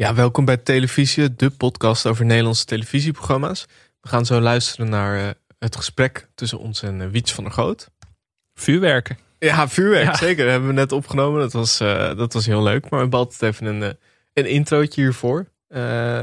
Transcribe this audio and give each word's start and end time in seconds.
Ja, 0.00 0.14
welkom 0.14 0.44
bij 0.44 0.56
Televisie, 0.56 1.34
de 1.36 1.50
podcast 1.50 2.06
over 2.06 2.24
Nederlandse 2.24 2.64
televisieprogramma's. 2.64 3.66
We 4.00 4.08
gaan 4.08 4.26
zo 4.26 4.40
luisteren 4.40 4.88
naar 4.88 5.18
uh, 5.18 5.28
het 5.58 5.76
gesprek 5.76 6.28
tussen 6.34 6.58
ons 6.58 6.82
en 6.82 7.00
uh, 7.00 7.08
Wiets 7.08 7.32
van 7.32 7.44
der 7.44 7.52
Goot. 7.52 7.90
Vuurwerken. 8.54 9.18
Ja, 9.38 9.68
vuurwerk, 9.68 10.04
ja. 10.04 10.16
zeker. 10.16 10.42
Dat 10.42 10.50
hebben 10.50 10.68
we 10.68 10.74
net 10.74 10.92
opgenomen. 10.92 11.40
Dat 11.40 11.52
was, 11.52 11.80
uh, 11.80 12.16
dat 12.16 12.32
was 12.32 12.46
heel 12.46 12.62
leuk. 12.62 12.82
Maar 12.82 12.90
we 12.90 12.96
hebben 12.96 13.18
altijd 13.18 13.42
even 13.42 13.66
een, 13.66 13.98
een 14.32 14.46
introotje 14.46 15.00
hiervoor. 15.00 15.46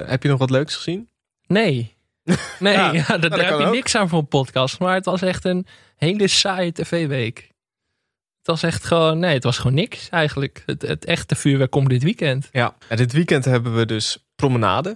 heb 0.06 0.24
je 0.24 0.30
nog 0.30 0.40
wat 0.40 0.50
leuks 0.50 0.76
gezien? 0.76 1.10
Nee. 1.48 1.96
Nee, 2.60 2.74
ja, 2.74 2.94
ja, 3.08 3.18
daar, 3.18 3.30
daar 3.30 3.46
heb 3.46 3.60
je 3.60 3.66
ook. 3.66 3.74
niks 3.74 3.96
aan 3.96 4.10
voor 4.10 4.20
een 4.20 4.28
podcast. 4.28 4.80
Maar 4.80 4.96
het 4.96 5.06
was 5.06 5.22
echt 5.22 5.46
een 5.46 5.68
hele 5.96 6.28
saaie 6.28 6.72
tv-week. 6.72 7.50
Het 8.46 8.54
was 8.62 8.64
echt 8.72 8.84
gewoon, 8.86 9.20
nee, 9.20 9.34
het 9.34 9.44
was 9.44 9.58
gewoon 9.58 9.74
niks 9.76 10.10
eigenlijk. 10.10 10.64
Het, 10.66 10.82
het 10.82 11.06
echte 11.06 11.36
vuurwerk 11.36 11.72
komt 11.72 11.90
dit 11.90 12.04
weekend. 12.04 12.50
Ja, 12.52 12.76
en 12.90 12.98
dit 12.98 13.12
weekend 13.14 13.46
hebben 13.46 13.76
we 13.76 13.86
dus 13.86 14.26
promenade. 14.36 14.96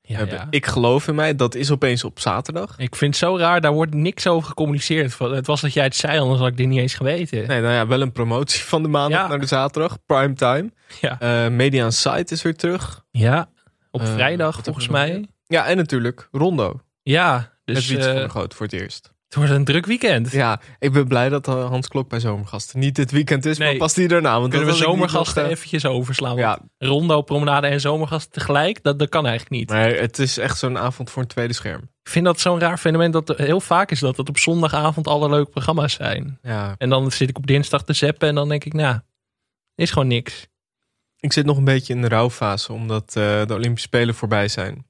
Ja, 0.00 0.24
ja. 0.24 0.46
Ik 0.50 0.66
geloof 0.66 1.08
in 1.08 1.14
mij, 1.14 1.36
dat 1.36 1.54
is 1.54 1.70
opeens 1.70 2.04
op 2.04 2.20
zaterdag. 2.20 2.74
Ik 2.78 2.96
vind 2.96 3.10
het 3.14 3.24
zo 3.24 3.36
raar, 3.38 3.60
daar 3.60 3.72
wordt 3.72 3.94
niks 3.94 4.26
over 4.26 4.48
gecommuniceerd. 4.48 5.18
Het 5.18 5.46
was 5.46 5.60
dat 5.60 5.72
jij 5.72 5.84
het 5.84 5.96
zei, 5.96 6.18
anders 6.18 6.40
had 6.40 6.48
ik 6.48 6.56
dit 6.56 6.66
niet 6.66 6.78
eens 6.78 6.94
geweten. 6.94 7.46
Nee, 7.46 7.60
nou 7.60 7.72
ja, 7.74 7.86
wel 7.86 8.00
een 8.00 8.12
promotie 8.12 8.62
van 8.64 8.82
de 8.82 8.88
maandag 8.88 9.20
Ja. 9.20 9.26
naar 9.28 9.40
de 9.40 9.46
zaterdag. 9.46 9.98
Prime 10.06 10.34
time. 10.34 10.72
Ja, 11.00 11.20
Eh, 11.20 11.48
Media 11.50 11.90
Site 11.90 12.34
is 12.34 12.42
weer 12.42 12.56
terug. 12.56 13.04
ja 13.10 13.48
op 13.90 14.00
Eh, 14.00 14.12
vrijdag 14.12 14.60
volgens 14.62 14.88
mij. 14.88 15.26
Ja, 15.46 15.66
en 15.66 15.76
natuurlijk 15.76 16.28
Rondo. 16.32 16.80
Ja, 17.02 17.52
Dus 17.64 17.88
Wiets 17.88 18.06
eh, 18.06 18.10
van 18.12 18.20
der 18.20 18.30
Goot 18.30 18.54
voor 18.54 18.66
het 18.66 18.74
eerst. 18.74 19.14
Het 19.40 19.44
wordt 19.48 19.58
een 19.60 19.64
druk 19.72 19.86
weekend. 19.86 20.30
Ja, 20.32 20.60
ik 20.78 20.92
ben 20.92 21.08
blij 21.08 21.28
dat 21.28 21.48
eh, 21.48 21.68
Hans 21.68 21.88
Klok 21.88 22.08
bij 22.08 22.20
Zomergasten 22.20 22.78
niet 22.78 22.94
dit 22.94 23.10
weekend 23.10 23.44
is, 23.44 23.58
maar 23.58 23.68
Nee. 23.68 23.76
pas 23.76 23.94
die 23.94 24.08
daarna. 24.08 24.38
Want 24.38 24.50
Kunnen 24.50 24.68
we 24.68 24.78
dat 24.78 24.82
zomergasten 24.82 25.36
nog, 25.42 25.44
eh, 25.50 25.56
eventjes 25.56 25.84
overslaan? 25.86 26.36
Ja, 26.36 26.58
Rondo, 26.78 27.22
promenade 27.22 27.66
en 27.66 27.80
zomergasten 27.80 28.32
tegelijk, 28.32 28.82
dat, 28.82 28.98
dat 28.98 29.08
kan 29.08 29.26
eigenlijk 29.26 29.56
niet. 29.56 29.70
maar 29.70 29.88
het 29.94 30.18
is 30.18 30.38
echt 30.38 30.58
zo'n 30.58 30.78
avond 30.78 31.10
voor 31.10 31.22
een 31.22 31.28
tweede 31.28 31.52
scherm. 31.52 31.80
Ik 32.02 32.12
vind 32.12 32.24
dat 32.24 32.40
zo'n 32.40 32.58
raar 32.60 32.78
fenomeen 32.78 33.10
dat 33.10 33.28
er 33.28 33.40
heel 33.40 33.60
vaak 33.60 33.90
is 33.90 34.00
dat 34.00 34.16
het 34.16 34.28
op 34.28 34.38
zondagavond 34.38 35.06
alle 35.06 35.28
leuke 35.28 35.50
programma's 35.50 35.92
zijn. 35.92 36.38
Ja, 36.42 36.74
En 36.78 36.88
dan 36.88 37.10
zit 37.12 37.28
ik 37.28 37.36
op 37.38 37.46
dinsdag 37.46 37.84
te 37.84 37.92
zappen 37.92 38.28
en 38.28 38.34
dan 38.34 38.48
denk 38.48 38.64
ik, 38.64 38.72
nou, 38.72 38.98
is 39.74 39.90
gewoon 39.90 40.08
niks. 40.08 40.46
ik 41.20 41.32
zit 41.32 41.46
nog 41.46 41.56
een 41.56 41.64
beetje 41.64 41.92
in 41.94 42.02
de 42.02 42.08
rouwfase, 42.08 42.72
omdat 42.72 43.06
eh, 43.16 43.46
de 43.46 43.54
Olympische 43.54 43.88
Spelen 43.88 44.14
voorbij 44.14 44.48
zijn. 44.48 44.86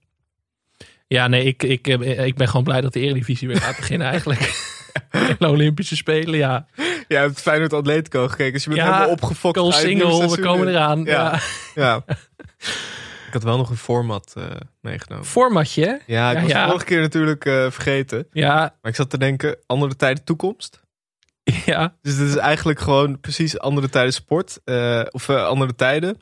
Ja, 1.07 1.27
nee, 1.29 1.45
ik, 1.45 1.62
ik, 1.62 1.89
eh, 1.89 2.25
ik 2.27 2.35
ben 2.35 2.49
gewoon 2.49 2.65
blij 2.65 2.81
dat 2.81 2.93
de 2.93 3.01
Eredivisie 3.01 3.49
weer 3.49 3.61
gaat 3.61 3.77
beginnen 3.83 4.07
eigenlijk. 4.07 4.75
de 5.39 5.48
Olympische 5.48 5.97
Spelen, 5.97 6.39
ja. 6.39 6.67
Jij 7.09 7.21
hebt 7.21 7.41
Feyenoord 7.41 7.73
Atletico 7.73 8.29
gekeken, 8.29 8.53
dus 8.53 8.63
je 8.65 8.69
bent 8.71 8.81
Ja, 8.83 8.87
helemaal 8.93 9.11
opgefokt. 9.13 9.59
Goal 9.59 9.73
het 9.73 9.87
nieuwe 9.87 10.11
single, 10.11 10.37
we 10.37 10.41
komen 10.43 10.69
eraan. 10.69 11.05
Ja. 11.05 11.13
Ja. 11.13 11.41
Ja. 11.75 12.05
ik 13.27 13.33
had 13.33 13.43
wel 13.43 13.57
nog 13.57 13.71
een 13.71 13.77
format 13.77 14.33
eh, 14.37 14.45
meegenomen. 14.81 15.25
Formatje, 15.27 15.85
hè? 15.85 15.91
Ja, 16.15 16.31
ik 16.31 16.37
Ja, 16.37 16.43
was 16.43 16.51
ja. 16.51 16.63
de 16.63 16.69
vorige 16.69 16.85
keer 16.87 17.01
natuurlijk 17.01 17.45
eh, 17.45 17.70
vergeten. 17.70 18.27
Ja, 18.33 18.55
Maar 18.83 18.91
ik 18.91 18.97
zat 18.97 19.11
te 19.11 19.19
denken, 19.19 19.57
andere 19.67 19.97
tijden 19.97 20.25
toekomst. 20.25 20.81
ja. 21.67 21.95
Dus 22.03 22.17
dit 22.17 22.29
is 22.29 22.37
eigenlijk 22.37 22.81
gewoon 22.81 23.20
precies 23.20 23.59
andere 23.59 23.89
tijden 23.89 24.13
sport. 24.13 24.61
eh, 24.65 25.03
of 25.11 25.31
andere 25.31 25.75
tijden. 25.75 26.20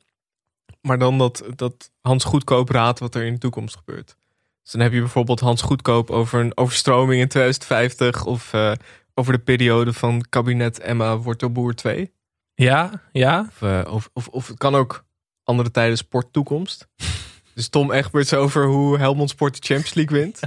Maar 0.81 0.98
dan 0.98 1.19
dat, 1.19 1.45
dat 1.57 1.91
Hans 2.01 2.25
Goedkoop 2.25 2.69
raadt 2.69 2.98
wat 2.98 3.15
er 3.15 3.25
in 3.25 3.33
de 3.33 3.39
toekomst 3.39 3.77
gebeurt. 3.77 4.17
Dus 4.65 4.73
dan 4.73 4.81
heb 4.81 4.93
je 4.93 5.01
bijvoorbeeld 5.01 5.41
Hans 5.41 5.62
Goedkoop 5.62 6.11
over 6.11 6.41
een 6.41 6.57
overstroming 6.57 7.20
in 7.20 7.29
2050. 7.29 8.25
Of 8.25 8.53
eh, 8.53 8.73
over 9.15 9.33
de 9.33 9.39
periode 9.39 9.93
van 9.93 10.25
kabinet 10.29 10.79
Emma 10.81 11.17
Wortelboer 11.19 11.75
2. 11.75 12.12
Ja, 12.55 12.91
ja. 13.12 13.47
Of, 13.48 13.62
eh, 13.62 13.92
of, 13.92 14.11
of, 14.12 14.29
of 14.29 14.47
het 14.48 14.59
kan 14.59 14.75
ook 14.75 15.05
andere 15.45 15.70
tijden 15.70 15.97
sport 15.97 16.33
toekomst. 16.33 16.87
Dus 17.55 17.69
Tom 17.69 17.92
Egberts 17.92 18.35
over 18.35 18.67
hoe 18.67 18.98
Helmond 18.98 19.31
Sport 19.31 19.55
de 19.55 19.67
Champions 19.67 19.95
League 19.95 20.19
wint. 20.19 20.41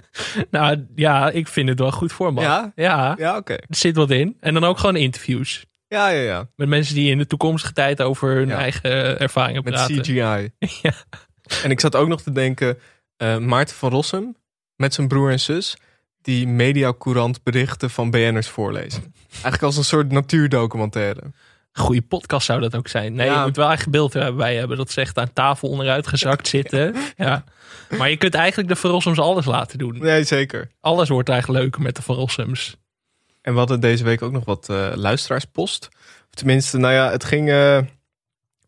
Nou 0.50 0.86
ja, 0.94 1.30
ik 1.30 1.48
vind 1.48 1.68
het 1.68 1.78
wel 1.78 1.92
goed 1.92 2.12
format. 2.12 2.44
Ja? 2.44 2.72
Ja, 2.74 3.14
Ja, 3.18 3.36
oké. 3.36 3.52
er 3.52 3.64
zit 3.68 3.96
wat 3.96 4.10
in. 4.10 4.36
En 4.40 4.54
dan 4.54 4.64
ook 4.64 4.78
gewoon 4.78 4.96
interviews. 4.96 5.66
Ja, 5.88 6.08
ja, 6.08 6.22
ja. 6.22 6.48
Met 6.56 6.68
mensen 6.68 6.94
die 6.94 7.10
in 7.10 7.18
de 7.18 7.26
toekomstige 7.26 7.72
tijd 7.72 8.02
over 8.02 8.34
hun 8.34 8.48
Ja. 8.48 8.56
eigen 8.56 9.18
ervaringen 9.20 9.62
Met 9.64 9.72
praten. 9.72 10.00
CGI. 10.02 10.50
Ja. 10.82 10.92
En 11.62 11.70
ik 11.70 11.80
zat 11.80 11.96
ook 11.96 12.08
nog 12.08 12.22
te 12.22 12.32
denken, 12.32 12.78
eh, 13.20 13.38
Maarten 13.38 13.76
van 13.76 13.90
Rossum 13.90 14.36
met 14.76 14.94
zijn 14.94 15.08
broer 15.08 15.30
en 15.30 15.40
zus, 15.40 15.76
die 16.22 16.46
mediacourant 16.48 17.42
berichten 17.42 17.90
van 17.90 18.10
BN'ers 18.10 18.48
voorlezen. 18.48 19.14
Eigenlijk 19.32 19.62
als 19.62 19.76
een 19.76 19.84
soort 19.84 20.12
natuurdocumentaire. 20.12 21.20
Goede 21.72 22.02
podcast 22.02 22.46
zou 22.46 22.60
dat 22.60 22.74
ook 22.76 22.88
zijn. 22.88 23.14
Nee, 23.14 23.26
Ja. 23.26 23.38
je 23.38 23.46
moet 23.46 23.56
wel 23.56 23.68
eigen 23.68 23.90
beeld 23.90 24.14
erbij 24.14 24.56
hebben. 24.56 24.76
Dat 24.76 24.90
ze 24.90 25.00
echt 25.00 25.18
aan 25.18 25.32
tafel 25.32 25.68
onderuit 25.68 26.06
gezakt 26.06 26.48
zitten. 26.56 26.94
Ja. 27.16 27.44
Maar 27.98 28.10
je 28.10 28.16
kunt 28.16 28.34
eigenlijk 28.34 28.68
de 28.68 28.76
Verrossums 28.76 29.18
alles 29.18 29.44
laten 29.44 29.78
doen. 29.78 29.98
Nee, 29.98 30.24
zeker. 30.24 30.70
Alles 30.80 31.08
wordt 31.08 31.28
eigenlijk 31.28 31.62
leuker 31.62 31.82
met 31.82 31.96
de 31.96 32.02
Verrossums. 32.02 32.76
En 33.42 33.52
we 33.52 33.58
hadden 33.58 33.80
deze 33.80 34.04
week 34.04 34.22
ook 34.22 34.32
nog 34.32 34.44
wat 34.44 34.68
eh, 34.68 34.90
luisteraarspost. 34.94 35.88
Of 36.28 36.34
tenminste, 36.34 36.78
nou 36.78 36.94
ja, 36.94 37.10
het 37.10 37.24
ging... 37.24 37.48
eh, 37.50 37.78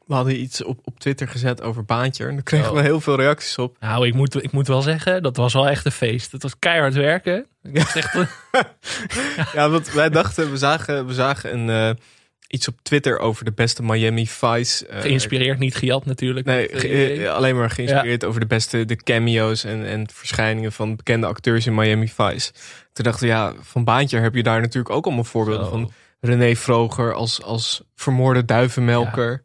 we 0.06 0.14
hadden 0.14 0.40
iets 0.40 0.64
op, 0.64 0.78
op 0.84 1.00
Twitter 1.00 1.28
gezet 1.28 1.62
over 1.62 1.84
Baantje. 1.84 2.26
En 2.26 2.34
daar 2.34 2.42
kregen 2.42 2.68
Oh. 2.70 2.76
we 2.76 2.82
heel 2.82 3.00
veel 3.00 3.16
reacties 3.16 3.58
op. 3.58 3.76
Nou, 3.80 4.06
ik 4.06 4.14
moet, 4.14 4.42
ik 4.44 4.52
moet 4.52 4.66
wel 4.66 4.82
zeggen, 4.82 5.22
dat 5.22 5.36
was 5.36 5.52
wel 5.52 5.68
echt 5.68 5.84
een 5.84 5.92
feest. 5.92 6.32
Het 6.32 6.42
was 6.42 6.58
keihard 6.58 6.94
werken. 6.94 7.46
Echt 7.94 8.14
Ja, 9.54 9.70
want 9.70 9.92
wij 9.92 10.08
dachten, 10.10 10.50
we 10.50 10.56
zagen, 10.56 11.06
we 11.06 11.14
zagen 11.14 11.54
een, 11.54 11.70
eh, 11.70 12.02
iets 12.48 12.68
op 12.68 12.74
Twitter 12.82 13.18
over 13.18 13.44
de 13.44 13.52
beste 13.52 13.82
Miami 13.82 14.26
Vice. 14.26 14.86
eh, 14.86 15.00
geïnspireerd, 15.00 15.58
niet 15.58 15.76
gejat 15.76 16.04
natuurlijk. 16.04 16.46
Nee, 16.46 16.69
ge- 16.72 17.12
eh, 17.24 17.32
alleen 17.34 17.56
maar 17.56 17.70
geïnspireerd 17.70 18.24
over 18.24 18.40
de 18.40 18.46
beste 18.46 18.84
de 18.84 18.96
cameo's 18.96 19.64
en, 19.64 19.84
en 19.86 20.08
verschijningen 20.12 20.72
van 20.72 20.96
bekende 20.96 21.26
acteurs 21.26 21.66
in 21.66 21.74
Miami 21.74 22.08
Vice. 22.08 22.52
Toen 22.92 23.04
dachten 23.04 23.26
we, 23.26 23.32
ja, 23.32 23.52
van 23.60 23.84
Baantje 23.84 24.19
heb 24.19 24.34
je 24.34 24.42
daar 24.42 24.60
natuurlijk 24.60 24.94
ook 24.94 25.04
allemaal 25.06 25.24
voorbeelden 25.24 25.69
van. 25.69 25.92
René 26.24 26.54
Vroger 26.56 27.14
als, 27.14 27.42
als 27.42 27.82
vermoorde 27.94 28.44
duivenmelker. 28.44 29.42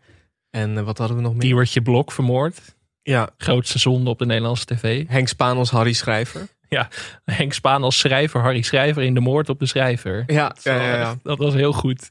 En 0.58 0.78
eh, 0.78 0.84
wat 0.84 0.98
hadden 0.98 1.18
we 1.18 1.24
nog 1.24 1.32
meer? 1.32 1.42
Diewertje 1.42 1.82
Blok 1.82 2.12
vermoord. 2.12 2.76
Ja, 3.02 3.30
Grootste 3.38 3.80
zonde 3.80 4.10
op 4.10 4.20
de 4.20 4.26
Nederlandse 4.26 4.66
tv. 4.66 5.04
Henk 5.08 5.28
Spaan 5.28 5.58
als 5.58 5.70
Harry 5.70 5.94
Schrijver. 5.94 6.48
Henk 7.26 7.54
Spaan 7.54 7.84
als 7.84 8.00
schrijver, 8.00 8.42
Harry 8.42 8.62
Schrijver 8.62 9.04
in 9.04 9.14
de 9.14 9.20
moord 9.20 9.50
op 9.50 9.60
de 9.60 9.66
schrijver. 9.66 10.24
Ja, 10.28 10.48
Dat, 10.48 10.64
ja, 10.64 10.74
was 10.74 10.82
ja, 10.84 10.96
ja. 10.96 11.02
echt- 11.12 11.24
dat 11.24 11.38
was 11.38 11.54
heel 11.54 11.74
goed. 11.74 12.08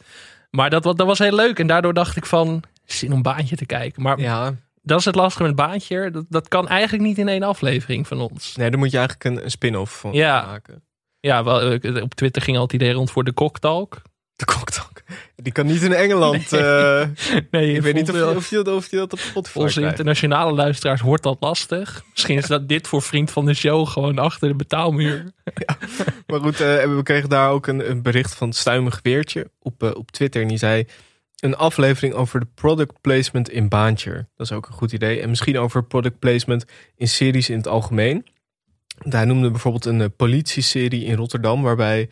Maar 0.50 0.70
dat, 0.70 0.82
dat 0.82 0.96
was 1.02 1.18
heel 1.18 1.34
leuk. 1.34 1.58
En 1.58 1.66
daardoor 1.66 1.94
dacht 1.94 2.16
ik 2.16 2.26
van, 2.26 2.62
zin 2.84 3.12
om 3.12 3.22
baantje 3.22 3.56
te 3.56 3.66
kijken. 3.66 4.02
Maar 4.02 4.20
ja. 4.20 4.54
dat 4.82 4.98
is 4.98 5.04
het 5.04 5.14
lastige 5.14 5.42
met 5.42 5.54
baantje. 5.56 6.10
Dat, 6.10 6.24
dat 6.28 6.48
kan 6.48 6.68
eigenlijk 6.68 7.02
niet 7.04 7.18
in 7.18 7.28
één 7.28 7.42
aflevering 7.42 8.06
van 8.06 8.20
ons. 8.20 8.56
Nee, 8.56 8.70
daar 8.70 8.78
moet 8.78 8.90
je 8.90 8.98
eigenlijk 8.98 9.36
een, 9.36 9.44
een 9.44 9.50
spin-off 9.50 10.00
van 10.00 10.12
Ja. 10.12 10.44
maken. 10.46 10.82
Ja, 11.20 11.44
wel, 11.44 11.60
eh, 11.72 12.02
op 12.02 12.14
Twitter 12.14 12.42
ging 12.42 12.56
altijd 12.56 12.82
idee 12.82 12.94
rond 12.94 13.10
voor 13.10 13.24
de 13.24 13.32
koktalk. 13.32 14.02
De 14.36 14.44
koktalk. 14.44 14.95
Die 15.36 15.52
kan 15.52 15.66
niet 15.66 15.82
in 15.82 15.92
Engeland. 15.92 16.52
eh, 16.52 17.06
Nee, 17.50 17.72
ik 17.74 17.82
weet 17.82 17.94
niet 17.94 18.10
of 18.10 18.16
je, 18.16 18.36
of, 18.36 18.50
je, 18.50 18.74
of 18.74 18.90
je 18.90 18.96
dat 18.96 19.12
op 19.12 19.18
Spotify 19.18 19.58
Onze 19.58 19.72
krijgt. 19.78 19.90
internationale 19.90 20.52
luisteraars 20.52 21.00
wordt 21.00 21.22
dat 21.22 21.36
lastig. 21.40 22.02
Misschien 22.10 22.36
is 22.36 22.46
dat 22.46 22.68
dit 22.68 22.88
voor 22.88 23.02
vriend 23.02 23.30
van 23.30 23.44
de 23.46 23.54
show 23.54 23.86
gewoon 23.88 24.18
achter 24.18 24.48
de 24.48 24.54
betaalmuur. 24.54 25.24
Maar 26.26 26.40
goed, 26.40 26.60
eh, 26.60 26.94
we 26.96 27.00
kregen 27.02 27.28
daar 27.28 27.50
ook 27.50 27.66
een, 27.66 27.90
een 27.90 28.02
bericht 28.02 28.34
van 28.34 28.52
Stuimig 28.52 29.00
Weertje 29.02 29.50
op, 29.58 29.82
eh, 29.82 29.90
op 29.94 30.10
Twitter. 30.10 30.42
En 30.42 30.48
die 30.48 30.58
zei, 30.58 30.84
een 31.36 31.56
aflevering 31.56 32.14
over 32.14 32.40
de 32.40 32.46
product 32.54 33.00
placement 33.00 33.50
in 33.50 33.68
Baantje. 33.68 34.12
Dat 34.36 34.46
is 34.46 34.52
ook 34.52 34.66
een 34.66 34.72
goed 34.74 34.92
idee. 34.92 35.20
En 35.20 35.28
misschien 35.28 35.58
over 35.58 35.84
product 35.84 36.18
placement 36.18 36.64
in 36.96 37.08
series 37.08 37.50
in 37.50 37.56
het 37.56 37.68
algemeen. 37.68 38.26
Hij 39.08 39.24
noemde 39.24 39.50
bijvoorbeeld 39.50 39.84
een 39.84 40.00
eh, 40.00 40.06
politieserie 40.16 41.04
in 41.04 41.16
Rotterdam... 41.16 41.62
waarbij 41.62 42.08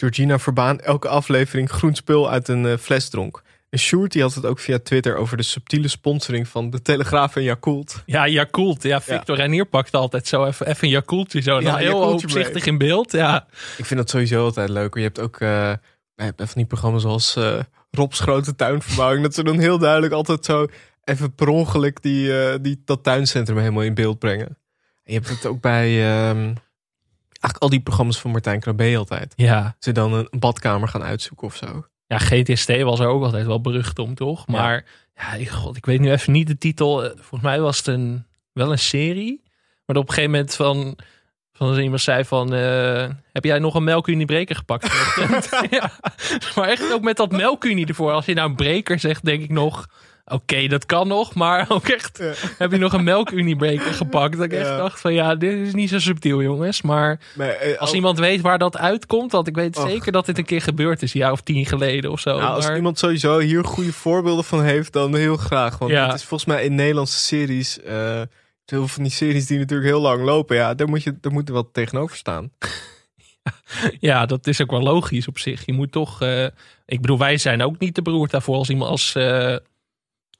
Georgina 0.00 0.38
Verbaan 0.38 0.80
elke 0.80 1.08
aflevering 1.08 1.70
groen 1.70 1.94
spul 1.94 2.30
uit 2.30 2.48
een 2.48 2.66
eh, 2.66 2.76
fles 2.76 3.08
dronk. 3.08 3.42
En 3.70 3.78
Sjoerd 3.78 4.12
die 4.12 4.22
had 4.22 4.34
het 4.34 4.46
ook 4.46 4.58
via 4.58 4.78
Twitter 4.78 5.16
over 5.16 5.36
de 5.36 5.42
subtiele 5.42 5.88
sponsoring 5.88 6.48
van 6.48 6.70
de 6.70 6.82
Telegraaf 6.82 7.36
en 7.36 7.42
Yakult. 7.42 8.02
Ja, 8.06 8.26
Yakult. 8.26 8.82
Ja, 8.82 9.00
Victor 9.00 9.36
Renier 9.36 9.64
pakt 9.66 9.94
altijd 9.94 10.26
zo 10.26 10.44
even, 10.44 10.66
even 10.66 10.84
een 10.84 10.90
Yakultje 10.90 11.40
zo. 11.40 11.60
Ja, 11.60 11.76
heel 11.76 12.00
opzichtig 12.00 12.66
in 12.66 12.78
beeld. 12.78 13.12
Ja. 13.12 13.46
Ik 13.76 13.84
vind 13.84 14.00
dat 14.00 14.10
sowieso 14.10 14.44
altijd 14.44 14.68
leuk. 14.68 14.94
Je 14.94 15.00
hebt 15.00 15.20
ook 15.20 15.38
bij 15.38 15.78
bij 16.14 16.32
van 16.36 16.54
die 16.54 16.66
programma's 16.66 17.02
zoals 17.02 17.36
eh, 17.36 17.60
Rob's 17.90 18.20
Grote 18.20 18.54
Tuinverbouwing. 18.54 19.22
dat 19.22 19.34
ze 19.34 19.44
dan 19.44 19.58
heel 19.58 19.78
duidelijk 19.78 20.12
altijd 20.12 20.44
zo 20.44 20.66
even 21.04 21.34
per 21.34 21.48
ongeluk 21.48 22.02
die, 22.02 22.60
die, 22.60 22.82
dat 22.84 23.02
tuincentrum 23.02 23.58
helemaal 23.58 23.82
in 23.82 23.94
beeld 23.94 24.18
brengen. 24.18 24.46
En 25.04 25.12
je 25.12 25.14
hebt 25.14 25.28
het 25.28 25.46
ook 25.46 25.60
bij 25.60 26.10
ehm, 26.10 26.52
eigenlijk 27.40 27.62
al 27.62 27.68
die 27.68 27.80
programma's 27.80 28.20
van 28.20 28.30
Martijn 28.30 28.60
Krabbe 28.60 28.96
altijd. 28.96 29.32
Ja. 29.36 29.76
Ze 29.78 29.92
dan 29.92 30.12
een 30.12 30.28
badkamer 30.38 30.88
gaan 30.88 31.02
uitzoeken 31.02 31.46
of 31.46 31.56
zo. 31.56 31.86
ja, 32.06 32.18
GTST 32.18 32.80
was 32.82 33.00
er 33.00 33.06
ook 33.06 33.22
altijd 33.24 33.46
wel 33.46 33.60
berucht 33.60 33.98
om, 33.98 34.14
toch? 34.14 34.46
Maar 34.46 34.84
ja, 35.16 35.32
ik- 35.34 35.48
god, 35.48 35.76
ik 35.76 35.86
weet 35.86 36.00
nu 36.00 36.10
even 36.12 36.32
niet 36.32 36.46
de 36.46 36.58
titel. 36.58 37.04
Eh, 37.04 37.10
Volgens 37.14 37.42
mij 37.42 37.60
was 37.60 37.76
het 37.76 37.86
een, 37.86 38.26
wel 38.52 38.70
een 38.72 38.78
serie. 38.78 39.42
Maar 39.86 39.96
op 39.96 40.08
een 40.08 40.14
gegeven 40.14 40.30
moment 40.30 40.54
van... 40.54 40.98
Van 41.52 41.78
iemand 41.78 42.00
zei 42.00 42.24
van, 42.24 42.54
eh, 42.54 43.08
heb 43.32 43.44
jij 43.44 43.58
nog 43.58 43.74
een 43.74 43.84
melkuniebreker 43.84 44.56
gepakt? 44.56 44.86
ja. 45.70 45.90
Maar 46.56 46.68
echt 46.68 46.92
ook 46.92 47.02
met 47.02 47.16
dat 47.16 47.30
melkunie 47.30 47.86
ervoor. 47.86 48.12
Als 48.12 48.24
je 48.24 48.34
nou 48.34 48.48
een 48.48 48.56
breker 48.56 48.98
zegt, 48.98 49.24
denk 49.24 49.42
ik 49.42 49.50
nog, 49.50 49.86
oké, 50.28 50.66
dat 50.66 50.86
kan 50.86 51.08
nog. 51.08 51.34
Maar 51.34 51.66
ook 51.76 51.88
echt, 51.88 52.18
Ja. 52.18 52.32
heb 52.58 52.70
je 52.72 52.78
nog 52.78 52.92
een 52.92 53.04
melkuniebreker 53.04 53.92
gepakt. 53.92 54.36
Dat 54.36 54.44
ik 54.44 54.52
echt 54.52 54.68
dacht 54.76 55.00
van, 55.00 55.12
ja, 55.12 55.34
dit 55.34 55.52
is 55.66 55.74
niet 55.74 55.88
zo 55.88 55.98
subtiel, 55.98 56.42
jongens. 56.42 56.82
Maar 56.82 57.20
Maar, 57.34 57.48
eh, 57.48 57.78
als 57.78 57.88
al- 57.88 57.94
iemand 57.94 58.18
weet 58.18 58.40
waar 58.40 58.58
dat 58.58 58.76
uitkomt, 58.76 59.32
want 59.32 59.46
ik 59.46 59.54
weet 59.54 59.76
Och. 59.76 59.88
zeker 59.88 60.12
dat 60.12 60.26
dit 60.26 60.38
een 60.38 60.44
keer 60.44 60.62
gebeurd 60.62 61.02
is, 61.02 61.14
een 61.14 61.20
jaar 61.20 61.32
of 61.32 61.40
tien 61.40 61.66
geleden 61.66 62.10
of 62.10 62.20
zo. 62.20 62.38
nou, 62.38 62.54
als 62.54 62.70
iemand 62.70 62.98
sowieso 62.98 63.38
hier 63.38 63.64
goede 63.64 63.92
voorbeelden 63.92 64.44
van 64.44 64.62
heeft, 64.62 64.92
dan 64.92 65.14
heel 65.14 65.36
graag. 65.36 65.78
Want 65.78 65.90
Ja. 65.90 66.06
het 66.06 66.14
is 66.14 66.24
volgens 66.24 66.48
mij 66.50 66.64
in 66.64 66.74
Nederlandse 66.74 67.18
series, 67.18 67.80
eh 67.82 68.20
heel 68.66 68.78
veel 68.78 68.88
van 68.88 69.02
die 69.02 69.12
series 69.12 69.46
die 69.46 69.58
natuurlijk 69.58 69.88
heel 69.88 70.00
lang 70.00 70.22
lopen, 70.24 70.56
ja, 70.56 70.74
daar 70.74 70.88
moet 70.88 71.02
je, 71.02 71.16
daar 71.20 71.32
moet 71.32 71.48
er 71.48 71.54
wat 71.54 71.68
tegenover 71.72 72.16
staan. 72.16 72.50
Ja, 74.00 74.26
dat 74.26 74.46
is 74.46 74.62
ook 74.62 74.70
wel 74.70 74.82
logisch 74.82 75.28
op 75.28 75.38
zich. 75.38 75.66
Je 75.66 75.72
moet 75.72 75.92
toch, 75.92 76.22
eh, 76.22 76.44
ik 76.86 77.00
bedoel, 77.00 77.18
wij 77.18 77.36
zijn 77.36 77.62
ook 77.62 77.78
niet 77.78 77.94
te 77.94 78.02
beroerd 78.02 78.30
daarvoor. 78.30 78.56
Als 78.56 78.68
iemand 78.70 78.90
als 78.90 79.14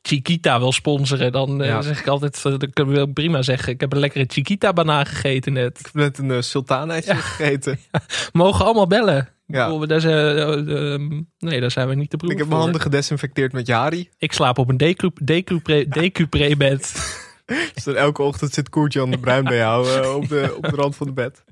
Chiquita 0.09 0.59
wil 0.59 0.73
sponsoren, 0.73 1.33
dan 1.33 1.63
eh, 1.63 1.69
Ja. 1.69 1.83
zeg 1.83 2.01
ik 2.01 2.07
altijd, 2.07 2.37
eh, 2.37 2.43
dan 2.43 2.71
kunnen 2.73 2.95
we 2.95 3.13
prima 3.13 3.43
zeggen, 3.43 3.73
ik 3.73 3.81
heb 3.81 3.93
een 3.93 3.99
lekkere 3.99 4.25
Chiquita 4.29 4.73
banaan 4.73 5.07
gegeten 5.07 5.53
net. 5.53 5.79
Ik 5.79 5.85
heb 5.85 5.95
net 5.95 6.19
een 6.19 6.29
uh, 6.29 6.41
sultanaatje 6.41 7.15
gegeten. 7.15 7.79
Mogen 8.33 8.65
allemaal 8.65 8.87
bellen. 8.87 9.29
Ja. 9.47 9.87
Daar 9.87 10.01
zijn, 10.01 10.37
eh, 10.69 11.19
nee, 11.39 11.61
daar 11.61 11.71
zijn 11.71 11.89
we 11.89 11.95
niet 11.95 12.11
te 12.11 12.17
beroerd 12.17 12.33
Ik 12.33 12.39
heb 12.39 12.49
voor. 12.49 12.49
mijn 12.49 12.61
handen 12.61 12.81
gedesinfecteerd 12.81 13.53
met 13.53 13.67
Jari. 13.67 14.09
Ik 14.19 14.33
slaap 14.33 14.59
op 14.59 14.69
een 14.69 14.77
decu- 14.77 15.11
decupre- 15.23 15.89
decupre-bed. 15.89 16.93
Dus 17.75 17.85
dan 17.85 17.95
elke 17.97 18.23
ochtend 18.23 18.53
zit 18.53 18.69
Koertje 18.69 19.01
aan 19.01 19.11
de 19.11 19.19
Bruin 19.19 19.45
bij 19.45 19.57
jou 19.57 20.07
op, 20.15 20.29
de, 20.29 20.55
op 20.57 20.63
de 20.63 20.77
rand 20.77 20.97
van 20.97 21.07
de 21.07 21.13
bed. 21.13 21.45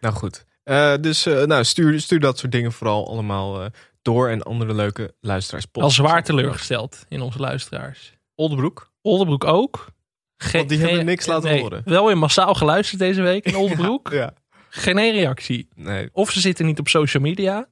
Nou 0.00 0.14
goed. 0.14 0.44
Dus 1.00 1.24
nou, 1.24 1.64
stuur, 1.64 2.00
stuur 2.00 2.20
dat 2.20 2.38
soort 2.38 2.52
dingen 2.52 2.72
vooral 2.72 3.08
allemaal 3.10 3.68
door. 4.12 4.28
En 4.28 4.42
andere 4.42 4.74
leuke 4.74 5.14
luisteraars. 5.20 5.66
Al 5.72 5.90
zwaar 5.90 6.22
teleurgesteld 6.24 7.04
in 7.08 7.20
onze 7.20 7.38
luisteraars. 7.38 8.12
Oldebroek. 8.34 8.92
Oldenbroek 9.02 9.44
ook. 9.44 9.86
Ge- 10.36 10.56
Want 10.56 10.68
die 10.68 10.78
hebben 10.78 10.96
geen- 10.96 11.06
niks 11.06 11.26
laten 11.26 11.50
nee, 11.50 11.60
horen. 11.60 11.82
Wel 11.84 12.06
weer 12.06 12.18
massaal 12.18 12.54
geluisterd 12.54 13.00
deze 13.00 13.22
week 13.22 13.44
in 13.44 13.56
Oldenbroek. 13.56 14.10
Ja. 14.20 14.34
Geen 14.68 14.96
reactie. 15.12 15.68
Nee. 15.74 16.08
Of 16.12 16.30
ze 16.30 16.40
zitten 16.40 16.66
niet 16.66 16.78
op 16.78 16.88
social 16.88 17.22
media. 17.22 17.68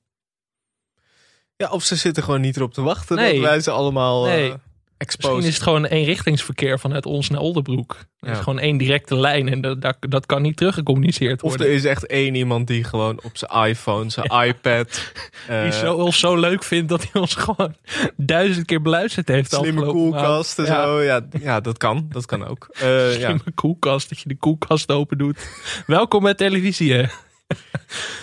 ja, 1.57 1.71
of 1.71 1.83
ze 1.85 1.97
zitten 1.97 2.23
gewoon 2.23 2.41
niet 2.41 2.57
erop 2.57 2.75
te 2.75 2.83
wachten. 2.83 3.17
Nee. 3.17 3.33
Dat 3.33 3.43
wij 3.43 3.61
ze 3.61 3.71
allemaal 3.71 4.27
eh 4.27 4.33
Nee. 4.33 4.55
Exposen. 4.99 5.37
Misschien 5.37 5.53
is 5.53 5.55
het 5.55 5.69
gewoon 5.69 5.85
een 5.85 5.91
eenrichtingsverkeer 5.91 6.79
vanuit 6.79 7.07
ons 7.07 7.29
naar 7.31 7.41
Oldenbroek. 7.41 7.97
Er 8.21 8.33
is 8.33 8.39
gewoon 8.39 8.59
één 8.59 8.77
directe 8.77 9.17
lijn 9.17 9.49
en 9.49 9.61
dat, 9.61 9.83
dat, 9.83 9.97
dat 10.01 10.27
kan 10.27 10.43
niet 10.43 10.57
teruggecommuniceerd 10.57 11.43
Of 11.43 11.49
worden. 11.49 11.67
er 11.67 11.73
is 11.73 11.85
echt 11.85 12.07
één 12.07 12.35
iemand 12.35 12.67
die 12.67 12.85
gewoon 12.85 13.21
op 13.23 13.31
zijn 13.37 13.67
iPhone, 13.69 14.11
zijn 14.11 14.49
iPad... 14.49 15.13
eh, 15.49 15.63
Die 15.63 15.73
zo, 15.73 15.95
ons 15.95 16.19
zo 16.19 16.37
leuk 16.37 16.63
vindt 16.65 16.89
dat 16.89 17.03
hij 17.13 17.21
ons 17.21 17.35
gewoon 17.35 17.75
duizend 18.17 18.67
keer 18.67 18.83
beluisterd 18.83 19.29
heeft. 19.29 19.51
slimme 19.53 19.69
afgelopen 19.69 20.01
koelkast 20.01 20.59
en 20.59 20.65
maand. 20.65 20.77
Ja. 20.77 20.85
zo. 20.85 21.03
Ja, 21.03 21.27
ja, 21.41 21.61
dat 21.61 21.79
kan. 21.79 22.07
Dat 22.13 22.27
kan 22.27 22.47
ook. 22.47 22.69
Eh, 22.73 23.13
ja. 23.13 23.13
Slimme 23.25 23.53
koelkast, 23.55 24.09
dat 24.09 24.19
je 24.21 24.29
de 24.29 24.37
koelkast 24.37 24.91
open 24.91 25.19
doet. 25.19 25.49
Welkom 25.87 26.23
met 26.23 26.37
televisie. 26.39 26.93
hè. 26.93 27.05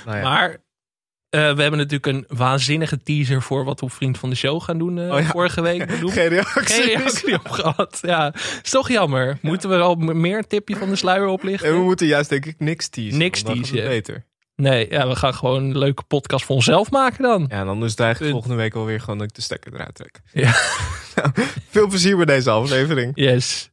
Nou 0.06 0.18
ja. 0.18 0.24
Maar 0.24 0.50
eh, 0.50 0.56
we 1.40 1.62
hebben 1.62 1.78
natuurlijk 1.78 2.06
een 2.06 2.26
waanzinnige 2.38 3.04
teaser 3.04 3.42
voor 3.42 3.64
wat 3.64 3.80
we 3.80 3.86
op 3.86 3.92
Vriend 3.92 4.18
van 4.18 4.30
de 4.30 4.36
Show 4.36 4.62
gaan 4.62 4.78
doen 4.78 5.00
eh, 5.00 5.12
Oh 5.14 5.20
ja. 5.20 5.26
vorige 5.26 5.62
week. 5.62 5.92
Geen 6.02 6.28
reacties. 6.28 6.76
Geen 6.76 6.86
reactie 6.98 7.34
op 7.34 7.50
gehad. 7.50 8.00
Ja, 8.02 8.34
is 8.64 8.70
toch 8.70 8.90
jammer. 8.90 9.38
Moeten 9.42 9.70
we 9.70 9.78
al 9.78 9.96
meer 9.96 10.38
een 10.38 10.48
tipje 10.48 10.76
van 10.76 10.90
de 10.90 10.96
sluier 10.96 11.28
oplichten? 11.28 11.68
En 11.70 11.74
we 11.76 11.82
moeten 11.84 12.08
juist 12.08 12.30
denk 12.30 12.46
ik 12.46 12.56
niks 12.60 12.88
teasen. 12.88 13.18
Niks 13.18 13.44
dan 13.44 13.58
het 13.58 13.68
teasen. 13.68 13.88
beter. 13.88 14.26
Nee, 14.56 14.88
ja, 14.90 15.08
we 15.08 15.16
gaan 15.16 15.34
gewoon 15.34 15.64
een 15.64 15.78
leuke 15.78 16.04
podcast 16.04 16.46
voor 16.46 16.56
onszelf 16.56 16.92
maken 16.92 17.24
dan. 17.24 17.46
Ja, 17.50 17.60
en 17.60 17.68
anders 17.68 17.96
dreig 17.96 18.12
ik 18.14 18.18
Punt. 18.18 18.32
volgende 18.32 18.56
week 18.56 18.74
alweer 18.76 19.00
gewoon 19.00 19.18
dat 19.18 19.28
ik 19.28 19.36
de 19.36 19.42
stekker 19.42 19.74
eruit 19.74 19.96
trek. 19.96 20.22
Ja. 20.34 20.56
Nou, 21.16 21.32
veel 21.70 21.88
plezier 21.88 22.16
bij 22.16 22.26
deze 22.26 22.50
aflevering. 22.50 23.12
Yes. 23.16 23.72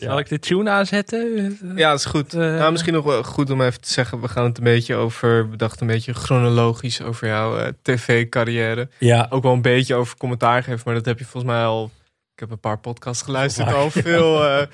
Zal 0.00 0.12
Ja. 0.12 0.18
ik 0.18 0.28
de 0.28 0.38
tune 0.38 0.70
aanzetten? 0.70 1.58
Ja, 1.76 1.90
dat 1.90 1.98
is 1.98 2.04
goed. 2.04 2.34
Eh, 2.34 2.40
nou, 2.40 2.72
misschien 2.72 2.92
nog 2.92 3.04
wel 3.04 3.22
goed 3.22 3.50
om 3.50 3.60
even 3.62 3.80
te 3.80 3.92
zeggen. 3.92 4.20
We 4.20 4.28
gaan 4.28 4.44
het 4.44 4.58
een 4.58 4.64
beetje 4.64 4.94
over, 4.94 5.50
we 5.50 5.56
dachten 5.56 5.80
een 5.80 5.94
beetje 5.94 6.12
chronologisch 6.14 7.02
over 7.02 7.26
jouw 7.28 7.58
eh, 7.58 7.68
tv-carrière. 7.82 8.88
Ja, 8.98 9.26
Ook 9.30 9.42
wel 9.42 9.52
een 9.52 9.62
beetje 9.62 9.94
over 9.94 10.16
commentaar 10.16 10.62
geven, 10.62 10.80
maar 10.84 10.94
dat 10.94 11.04
heb 11.04 11.18
je 11.18 11.24
volgens 11.24 11.52
mij 11.52 11.64
al... 11.64 11.90
Ik 12.34 12.40
heb 12.40 12.50
een 12.50 12.60
paar 12.60 12.78
podcasts 12.78 13.22
geluisterd, 13.22 13.72
al 13.72 13.90
veel... 13.90 14.38
daar- 14.38 14.68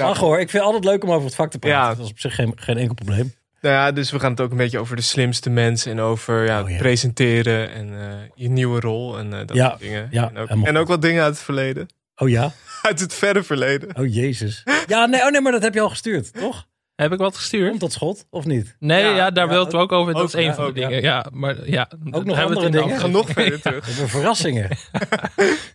ach 0.10 0.18
hoor, 0.18 0.40
ik 0.40 0.50
vind 0.50 0.64
het 0.64 0.72
altijd 0.72 0.84
leuk 0.84 1.02
om 1.04 1.10
over 1.10 1.24
het 1.26 1.34
vak 1.34 1.50
te 1.50 1.58
praten. 1.58 1.80
Ja. 1.90 1.94
Dat 1.94 2.04
is 2.04 2.10
op 2.10 2.18
zich 2.18 2.34
geen, 2.34 2.52
geen 2.56 2.76
enkel 2.76 2.94
probleem. 2.94 3.34
Nou 3.60 3.74
ja, 3.74 3.92
dus 3.92 4.10
we 4.10 4.18
gaan 4.20 4.30
het 4.30 4.40
ook 4.40 4.50
een 4.50 4.56
beetje 4.56 4.78
over 4.78 4.96
de 4.96 5.02
slimste 5.02 5.50
mensen 5.50 5.92
en 5.92 6.00
over 6.00 6.44
ja, 6.44 6.62
Oh, 6.62 6.70
ja. 6.70 6.76
presenteren 6.78 7.72
en 7.72 7.90
je 8.34 8.48
nieuwe 8.48 8.80
rol 8.80 9.18
en 9.18 9.32
eh, 9.32 9.46
dat 9.46 9.56
Ja, 9.56 9.68
soort 9.68 9.80
dingen. 9.80 10.08
ja, 10.10 10.28
en, 10.34 10.38
ook, 10.38 10.48
en 10.66 10.76
ook 10.76 10.88
wat 10.88 11.02
dingen 11.02 11.22
uit 11.22 11.34
het 11.34 11.42
verleden. 11.44 11.88
Oh 12.16 12.28
ja? 12.28 12.52
Uit 12.88 13.00
het 13.00 13.14
verre 13.14 13.42
verleden. 13.42 13.96
Oh 13.96 14.14
jezus. 14.14 14.62
Ja, 14.86 15.06
nee, 15.06 15.20
oh 15.20 15.30
nee, 15.30 15.40
maar 15.40 15.52
dat 15.52 15.62
heb 15.62 15.74
je 15.74 15.80
al 15.80 15.88
gestuurd, 15.88 16.32
toch? 16.32 16.66
Heb 16.94 17.12
ik 17.12 17.18
wat 17.18 17.36
gestuurd? 17.36 17.68
Komt 17.68 17.80
dat 17.80 17.92
schot, 17.92 18.26
of 18.30 18.44
niet? 18.44 18.76
Nee, 18.78 19.02
Ja, 19.04 19.16
ja, 19.16 19.30
daar 19.30 19.44
ja, 19.46 19.52
wil 19.52 19.64
het 19.64 19.74
ook 19.74 19.92
over. 19.92 20.12
Dat 20.12 20.22
ook, 20.22 20.28
is 20.28 20.34
één 20.34 20.44
ja, 20.46 20.54
van 20.54 20.66
de 20.66 20.72
dingen. 20.72 21.02
Ja, 21.02 21.26
maar 21.32 21.70
ja. 21.70 21.90
Ook 22.10 22.24
nog 22.24 22.36
we 22.36 22.42
andere 22.42 22.54
het 22.54 22.64
in 22.64 22.70
de 22.70 22.78
dingen? 22.78 22.94
We 22.94 23.00
gaan 23.00 23.10
nog 23.10 23.28
verder 23.30 23.60
terug. 23.60 23.84
We 23.84 23.90
hebben 23.90 24.08
verrassingen. 24.08 24.68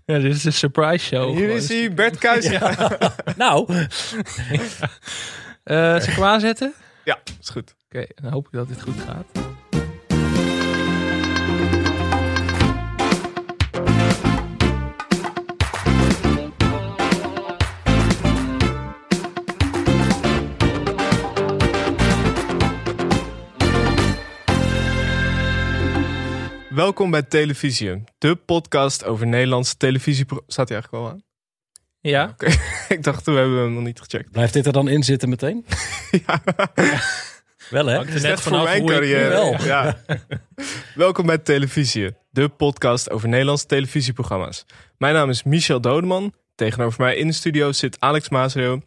Ja, 0.06 0.19
dit 0.19 0.36
is 0.36 0.44
een 0.44 0.54
surprise 0.54 1.06
show. 1.06 1.36
Hier 1.38 1.50
is 1.50 1.68
hij, 1.69 1.94
Bert 1.94 2.18
Kuijs. 2.18 2.48
Ja. 2.48 2.89
nou, 3.38 3.74
Eh, 5.63 5.75
zal 5.89 5.95
ik 5.95 6.04
hem 6.04 6.24
aanzetten? 6.24 6.74
ja, 7.04 7.19
is 7.42 7.50
goed. 7.50 7.75
Oké, 7.86 8.06
dan 8.15 8.31
hoop 8.31 8.45
ik 8.45 8.51
dat 8.51 8.68
dit 8.68 8.81
goed 8.81 8.95
gaat. 9.06 9.46
Welkom 26.77 27.12
bij 27.12 27.21
Televisie, 27.21 28.03
de 28.18 28.35
podcast 28.35 29.06
over 29.06 29.27
Nederlandse 29.27 29.77
televisie. 29.77 30.25
Staat 30.47 30.69
hij 30.69 30.77
eigenlijk 30.77 31.03
wel 31.03 31.13
aan? 31.13 31.24
Ja? 32.00 32.35
Ik 32.95 33.03
dacht, 33.03 33.25
we 33.25 33.31
hebben 33.31 33.57
hem 33.57 33.74
nog 33.74 33.83
niet 33.83 34.00
gecheckt. 34.00 34.31
blijft 34.31 34.53
dit 34.53 34.65
er 34.65 34.71
dan 34.71 34.88
in 34.88 35.03
zitten 35.03 35.29
meteen? 35.29 35.65
Ja, 36.25 36.41
Wel 37.69 37.85
hè? 37.85 37.95
Hangt 37.95 38.13
er 38.13 38.21
net 38.21 38.41
voor 38.41 38.51
vanaf 38.51 38.63
mijn 38.63 38.85
carrière. 38.85 39.29
wel. 39.29 39.63
Ja. 39.63 39.97
Welkom 40.95 41.25
bij 41.25 41.38
Televisie, 41.38 42.15
de 42.29 42.50
podcast 42.50 43.09
over 43.09 43.30
Nederlandse 43.30 43.65
televisieprogramma's. 43.65 44.65
Mijn 44.97 45.13
naam 45.13 45.30
is 45.30 45.44
Michel 45.44 45.81
Dodeman. 45.81 46.33
Tegenover 46.56 47.01
mij 47.01 47.15
in 47.15 47.27
de 47.27 47.33
studio 47.33 47.71
zit 47.71 48.00
Alex 48.00 48.30
Maasreel. 48.30 48.81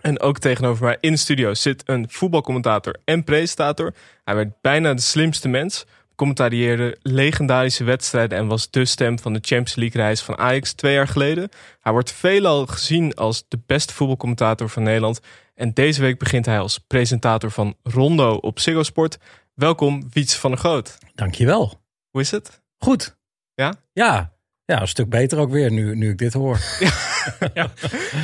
En 0.00 0.20
ook 0.20 0.38
tegenover 0.38 0.84
mij 0.84 0.96
in 1.00 1.12
de 1.12 1.18
studio 1.18 1.54
zit 1.54 1.82
een 1.86 2.06
voetbalcommentator 2.08 2.96
en 3.04 3.24
presentator. 3.24 3.94
Hij 4.24 4.34
werd 4.34 4.60
bijna 4.60 4.94
de 4.94 5.00
slimste 5.00 5.48
mens. 5.48 5.84
Commentarieerde 6.18 6.96
legendarische 7.02 7.84
wedstrijden 7.84 8.38
en 8.38 8.46
was 8.46 8.70
de 8.70 8.84
stem 8.84 9.18
van 9.18 9.32
de 9.32 9.38
Champions 9.42 9.74
League 9.74 10.02
reis 10.02 10.22
van 10.22 10.38
Ajax 10.38 10.72
twee 10.72 10.94
jaar 10.94 11.08
geleden. 11.08 11.48
Hij 11.80 11.92
wordt 11.92 12.12
veelal 12.12 12.66
gezien 12.66 13.14
als 13.14 13.44
de 13.48 13.58
beste 13.66 13.94
voetbalcommentator 13.94 14.68
van 14.68 14.82
Nederland. 14.82 15.20
En 15.54 15.74
deze 15.74 16.00
week 16.00 16.18
begint 16.18 16.46
hij 16.46 16.58
als 16.58 16.78
presentator 16.78 17.50
van 17.50 17.74
Rondo 17.82 18.34
op 18.34 18.58
Ziggo 18.58 18.82
Sport. 18.82 19.18
Welkom, 19.54 20.08
Wiets 20.12 20.36
van 20.36 20.50
der 20.50 20.60
Groot. 20.60 20.98
Dankjewel. 21.14 21.82
Hoe 22.10 22.20
is 22.20 22.30
het? 22.30 22.62
Goed. 22.78 23.18
Ja? 23.54 23.74
Ja. 23.92 24.37
Ja, 24.72 24.80
een 24.80 24.88
stuk 24.88 25.08
beter 25.08 25.38
ook 25.38 25.50
weer 25.50 25.70
nu, 25.72 25.96
nu 25.96 26.10
ik 26.10 26.18
dit 26.18 26.32
hoor. 26.32 26.58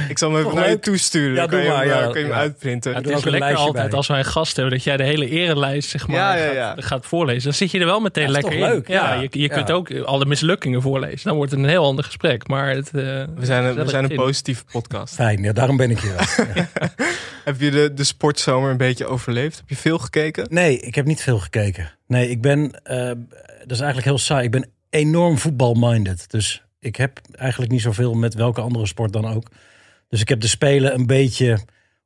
Ik 0.09 0.19
zal 0.19 0.31
hem 0.33 0.41
even 0.41 0.55
naar 0.55 0.69
je 0.71 0.79
toesturen. 0.79 1.35
Ja, 1.35 1.37
Dan 1.41 1.49
kan 1.49 1.59
doe 1.59 1.69
je 1.69 1.75
hem, 1.75 1.77
maar, 1.89 1.97
eh, 1.97 2.01
ja, 2.01 2.07
kan 2.07 2.15
je 2.21 2.27
hem 2.27 2.29
ja. 2.35 2.39
uitprinten. 2.41 2.91
Ja, 2.91 2.97
Het 2.97 3.07
is 3.09 3.17
ook 3.17 3.25
een 3.25 3.31
lekker 3.31 3.57
altijd 3.57 3.89
bij. 3.89 3.97
als 3.97 4.07
wij 4.07 4.19
een 4.19 4.25
gast 4.25 4.57
hebben 4.57 4.75
dat 4.75 4.85
jij 4.85 4.97
de 4.97 5.03
hele 5.03 5.29
erenlijst 5.29 5.89
zeg 5.91 6.07
maar, 6.09 6.17
Ja, 6.17 6.35
ja, 6.35 6.45
gaat, 6.47 6.55
ja. 6.55 6.75
gaat 6.77 7.07
voorlezen. 7.07 7.43
Dan 7.43 7.53
zit 7.53 7.71
je 7.71 7.79
er 7.79 7.85
wel 7.87 8.01
meteen 8.01 8.23
Ja, 8.23 8.29
is 8.29 8.35
lekker 8.35 8.53
in. 8.53 8.61
leuk? 8.61 8.89
Ja, 8.89 9.15
Ja. 9.15 9.21
je, 9.21 9.29
je 9.31 9.49
kunt 9.49 9.69
Ja. 9.69 9.75
ook 9.75 9.95
alle 10.01 10.25
mislukkingen 10.27 10.83
voorlezen. 10.83 11.21
Dan 11.29 11.37
wordt 11.37 11.51
het 11.51 11.61
een 11.61 11.69
heel 11.69 11.85
ander 11.85 12.05
gesprek. 12.05 12.49
Maar 12.49 12.69
het, 12.71 12.87
eh, 12.87 12.93
We 12.93 13.27
zijn, 13.41 13.65
een, 13.65 13.75
we 13.75 13.89
zijn 13.89 14.05
een 14.11 14.17
positieve 14.17 14.65
podcast. 14.73 15.15
Fijn, 15.15 15.43
ja, 15.43 15.53
daarom 15.53 15.77
ben 15.77 15.91
ik 15.91 15.99
hier. 16.01 16.15
Heb 17.45 17.61
je 17.61 17.71
de, 17.71 17.95
de 17.95 18.05
sportzomer 18.05 18.71
een 18.71 18.77
beetje 18.77 19.07
overleefd? 19.07 19.57
Heb 19.59 19.69
je 19.69 19.77
veel 19.77 19.99
gekeken? 19.99 20.47
Nee, 20.51 20.79
ik 20.81 20.95
heb 20.95 21.07
niet 21.07 21.21
veel 21.23 21.39
gekeken. 21.39 21.91
Nee, 22.07 22.29
ik 22.31 22.41
ben, 22.41 22.81
eh, 22.83 22.97
dat 23.61 23.71
is 23.71 23.79
eigenlijk 23.81 24.05
heel 24.05 24.19
saai. 24.19 24.45
Ik 24.45 24.51
ben 24.51 24.69
enorm 24.95 25.39
voetbalminded. 25.39 26.31
Dus 26.31 26.63
ik 26.79 26.97
heb 26.97 27.21
eigenlijk 27.33 27.73
niet 27.73 27.81
zoveel 27.81 28.15
met 28.15 28.35
welke 28.35 28.61
andere 28.61 28.87
sport 28.87 29.13
dan 29.13 29.27
ook. 29.27 29.51
Dus 30.09 30.21
ik 30.21 30.29
heb 30.29 30.41
de 30.41 30.49
Spelen 30.49 30.95
een 30.95 31.07
beetje 31.07 31.59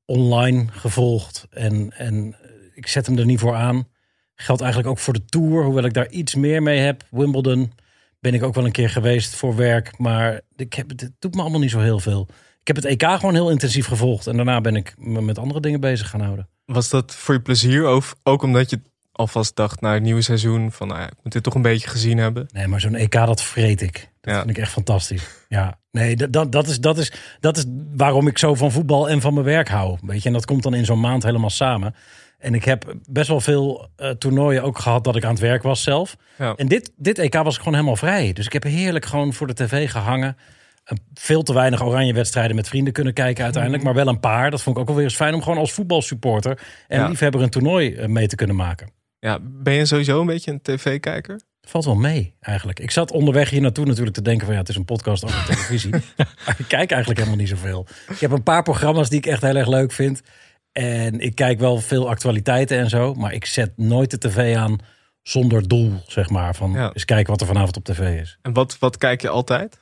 online 0.05 0.67
gevolgd. 0.71 1.47
En, 1.51 1.93
en 1.97 2.37
ik 2.75 2.87
zet 2.87 3.07
hem 3.07 3.19
er 3.19 3.25
niet 3.25 3.39
voor 3.39 3.55
aan. 3.55 3.89
Geldt 4.35 4.61
eigenlijk 4.61 4.91
ook 4.91 4.99
voor 4.99 5.13
de 5.13 5.25
Tour. 5.25 5.65
Hoewel 5.65 5.85
ik 5.85 5.95
daar 5.95 6.11
iets 6.11 6.35
meer 6.35 6.63
mee 6.63 6.79
heb. 6.79 7.05
Wimbledon 7.11 7.73
ben 8.21 8.35
ik 8.35 8.43
ook 8.43 8.55
wel 8.55 8.65
een 8.65 8.73
keer 8.73 8.91
geweest 8.91 9.35
voor 9.35 9.57
werk. 9.57 9.99
Maar 9.99 10.41
ik 10.57 10.75
heb, 10.75 10.89
het 10.89 11.11
doet 11.19 11.35
me 11.35 11.41
allemaal 11.41 11.61
niet 11.61 11.71
zo 11.71 11.81
heel 11.81 12.01
veel. 12.01 12.27
Ik 12.61 12.67
heb 12.67 12.77
het 12.77 12.85
EK 12.85 13.03
gewoon 13.03 13.35
heel 13.35 13.51
intensief 13.51 13.87
gevolgd. 13.87 14.27
En 14.27 14.37
daarna 14.37 14.61
ben 14.61 14.77
ik 14.77 14.95
me 14.99 15.23
met 15.23 15.39
andere 15.39 15.61
dingen 15.61 15.81
bezig 15.81 16.09
gaan 16.09 16.21
houden. 16.21 16.49
Was 16.65 16.89
dat 16.89 17.15
voor 17.15 17.35
je 17.35 17.41
plezier? 17.41 17.89
Of 17.89 18.15
ook 18.23 18.43
omdat 18.43 18.71
je 18.71 18.81
alvast 19.19 19.57
dacht 19.57 19.81
naar 19.81 19.95
het 19.95 20.03
nieuwe 20.03 20.23
seizoen 20.23 20.73
van 20.73 20.89
nou 20.89 21.01
ja, 21.01 21.07
ik 21.07 21.17
moet 21.23 21.33
dit 21.33 21.43
toch 21.43 21.55
een 21.55 21.63
beetje 21.63 21.89
gezien 21.89 22.19
hebben? 22.19 22.47
Nee, 22.53 22.67
maar 22.67 22.81
zo'n 22.81 22.95
EK, 22.95 23.13
dat 23.13 23.43
vreet 23.43 23.81
ik. 23.81 24.11
Dat 24.21 24.35
Ja. 24.35 24.39
vind 24.41 24.51
ik 24.51 24.59
echt 24.59 24.73
fantastisch. 24.73 25.29
Ja, 25.49 25.79
Nee, 25.91 26.17
dat, 26.17 26.33
dat, 26.33 26.53
dat, 26.53 26.67
is, 26.69 26.81
dat, 26.81 26.99
is, 26.99 27.13
dat 27.41 27.57
is 27.57 27.65
waarom 27.97 28.27
ik 28.27 28.39
zo 28.39 28.55
van 28.55 28.71
voetbal 28.73 29.09
en 29.09 29.21
van 29.21 29.35
mijn 29.35 29.47
werk 29.47 29.69
hou. 29.69 29.99
Weet 30.03 30.23
je, 30.23 30.27
en 30.29 30.35
dat 30.35 30.45
komt 30.45 30.63
dan 30.63 30.75
in 30.75 30.85
zo'n 30.85 31.01
maand 31.01 31.23
helemaal 31.23 31.51
samen. 31.51 31.95
En 32.39 32.55
ik 32.55 32.65
heb 32.65 32.95
best 33.11 33.29
wel 33.29 33.41
veel 33.41 33.89
uh, 33.97 34.11
toernooien 34.11 34.63
ook 34.63 34.79
gehad 34.79 35.05
dat 35.05 35.17
ik 35.17 35.25
aan 35.25 35.31
het 35.31 35.41
werk 35.41 35.63
was 35.63 35.83
zelf. 35.83 36.17
Ja. 36.39 36.55
En 36.57 36.69
dit, 36.69 36.93
dit 36.97 37.19
EK 37.19 37.35
was 37.35 37.53
ik 37.55 37.59
gewoon 37.59 37.75
helemaal 37.75 37.97
vrij. 37.97 38.33
Dus 38.33 38.47
ik 38.47 38.53
heb 38.53 38.63
heerlijk 38.63 39.05
gewoon 39.07 39.33
voor 39.33 39.47
de 39.47 39.55
tv 39.55 39.91
gehangen. 39.91 40.37
Veel 41.15 41.43
te 41.43 41.53
weinig 41.55 41.83
oranje 41.85 42.13
wedstrijden 42.13 42.57
met 42.57 42.69
vrienden 42.69 42.93
kunnen 42.93 43.13
kijken 43.13 43.45
uiteindelijk. 43.45 43.83
Maar 43.83 43.95
wel 43.95 44.09
een 44.09 44.21
paar. 44.21 44.51
Dat 44.51 44.63
vond 44.63 44.77
ik 44.77 44.81
ook 44.83 44.89
wel 44.89 44.97
weer 44.97 45.05
eens 45.07 45.17
fijn 45.17 45.35
om 45.35 45.43
gewoon 45.43 45.59
als 45.59 45.73
voetbalsupporter... 45.73 46.61
en 46.89 47.01
Ja. 47.01 47.09
liefhebber 47.09 47.43
een 47.43 47.51
toernooi 47.51 47.95
eh, 47.95 48.07
mee 48.09 48.27
te 48.27 48.37
kunnen 48.37 48.57
maken. 48.57 48.91
Ja, 49.21 49.39
ben 49.43 49.75
je 49.75 49.87
sowieso 49.87 50.21
een 50.21 50.27
beetje 50.27 50.51
een 50.51 50.63
tv-kijker? 50.63 51.41
Valt 51.63 51.85
wel 51.85 51.95
mee, 51.97 52.35
eigenlijk. 52.41 52.81
Ik 52.81 52.91
zat 52.91 53.11
onderweg 53.13 53.51
hier 53.51 53.61
naartoe 53.61 53.85
natuurlijk 53.85 54.15
te 54.17 54.23
denken 54.23 54.45
van 54.45 54.55
ja, 54.55 54.61
het 54.61 54.69
is 54.69 54.77
een 54.77 54.85
podcast 54.85 55.25
over 55.25 55.45
televisie. 55.47 55.91
maar 56.47 56.55
ik 56.59 56.69
kijk 56.69 56.91
eigenlijk 56.91 57.21
helemaal 57.21 57.39
niet 57.41 57.49
zoveel. 57.49 57.87
Ik 58.09 58.19
heb 58.21 58.31
een 58.31 58.43
paar 58.43 58.63
programma's 58.63 59.09
die 59.09 59.19
ik 59.19 59.27
echt 59.27 59.43
heel 59.43 59.57
erg 59.57 59.69
leuk 59.69 59.93
vind. 59.93 60.23
En 60.73 61.21
ik 61.21 61.35
kijk 61.35 61.59
wel 61.59 61.81
veel 61.81 62.09
actualiteiten 62.09 62.79
en 62.79 62.89
zo. 62.89 63.15
Maar 63.15 63.33
ik 63.33 63.45
zet 63.45 63.73
nooit 63.77 64.11
de 64.11 64.19
tv 64.19 64.57
aan 64.57 64.79
zonder 65.23 65.69
doel, 65.69 65.93
zeg 66.07 66.31
maar. 66.31 66.55
Van 66.55 66.73
Ja. 66.73 66.93
eens 66.93 67.05
kijken 67.05 67.31
wat 67.31 67.41
er 67.41 67.47
vanavond 67.47 67.77
op 67.77 67.85
tv 67.85 68.21
is. 68.21 68.39
En 68.43 68.53
wat, 68.53 68.79
wat 68.79 68.97
kijk 68.99 69.23
je 69.23 69.29
altijd? 69.29 69.81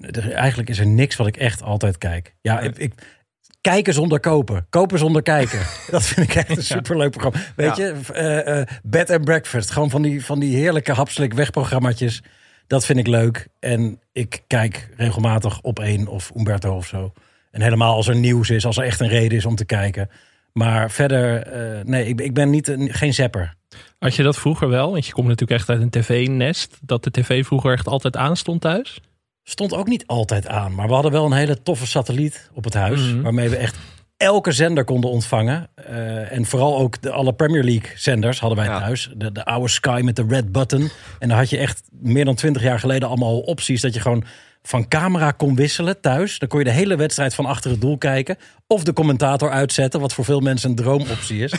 Er- 0.00 0.32
eigenlijk 0.32 0.68
is 0.68 0.78
er 0.78 0.86
niks 0.86 1.16
wat 1.16 1.26
ik 1.26 1.36
echt 1.36 1.62
altijd 1.62 1.98
kijk. 1.98 2.34
Ja, 2.40 2.60
Nee. 2.60 2.68
ik, 2.68 2.78
ik, 2.78 3.19
kijken 3.60 3.94
zonder 3.94 4.20
kopen. 4.20 4.66
Kopen 4.70 4.98
zonder 4.98 5.22
kijken. 5.22 5.58
Dat 5.90 6.02
vind 6.02 6.28
ik 6.30 6.34
echt 6.34 6.56
een 6.56 6.62
superleuk 6.62 7.10
programma. 7.10 7.38
Weet 7.56 7.76
Ja. 7.76 7.86
je, 7.86 7.94
eh, 8.12 8.60
eh, 8.60 8.66
bed 8.82 9.10
and 9.10 9.24
breakfast. 9.24 9.70
Gewoon 9.70 9.90
van 9.90 10.02
die, 10.02 10.24
van 10.24 10.38
die 10.40 10.56
heerlijke 10.56 10.92
hapslik 10.92 11.32
wegprogrammaatjes. 11.34 12.22
Dat 12.66 12.84
vind 12.84 12.98
ik 12.98 13.06
leuk. 13.06 13.48
En 13.60 14.00
ik 14.12 14.42
kijk 14.46 14.88
regelmatig 14.96 15.60
op 15.60 15.78
één 15.78 16.06
of 16.06 16.30
Umberto 16.36 16.76
of 16.76 16.86
zo. 16.86 17.12
En 17.50 17.62
helemaal 17.62 17.94
als 17.94 18.08
er 18.08 18.16
nieuws 18.16 18.50
is, 18.50 18.64
als 18.66 18.76
er 18.76 18.84
echt 18.84 19.00
een 19.00 19.08
reden 19.08 19.38
is 19.38 19.44
om 19.46 19.54
te 19.56 19.64
kijken. 19.64 20.10
Maar 20.52 20.90
verder, 20.90 21.42
eh, 21.42 21.84
nee, 21.84 22.06
ik, 22.06 22.20
ik 22.20 22.34
ben 22.34 22.50
niet 22.50 22.68
een, 22.68 22.92
geen 22.92 23.14
zapper. 23.14 23.54
Had 23.98 24.14
je 24.14 24.22
dat 24.22 24.36
vroeger 24.38 24.68
wel? 24.68 24.90
Want 24.92 25.06
je 25.06 25.12
komt 25.12 25.28
natuurlijk 25.28 25.60
echt 25.60 25.68
uit 25.68 25.80
een 25.80 25.90
tv-nest. 25.90 26.78
Dat 26.82 27.04
de 27.04 27.10
tv 27.10 27.44
vroeger 27.44 27.72
echt 27.72 27.86
altijd 27.88 28.16
aanstond 28.16 28.60
thuis? 28.60 29.00
Stond 29.42 29.74
ook 29.74 29.86
niet 29.88 30.06
altijd 30.06 30.46
aan. 30.48 30.74
Maar 30.74 30.86
we 30.86 30.92
hadden 30.92 31.12
wel 31.12 31.24
een 31.24 31.32
hele 31.32 31.62
toffe 31.62 31.86
satelliet 31.86 32.50
op 32.54 32.64
het 32.64 32.74
huis. 32.74 33.00
Mhm. 33.00 33.22
Waarmee 33.22 33.48
we 33.48 33.56
echt 33.56 33.76
elke 34.16 34.52
zender 34.52 34.84
konden 34.84 35.10
ontvangen. 35.10 35.68
Eh, 35.74 36.32
en 36.32 36.44
vooral 36.46 36.78
ook 36.78 37.02
de, 37.02 37.10
alle 37.10 37.32
Premier 37.34 37.64
League 37.64 37.90
zenders 37.94 38.40
hadden 38.40 38.58
wij 38.58 38.66
Ja. 38.68 38.78
thuis. 38.78 39.10
De, 39.16 39.32
de 39.32 39.44
oude 39.44 39.68
Sky 39.68 40.00
met 40.04 40.16
de 40.16 40.24
red 40.28 40.52
button. 40.52 40.90
En 41.18 41.28
dan 41.28 41.38
had 41.38 41.50
je 41.50 41.58
echt 41.58 41.82
meer 41.90 42.24
dan 42.24 42.34
twintig 42.34 42.62
jaar 42.62 42.78
geleden 42.80 43.08
allemaal 43.08 43.38
opties. 43.40 43.80
Dat 43.80 43.94
je 43.94 44.00
gewoon 44.00 44.24
van 44.62 44.88
camera 44.88 45.30
kon 45.30 45.54
wisselen 45.54 46.00
thuis. 46.00 46.38
Dan 46.38 46.48
kon 46.48 46.58
je 46.58 46.64
de 46.64 46.70
hele 46.70 46.96
wedstrijd 46.96 47.34
van 47.34 47.46
achter 47.46 47.70
het 47.70 47.80
doel 47.80 47.98
kijken. 47.98 48.36
Of 48.66 48.84
de 48.84 48.92
commentator 48.92 49.50
uitzetten. 49.50 50.00
Wat 50.00 50.12
voor 50.12 50.24
veel 50.24 50.40
mensen 50.40 50.70
een 50.70 50.76
droomoptie 50.76 51.42
is. 51.42 51.52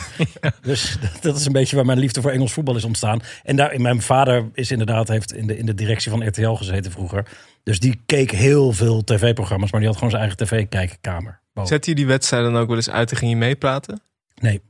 Dus 0.62 0.96
dat, 1.00 1.22
dat 1.22 1.36
is 1.36 1.46
een 1.46 1.52
beetje 1.52 1.76
waar 1.76 1.86
mijn 1.86 1.98
liefde 1.98 2.20
voor 2.20 2.30
Engels 2.30 2.52
voetbal 2.52 2.76
is 2.76 2.84
ontstaan. 2.84 3.20
En 3.42 3.56
daar, 3.56 3.80
mijn 3.80 4.02
vader 4.02 4.50
is 4.54 4.70
inderdaad, 4.70 5.08
heeft 5.08 5.34
in 5.34 5.46
de, 5.46 5.58
in 5.58 5.66
de 5.66 5.74
directie 5.74 6.10
van 6.10 6.26
RTL 6.26 6.50
gezeten 6.52 6.92
vroeger. 6.92 7.26
Dus 7.62 7.80
die 7.80 8.00
keek 8.06 8.30
heel 8.30 8.72
veel 8.72 9.04
tv-programma's. 9.04 9.70
Maar 9.70 9.80
die 9.80 9.88
had 9.88 9.98
gewoon 9.98 10.12
zijn 10.18 10.22
eigen 10.28 10.46
tv-kijkkamer. 10.46 11.40
Zet 11.62 11.86
je 11.86 11.94
die 11.94 12.06
wedstrijd 12.06 12.44
dan 12.44 12.56
ook 12.56 12.66
wel 12.66 12.76
eens 12.76 12.90
uit 12.90 13.10
en 13.10 13.16
ging 13.16 13.30
je 13.30 13.36
meepraten? 13.36 14.00
Nee. 14.34 14.60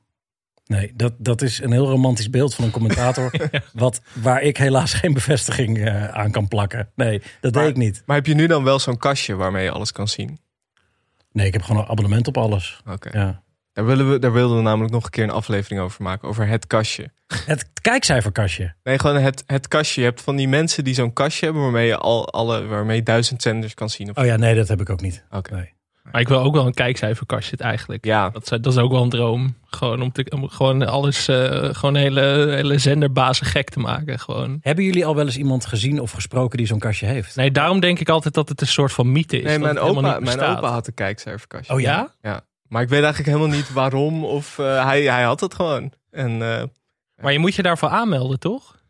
Nee, 0.66 0.92
dat, 0.96 1.12
dat 1.18 1.42
is 1.42 1.60
een 1.62 1.72
heel 1.72 1.86
romantisch 1.88 2.30
beeld 2.30 2.54
van 2.54 2.64
een 2.64 2.70
commentator. 2.70 3.30
wat, 3.72 4.00
waar 4.12 4.42
ik 4.42 4.56
helaas 4.56 4.92
geen 4.94 5.12
bevestiging 5.12 5.78
eh, 5.84 6.08
aan 6.08 6.30
kan 6.30 6.48
plakken. 6.48 6.88
Nee, 6.94 7.22
dat 7.40 7.54
Maar- 7.54 7.62
deed 7.62 7.70
ik 7.70 7.76
niet. 7.76 8.02
Maar 8.06 8.16
heb 8.16 8.26
je 8.26 8.34
nu 8.34 8.46
dan 8.46 8.64
wel 8.64 8.78
zo'n 8.78 8.96
kastje 8.96 9.34
waarmee 9.34 9.64
je 9.64 9.70
alles 9.70 9.92
kan 9.92 10.08
zien? 10.08 10.38
Nee, 11.32 11.46
ik 11.46 11.52
heb 11.52 11.62
gewoon 11.62 11.82
een 11.82 11.88
abonnement 11.88 12.26
op 12.28 12.36
alles. 12.36 12.80
Oké. 12.90 13.18
Ja. 13.18 13.42
Daar, 13.72 13.84
willen 13.86 14.10
we, 14.10 14.18
daar 14.18 14.32
wilden 14.32 14.56
we 14.56 14.62
namelijk 14.62 14.92
nog 14.92 15.04
een 15.04 15.10
keer 15.10 15.24
een 15.24 15.30
aflevering 15.30 15.80
over 15.80 16.02
maken. 16.02 16.28
Over 16.28 16.46
het 16.46 16.66
kastje. 16.66 17.10
Het 17.46 17.70
kijkcijferkastje. 17.80 18.74
Nee, 18.82 18.98
gewoon 18.98 19.16
het, 19.16 19.44
het 19.46 19.68
kastje. 19.68 20.00
Je 20.00 20.06
hebt 20.06 20.20
van 20.20 20.36
die 20.36 20.48
mensen 20.48 20.84
die 20.84 20.94
zo'n 20.94 21.12
kastje 21.12 21.44
hebben 21.44 21.62
waarmee 21.62 21.86
je 21.86 21.96
al 21.96 22.28
alle 22.32 22.66
waarmee 22.66 22.96
je 22.96 23.02
duizend 23.02 23.42
zenders 23.42 23.74
kan 23.74 23.90
zien. 23.90 24.10
Of, 24.10 24.16
Oh 24.16 24.24
ja, 24.24 24.36
nee, 24.36 24.54
dat 24.54 24.68
heb 24.68 24.80
ik 24.80 24.90
ook 24.90 25.00
niet. 25.00 25.24
Oké. 25.30 25.54
Nee. 25.54 25.72
Maar 26.12 26.20
ik 26.20 26.28
wil 26.28 26.38
ook 26.40 26.54
wel 26.54 26.66
een 26.66 26.74
kijkcijferkastje 26.74 27.56
eigenlijk. 27.56 28.04
Ja, 28.04 28.30
Dat, 28.30 28.42
is- 28.42 28.48
dat 28.48 28.66
is 28.66 28.76
ook 28.76 28.90
wel 28.92 29.02
een 29.02 29.08
droom. 29.10 29.56
Gewoon 29.66 30.02
om, 30.02 30.12
te, 30.12 30.26
om 30.34 30.48
gewoon 30.48 30.86
alles, 30.86 31.28
eh, 31.28 31.36
gewoon 31.74 31.94
een 31.94 32.00
hele, 32.00 32.20
hele 32.54 32.78
zenderbazen 32.78 33.46
gek 33.46 33.70
te 33.70 33.78
maken. 33.78 34.18
Gewoon. 34.18 34.58
Hebben 34.62 34.84
jullie 34.84 35.06
al 35.06 35.14
wel 35.14 35.24
eens 35.24 35.36
iemand 35.36 35.66
gezien 35.66 36.00
of 36.00 36.10
gesproken 36.10 36.58
die 36.58 36.66
zo'n 36.66 36.78
kastje 36.78 37.06
heeft? 37.06 37.36
Nee, 37.36 37.50
daarom 37.50 37.80
denk 37.80 37.98
ik 37.98 38.08
altijd 38.08 38.34
dat 38.34 38.48
het 38.48 38.60
een 38.60 38.66
soort 38.66 38.92
van 38.92 39.12
mythe 39.12 39.36
is. 39.36 39.44
nee, 39.44 39.58
mijn 39.58 39.78
opa, 39.78 40.18
mijn 40.20 40.40
opa 40.40 40.70
had 40.70 40.86
een 40.86 40.94
kijkcijferkastje. 40.94 41.74
Oh 41.74 41.80
ja? 41.80 42.12
Ja? 42.22 42.44
Maar 42.72 42.82
ik 42.82 42.88
weet 42.88 43.02
eigenlijk 43.02 43.36
helemaal 43.36 43.56
niet 43.56 43.72
waarom. 43.72 44.24
Of 44.24 44.58
eh, 44.58 44.84
hij, 44.84 45.02
hij 45.02 45.22
had 45.22 45.40
het 45.40 45.54
gewoon. 45.54 45.92
En 46.10 46.30
eh, 46.30 46.62
Maar 47.16 47.32
je 47.32 47.38
moet 47.38 47.54
je 47.54 47.62
daarvoor 47.62 47.88
aanmelden, 47.88 48.38
toch? 48.38 48.80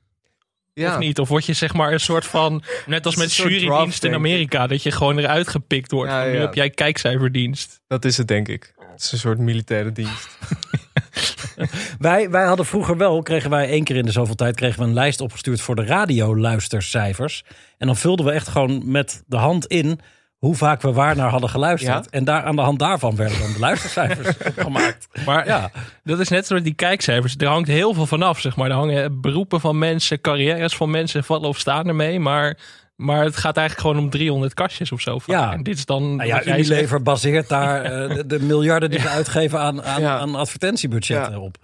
ja, 0.73 0.93
Of 0.93 0.99
niet? 0.99 1.19
Of 1.19 1.29
word 1.29 1.47
je 1.47 1.53
zeg 1.53 1.75
maar 1.75 1.93
een 1.93 2.01
soort 2.01 2.27
van, 2.27 2.63
net 2.87 3.07
als 3.07 3.17
met 3.17 3.35
jurydienst 3.35 4.05
in. 4.05 4.15
Amerika, 4.15 4.67
dat 4.67 4.83
je 4.83 4.91
gewoon 4.91 5.19
eruit 5.19 5.49
gepikt 5.49 5.91
wordt. 5.91 6.11
Ja, 6.11 6.21
van, 6.21 6.31
nu 6.31 6.37
ja. 6.37 6.41
heb 6.41 6.55
jij 6.55 6.71
kijkcijferdienst. 6.71 7.81
dat 7.87 8.05
is 8.05 8.17
het 8.17 8.29
denk 8.29 8.49
ik. 8.49 8.75
Het 8.93 9.01
is 9.01 9.13
een 9.13 9.19
soort 9.19 9.39
militaire 9.39 9.93
dienst. 9.93 10.29
Wij, 11.99 12.31
wij 12.31 12.45
hadden 12.45 12.67
vroeger 12.67 12.97
wel, 12.97 13.23
kregen 13.23 13.51
wij 13.51 13.69
één 13.69 13.85
keer 13.85 13.97
in 13.97 14.05
de 14.05 14.13
zoveel 14.13 14.35
tijd, 14.35 14.57
kregen 14.57 14.81
we 14.81 14.87
een 14.87 14.95
lijst 14.95 15.21
opgestuurd 15.21 15.61
voor 15.61 15.75
de 15.75 15.85
radioluistercijfers. 15.85 17.45
En 17.79 17.87
dan 17.87 17.97
vulden 17.97 18.27
we 18.27 18.33
echt 18.33 18.49
gewoon 18.49 18.91
met 18.91 19.23
de 19.27 19.37
hand 19.37 19.67
in 19.67 20.01
hoe 20.43 20.55
vaak 20.55 20.83
we 20.83 20.93
waar 20.93 21.17
naar 21.17 21.31
hadden 21.31 21.49
geluisterd. 21.51 22.05
Ja? 22.05 22.11
En 22.11 22.25
daar, 22.25 22.43
aan 22.43 22.57
de 22.57 22.63
hand 22.63 22.79
daarvan 22.79 23.17
werden 23.17 23.39
dan 23.39 23.53
de 23.53 23.59
luistercijfers 23.59 24.37
gemaakt. 24.57 25.09
Maar 25.27 25.47
Ja, 25.47 25.71
dat 26.05 26.21
is 26.21 26.29
net 26.29 26.47
zoals 26.47 26.63
die 26.63 26.75
kijkcijfers. 26.75 27.35
Er 27.39 27.47
hangt 27.47 27.69
heel 27.69 27.95
veel 27.95 28.07
vanaf, 28.07 28.41
zeg 28.41 28.57
maar. 28.57 28.69
Er 28.71 28.77
hangen 28.77 29.21
beroepen 29.21 29.61
van 29.61 29.79
mensen, 29.79 30.21
carrières 30.21 30.77
van 30.77 30.91
mensen 30.91 31.25
vallen 31.25 31.49
of 31.49 31.59
staan 31.59 31.89
ermee. 31.89 32.21
Maar, 32.21 32.57
maar 32.97 33.25
het 33.25 33.37
gaat 33.37 33.57
eigenlijk 33.57 33.89
gewoon 33.89 34.05
om 34.05 34.11
300 34.11 34.55
kastjes 34.55 34.93
of 34.93 35.01
zo. 35.01 35.19
vaak. 35.19 35.37
Ja. 35.37 35.53
En 35.53 35.63
dit 35.63 35.77
is 35.77 35.87
dan... 35.87 36.17
nou 36.17 36.29
ja. 36.29 36.45
Unilever 36.47 37.03
baseert 37.03 37.49
daar 37.49 37.83
eh, 37.83 38.15
de, 38.17 38.27
de 38.27 38.41
miljarden 38.41 38.91
die 38.91 39.01
ze 39.01 39.09
uitgeven 39.19 39.59
aan, 39.61 39.83
aan, 39.85 40.01
Ja. 40.01 40.19
aan 40.19 40.35
advertentiebudgetten 40.35 41.41
op. 41.41 41.57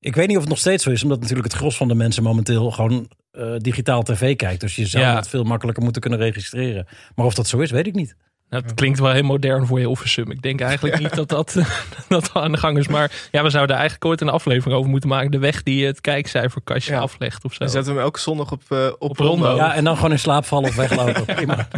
Ik 0.00 0.14
weet 0.14 0.26
niet 0.26 0.36
of 0.36 0.42
het 0.42 0.50
nog 0.50 0.58
steeds 0.60 0.84
zo 0.84 0.90
is, 0.90 1.02
omdat 1.02 1.20
natuurlijk 1.20 1.48
het 1.48 1.56
gros 1.56 1.76
van 1.76 1.88
de 1.88 1.94
mensen 1.94 2.22
momenteel 2.22 2.70
gewoon 2.70 3.10
eh, 3.30 3.54
digitaal 3.58 4.02
tv 4.02 4.36
kijkt. 4.36 4.60
Dus 4.60 4.76
je 4.76 4.86
zou 4.86 5.04
Ja. 5.04 5.16
het 5.16 5.28
veel 5.28 5.44
makkelijker 5.44 5.82
moeten 5.82 6.00
kunnen 6.02 6.18
registreren. 6.18 6.86
Maar 7.14 7.26
of 7.26 7.34
dat 7.34 7.46
zo 7.48 7.58
is, 7.58 7.70
weet 7.70 7.86
ik 7.86 7.94
niet. 7.94 8.16
Nou, 8.50 8.62
het 8.62 8.74
klinkt 8.74 8.98
wel 8.98 9.12
heel 9.12 9.22
modern 9.22 9.66
voor 9.66 9.80
je 9.80 9.88
Offersum. 9.88 10.30
Ik 10.30 10.42
denk 10.42 10.60
eigenlijk 10.60 10.98
niet 10.98 11.14
dat 11.14 11.28
dat, 11.28 11.56
dat 12.08 12.30
aan 12.32 12.52
de 12.52 12.58
gang 12.58 12.78
is. 12.78 12.88
Maar 12.88 13.12
ja, 13.30 13.42
we 13.42 13.50
zouden 13.50 13.76
eigenlijk 13.76 14.04
ooit 14.04 14.20
een 14.20 14.28
aflevering 14.28 14.78
over 14.78 14.90
moeten 14.90 15.08
maken. 15.08 15.30
De 15.30 15.38
weg 15.38 15.62
die 15.62 15.86
het 15.86 16.00
kijkcijferkastje 16.00 16.92
Ja. 16.92 17.00
aflegt 17.00 17.44
of 17.44 17.52
zo. 17.52 17.58
Dan 17.58 17.68
zetten 17.68 17.90
we 17.92 17.96
hem 17.98 18.06
elke 18.06 18.20
zondag 18.20 18.52
op, 18.52 18.62
eh, 18.68 18.86
op, 18.86 19.10
Op 19.10 19.18
Rondo. 19.18 19.44
Rondo. 19.46 19.56
Ja, 19.56 19.74
en 19.74 19.84
dan 19.84 19.96
gewoon 19.96 20.10
in 20.12 20.18
slaap 20.18 20.44
vallen 20.44 20.68
of 20.68 20.76
weglopen. 20.76 21.24
Prima. 21.34 21.68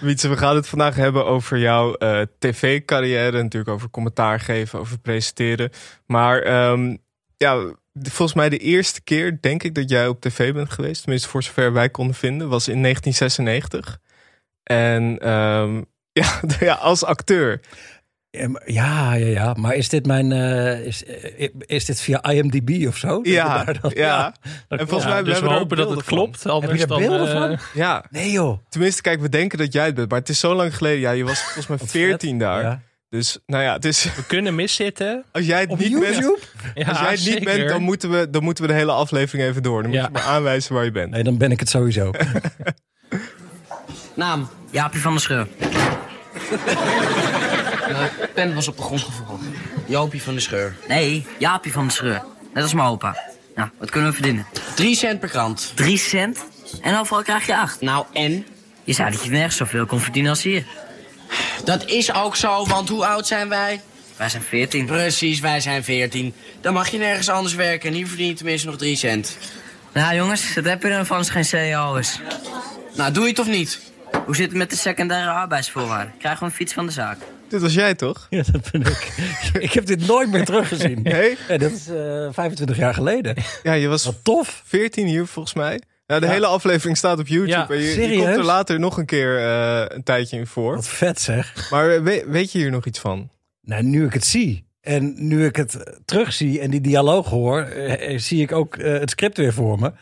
Wietse, 0.00 0.28
we 0.28 0.36
gaan 0.36 0.56
het 0.56 0.68
vandaag 0.68 0.94
hebben 0.94 1.26
over 1.26 1.58
jouw 1.58 1.94
eh, 1.94 2.20
tv-carrière. 2.38 3.42
Natuurlijk 3.42 3.72
over 3.72 3.90
commentaar 3.90 4.40
geven, 4.40 4.78
over 4.78 4.98
presenteren. 4.98 5.70
Maar 6.06 6.42
ehm, 6.42 6.96
ja, 7.36 7.58
volgens 8.02 8.34
mij 8.34 8.48
de 8.48 8.58
eerste 8.58 9.02
keer, 9.02 9.38
denk 9.40 9.62
ik, 9.62 9.74
dat 9.74 9.90
jij 9.90 10.08
op 10.08 10.20
tv 10.20 10.52
bent 10.52 10.70
geweest. 10.70 11.00
Tenminste, 11.02 11.28
voor 11.28 11.42
zover 11.42 11.72
wij 11.72 11.88
konden 11.88 12.14
vinden, 12.14 12.48
was 12.48 12.68
in 12.68 12.82
1996. 12.82 13.98
En 14.62 15.18
ehm, 15.18 15.82
ja, 16.22 16.40
ja, 16.60 16.74
als 16.74 17.04
acteur. 17.04 17.60
Ja, 18.30 18.48
maar- 18.48 18.62
Ja, 18.72 19.14
ja, 19.14 19.26
ja. 19.26 19.54
Maar 19.58 19.74
is 19.74 19.88
dit 19.88 20.06
mijn. 20.06 20.32
eh, 20.32 20.86
is, 20.86 21.04
eh, 21.04 21.48
is 21.66 21.84
dit 21.84 22.00
via 22.00 22.22
IMDb 22.30 22.86
of 22.86 22.96
zo? 22.96 23.08
Dat 23.08 23.26
Ja, 23.26 23.64
dan- 23.64 23.90
ja. 23.94 24.34
dat 24.68 24.78
En 24.78 24.88
volgens 24.88 25.10
mij 25.10 25.18
Ja, 25.18 25.24
dus 25.24 25.32
we 25.34 25.40
hebben 25.40 25.58
hopen 25.58 25.76
dat 25.76 25.90
het 25.90 26.04
klopt. 26.04 26.46
Anders 26.46 26.66
Heb 26.80 26.88
je 26.88 26.94
er 26.94 27.00
dan, 27.00 27.08
beelden 27.18 27.26
eh, 27.34 27.40
van? 27.40 27.58
Ja, 27.74 28.04
Nee, 28.10 28.30
joh. 28.30 28.58
tenminste, 28.68 29.02
kijk, 29.02 29.20
we 29.20 29.28
denken 29.28 29.58
dat 29.58 29.72
jij 29.72 29.84
het 29.86 29.94
bent. 29.94 30.10
Maar 30.10 30.18
het 30.18 30.28
is 30.28 30.40
zo 30.40 30.54
lang 30.54 30.76
geleden. 30.76 31.00
Ja, 31.00 31.10
je 31.10 31.24
was 31.24 31.42
volgens 31.42 31.66
mij 31.66 31.76
Wat 31.80 31.90
14 31.90 32.38
daar. 32.38 32.62
Ja. 32.62 32.80
Dus 33.08 33.38
nou 33.46 33.62
ja, 33.62 33.72
het 33.72 33.84
is, 33.84 34.04
We 34.14 34.26
kunnen 34.26 34.54
miszitten. 34.54 35.24
als 35.32 35.46
jij 35.46 35.60
het 35.60 35.70
Op 35.70 35.78
niet 35.78 36.00
bent, 36.00 36.14
YouTube? 36.14 36.38
Ja, 36.74 36.86
Als 36.88 36.98
jij 37.00 37.10
het 37.10 37.24
niet 37.24 37.44
bent, 37.44 37.68
dan 37.68 37.82
moeten, 37.82 38.10
we, 38.10 38.30
dan 38.30 38.42
moeten 38.42 38.64
we 38.64 38.70
de 38.70 38.76
hele 38.76 38.92
aflevering 38.92 39.48
even 39.48 39.62
door. 39.62 39.82
Dan 39.82 39.92
Ja. 39.92 39.98
moet 40.00 40.06
je 40.06 40.12
maar 40.24 40.34
aanwijzen 40.34 40.74
waar 40.74 40.84
je 40.84 40.90
bent. 40.90 41.10
Nee, 41.10 41.22
dan 41.22 41.38
ben 41.38 41.50
ik 41.50 41.60
het 41.60 41.68
sowieso. 41.68 42.10
Naam? 44.14 44.48
Jaapie 44.70 45.00
van 45.00 45.12
der 45.12 45.20
Scheur. 45.20 45.48
De 46.50 48.28
pen 48.34 48.54
was 48.54 48.68
op 48.68 48.76
de 48.76 48.82
grond 48.82 49.02
gevallen. 49.02 49.54
Jopie 49.86 50.22
van 50.22 50.34
de 50.34 50.40
Scheur. 50.40 50.76
Nee, 50.88 51.26
Jaapie 51.38 51.72
van 51.72 51.82
der 51.82 51.92
Scheur. 51.92 52.22
Net 52.54 52.62
als 52.62 52.74
mijn 52.74 52.88
opa. 52.88 53.16
Nou, 53.54 53.68
wat 53.78 53.90
kunnen 53.90 54.08
we 54.10 54.14
verdienen? 54.14 54.46
3 54.74 54.94
cent 54.94 55.20
per 55.20 55.28
krant. 55.28 55.72
Drie 55.74 55.98
cent? 55.98 56.44
En 56.82 56.98
overal 56.98 57.22
krijg 57.22 57.46
je 57.46 57.56
acht. 57.56 57.80
Nou, 57.80 58.04
en? 58.12 58.46
Je 58.84 58.92
zei 58.92 59.10
dat 59.10 59.24
je 59.24 59.30
nergens 59.30 59.56
zoveel 59.56 59.86
kon 59.86 60.00
verdienen 60.00 60.30
als 60.30 60.42
hier. 60.42 60.64
Dat 61.64 61.84
is 61.84 62.12
ook 62.12 62.36
zo, 62.36 62.66
want 62.66 62.88
hoe 62.88 63.06
oud 63.06 63.26
zijn 63.26 63.48
wij? 63.48 63.80
Wij 64.16 64.28
zijn 64.28 64.42
veertien. 64.42 64.86
Precies, 64.86 65.40
wij 65.40 65.60
zijn 65.60 65.84
14. 65.84 66.34
Dan 66.60 66.72
mag 66.72 66.88
je 66.88 66.98
nergens 66.98 67.28
anders 67.28 67.54
werken 67.54 67.88
en 67.88 67.94
hier 67.94 68.06
verdien 68.06 68.26
je 68.26 68.34
tenminste 68.34 68.66
nog 68.66 68.76
3 68.76 68.96
cent. 68.96 69.38
Nou 69.92 70.14
jongens, 70.14 70.54
dat 70.54 70.64
heb 70.64 70.82
je 70.82 70.88
ervan 70.88 71.16
als 71.16 71.26
het 71.26 71.36
geen 71.36 71.44
CEO 71.44 71.94
is. 71.94 72.20
Nou, 72.94 73.12
doe 73.12 73.22
je 73.22 73.28
het 73.28 73.38
of 73.38 73.46
niet? 73.46 73.80
Hoe 74.26 74.36
zit 74.36 74.48
het 74.48 74.56
met 74.56 74.70
de 74.70 74.76
secundaire 74.76 75.30
arbeidsvoorwaarden? 75.30 76.14
Krijgen 76.18 76.40
we 76.40 76.46
een 76.46 76.56
fiets 76.56 76.72
van 76.72 76.86
de 76.86 76.92
zaak? 76.92 77.18
Dit 77.48 77.60
was 77.60 77.74
jij 77.74 77.94
toch? 77.94 78.26
Ja, 78.30 78.42
dat 78.52 78.70
ben 78.70 78.80
ik. 78.80 79.12
ik 79.66 79.72
heb 79.72 79.86
dit 79.86 80.06
nooit 80.06 80.30
meer 80.30 80.44
teruggezien. 80.44 81.02
Nee? 81.02 81.36
Ja, 81.48 81.56
dat 81.58 81.70
is 81.70 81.88
eh, 81.88 82.28
25 82.32 82.76
jaar 82.76 82.94
geleden. 82.94 83.36
Ja, 83.62 83.72
je 83.72 83.88
was 83.88 84.04
Wat 84.04 84.24
tof. 84.24 84.62
14 84.66 85.06
hier 85.06 85.26
volgens 85.26 85.54
mij. 85.54 85.80
Nou, 86.06 86.20
de 86.20 86.26
Ja. 86.26 86.32
hele 86.32 86.46
aflevering 86.46 86.96
staat 86.96 87.18
op 87.18 87.26
YouTube. 87.26 87.74
Ja, 87.74 87.96
en 87.96 88.10
je, 88.10 88.16
komt 88.16 88.36
er 88.36 88.44
later 88.44 88.78
nog 88.80 88.96
een 88.98 89.06
keer 89.06 89.38
eh, 89.38 89.84
een 89.96 90.02
tijdje 90.02 90.36
in 90.36 90.46
voor. 90.46 90.74
Wat 90.74 90.88
vet 90.88 91.20
zeg. 91.20 91.70
Maar 91.70 92.02
weet, 92.02 92.24
weet 92.26 92.52
je 92.52 92.58
hier 92.58 92.70
nog 92.70 92.86
iets 92.86 92.98
van? 92.98 93.30
Nou, 93.62 93.82
nu 93.82 94.06
ik 94.06 94.12
het 94.12 94.24
zie. 94.24 94.64
En 94.80 95.14
nu 95.28 95.44
ik 95.46 95.56
het 95.56 96.00
terugzie 96.04 96.60
en 96.60 96.70
die 96.70 96.80
dialoog 96.80 97.28
hoor, 97.28 97.62
eh, 97.62 98.12
eh, 98.14 98.18
zie 98.18 98.42
ik 98.42 98.52
ook 98.52 98.76
eh, 98.76 98.92
het 98.92 99.10
script 99.10 99.36
weer 99.36 99.52
voor 99.52 99.78
me. 99.78 99.92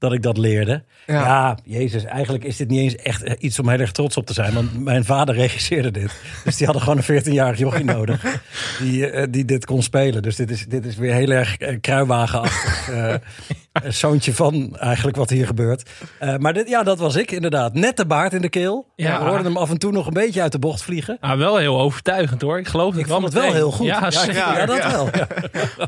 Dat 0.00 0.12
ik 0.12 0.22
dat 0.22 0.38
leerde. 0.38 0.82
Ja. 1.06 1.14
Ja. 1.14 1.58
jezus, 1.64 2.04
eigenlijk 2.04 2.44
is 2.44 2.56
dit 2.56 2.68
niet 2.68 2.80
eens 2.80 2.96
echt 2.96 3.22
eh, 3.22 3.34
iets 3.38 3.58
om 3.58 3.68
heel 3.68 3.78
erg 3.78 3.92
trots 3.92 4.16
op 4.16 4.26
te 4.26 4.32
zijn. 4.32 4.54
Want 4.54 4.84
mijn 4.84 5.04
vader 5.04 5.34
regisseerde 5.44 5.90
dit. 5.90 6.12
Dus 6.44 6.56
die 6.56 6.66
hadden 6.66 6.84
gewoon 6.84 7.02
een 7.06 7.22
14-jarig 7.22 7.58
jochie 7.58 7.84
nodig. 7.96 8.40
Die, 8.78 9.10
eh, 9.10 9.26
die 9.30 9.44
dit 9.44 9.64
kon 9.64 9.82
spelen. 9.82 10.22
Dus 10.22 10.36
dit 10.36 10.50
is, 10.50 10.66
dit 10.66 10.86
is 10.86 10.96
weer 10.96 11.14
heel 11.14 11.30
erg 11.30 11.56
eh, 11.56 11.80
kruiwagenachtig. 11.80 12.88
eh, 12.94 13.14
een 13.72 13.92
zoontje 13.92 14.34
van 14.34 14.76
eigenlijk 14.76 15.16
wat 15.16 15.30
hier 15.30 15.46
gebeurt. 15.46 15.90
Eh, 16.18 16.36
maar 16.36 16.52
dit, 16.52 16.68
ja, 16.68 16.82
dat 16.82 16.98
was 16.98 17.16
ik 17.16 17.30
inderdaad. 17.30 17.74
Net 17.74 17.96
de 17.96 18.06
baard 18.06 18.32
in 18.32 18.40
de 18.40 18.48
keel. 18.48 18.86
Ja. 18.96 19.18
We 19.18 19.24
hoorden 19.24 19.44
hem 19.44 19.56
af 19.56 19.70
en 19.70 19.78
toe 19.78 19.92
nog 19.92 20.06
een 20.06 20.12
beetje 20.12 20.42
uit 20.42 20.52
de 20.52 20.58
bocht 20.58 20.82
vliegen. 20.82 21.16
Ah, 21.20 21.38
wel 21.38 21.56
heel 21.56 21.80
overtuigend 21.80 22.42
hoor. 22.42 22.58
Ik 22.58 22.68
geloof 22.68 22.92
het 22.92 23.00
Ik 23.00 23.06
vond 23.06 23.24
het 23.24 23.32
wel 23.32 23.52
heel 23.52 23.70
goed. 23.70 23.86
Ja, 23.86 24.00
ja, 24.00 24.10
zeker. 24.10 24.34
ja, 24.34 24.58
Ja, 24.58 24.66
dat 24.66 24.76
ja. 24.76 24.90
wel. 24.90 25.08
Ja. 25.12 25.26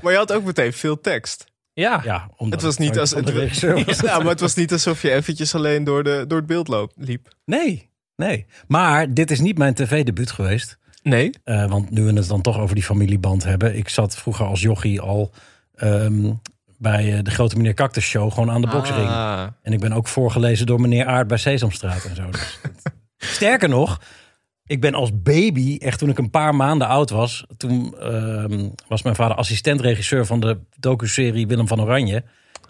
Maar 0.02 0.12
je 0.12 0.19
had 0.19 0.33
ook 0.33 0.45
meteen 0.45 0.73
veel 0.73 1.00
tekst. 1.00 1.50
Ja. 1.74 2.00
Ja, 2.04 2.30
omdat 2.36 2.52
Het 2.52 2.62
was 2.62 2.76
niet 2.76 2.98
als 2.98 3.10
het, 3.10 3.32
was. 3.84 4.00
ja, 4.00 4.18
maar 4.18 4.26
het 4.26 4.40
was 4.40 4.54
niet 4.54 4.72
alsof 4.72 5.02
je 5.02 5.10
eventjes 5.10 5.54
alleen 5.54 5.84
door, 5.84 6.04
de, 6.04 6.24
door 6.28 6.38
het 6.38 6.46
beeld 6.46 6.68
loop, 6.68 6.92
liep. 6.96 7.28
Nee, 7.44 7.90
nee. 8.16 8.46
Maar 8.66 9.14
dit 9.14 9.30
is 9.30 9.40
niet 9.40 9.58
mijn 9.58 9.74
tv-debuut 9.74 10.30
geweest. 10.30 10.78
Nee. 11.02 11.30
Eh, 11.44 11.70
want 11.70 11.90
nu 11.90 12.02
we 12.02 12.12
het 12.12 12.28
dan 12.28 12.40
toch 12.40 12.58
over 12.58 12.74
die 12.74 12.84
familieband 12.84 13.44
hebben. 13.44 13.76
Ik 13.76 13.88
zat 13.88 14.16
vroeger 14.16 14.46
als 14.46 14.60
jochie 14.60 15.00
al 15.00 15.30
ehm, 15.74 16.32
bij 16.78 17.16
eh, 17.16 17.22
de 17.22 17.30
grote 17.30 17.56
meneer 17.56 17.74
Cactus 17.74 18.04
Show 18.04 18.32
gewoon 18.32 18.50
aan 18.50 18.60
de 18.60 18.66
boksring. 18.66 19.08
Ah. 19.08 19.46
En 19.62 19.72
ik 19.72 19.80
ben 19.80 19.92
ook 19.92 20.08
voorgelezen 20.08 20.66
door 20.66 20.80
meneer 20.80 21.06
Aard 21.06 21.26
bij 21.28 21.38
Sesamstraat 21.38 22.04
en 22.04 22.16
zo. 22.16 22.30
Dus 22.30 22.58
Sterker 23.34 23.68
nog, 23.68 24.00
ik 24.72 24.80
ben 24.80 24.94
als 24.94 25.22
baby, 25.22 25.76
echt 25.80 25.98
toen 25.98 26.08
ik 26.08 26.18
een 26.18 26.30
paar 26.30 26.54
maanden 26.54 26.88
oud 26.88 27.10
was, 27.10 27.46
toen 27.56 27.94
ehm, 27.98 28.68
was 28.88 29.02
mijn 29.02 29.14
vader 29.14 29.36
assistent-regisseur 29.36 30.26
van 30.26 30.40
de 30.40 30.58
docuserie 30.78 31.46
Willem 31.46 31.68
van 31.68 31.80
Oranje. 31.80 32.22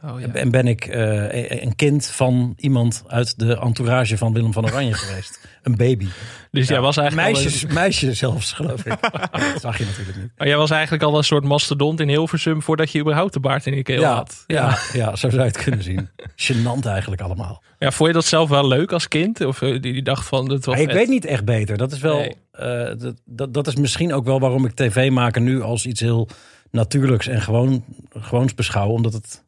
Oh, 0.04 0.20
ja. 0.20 0.26
En 0.32 0.50
ben 0.50 0.66
ik 0.66 0.84
eh, 0.84 1.62
een 1.62 1.76
kind 1.76 2.06
van 2.06 2.52
iemand 2.56 3.04
uit 3.06 3.38
de 3.38 3.58
entourage 3.58 4.16
van 4.18 4.32
Willem 4.32 4.52
van 4.52 4.64
Oranje 4.64 4.92
geweest. 5.04 5.48
Een 5.62 5.76
baby. 5.76 6.06
Dus 6.50 6.68
jij 6.68 6.80
was 6.80 6.96
eigenlijk 6.96 7.32
Meisjes, 7.32 7.66
meisje 7.66 8.14
zelfs, 8.14 8.52
geloof 8.52 8.84
ik. 8.84 9.00
dat 9.52 9.60
zag 9.60 9.78
je 9.78 9.84
natuurlijk 9.84 10.16
niet. 10.16 10.24
een, 10.24 10.32
maar 10.36 10.46
jij 10.46 10.56
was 10.56 10.70
eigenlijk 10.70 11.02
al 11.02 11.16
een 11.16 11.24
soort 11.24 11.44
mastodont 11.44 12.00
in 12.00 12.08
Hilversum 12.08 12.62
voordat 12.62 12.90
je 12.92 13.00
überhaupt 13.00 13.32
de 13.32 13.40
baard 13.40 13.66
in 13.66 13.74
je 13.74 13.82
keel 13.82 14.00
Ja, 14.00 14.14
had. 14.14 14.44
ja, 14.46 14.78
ja, 14.92 15.16
zo 15.16 15.30
zou 15.30 15.42
je 15.42 15.48
het 15.48 15.62
kunnen 15.62 15.82
zien. 15.82 16.08
Gênant 16.46 16.86
eigenlijk 16.86 17.22
allemaal. 17.22 17.62
Ja, 17.78 17.90
vond 17.90 18.08
je 18.08 18.14
dat 18.14 18.24
zelf 18.24 18.48
wel 18.48 18.68
leuk 18.68 18.92
als 18.92 19.08
kind? 19.08 19.40
Of 19.44 19.62
eh, 19.62 19.70
die, 19.70 19.80
die 19.80 20.02
dacht 20.02 20.26
van, 20.26 20.48
dat 20.48 20.64
was 20.64 20.78
ik 20.78 20.90
weet 20.90 21.08
niet 21.08 21.24
echt 21.24 21.44
beter. 21.44 21.76
Dat 21.76 21.92
is 21.92 22.00
wel. 22.00 22.16
Nee. 22.16 22.36
eh, 22.52 22.98
dat, 22.98 23.14
dat, 23.24 23.54
dat 23.54 23.66
is 23.66 23.76
misschien 23.76 24.12
ook 24.12 24.24
wel 24.24 24.40
waarom 24.40 24.64
ik 24.64 24.72
tv 24.74 25.10
maken 25.10 25.42
nu 25.42 25.62
als 25.62 25.86
iets 25.86 26.00
heel 26.00 26.28
natuurlijks 26.70 27.26
en 27.26 27.42
gewoon, 27.42 27.84
gewoons 28.10 28.54
beschouw. 28.54 28.88
Omdat 28.88 29.12
het. 29.12 29.42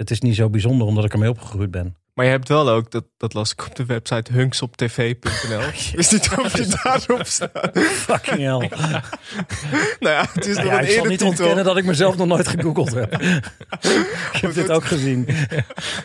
Het 0.00 0.10
is 0.10 0.20
niet 0.20 0.34
zo 0.34 0.50
bijzonder 0.50 0.86
omdat 0.86 1.04
ik 1.04 1.12
ermee 1.12 1.28
opgegroeid 1.28 1.70
ben. 1.70 1.96
Maar 2.14 2.24
je 2.24 2.30
hebt 2.30 2.48
wel 2.48 2.68
ook, 2.68 2.90
dat, 2.90 3.04
dat 3.16 3.34
las 3.34 3.52
ik 3.52 3.66
op 3.66 3.76
de 3.76 3.84
website 3.86 4.32
hunksoptv.nl. 4.32 5.60
Wist 5.96 6.12
niet 6.12 6.30
of 6.38 6.56
je 6.56 6.78
daarop 6.82 7.26
staat. 7.26 7.70
Fucking 7.78 8.38
hell. 8.38 8.70
Nou 10.00 10.14
ja, 10.14 10.26
het 10.32 10.46
is 10.46 10.54
Nou 10.56 10.66
nog 10.68 10.74
ja, 10.76 10.80
een 10.82 10.88
ik 10.88 10.94
zal 10.94 11.04
niet 11.04 11.22
ontkennen 11.22 11.64
dat 11.64 11.76
ik 11.76 11.84
mezelf 11.84 12.16
nog 12.16 12.26
nooit 12.26 12.48
gegoogeld 12.48 12.94
heb. 12.94 13.12
ik 14.32 14.40
heb 14.40 14.54
dit 14.54 14.70
ook 14.70 14.84
gezien. 14.84 15.26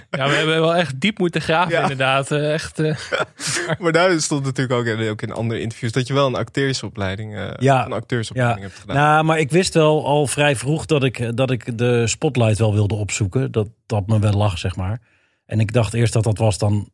Ja, 0.10 0.27
we 0.27 0.34
hebben 0.36 0.60
wel 0.60 0.75
echt 0.75 0.99
diep 0.99 1.17
moeten 1.17 1.41
graven 1.41 1.71
Ja. 1.71 1.82
inderdaad. 1.82 2.32
Eh, 2.32 2.53
Echt, 2.53 2.80
eh, 2.80 2.95
Maar 3.80 3.91
daar 3.91 4.21
stond 4.21 4.43
natuurlijk 4.45 4.80
ook, 4.80 4.86
in- 4.86 5.10
ook 5.10 5.21
in 5.21 5.32
andere 5.34 5.60
interviews 5.60 5.91
dat 5.91 6.08
je 6.08 6.13
wel 6.13 6.27
een 6.27 6.36
acteursopleiding, 6.36 7.36
eh, 7.36 7.47
Ja. 7.58 7.86
een 7.86 7.91
acteursopleiding 7.93 8.62
hebt 8.65 8.80
gedaan. 8.80 8.95
Nou, 8.95 9.23
maar 9.23 9.39
ik 9.39 9.51
wist 9.51 9.73
wel 9.73 10.06
al 10.06 10.27
vrij 10.27 10.56
vroeg 10.56 10.86
dat 10.86 11.03
ik, 11.03 11.38
dat 11.38 11.51
ik 11.51 11.77
de 11.77 12.08
spotlight 12.08 12.58
wel 12.58 12.73
wilde 12.73 12.95
opzoeken. 12.95 13.51
Dat 13.51 13.67
dat 13.86 14.08
me 14.08 14.19
wel 14.19 14.34
lag, 14.34 14.58
zeg 14.58 14.75
maar. 14.75 14.99
En 15.45 15.60
ik 15.60 15.73
dacht 15.73 15.93
eerst 15.93 16.13
dat 16.13 16.23
dat 16.23 16.38
was 16.38 16.58
dan 16.58 16.89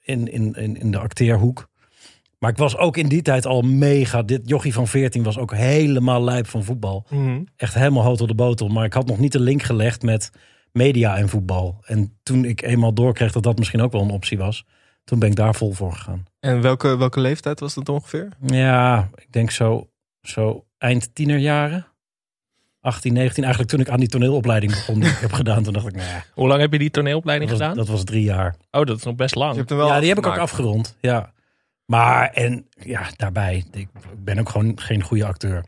in, 0.00 0.32
in, 0.32 0.54
in, 0.54 0.76
in 0.76 0.90
de 0.90 0.98
acteerhoek. 0.98 1.68
Maar 2.38 2.50
ik 2.50 2.56
was 2.56 2.76
ook 2.76 2.96
in 2.96 3.08
die 3.08 3.22
tijd 3.22 3.46
al 3.46 3.62
mega. 3.62 4.22
Dit 4.22 4.48
jochie 4.48 4.72
van 4.72 4.86
14 4.86 5.22
was 5.22 5.38
ook 5.38 5.54
helemaal 5.54 6.24
lijp 6.24 6.46
van 6.46 6.64
voetbal. 6.64 7.06
Mhm. 7.10 7.42
Echt 7.56 7.74
helemaal 7.74 8.02
hout 8.02 8.20
op 8.20 8.28
de 8.28 8.34
botel. 8.34 8.68
Maar 8.68 8.84
ik 8.84 8.92
had 8.92 9.06
nog 9.06 9.18
niet 9.18 9.32
de 9.32 9.40
link 9.40 9.62
gelegd 9.62 10.02
met 10.02 10.30
media 10.72 11.16
en 11.16 11.28
voetbal. 11.28 11.78
En 11.84 12.18
toen 12.22 12.44
ik 12.44 12.62
eenmaal 12.62 12.94
doorkreeg 12.94 13.32
dat 13.32 13.42
dat 13.42 13.58
misschien 13.58 13.80
ook 13.80 13.92
wel 13.92 14.02
een 14.02 14.10
optie 14.10 14.38
was. 14.38 14.64
Toen 15.04 15.18
ben 15.18 15.28
ik 15.28 15.36
daar 15.36 15.54
vol 15.54 15.72
voor 15.72 15.92
gegaan. 15.92 16.24
En 16.40 16.60
welke, 16.60 16.96
welke 16.96 17.20
leeftijd 17.20 17.60
was 17.60 17.74
dat 17.74 17.88
ongeveer? 17.88 18.28
Ja, 18.46 19.10
ik 19.14 19.32
denk 19.32 19.50
zo, 19.50 19.90
zo 20.22 20.66
eind 20.78 21.14
tienerjaren. 21.14 21.86
18, 22.88 23.12
19. 23.12 23.42
Eigenlijk 23.42 23.72
toen 23.72 23.80
ik 23.80 23.88
aan 23.88 24.00
die 24.00 24.08
toneelopleiding 24.08 24.72
begon 24.72 25.00
die 25.00 25.10
ik 25.10 25.18
heb 25.18 25.32
gedaan. 25.32 25.62
Toen 25.62 25.72
dacht 25.72 25.86
ik, 25.86 25.94
nou 25.94 26.08
ja, 26.08 26.24
hoe 26.34 26.48
lang 26.48 26.60
heb 26.60 26.72
je 26.72 26.78
die 26.78 26.90
toneelopleiding 26.90 27.50
dat 27.50 27.58
was, 27.58 27.68
gedaan? 27.68 27.84
dat 27.86 27.94
was 27.94 28.04
drie 28.04 28.22
jaar. 28.22 28.56
Oh, 28.70 28.84
dat 28.84 28.96
is 28.96 29.02
nog 29.02 29.14
best 29.14 29.34
Je 29.34 29.40
lang. 29.40 29.56
hebt 29.56 29.68
hem 29.68 29.78
wel 29.78 29.88
ja, 29.88 30.00
die 30.00 30.08
heb 30.08 30.18
ik 30.18 30.26
ook 30.26 30.36
afgerond. 30.38 30.96
Ja. 31.00 31.32
Maar, 31.84 32.30
en 32.30 32.66
ja, 32.70 33.06
daarbij, 33.16 33.64
ik 33.70 33.88
ben 34.18 34.38
ook 34.38 34.48
gewoon 34.48 34.80
geen 34.80 35.02
goede 35.02 35.24
acteur. 35.24 35.64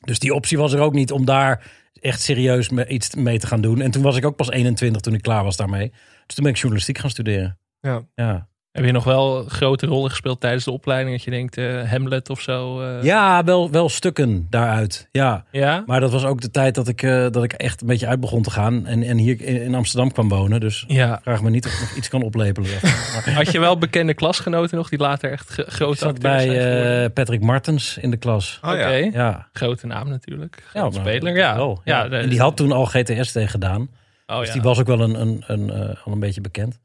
Dus 0.00 0.18
die 0.18 0.34
optie 0.34 0.58
was 0.58 0.72
er 0.72 0.80
ook 0.80 0.92
niet 0.92 1.12
om 1.12 1.24
daar 1.24 1.70
echt 2.00 2.20
serieus 2.20 2.68
me, 2.68 2.86
iets 2.86 3.14
mee 3.14 3.38
te 3.38 3.46
gaan 3.46 3.60
doen. 3.60 3.80
En 3.80 3.90
toen 3.90 4.02
was 4.02 4.16
ik 4.16 4.24
ook 4.24 4.36
pas 4.36 4.50
21 4.50 5.00
toen 5.00 5.14
ik 5.14 5.22
klaar 5.22 5.44
was 5.44 5.56
daarmee. 5.56 5.88
Dus 6.26 6.34
toen 6.34 6.44
ben 6.44 6.52
ik 6.52 6.58
journalistiek 6.58 6.98
gaan 6.98 7.10
studeren. 7.10 7.58
Ja. 7.80 8.02
Ja, 8.14 8.48
Heb 8.78 8.86
je 8.86 8.92
nog 8.92 9.04
wel 9.04 9.44
grote 9.48 9.86
rollen 9.86 10.10
gespeeld 10.10 10.40
tijdens 10.40 10.64
de 10.64 10.70
opleiding? 10.70 11.16
Dat 11.16 11.24
je 11.24 11.30
denkt, 11.30 11.56
eh, 11.56 11.90
Hamlet 11.90 12.30
of 12.30 12.40
zo? 12.40 12.80
eh? 12.80 13.02
ja 13.02 13.44
wel, 13.44 13.70
wel 13.70 13.88
stukken 13.88 14.46
daaruit. 14.50 15.08
Ja. 15.12 15.44
Ja? 15.50 15.82
Maar 15.86 16.00
dat 16.00 16.12
was 16.12 16.24
ook 16.24 16.40
de 16.40 16.50
tijd 16.50 16.74
dat 16.74 16.88
ik, 16.88 17.02
eh, 17.02 17.26
dat 17.30 17.42
ik 17.44 17.52
echt 17.52 17.80
een 17.80 17.86
beetje 17.86 18.06
uit 18.06 18.20
begon 18.20 18.42
te 18.42 18.50
gaan. 18.50 18.86
En, 18.86 19.02
en 19.02 19.16
hier 19.16 19.42
in 19.42 19.74
Amsterdam 19.74 20.12
kwam 20.12 20.28
wonen. 20.28 20.60
Dus 20.60 20.84
Ja. 20.88 21.20
vraag 21.22 21.42
me 21.42 21.50
niet 21.50 21.66
of 21.66 21.72
ik 21.72 21.80
nog 21.80 21.94
iets 21.94 22.08
kan 22.08 22.22
oplepelen. 22.22 22.70
Had 23.34 23.52
je 23.52 23.60
wel 23.60 23.78
bekende 23.78 24.14
klasgenoten 24.14 24.76
nog 24.76 24.88
die 24.88 24.98
later 24.98 25.30
echt 25.32 25.62
grote 25.66 25.98
zat 25.98 26.08
acteurs 26.14 26.44
bij 26.46 27.02
eh, 27.04 27.10
Patrick 27.12 27.40
Martens 27.40 27.98
in 27.98 28.10
de 28.10 28.16
klas. 28.16 28.58
Oh, 28.64 28.70
Oké, 28.70 28.86
ja. 28.88 29.10
Ja, 29.12 29.48
grote 29.52 29.86
naam 29.86 30.08
natuurlijk. 30.08 30.62
ja 30.74 30.80
Grote 30.80 30.98
speler, 30.98 31.36
ja. 31.36 31.56
wel, 31.56 31.80
ja. 31.84 32.08
en 32.08 32.28
die 32.28 32.40
had 32.40 32.56
toen 32.56 32.72
al 32.72 32.84
GTS 32.86 33.32
tegen 33.32 33.48
gedaan. 33.50 33.88
oh, 34.26 34.38
dus 34.38 34.46
ja. 34.46 34.52
die 34.52 34.62
was 34.62 34.78
ook 34.80 34.86
wel 34.86 35.00
een, 35.00 35.20
een, 35.20 35.42
een, 35.46 35.70
eh, 35.70 35.96
al 36.04 36.12
een 36.12 36.20
beetje 36.20 36.40
bekend. 36.40 36.78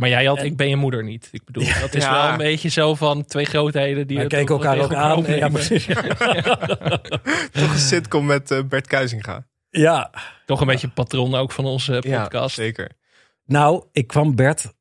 Maar 0.00 0.08
jij 0.08 0.24
had 0.24 0.38
En- 0.38 0.44
Ik 0.44 0.56
ben 0.56 0.68
je 0.68 0.76
moeder 0.76 1.04
niet. 1.04 1.28
Ik 1.32 1.44
bedoel, 1.44 1.64
dat 1.80 1.94
is 1.94 2.04
Ja. 2.04 2.12
wel 2.22 2.30
een 2.30 2.36
beetje 2.36 2.68
zo 2.68 2.94
van 2.94 3.24
twee 3.24 3.44
grootheden 3.44 4.06
die 4.06 4.26
keken 4.26 4.54
elkaar 4.54 4.78
ook 4.78 4.94
aan. 4.94 5.24
Ja, 5.26 5.48
precies. 5.48 5.86
Toch 7.52 7.72
een 7.72 7.78
sitcom 7.78 8.26
met 8.26 8.50
eh, 8.50 8.58
Bert 8.68 8.86
Kuizinga. 8.86 9.46
ja, 9.70 10.10
Toch 10.46 10.60
een 10.60 10.66
beetje 10.66 10.88
patron 10.88 11.34
ook 11.34 11.52
van 11.52 11.64
onze 11.64 11.98
Ja, 12.06 12.22
podcast. 12.22 12.54
zeker. 12.54 12.90
nou, 13.44 13.84
ik 13.92 14.06
kwam 14.06 14.34
Bert 14.34 14.72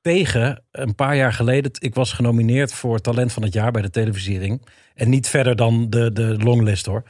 tegen 0.00 0.64
een 0.70 0.94
paar 0.94 1.16
jaar 1.16 1.32
geleden. 1.32 1.70
Ik 1.78 1.94
was 1.94 2.12
genomineerd 2.12 2.72
voor 2.72 2.98
Talent 3.00 3.32
van 3.32 3.42
het 3.42 3.52
Jaar 3.52 3.70
bij 3.70 3.82
de 3.82 3.90
televisiering. 3.90 4.66
En 4.94 5.08
niet 5.08 5.28
verder 5.28 5.56
dan 5.56 5.90
de, 5.90 6.12
de 6.12 6.36
longlist 6.38 6.86
hoor. 6.86 7.02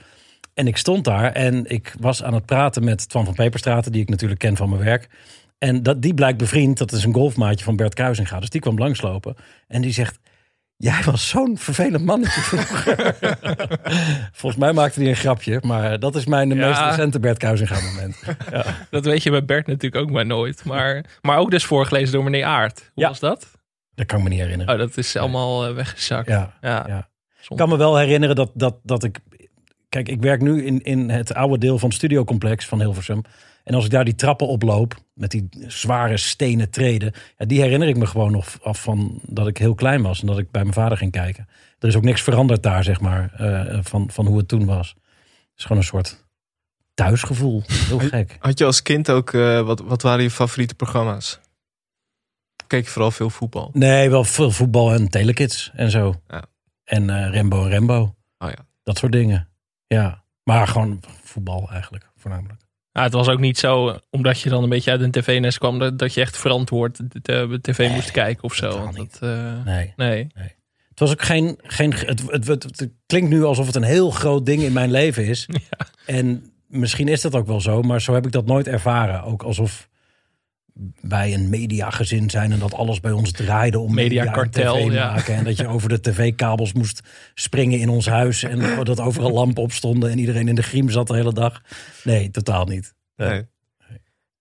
En 0.54 0.66
ik 0.66 0.76
stond 0.76 1.04
daar 1.04 1.32
en 1.32 1.64
ik 1.66 1.94
was 2.00 2.22
aan 2.22 2.34
het 2.34 2.46
praten 2.46 2.84
met 2.84 3.08
Twan 3.08 3.24
van 3.24 3.34
Peperstraten, 3.34 3.92
die 3.92 4.02
ik 4.02 4.08
natuurlijk 4.08 4.40
ken 4.40 4.56
van 4.56 4.68
mijn 4.68 4.84
werk. 4.84 5.08
En 5.58 5.82
dat, 5.82 6.02
die 6.02 6.14
blijkt 6.14 6.38
bevriend, 6.38 6.78
dat 6.78 6.92
is 6.92 7.04
een 7.04 7.14
golfmaatje 7.14 7.64
van 7.64 7.76
Bert 7.76 7.94
Kruisinga. 7.94 8.40
Dus 8.40 8.50
die 8.50 8.60
kwam 8.60 8.78
langslopen 8.78 9.34
en 9.68 9.80
die 9.82 9.92
zegt... 9.92 10.18
Jij 10.80 11.02
was 11.04 11.28
zo'n 11.28 11.58
vervelend 11.58 12.04
mannetje 12.04 12.40
vroeger. 12.40 13.14
Volgens 14.32 14.60
mij 14.62 14.72
maakte 14.72 15.00
hij 15.00 15.08
een 15.08 15.16
grapje, 15.16 15.60
maar 15.64 15.98
dat 15.98 16.16
is 16.16 16.26
mijn 16.26 16.48
Ja. 16.48 16.66
meest 16.68 16.80
recente 16.80 17.20
Bert 17.20 17.38
Kruisinga 17.38 17.80
moment. 17.80 18.16
Ja. 18.50 18.64
Dat 18.90 19.04
weet 19.04 19.22
je 19.22 19.30
bij 19.30 19.44
Bert 19.44 19.66
natuurlijk 19.66 20.02
ook 20.02 20.10
maar 20.10 20.26
nooit. 20.26 20.64
Maar, 20.64 21.04
maar 21.20 21.38
ook 21.38 21.50
dus 21.50 21.64
voorgelezen 21.64 22.12
door 22.12 22.24
meneer 22.24 22.44
Aert. 22.44 22.78
Hoe 22.94 23.02
Ja. 23.02 23.08
was 23.08 23.20
dat? 23.20 23.50
Dat 23.94 24.06
kan 24.06 24.18
ik 24.18 24.24
me 24.24 24.30
niet 24.30 24.38
herinneren. 24.40 24.72
Oh, 24.74 24.80
dat 24.80 24.96
is 24.96 25.16
allemaal 25.16 25.66
eh, 25.66 25.74
weggezakt. 25.74 26.28
Ja, 26.28 26.54
Ja. 26.60 27.08
Ik 27.48 27.56
kan 27.56 27.68
me 27.68 27.76
wel 27.76 27.96
herinneren 27.96 28.36
dat, 28.36 28.50
dat, 28.54 28.76
dat 28.82 29.04
ik... 29.04 29.18
Kijk, 29.88 30.08
ik 30.08 30.20
werk 30.20 30.40
nu 30.40 30.64
in, 30.64 30.82
in 30.82 31.10
het 31.10 31.34
oude 31.34 31.58
deel 31.58 31.78
van 31.78 31.88
het 31.88 31.98
studiocomplex 31.98 32.66
van 32.66 32.80
Hilversum. 32.80 33.22
En 33.68 33.74
als 33.74 33.84
ik 33.84 33.90
daar 33.90 34.04
die 34.04 34.14
trappen 34.14 34.46
oploop, 34.46 34.94
met 35.14 35.30
die 35.30 35.48
zware 35.66 36.16
stenen 36.16 36.70
treden... 36.70 37.12
Ja, 37.36 37.46
die 37.46 37.60
herinner 37.60 37.88
ik 37.88 37.96
me 37.96 38.06
gewoon 38.06 38.32
nog 38.32 38.62
af 38.62 38.82
van 38.82 39.20
dat 39.22 39.46
ik 39.46 39.58
heel 39.58 39.74
klein 39.74 40.02
was... 40.02 40.20
en 40.20 40.26
dat 40.26 40.38
ik 40.38 40.50
bij 40.50 40.62
mijn 40.62 40.74
vader 40.74 40.98
ging 40.98 41.12
kijken. 41.12 41.48
Er 41.78 41.88
is 41.88 41.96
ook 41.96 42.02
niks 42.02 42.22
veranderd 42.22 42.62
daar, 42.62 42.84
zeg 42.84 43.00
maar, 43.00 43.32
eh, 43.34 43.78
van, 43.82 44.10
van 44.10 44.26
hoe 44.26 44.38
het 44.38 44.48
toen 44.48 44.66
was. 44.66 44.88
Het 44.88 45.56
is 45.56 45.62
gewoon 45.62 45.78
een 45.78 45.88
soort 45.88 46.24
thuisgevoel. 46.94 47.62
Heel 47.66 47.98
gek. 47.98 48.36
Had 48.38 48.58
je 48.58 48.64
als 48.64 48.82
kind 48.82 49.10
ook, 49.10 49.32
eh, 49.32 49.60
wat, 49.60 49.80
wat 49.80 50.02
waren 50.02 50.22
je 50.22 50.30
favoriete 50.30 50.74
programma's? 50.74 51.40
keek 52.66 52.84
je 52.84 52.90
vooral 52.90 53.10
veel 53.10 53.30
voetbal? 53.30 53.70
Nee, 53.72 54.10
wel 54.10 54.24
veel 54.24 54.50
voetbal 54.50 54.92
en 54.92 55.08
telekids 55.08 55.70
en 55.74 55.90
zo. 55.90 56.14
Ja. 56.28 56.44
En 56.84 57.10
eh 57.10 57.30
Rembo 57.30 57.64
en 57.64 57.68
Rembo. 57.68 58.14
Oh 58.38 58.48
ja. 58.48 58.66
Dat 58.82 58.98
soort 58.98 59.12
dingen. 59.12 59.48
Ja, 59.86 60.24
maar 60.42 60.66
gewoon 60.66 61.00
voetbal 61.22 61.70
eigenlijk, 61.70 62.10
voornamelijk. 62.16 62.66
Ja, 62.98 63.04
het 63.04 63.12
was 63.12 63.28
ook 63.28 63.38
niet 63.38 63.58
zo, 63.58 63.98
omdat 64.10 64.40
je 64.40 64.48
dan 64.48 64.62
een 64.62 64.68
beetje 64.68 64.90
uit 64.90 65.00
een 65.00 65.10
tv-nest 65.10 65.58
kwam, 65.58 65.78
dat, 65.78 65.98
dat 65.98 66.14
je 66.14 66.20
echt 66.20 66.36
verantwoord 66.36 67.00
de, 67.22 67.58
tv 67.60 67.78
Nee, 67.78 67.90
moest 67.90 68.10
kijken 68.10 68.44
of 68.44 68.54
zo. 68.54 68.68
Want 68.78 68.98
niet. 68.98 69.20
dat, 69.20 69.30
eh, 69.30 69.64
Nee. 69.64 69.92
nee. 69.96 70.28
Het 70.88 70.98
was 70.98 71.10
ook 71.10 71.22
geen. 71.22 71.58
geen 71.62 71.92
het, 71.94 72.22
het, 72.26 72.46
het, 72.46 72.62
het 72.62 72.90
klinkt 73.06 73.30
nu 73.30 73.44
alsof 73.44 73.66
het 73.66 73.74
een 73.74 73.82
heel 73.82 74.10
groot 74.10 74.46
ding 74.46 74.62
in 74.62 74.72
mijn 74.72 74.90
leven 74.90 75.26
is. 75.26 75.46
En 76.06 76.52
misschien 76.66 77.08
is 77.08 77.20
dat 77.20 77.34
ook 77.34 77.46
wel 77.46 77.60
zo, 77.60 77.82
maar 77.82 78.00
zo 78.00 78.14
heb 78.14 78.26
ik 78.26 78.32
dat 78.32 78.46
nooit 78.46 78.68
ervaren. 78.68 79.22
Ook 79.22 79.42
alsof 79.42 79.88
wij 81.00 81.34
een 81.34 81.48
mediagezin 81.48 82.30
zijn 82.30 82.52
en 82.52 82.58
dat 82.58 82.74
alles 82.74 83.00
bij 83.00 83.12
ons 83.12 83.30
draaide 83.30 83.78
om 83.78 83.94
media 83.94 84.24
Mediakartel, 84.24 84.74
tv 84.74 84.92
ja. 84.92 85.10
maken. 85.10 85.34
En 85.34 85.44
dat 85.44 85.56
je 85.56 85.66
over 85.66 85.88
de 85.88 86.00
tv-kabels 86.00 86.72
moest 86.72 87.00
springen 87.34 87.78
in 87.78 87.88
ons 87.88 88.06
huis. 88.06 88.42
En 88.42 88.60
dat 88.84 89.00
overal 89.00 89.32
lampen 89.32 89.62
op 89.62 89.72
stonden 89.72 90.10
en 90.10 90.18
iedereen 90.18 90.48
in 90.48 90.54
de 90.54 90.62
griem 90.62 90.90
zat 90.90 91.06
de 91.06 91.14
hele 91.14 91.32
dag. 91.32 91.62
Nee, 92.04 92.30
totaal 92.30 92.64
niet. 92.64 92.94
Nee. 93.16 93.28
Nee. 93.28 93.46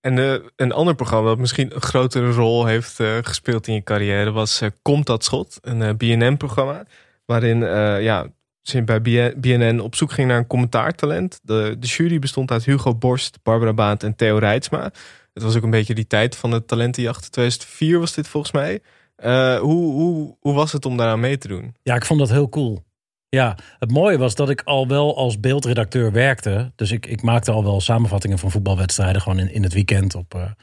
En 0.07 0.17
eh, 0.17 0.33
een 0.55 0.71
ander 0.71 0.95
programma 0.95 1.27
dat 1.27 1.37
misschien 1.37 1.75
een 1.75 1.81
grotere 1.81 2.31
rol 2.31 2.65
heeft 2.65 2.99
eh, 2.99 3.17
gespeeld 3.21 3.67
in 3.67 3.73
je 3.73 3.83
carrière 3.83 4.31
was 4.31 4.61
eh, 4.61 4.69
Komt 4.81 5.05
dat 5.05 5.23
schot? 5.23 5.57
Een 5.61 5.97
BNN-programma 5.97 6.85
waarin 7.25 7.59
ja, 8.01 8.27
ze 8.61 8.83
bij 8.83 9.01
BN 9.01 9.33
BNN 9.37 9.79
op 9.79 9.95
zoek 9.95 10.11
ging 10.11 10.27
naar 10.27 10.37
een 10.37 10.47
commentaartalent. 10.47 11.39
De, 11.43 11.75
de 11.79 11.87
jury 11.87 12.19
bestond 12.19 12.51
uit 12.51 12.65
Hugo 12.65 12.95
Borst, 12.95 13.39
Barbara 13.43 13.73
Baat 13.73 14.03
en 14.03 14.15
Theo 14.15 14.37
Reitsma. 14.37 14.91
Het 15.37 15.45
was 15.45 15.55
ook 15.55 15.63
een 15.63 15.69
beetje 15.69 15.93
die 15.93 16.07
tijd 16.07 16.35
van 16.35 16.51
de 16.51 16.65
talentenjacht. 16.65 17.31
2004 17.31 17.99
was 17.99 18.13
dit 18.13 18.27
volgens 18.27 18.53
mij. 18.53 18.81
Eh, 19.15 19.59
hoe, 19.59 19.93
hoe, 19.93 20.37
hoe 20.39 20.53
was 20.53 20.71
het 20.71 20.85
om 20.85 20.97
daaraan 20.97 21.19
mee 21.19 21.37
te 21.37 21.47
doen? 21.47 21.75
Ja, 21.83 21.95
ik 21.95 22.05
vond 22.05 22.19
dat 22.19 22.29
heel 22.29 22.49
cool. 22.49 22.83
Ja, 23.29 23.57
het 23.79 23.91
mooie 23.91 24.17
was 24.17 24.35
dat 24.35 24.49
ik 24.49 24.61
al 24.61 24.87
wel 24.87 25.17
als 25.17 25.39
beeldredacteur 25.39 26.11
werkte. 26.11 26.71
Dus 26.75 26.91
ik, 26.91 27.05
ik 27.05 27.21
maakte 27.21 27.51
al 27.51 27.63
wel 27.63 27.81
samenvattingen 27.81 28.37
van 28.37 28.51
voetbalwedstrijden. 28.51 29.21
Gewoon 29.21 29.39
in, 29.39 29.51
in 29.51 29.63
het 29.63 29.73
weekend 29.73 30.15
op 30.15 30.55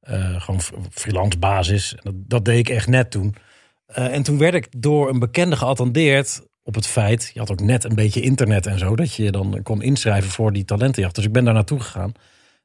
eh, 0.00 0.40
gewoon 0.42 0.60
freelance 0.90 1.38
basis. 1.38 1.94
Dat, 2.02 2.14
dat 2.16 2.44
deed 2.44 2.58
ik 2.58 2.68
echt 2.68 2.88
net 2.88 3.10
toen. 3.10 3.34
En 3.86 4.22
toen 4.22 4.38
werd 4.38 4.54
ik 4.54 4.66
door 4.76 5.08
een 5.08 5.18
bekende 5.18 5.56
geattendeerd 5.56 6.42
op 6.62 6.74
het 6.74 6.86
feit... 6.86 7.30
Je 7.34 7.38
had 7.38 7.50
ook 7.50 7.60
net 7.60 7.84
een 7.84 7.94
beetje 7.94 8.20
internet 8.20 8.66
en 8.66 8.78
zo. 8.78 8.96
Dat 8.96 9.14
je 9.14 9.22
je 9.22 9.32
dan 9.32 9.60
kon 9.62 9.82
inschrijven 9.82 10.30
voor 10.30 10.52
die 10.52 10.64
talentenjacht. 10.64 11.14
Dus 11.14 11.24
ik 11.24 11.32
ben 11.32 11.44
daar 11.44 11.54
naartoe 11.54 11.80
gegaan. 11.80 12.12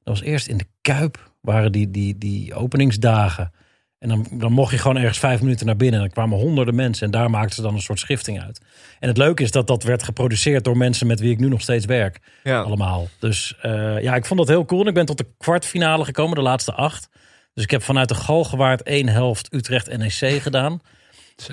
Dat 0.03 0.19
was 0.19 0.21
eerst 0.21 0.47
in 0.47 0.57
de 0.57 0.67
Kuip. 0.81 1.35
Waren 1.47 1.71
die, 1.71 1.91
die, 1.91 2.17
die 2.17 2.53
openingsdagen. 2.53 3.51
En 3.99 4.09
dan, 4.09 4.27
dan 4.31 4.51
mocht 4.51 4.71
je 4.71 4.77
gewoon 4.77 4.97
ergens 4.97 5.19
vijf 5.19 5.41
minuten 5.41 5.65
naar 5.65 5.75
binnen. 5.75 5.95
En 5.95 6.05
dan 6.05 6.13
kwamen 6.13 6.37
honderden 6.37 6.75
mensen. 6.75 7.05
En 7.05 7.11
daar 7.11 7.29
maakten 7.29 7.55
ze 7.55 7.61
dan 7.61 7.73
een 7.73 7.81
soort 7.81 7.99
schifting 7.99 8.41
uit. 8.41 8.61
En 8.99 9.07
het 9.07 9.17
leuke 9.17 9.43
is 9.43 9.51
dat 9.51 9.67
dat 9.67 9.83
werd 9.83 10.03
geproduceerd 10.03 10.63
door 10.63 10.77
mensen 10.77 11.07
met 11.07 11.19
wie 11.19 11.31
ik 11.31 11.39
nu 11.39 11.47
nog 11.47 11.61
steeds 11.61 11.85
werk. 11.85 12.19
Ja, 12.43 12.59
Allemaal. 12.61 13.07
Dus 13.19 13.57
eh, 13.61 14.01
ja, 14.01 14.15
ik 14.15 14.25
vond 14.25 14.39
dat 14.39 14.47
heel 14.49 14.65
cool. 14.65 14.81
En 14.81 14.87
ik 14.87 14.93
ben 14.93 15.05
tot 15.05 15.17
de 15.17 15.27
kwartfinale 15.37 16.05
gekomen, 16.05 16.35
de 16.35 16.41
laatste 16.41 16.73
acht. 16.73 17.09
Dus 17.53 17.63
ik 17.63 17.71
heb 17.71 17.83
vanuit 17.83 18.07
de 18.07 18.15
Galgenwaard 18.15 18.83
één 18.83 19.07
helft 19.07 19.53
Utrecht 19.53 19.97
NEC 19.97 20.41
gedaan. 20.41 20.81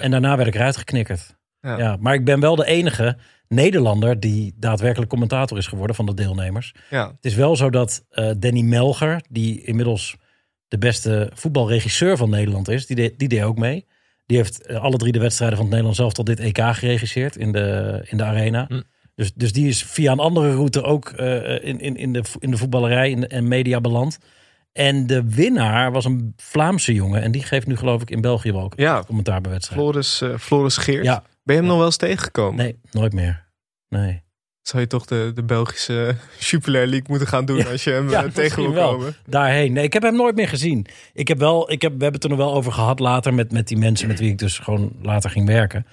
En 0.01 0.11
daarna 0.11 0.37
werd 0.37 0.49
ik 0.49 0.55
eruit 0.55 0.77
geknikkerd. 0.77 1.37
Ja. 1.61 1.79
Ja. 1.79 1.97
maar 2.01 2.15
ik 2.15 2.25
ben 2.25 2.41
wel 2.41 2.57
de 2.57 2.67
enige 2.67 3.17
Nederlander 3.49 4.21
die 4.21 4.55
daadwerkelijk 4.57 5.11
commentator 5.11 5.59
is 5.59 5.67
geworden 5.67 5.97
van 5.97 6.07
de 6.07 6.15
deelnemers. 6.15 6.75
ja, 6.91 7.07
Het 7.07 7.25
is 7.25 7.35
wel 7.35 7.57
zo 7.57 7.71
dat 7.71 8.05
eh, 8.11 8.31
Danny 8.39 8.61
Melger, 8.61 9.23
die 9.31 9.63
inmiddels 9.65 10.17
de 10.69 10.79
beste 10.79 11.31
voetbalregisseur 11.35 12.17
van 12.17 12.31
Nederland 12.31 12.69
is, 12.69 12.87
die, 12.87 12.97
deed- 12.97 13.19
die 13.19 13.29
deed 13.29 13.43
ook 13.43 13.59
mee. 13.59 13.87
Die 14.27 14.37
heeft 14.37 14.67
eh, 14.67 14.83
alle 14.83 14.97
drie 14.97 15.13
de 15.13 15.19
wedstrijden 15.19 15.57
van 15.57 15.67
het 15.67 15.75
Nederlands 15.75 16.01
zelf 16.01 16.13
tot 16.13 16.27
dit 16.27 16.41
EK 16.41 16.59
geregisseerd 16.75 17.37
in 17.37 17.53
de, 17.53 18.01
in 18.11 18.17
de 18.17 18.25
arena. 18.25 18.65
Hm. 18.69 18.81
Dus, 19.15 19.33
dus 19.35 19.53
die 19.53 19.69
is 19.69 19.83
via 19.85 20.13
een 20.13 20.19
andere 20.19 20.55
route 20.55 20.83
ook 20.83 21.09
eh, 21.09 21.65
in, 21.65 21.81
in, 21.81 21.97
in, 21.97 22.13
de, 22.13 22.23
in 22.39 22.51
de 22.51 22.57
voetballerij 22.57 23.15
de- 23.15 23.27
en 23.27 23.49
media 23.49 23.81
beland. 23.81 24.19
En 24.73 25.07
de 25.07 25.25
winnaar 25.31 25.93
was 25.93 26.05
een 26.05 26.33
Vlaamse 26.37 26.95
jongen. 26.95 27.23
En 27.23 27.33
die 27.33 27.43
geeft 27.43 27.67
nu 27.67 27.77
geloof 27.77 28.03
ik 28.03 28.11
in 28.11 28.21
België 28.21 28.53
wel 28.53 28.63
ook 28.63 28.73
ja. 28.77 29.03
commentaar 29.07 29.41
bij 29.41 29.51
wedstrijden. 29.51 29.87
Floris, 29.87 30.23
Floris 30.39 30.77
Geert. 30.77 31.05
Ja, 31.05 31.25
Ben 31.45 31.55
je 31.55 31.61
hem 31.61 31.67
nog 31.71 31.77
wel 31.77 31.87
eens 31.87 31.97
tegengekomen? 31.97 32.57
nee, 32.57 32.79
nooit 32.91 33.13
meer. 33.13 33.45
Nee. 33.89 34.23
Zou 34.63 34.83
je 34.83 34.89
toch 34.89 35.07
de, 35.07 35.31
de 35.35 35.43
Belgische 35.45 36.17
Jupiler 36.51 36.87
League 36.87 37.07
moeten 37.09 37.29
gaan 37.29 37.45
doen 37.45 37.57
Ja. 37.57 37.71
als 37.71 37.85
je 37.85 37.91
hem 37.91 38.11
Ja, 38.11 38.29
tegen 38.29 38.63
wil 38.73 38.73
komen? 38.73 39.15
daarheen. 39.27 39.73
Nee, 39.73 39.85
ik 39.85 39.93
heb 39.93 40.03
hem 40.03 40.17
nooit 40.17 40.35
meer 40.35 40.49
gezien. 40.49 40.87
Ik 41.13 41.29
heb 41.29 41.39
wel, 41.39 41.71
ik 41.73 41.83
heb, 41.83 41.93
we 41.93 42.03
hebben 42.03 42.21
het 42.21 42.25
er 42.25 42.37
nog 42.37 42.39
wel 42.47 42.55
over 42.55 42.73
gehad 42.73 42.99
later 42.99 43.35
met, 43.35 43.53
met 43.53 43.69
die 43.69 43.77
mensen 43.77 44.09
met 44.09 44.19
wie 44.19 44.31
ik 44.31 44.39
dus 44.39 44.59
gewoon 44.59 44.93
later 45.03 45.31
ging 45.31 45.47
werken. 45.47 45.87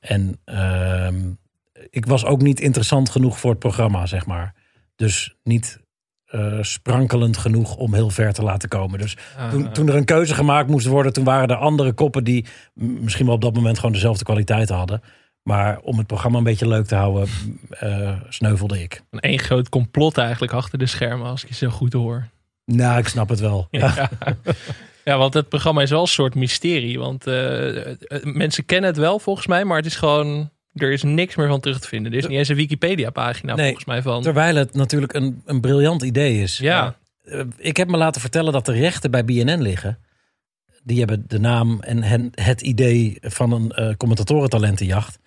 En 0.00 0.40
ehm, 0.44 1.32
ik 1.90 2.06
was 2.06 2.24
ook 2.24 2.42
niet 2.42 2.60
interessant 2.60 3.10
genoeg 3.10 3.38
voor 3.38 3.50
het 3.50 3.58
programma, 3.58 4.06
zeg 4.06 4.26
maar. 4.26 4.54
Dus 4.96 5.34
niet 5.42 5.80
eh, 6.34 6.58
sprankelend 6.60 7.36
genoeg 7.36 7.76
om 7.76 7.94
heel 7.94 8.10
ver 8.10 8.32
te 8.32 8.42
laten 8.42 8.68
komen. 8.68 8.98
Dus 8.98 9.16
toen, 9.50 9.72
toen 9.72 9.88
er 9.88 9.94
een 9.94 10.04
keuze 10.04 10.34
gemaakt 10.34 10.68
moest 10.68 10.86
worden, 10.86 11.12
toen 11.12 11.24
waren 11.24 11.48
er 11.48 11.56
andere 11.56 11.92
koppen 11.92 12.24
die 12.24 12.46
misschien 12.74 13.26
wel 13.26 13.34
op 13.34 13.40
dat 13.40 13.54
moment 13.54 13.76
gewoon 13.78 13.92
dezelfde 13.92 14.24
kwaliteit 14.24 14.68
hadden. 14.68 15.02
Maar 15.42 15.80
om 15.82 15.98
het 15.98 16.06
programma 16.06 16.38
een 16.38 16.44
beetje 16.44 16.68
leuk 16.68 16.86
te 16.86 16.94
houden, 16.94 17.28
eh, 17.70 18.12
sneuvelde 18.28 18.82
ik. 18.82 19.02
Een 19.10 19.38
groot 19.38 19.68
complot 19.68 20.18
eigenlijk 20.18 20.52
achter 20.52 20.78
de 20.78 20.86
schermen, 20.86 21.26
als 21.26 21.42
ik 21.42 21.48
je 21.48 21.54
zo 21.54 21.68
goed 21.68 21.92
hoor. 21.92 22.28
Nou, 22.64 22.98
ik 22.98 23.08
snap 23.08 23.28
het 23.28 23.40
wel. 23.40 23.68
Ja. 23.70 24.10
ja, 25.04 25.18
want 25.18 25.34
het 25.34 25.48
programma 25.48 25.82
is 25.82 25.90
wel 25.90 26.00
een 26.00 26.06
soort 26.06 26.34
mysterie. 26.34 26.98
Want 26.98 27.26
eh, 27.26 27.94
mensen 28.22 28.64
kennen 28.64 28.90
het 28.90 28.98
wel 28.98 29.18
volgens 29.18 29.46
mij, 29.46 29.64
maar 29.64 29.76
het 29.76 29.86
is 29.86 29.96
gewoon... 29.96 30.50
Er 30.74 30.92
is 30.92 31.02
niks 31.02 31.34
meer 31.36 31.48
van 31.48 31.60
terug 31.60 31.80
te 31.80 31.88
vinden. 31.88 32.12
Er 32.12 32.18
is 32.18 32.26
niet 32.26 32.38
eens 32.38 32.48
een 32.48 32.56
Wikipedia-pagina 32.56 33.54
Nee, 33.54 33.64
volgens 33.64 33.84
mij 33.84 34.02
van. 34.02 34.22
Terwijl 34.22 34.56
het 34.56 34.74
natuurlijk 34.74 35.12
een, 35.14 35.42
een 35.44 35.60
briljant 35.60 36.02
idee 36.02 36.42
is. 36.42 36.58
Ja, 36.58 36.96
Eh, 37.24 37.40
Ik 37.56 37.76
heb 37.76 37.88
me 37.88 37.96
laten 37.96 38.20
vertellen 38.20 38.52
dat 38.52 38.66
de 38.66 38.72
rechten 38.72 39.10
bij 39.10 39.24
BNN 39.24 39.60
liggen. 39.62 39.98
Die 40.82 40.98
hebben 40.98 41.24
de 41.28 41.38
naam 41.38 41.80
en 41.80 42.02
hen- 42.02 42.30
het 42.34 42.60
idee 42.60 43.16
van 43.20 43.52
een 43.52 43.70
eh 43.72 43.94
commentatoren-talentenjacht. 43.96 45.18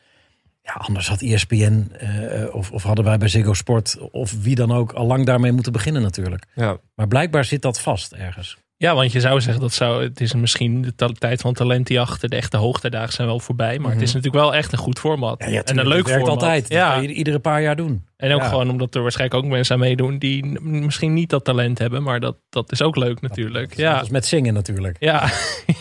Ja, 0.64 0.74
anders 0.74 1.08
had 1.08 1.22
ESPN 1.22 1.92
eh, 1.98 2.56
of, 2.56 2.72
of 2.72 2.84
hadden 2.84 3.06
wij 3.06 3.18
bij 3.18 3.28
Ziggo 3.28 3.54
Sport 3.54 3.98
of 4.12 4.42
wie 4.42 4.56
dan 4.56 4.72
ook 4.72 4.92
al 4.92 5.06
lang 5.06 5.26
daarmee 5.26 5.52
moeten 5.52 5.72
beginnen 5.72 6.02
natuurlijk. 6.02 6.46
Ja, 6.56 6.78
Maar 6.96 7.08
blijkbaar 7.08 7.46
zit 7.46 7.62
dat 7.62 7.82
vast 7.82 8.12
ergens. 8.14 8.58
Ja, 8.78 8.96
want 8.96 9.12
je 9.12 9.20
zou 9.20 9.42
zeggen 9.42 9.62
dat 9.62 9.74
zou, 9.74 10.04
het 10.04 10.22
is 10.22 10.34
misschien 10.34 10.82
de 10.96 11.14
tijd 11.14 11.42
van 11.42 11.54
talentenjachten. 11.54 12.30
De 12.30 12.36
echte 12.36 12.58
hoogtijdagen 12.58 13.14
zijn 13.14 13.28
wel 13.28 13.40
voorbij. 13.40 13.80
Maar 13.80 13.92
het 13.92 14.02
is 14.02 14.14
natuurlijk 14.14 14.44
wel 14.44 14.56
echt 14.56 14.72
een 14.72 14.78
goed 14.78 15.00
format. 15.00 15.40
Mhm. 15.40 15.50
Ja, 15.50 15.56
ja, 15.56 15.64
en 15.64 15.78
een 15.78 15.88
leuk 15.88 16.10
format. 16.10 16.30
altijd. 16.30 16.62
Dat 16.62 16.72
Ja, 16.72 16.94
kan 16.94 17.02
je 17.02 17.14
iedere 17.14 17.40
paar 17.40 17.62
jaar 17.62 17.76
doen. 17.76 18.06
En 18.18 18.34
ook 18.34 18.42
Ja. 18.42 18.48
gewoon 18.48 18.70
omdat 18.70 18.96
er 18.96 19.02
waarschijnlijk 19.02 19.44
ook 19.44 19.50
mensen 19.52 19.74
aan 19.76 19.82
meedoen 19.82 20.18
die 20.18 20.60
misschien 20.62 21.14
niet 21.14 21.30
dat 21.30 21.44
talent 21.44 21.80
hebben. 21.80 22.04
Maar 22.04 22.20
dat, 22.20 22.38
dat 22.50 22.72
is 22.72 22.82
ook 22.82 22.96
leuk 22.96 23.22
natuurlijk. 23.22 23.76
Ja. 23.76 23.84
Ja, 23.90 23.96
Dat 23.96 24.04
is 24.04 24.10
met 24.10 24.26
zingen 24.26 24.54
natuurlijk. 24.54 24.96
ja. 25.10 25.20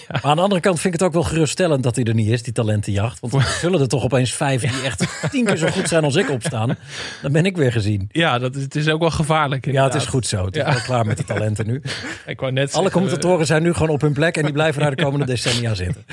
Maar 0.09 0.21
aan 0.23 0.37
de 0.37 0.43
andere 0.43 0.61
kant 0.61 0.81
vind 0.81 0.95
ik 0.95 1.01
het 1.01 1.09
ook 1.09 1.15
wel 1.15 1.23
geruststellend 1.25 1.83
dat 1.83 1.97
hij 1.97 2.05
er 2.05 2.15
niet 2.15 2.29
is, 2.29 2.43
die 2.43 2.53
talentenjacht. 2.53 3.21
Want 3.21 3.33
er 3.35 3.43
zullen 3.43 3.81
er 3.81 3.89
toch 3.89 4.05
opeens 4.05 4.33
vijf 4.35 4.61
die 4.61 4.83
echt 4.85 5.31
tien 5.31 5.45
keer 5.45 5.57
zo 5.57 5.67
goed 5.69 5.89
zijn 5.89 6.05
als 6.05 6.15
ik 6.17 6.31
opstaan. 6.31 6.77
Dan 7.23 7.33
ben 7.33 7.45
ik 7.47 7.57
weer 7.57 7.73
gezien. 7.73 8.09
ja 8.13 8.39
dat 8.39 8.55
is, 8.57 8.63
het 8.63 8.75
is 8.75 8.89
ook 8.89 9.01
wel 9.01 9.11
gevaarlijk 9.11 9.65
Ja, 9.65 9.71
inderdaad. 9.71 9.93
het 9.93 10.03
is 10.03 10.09
goed 10.09 10.27
zo. 10.27 10.45
Het 10.45 10.57
is 10.57 10.63
Ja. 10.63 10.69
wel 10.73 10.81
klaar 10.81 11.07
met 11.07 11.17
de 11.17 11.25
talenten 11.25 11.67
nu. 11.67 11.83
Ik 12.27 12.41
wou 12.41 12.53
net 12.53 12.75
Alle 12.75 12.91
commentatoren 12.91 13.47
zijn 13.47 13.63
nu 13.63 13.73
gewoon 13.73 13.89
op 13.89 14.01
hun 14.01 14.13
plek 14.13 14.37
en 14.37 14.43
die 14.43 14.53
blijven 14.53 14.81
daar 14.81 14.97
de 14.97 15.03
komende 15.05 15.27
decennia 15.27 15.75
zitten. 15.75 16.05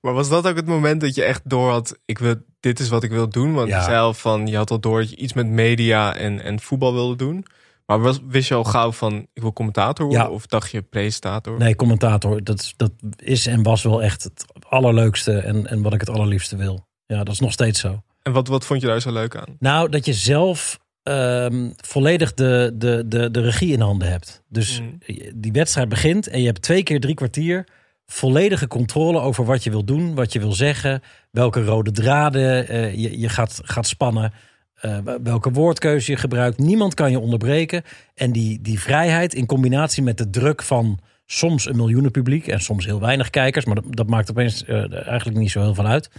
maar 0.00 0.12
was 0.12 0.28
dat 0.28 0.46
ook 0.46 0.56
het 0.56 0.66
moment 0.66 1.00
dat 1.00 1.14
je 1.14 1.24
echt 1.24 1.40
door 1.44 1.70
had, 1.70 1.98
ik 2.04 2.18
wil, 2.18 2.34
dit 2.60 2.78
is 2.80 2.88
wat 2.88 3.02
ik 3.02 3.10
wil 3.10 3.28
doen? 3.28 3.52
Want 3.54 3.68
Ja. 3.68 3.98
al 3.98 4.14
van, 4.14 4.46
je 4.46 4.56
had 4.56 4.70
al 4.70 4.80
door 4.80 5.00
dat 5.00 5.10
je 5.10 5.16
iets 5.20 5.32
met 5.32 5.46
media 5.46 6.16
en, 6.16 6.42
en 6.42 6.60
voetbal 6.60 6.92
wilde 6.92 7.16
doen. 7.16 7.44
Maar 7.86 8.00
was, 8.00 8.18
wist 8.28 8.48
je 8.48 8.54
al 8.54 8.64
gauw 8.64 8.92
van, 8.92 9.26
ik 9.32 9.42
wil 9.42 9.52
commentator 9.52 10.06
worden? 10.06 10.24
Ja. 10.26 10.30
Of 10.32 10.46
dacht 10.46 10.70
je 10.70 10.82
presentator? 10.82 11.58
Nee, 11.58 11.76
commentator, 11.76 12.44
dat, 12.44 12.60
is- 12.60 12.74
dat 12.76 12.92
is 13.16 13.46
en 13.46 13.62
was 13.62 13.82
wel 13.82 14.02
echt 14.02 14.22
het 14.22 14.44
allerleukste 14.68 15.32
en, 15.38 15.66
en 15.66 15.82
wat 15.82 15.92
ik 15.92 16.00
het 16.00 16.10
allerliefste 16.10 16.56
wil. 16.56 16.86
Ja, 17.06 17.24
dat 17.24 17.34
is 17.34 17.40
nog 17.40 17.52
steeds 17.52 17.80
zo. 17.80 18.02
En 18.22 18.32
wat, 18.32 18.48
wat 18.48 18.64
vond 18.66 18.80
je 18.80 18.86
daar 18.86 19.00
zo 19.00 19.12
leuk 19.12 19.36
aan? 19.36 19.56
Nou, 19.58 19.88
dat 19.88 20.04
je 20.04 20.12
zelf 20.12 20.78
ehm, 21.02 21.70
volledig 21.76 22.34
de, 22.34 22.72
de, 22.74 23.04
de, 23.06 23.30
de 23.30 23.40
regie 23.40 23.72
in 23.72 23.80
handen 23.80 24.08
hebt. 24.10 24.42
Dus 24.48 24.80
Mm. 24.80 24.98
die 25.34 25.52
wedstrijd 25.52 25.88
begint 25.88 26.26
en 26.28 26.40
je 26.40 26.46
hebt 26.46 26.62
twee 26.62 26.82
keer 26.82 27.00
drie 27.00 27.14
kwartier 27.14 27.64
volledige 28.06 28.66
controle 28.68 29.20
over 29.20 29.44
wat 29.44 29.64
je 29.64 29.70
wil 29.70 29.84
doen, 29.84 30.14
wat 30.14 30.32
je 30.32 30.38
wil 30.38 30.52
zeggen, 30.52 31.02
welke 31.30 31.64
rode 31.64 31.90
draden 31.90 32.68
eh, 32.68 32.94
je, 32.94 33.18
je 33.18 33.28
gaat, 33.28 33.60
gaat 33.64 33.86
spannen, 33.86 34.32
eh, 34.80 34.98
welke 35.22 35.50
woordkeuze 35.50 36.10
je 36.10 36.16
gebruikt. 36.16 36.58
Niemand 36.58 36.94
kan 36.94 37.10
je 37.10 37.18
onderbreken. 37.18 37.82
En 38.14 38.32
die, 38.32 38.60
die 38.60 38.80
vrijheid 38.80 39.34
in 39.34 39.46
combinatie 39.46 40.02
met 40.02 40.18
de 40.18 40.30
druk 40.30 40.62
van 40.62 40.98
soms 41.26 41.66
een 41.66 41.76
miljoenen 41.76 42.10
publiek 42.10 42.46
en 42.46 42.60
soms 42.60 42.84
heel 42.86 43.00
weinig 43.00 43.30
kijkers, 43.30 43.64
maar 43.64 43.74
dat, 43.74 43.84
dat 43.88 44.06
maakt 44.06 44.30
opeens 44.30 44.64
eh, 44.64 45.06
eigenlijk 45.08 45.38
niet 45.38 45.50
zo 45.50 45.60
heel 45.60 45.74
veel 45.74 45.86
uit. 45.86 46.10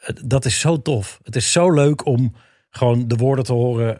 Eh, 0.00 0.16
Dat 0.24 0.44
is 0.44 0.60
zo 0.60 0.82
tof. 0.82 1.20
Het 1.22 1.36
is 1.36 1.52
zo 1.52 1.70
leuk 1.72 2.06
om 2.06 2.34
gewoon 2.70 3.08
de 3.08 3.16
woorden 3.16 3.44
te 3.44 3.52
horen. 3.52 3.96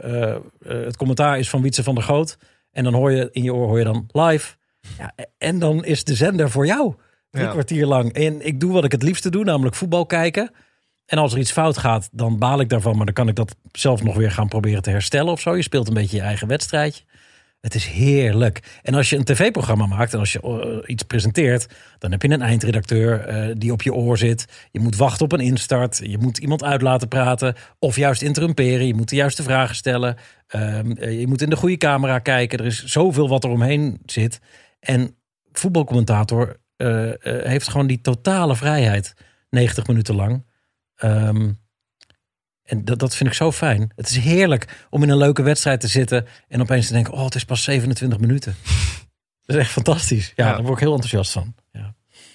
Het 0.66 0.96
commentaar 0.96 1.38
is 1.38 1.50
van 1.50 1.62
Wietse 1.62 1.82
van 1.82 1.94
der 1.94 2.04
Goot. 2.04 2.38
En 2.72 2.84
dan 2.84 2.94
hoor 2.94 3.12
je 3.12 3.28
in 3.32 3.42
je 3.42 3.54
oor 3.54 3.66
hoor 3.66 3.78
je 3.78 3.84
dan 3.84 4.08
live. 4.12 4.54
Ja, 4.98 5.12
en 5.38 5.58
dan 5.58 5.84
is 5.84 6.04
de 6.04 6.14
zender 6.14 6.50
voor 6.50 6.66
jou. 6.66 6.94
Drie 7.30 7.44
Ja. 7.44 7.50
kwartier 7.50 7.86
lang. 7.86 8.12
En 8.12 8.46
ik 8.46 8.60
doe 8.60 8.72
wat 8.72 8.84
ik 8.84 8.92
het 8.92 9.02
liefste 9.02 9.30
doe, 9.30 9.44
namelijk 9.44 9.74
voetbal 9.76 10.06
kijken. 10.06 10.50
En 11.08 11.18
als 11.18 11.32
er 11.32 11.38
iets 11.38 11.52
fout 11.52 11.78
gaat, 11.78 12.08
dan 12.12 12.38
baal 12.38 12.60
ik 12.60 12.68
daarvan. 12.68 12.96
Maar 12.96 13.04
dan 13.04 13.14
kan 13.14 13.28
ik 13.28 13.34
dat 13.34 13.56
zelf 13.72 14.02
nog 14.02 14.16
weer 14.16 14.30
gaan 14.30 14.48
proberen 14.48 14.82
te 14.82 14.90
herstellen 14.90 15.32
of 15.32 15.40
zo. 15.40 15.56
Je 15.56 15.62
speelt 15.62 15.88
een 15.88 15.94
beetje 15.94 16.16
je 16.16 16.22
eigen 16.22 16.48
wedstrijdje. 16.48 17.04
Het 17.60 17.74
is 17.74 17.86
heerlijk. 17.86 18.78
En 18.82 18.94
als 18.94 19.10
je 19.10 19.16
een 19.16 19.24
tv-programma 19.24 19.86
maakt 19.86 20.12
en 20.12 20.18
als 20.18 20.32
je 20.32 20.40
eh, 20.40 20.90
iets 20.90 21.02
presenteert, 21.02 21.66
dan 21.98 22.10
heb 22.10 22.22
je 22.22 22.30
een 22.30 22.42
eindredacteur 22.42 23.20
eh, 23.20 23.54
die 23.56 23.72
op 23.72 23.82
je 23.82 23.94
oor 23.94 24.18
zit. 24.18 24.68
Je 24.70 24.80
moet 24.80 24.96
wachten 24.96 25.24
op 25.24 25.32
een 25.32 25.40
instart. 25.40 26.00
Je 26.02 26.18
moet 26.18 26.38
iemand 26.38 26.64
uit 26.64 26.82
laten 26.82 27.08
praten. 27.08 27.54
Of 27.78 27.96
juist 27.96 28.22
interrumperen. 28.22 28.86
Je 28.86 28.94
moet 28.94 29.08
de 29.08 29.16
juiste 29.16 29.42
vragen 29.42 29.74
stellen. 29.74 30.16
Ehm, 30.46 30.90
eh, 30.90 31.20
je 31.20 31.26
moet 31.26 31.42
in 31.42 31.50
de 31.50 31.56
goede 31.56 31.76
camera 31.76 32.18
kijken. 32.18 32.58
Er 32.58 32.66
is 32.66 32.84
zoveel 32.84 33.28
wat 33.28 33.44
er 33.44 33.50
omheen 33.50 34.00
zit. 34.06 34.40
En 34.80 35.16
voetbalcommentator 35.52 36.56
heeft 37.42 37.68
gewoon 37.68 37.86
die 37.86 38.00
totale 38.00 38.56
vrijheid. 38.56 39.14
90 39.50 39.86
minuten 39.86 40.14
lang. 40.14 40.42
Ehm, 40.98 41.52
en 42.62 42.84
dat, 42.84 42.98
dat 42.98 43.14
vind 43.16 43.28
ik 43.28 43.34
zo 43.34 43.52
fijn. 43.52 43.90
Het 43.96 44.08
is 44.08 44.16
heerlijk 44.16 44.86
om 44.90 45.02
in 45.02 45.08
een 45.08 45.16
leuke 45.16 45.42
wedstrijd 45.42 45.80
te 45.80 45.88
zitten 45.88 46.26
en 46.48 46.60
opeens 46.60 46.86
te 46.86 46.92
denken: 46.92 47.12
oh, 47.12 47.24
het 47.24 47.34
is 47.34 47.44
pas 47.44 47.62
27 47.62 48.18
minuten. 48.18 48.54
Dat 49.44 49.56
is 49.56 49.62
echt 49.62 49.72
fantastisch. 49.72 50.32
Ja, 50.36 50.46
Ja. 50.46 50.52
daar 50.52 50.62
word 50.62 50.74
ik 50.74 50.80
heel 50.80 50.92
enthousiast 50.92 51.32
van. 51.32 51.54
Ja. 51.72 51.94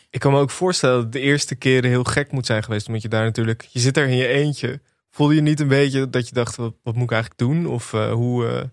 Ik 0.10 0.20
kan 0.20 0.32
me 0.32 0.40
ook 0.40 0.50
voorstellen 0.52 1.02
dat 1.02 1.12
de 1.12 1.20
eerste 1.20 1.56
keren 1.56 1.90
heel 1.90 2.04
gek 2.04 2.32
moet 2.32 2.46
zijn 2.46 2.64
geweest. 2.64 2.88
Omdat 2.88 3.02
je 3.02 3.08
daar 3.10 3.24
natuurlijk, 3.24 3.68
je 3.72 3.80
zit 3.80 3.94
daar 3.94 4.08
in 4.08 4.16
je 4.16 4.28
eentje. 4.28 4.82
Voelde 5.10 5.36
je 5.36 5.42
niet 5.42 5.60
een 5.60 5.68
beetje 5.68 6.10
dat 6.10 6.28
je 6.28 6.34
dacht, 6.34 6.56
wat, 6.56 6.74
wat 6.84 6.94
moet 6.96 7.04
ik 7.04 7.12
eigenlijk 7.12 7.40
doen? 7.42 7.68
Of 7.68 7.94
eh, 7.94 8.12
hoe... 8.12 8.48
eh, 8.48 8.64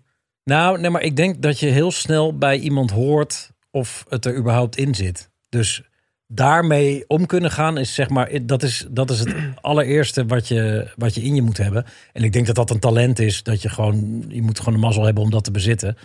Nou, 0.43 0.79
nee, 0.79 0.89
maar 0.89 1.01
ik 1.01 1.15
denk 1.15 1.41
dat 1.41 1.59
je 1.59 1.67
heel 1.67 1.91
snel 1.91 2.37
bij 2.37 2.59
iemand 2.59 2.91
hoort 2.91 3.51
of 3.71 4.05
het 4.09 4.25
er 4.25 4.35
überhaupt 4.37 4.75
in 4.77 4.95
zit. 4.95 5.29
Dus 5.49 5.83
daarmee 6.33 7.03
om 7.07 7.25
kunnen 7.25 7.51
gaan 7.51 7.77
is 7.77 7.93
zeg 7.93 8.09
maar, 8.09 8.29
dat 8.41 8.63
is, 8.63 8.87
dat 8.89 9.09
is 9.09 9.19
het 9.19 9.35
allereerste 9.61 10.25
wat 10.25 10.47
je, 10.47 10.91
wat 10.95 11.15
je 11.15 11.21
in 11.21 11.35
je 11.35 11.41
moet 11.41 11.57
hebben. 11.57 11.85
En 12.13 12.23
ik 12.23 12.33
denk 12.33 12.45
dat 12.45 12.55
dat 12.55 12.69
een 12.69 12.79
talent 12.79 13.19
is, 13.19 13.43
dat 13.43 13.61
je 13.61 13.69
gewoon, 13.69 14.25
je 14.27 14.41
moet 14.41 14.59
gewoon 14.59 14.73
de 14.73 14.85
mazzel 14.85 15.03
hebben 15.03 15.23
om 15.23 15.29
dat 15.29 15.43
te 15.43 15.51
bezitten. 15.51 15.97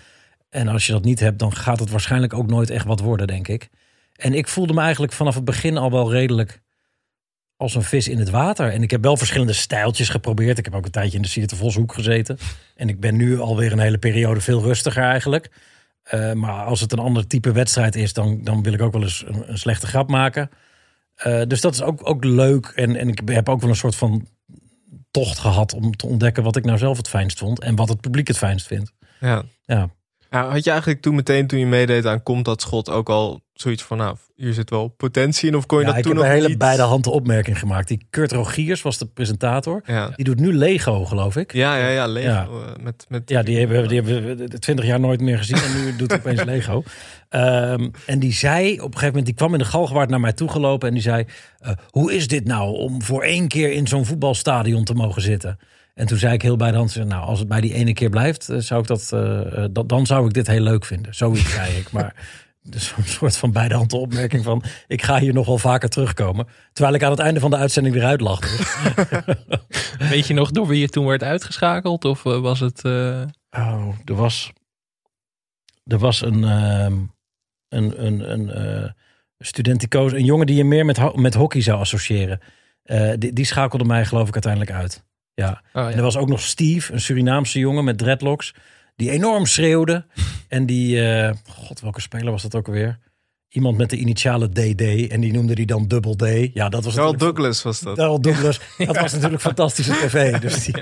En 0.50 0.68
als 0.68 0.86
je 0.86 0.92
dat 0.92 1.04
niet 1.04 1.20
hebt, 1.20 1.38
dan 1.38 1.52
gaat 1.54 1.80
het 1.80 1.90
waarschijnlijk 1.90 2.34
ook 2.34 2.46
nooit 2.46 2.70
echt 2.70 2.84
wat 2.84 3.00
worden, 3.00 3.26
denk 3.26 3.48
ik. 3.48 3.68
En 4.16 4.34
ik 4.34 4.48
voelde 4.48 4.72
me 4.72 4.80
eigenlijk 4.80 5.12
vanaf 5.12 5.34
het 5.34 5.44
begin 5.44 5.76
al 5.76 5.90
wel 5.90 6.12
redelijk 6.12 6.60
als 7.56 7.74
een 7.74 7.82
vis 7.82 8.08
in 8.08 8.18
het 8.18 8.30
water. 8.30 8.72
En 8.72 8.82
ik 8.82 8.90
heb 8.90 9.02
wel 9.02 9.16
verschillende 9.16 9.52
stijltjes 9.52 10.08
geprobeerd. 10.08 10.58
Ik 10.58 10.64
heb 10.64 10.74
ook 10.74 10.84
een 10.84 10.90
tijdje 10.90 11.16
in 11.16 11.22
de 11.22 11.28
Sierte 11.28 11.56
Voshoek 11.56 11.94
gezeten. 11.94 12.38
En 12.74 12.88
ik 12.88 13.00
ben 13.00 13.16
nu 13.16 13.40
alweer 13.40 13.72
een 13.72 13.78
hele 13.78 13.98
periode 13.98 14.40
veel 14.40 14.62
rustiger 14.62 15.02
eigenlijk. 15.02 15.50
Eh, 16.06 16.32
maar 16.32 16.64
als 16.64 16.80
het 16.80 16.92
een 16.92 16.98
ander 16.98 17.26
type 17.26 17.52
wedstrijd 17.52 17.94
is, 17.94 18.12
dan, 18.12 18.40
dan 18.42 18.62
wil 18.62 18.72
ik 18.72 18.82
ook 18.82 18.92
wel 18.92 19.02
eens 19.02 19.24
een, 19.26 19.50
een 19.50 19.58
slechte 19.58 19.86
grap 19.86 20.08
maken. 20.08 20.50
Eh, 21.14 21.42
dus 21.46 21.60
dat 21.60 21.74
is 21.74 21.82
ook, 21.82 22.08
ook 22.08 22.24
leuk. 22.24 22.66
En, 22.66 22.96
en 22.96 23.08
ik 23.08 23.20
heb 23.24 23.48
ook 23.48 23.60
wel 23.60 23.70
een 23.70 23.76
soort 23.76 23.96
van 23.96 24.28
tocht 25.10 25.38
gehad 25.38 25.74
om 25.74 25.96
te 25.96 26.06
ontdekken 26.06 26.42
wat 26.42 26.56
ik 26.56 26.64
nou 26.64 26.78
zelf 26.78 26.96
het 26.96 27.08
fijnst 27.08 27.38
vond. 27.38 27.60
En 27.60 27.76
wat 27.76 27.88
het 27.88 28.00
publiek 28.00 28.28
het 28.28 28.38
fijnst 28.38 28.66
vindt. 28.66 28.92
ja. 29.20 29.44
Ja. 29.64 29.90
Had 30.44 30.64
je 30.64 30.70
eigenlijk 30.70 31.02
toen 31.02 31.14
meteen, 31.14 31.46
toen 31.46 31.58
je 31.58 31.66
meedeed 31.66 32.06
aan 32.06 32.22
Komt 32.22 32.44
dat 32.44 32.60
schot, 32.60 32.90
ook 32.90 33.08
al 33.08 33.40
zoiets 33.52 33.82
van, 33.82 33.96
nou, 33.96 34.16
hier 34.34 34.52
zit 34.52 34.70
wel 34.70 34.88
potentie 34.88 35.48
in? 35.48 35.56
Of 35.56 35.66
kon 35.66 35.78
je 35.78 35.84
Ja, 35.84 35.90
dat 35.90 35.98
ik 35.98 36.04
toen 36.06 36.16
heb 36.16 36.24
een 36.24 36.30
hele 36.42 36.56
beide 36.56 36.82
handen 36.82 37.12
opmerking 37.12 37.58
gemaakt. 37.58 37.88
Die 37.88 38.06
Kurt 38.10 38.32
Rogiers 38.32 38.82
was 38.82 38.98
de 38.98 39.06
presentator. 39.06 39.82
Ja, 39.86 40.10
Die 40.16 40.24
doet 40.24 40.40
nu 40.40 40.52
Lego, 40.54 41.04
geloof 41.04 41.36
ik. 41.36 41.52
ja, 41.52 41.76
ja, 41.76 41.88
ja, 41.88 42.06
Lego, 42.06 42.28
Ja. 42.28 42.42
eh, 42.76 42.82
met, 42.82 43.06
met, 43.08 43.28
Ja, 43.30 43.42
die 43.42 43.58
hebben, 43.58 43.88
die 43.88 44.00
hebben 44.02 44.36
we 44.36 44.58
twintig 44.58 44.84
jaar 44.86 45.00
nooit 45.00 45.20
meer 45.20 45.38
gezien. 45.38 45.56
En 45.56 45.84
nu 45.84 45.96
doet 45.96 46.10
hij 46.10 46.18
opeens 46.18 46.44
Lego. 46.54 46.82
Ehm, 47.28 47.88
en 48.06 48.18
die 48.18 48.32
zei 48.32 48.72
op 48.72 48.78
een 48.78 48.84
gegeven 48.84 49.06
moment, 49.06 49.26
die 49.26 49.34
kwam 49.34 49.52
in 49.52 49.58
de 49.58 49.64
galgenwaard 49.64 50.10
naar 50.10 50.20
mij 50.20 50.32
toegelopen. 50.32 50.88
En 50.88 50.94
die 50.94 51.02
zei, 51.02 51.24
eh, 51.58 51.72
hoe 51.90 52.14
is 52.14 52.28
dit 52.28 52.44
nou 52.44 52.76
om 52.76 53.02
voor 53.02 53.22
één 53.22 53.48
keer 53.48 53.72
in 53.72 53.86
zo'n 53.86 54.06
voetbalstadion 54.06 54.84
te 54.84 54.94
mogen 54.94 55.22
zitten? 55.22 55.58
En 55.96 56.06
toen 56.06 56.18
zei 56.18 56.32
ik 56.34 56.42
heel 56.42 56.56
bij 56.56 56.70
de 56.70 56.76
hand, 56.76 56.94
nou 56.94 57.24
als 57.24 57.38
het 57.38 57.48
bij 57.48 57.60
die 57.60 57.74
ene 57.74 57.92
keer 57.92 58.10
blijft, 58.10 58.48
eh, 58.48 58.58
zou 58.58 58.80
ik 58.80 58.86
dat, 58.86 59.12
eh, 59.12 59.64
eh, 59.64 59.68
dat, 59.70 59.88
dan 59.88 60.06
zou 60.06 60.26
ik 60.26 60.32
dit 60.32 60.46
heel 60.46 60.60
leuk 60.60 60.84
vinden. 60.84 61.14
Zoiets 61.14 61.52
zei 61.52 61.76
ik. 61.76 61.92
Maar 61.92 62.14
dus 62.62 62.94
een 62.96 63.04
soort 63.04 63.36
van 63.36 63.52
beide 63.52 63.74
handen 63.74 63.98
opmerking 63.98 64.44
van, 64.44 64.62
ik 64.86 65.02
ga 65.02 65.18
hier 65.18 65.32
nog 65.32 65.46
wel 65.46 65.58
vaker 65.58 65.88
terugkomen. 65.88 66.46
Terwijl 66.72 66.94
ik 66.94 67.02
aan 67.02 67.10
het 67.10 67.20
einde 67.20 67.40
van 67.40 67.50
de 67.50 67.56
uitzending 67.56 67.94
weer 67.94 68.04
uitlachte. 68.04 68.48
Weet 70.10 70.26
je 70.26 70.34
nog 70.34 70.50
door 70.50 70.66
wie 70.66 70.80
je 70.80 70.88
toen 70.88 71.06
werd 71.06 71.22
uitgeschakeld? 71.22 72.04
Of 72.04 72.22
was 72.22 72.60
het... 72.60 72.84
Oh, 72.84 73.88
er 74.04 74.14
was, 74.14 74.52
er 75.84 75.98
was 75.98 76.22
een, 76.22 76.44
ehm, 76.44 76.98
een, 77.68 78.04
een, 78.04 78.32
een 78.32 78.94
student 79.38 79.80
die 79.80 79.88
koos, 79.88 80.12
een 80.12 80.24
jongen 80.24 80.46
die 80.46 80.56
je 80.56 80.64
meer 80.64 80.84
met, 80.84 81.16
met 81.16 81.34
hockey 81.34 81.60
zou 81.60 81.78
associëren. 81.78 82.40
Die, 83.18 83.32
die 83.32 83.44
schakelde 83.44 83.84
mij 83.84 84.04
geloof 84.04 84.28
ik 84.28 84.34
uiteindelijk 84.34 84.72
uit. 84.72 85.04
Ja. 85.36 85.62
oh, 85.72 85.82
ja. 85.82 85.90
En 85.90 85.96
er 85.96 86.02
was 86.02 86.16
ook 86.16 86.28
nog 86.28 86.40
Steve, 86.40 86.92
een 86.92 87.00
Surinaamse 87.00 87.58
jongen 87.58 87.84
met 87.84 87.98
dreadlocks, 87.98 88.54
die 88.96 89.10
enorm 89.10 89.46
schreeuwde. 89.46 90.04
En 90.48 90.66
die, 90.66 91.08
eh, 91.08 91.34
god, 91.48 91.80
welke 91.80 92.00
speler 92.00 92.30
was 92.30 92.42
dat 92.42 92.54
ook 92.54 92.66
alweer? 92.66 92.98
Iemand 93.48 93.76
met 93.76 93.90
de 93.90 93.96
initiale 93.96 94.48
DD 94.48 95.08
en 95.10 95.20
die 95.20 95.32
noemde 95.32 95.54
die 95.54 95.66
dan 95.66 95.88
Double 95.88 96.16
D. 96.16 96.54
Ja, 96.54 96.68
dat 96.68 96.84
was 96.84 96.94
Carl 96.94 97.12
natuurlijk 97.12 97.36
Douglas 97.36 97.62
was 97.62 97.80
dat. 97.80 97.96
Daryl 97.96 98.20
Douglas. 98.20 98.60
Dat 98.78 99.00
was 99.00 99.12
natuurlijk 99.12 99.42
fantastische 99.42 99.92
tv. 99.92 100.38
Dus 100.38 100.64
die, 100.64 100.74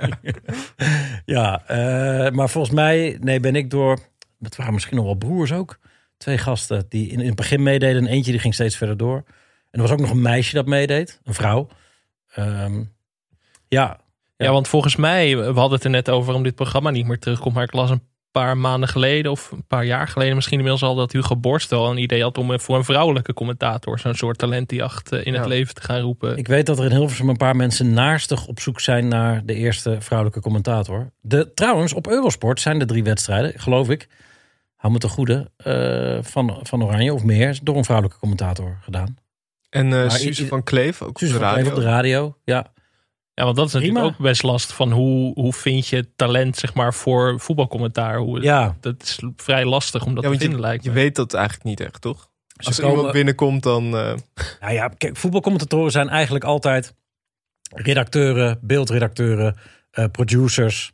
ja, 1.34 1.66
eh, 1.66 2.32
maar 2.32 2.48
volgens 2.48 2.74
mij 2.74 3.18
nee, 3.20 3.40
ben 3.40 3.56
ik 3.56 3.70
door... 3.70 3.98
Het 4.40 4.56
waren 4.56 4.72
misschien 4.74 4.96
nog 4.96 5.04
wel 5.04 5.14
broers 5.14 5.52
ook. 5.52 5.78
Twee 6.16 6.38
gasten 6.38 6.86
die 6.88 7.08
in, 7.08 7.20
in 7.20 7.26
het 7.26 7.34
begin 7.34 7.62
meededen. 7.62 8.06
En 8.06 8.12
eentje 8.12 8.30
die 8.30 8.40
ging 8.40 8.54
steeds 8.54 8.76
verder 8.76 8.96
door. 8.96 9.16
En 9.70 9.80
er 9.80 9.80
was 9.80 9.90
ook 9.90 10.00
nog 10.00 10.10
een 10.10 10.22
meisje 10.22 10.54
dat 10.54 10.66
meedeed. 10.66 11.20
Een 11.24 11.34
vrouw. 11.34 11.68
Ehm, 12.34 12.82
ja, 13.68 14.00
Ja, 14.36 14.52
want 14.52 14.68
volgens 14.68 14.96
mij, 14.96 15.36
we 15.36 15.42
hadden 15.44 15.72
het 15.72 15.84
er 15.84 15.90
net 15.90 16.10
over 16.10 16.34
om 16.34 16.42
dit 16.42 16.54
programma 16.54 16.90
niet 16.90 17.06
meer 17.06 17.18
terugkomt. 17.18 17.54
Maar 17.54 17.64
ik 17.64 17.72
las 17.72 17.90
een 17.90 18.02
paar 18.30 18.56
maanden 18.56 18.88
geleden 18.88 19.30
of 19.30 19.50
een 19.50 19.66
paar 19.66 19.84
jaar 19.84 20.08
geleden 20.08 20.34
misschien 20.34 20.56
inmiddels 20.56 20.82
al 20.82 20.94
dat 20.94 21.12
Hugo 21.12 21.36
Borst 21.36 21.70
wel 21.70 21.90
een 21.90 21.98
idee 21.98 22.22
had 22.22 22.38
om 22.38 22.60
voor 22.60 22.76
een 22.76 22.84
vrouwelijke 22.84 23.34
commentator 23.34 23.98
zo'n 23.98 24.14
soort 24.14 24.38
talentjacht 24.38 25.12
eh, 25.12 25.26
in 25.26 25.34
het 25.34 25.46
leven 25.46 25.74
te 25.74 25.80
gaan 25.80 26.00
roepen. 26.00 26.36
ik 26.36 26.46
weet 26.46 26.66
dat 26.66 26.78
er 26.78 26.84
in 26.84 26.90
Hilversum 26.90 27.28
een 27.28 27.36
paar 27.36 27.56
mensen 27.56 27.92
naarstig 27.92 28.46
op 28.46 28.60
zoek 28.60 28.80
zijn 28.80 29.08
naar 29.08 29.42
de 29.44 29.54
eerste 29.54 29.96
vrouwelijke 30.00 30.40
commentator. 30.40 31.10
De, 31.20 31.54
trouwens, 31.54 31.92
op 31.92 32.08
Eurosport 32.08 32.60
zijn 32.60 32.80
er 32.80 32.86
drie 32.86 33.04
wedstrijden, 33.04 33.52
geloof 33.60 33.90
ik. 33.90 34.08
Hou 34.76 34.92
me 34.92 34.98
te 34.98 35.08
goede. 35.08 35.50
eh, 35.56 36.18
van, 36.22 36.58
van 36.62 36.84
Oranje 36.84 37.14
of 37.14 37.22
meer. 37.24 37.58
Door 37.62 37.76
een 37.76 37.84
vrouwelijke 37.84 38.20
commentator 38.20 38.78
gedaan. 38.82 39.16
En 39.70 39.92
eh 39.92 40.10
Suze 40.10 40.46
van 40.46 40.62
Kleef, 40.62 41.02
ook 41.02 41.18
Suze 41.18 41.34
op 41.34 41.40
de 41.40 41.44
van 41.44 41.54
Kleef 41.54 41.66
radio. 41.66 41.78
op 41.78 41.84
de 41.84 41.90
radio. 41.90 42.36
Ja, 42.44 42.72
Ja, 43.34 43.44
want 43.44 43.56
dat 43.56 43.66
is 43.66 43.72
natuurlijk 43.72 44.00
Prima. 44.00 44.14
ook 44.16 44.22
best 44.22 44.42
lastig 44.42 44.76
van 44.76 44.92
hoe, 44.92 45.32
hoe 45.34 45.52
vind 45.52 45.86
je 45.86 46.14
talent 46.16 46.56
zeg 46.56 46.74
maar 46.74 46.94
voor 46.94 47.40
voetbalcommentaar. 47.40 48.16
Hoe, 48.18 48.42
ja. 48.42 48.76
Dat 48.80 49.02
is 49.02 49.18
vrij 49.36 49.64
lastig 49.64 50.04
om 50.06 50.14
dat 50.14 50.24
Ja, 50.24 50.30
te 50.30 50.36
vinden 50.38 50.56
je, 50.58 50.64
lijkt 50.64 50.84
je 50.84 50.90
weet 50.90 51.16
dat 51.16 51.34
eigenlijk 51.34 51.64
niet 51.64 51.80
echt, 51.80 52.00
toch? 52.00 52.28
Ze 52.46 52.66
Als 52.66 52.76
er 52.76 52.82
komen- 52.82 52.96
iemand 52.96 53.14
binnenkomt, 53.14 53.62
dan... 53.62 53.84
eh, 53.96 54.14
Nou 54.60 54.72
ja, 54.72 54.88
kijk, 54.88 55.16
voetbalcommentatoren 55.16 55.90
zijn 55.92 56.08
eigenlijk 56.08 56.44
altijd 56.44 56.94
redacteuren, 57.74 58.58
beeldredacteuren, 58.62 59.56
eh, 59.90 60.04
producers 60.12 60.92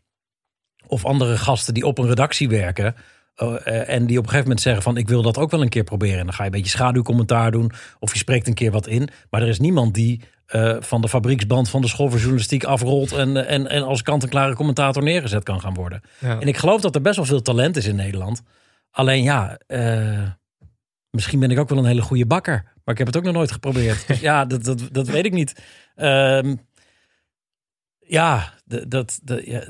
of 0.86 1.04
andere 1.04 1.38
gasten 1.38 1.74
die 1.74 1.86
op 1.86 1.98
een 1.98 2.06
redactie 2.06 2.48
werken. 2.48 2.94
Eh, 3.40 3.66
eh, 3.66 3.88
en 3.88 4.06
die 4.06 4.18
op 4.18 4.22
een 4.22 4.28
gegeven 4.28 4.48
moment 4.48 4.60
zeggen 4.60 4.82
van 4.82 4.96
ik 4.96 5.08
wil 5.08 5.22
dat 5.22 5.38
ook 5.38 5.50
wel 5.50 5.62
een 5.62 5.68
keer 5.68 5.84
proberen. 5.84 6.18
En 6.18 6.24
dan 6.24 6.34
ga 6.34 6.42
je 6.44 6.50
een 6.50 6.56
beetje 6.56 6.76
schaduwcommentaar 6.76 7.50
doen 7.50 7.72
of 7.98 8.12
je 8.12 8.18
spreekt 8.18 8.46
een 8.46 8.54
keer 8.54 8.70
wat 8.70 8.86
in. 8.86 9.08
Maar 9.30 9.42
er 9.42 9.48
is 9.48 9.58
niemand 9.58 9.94
die 9.94 10.20
eh, 10.46 10.76
van 10.80 11.00
de 11.00 11.08
fabrieksband 11.08 11.70
van 11.70 11.80
de 11.80 11.88
school 11.88 12.08
voor 12.08 12.18
journalistiek 12.18 12.64
afrolt 12.64 13.12
en, 13.12 13.46
en, 13.46 13.66
en 13.66 13.82
als 13.82 14.02
kant-en-klare 14.02 14.54
commentator 14.54 15.02
neergezet 15.02 15.42
kan 15.42 15.60
gaan 15.60 15.74
worden. 15.74 16.00
ja. 16.18 16.40
En 16.40 16.48
ik 16.48 16.56
geloof 16.56 16.80
dat 16.80 16.94
er 16.94 17.00
best 17.00 17.16
wel 17.16 17.24
veel 17.24 17.42
talent 17.42 17.76
is 17.76 17.86
in 17.86 17.96
Nederland. 17.96 18.42
Alleen 18.90 19.22
ja, 19.22 19.58
eh, 19.66 20.22
misschien 21.10 21.40
ben 21.40 21.50
ik 21.50 21.58
ook 21.58 21.68
wel 21.68 21.78
een 21.78 21.84
hele 21.84 22.02
goede 22.02 22.26
bakker. 22.26 22.62
Maar 22.84 22.94
ik 22.94 22.98
heb 22.98 23.06
het 23.06 23.16
ook 23.16 23.24
nog 23.24 23.34
nooit 23.34 23.52
geprobeerd. 23.52 24.06
Dus 24.06 24.20
ja, 24.30 24.44
dat, 24.44 24.64
dat, 24.64 24.88
dat 24.92 25.08
weet 25.08 25.24
ik 25.24 25.32
niet. 25.32 25.62
Ehm, 25.94 26.56
ja, 27.98 28.52
dat, 28.64 29.20
de, 29.22 29.42
ja, 29.46 29.64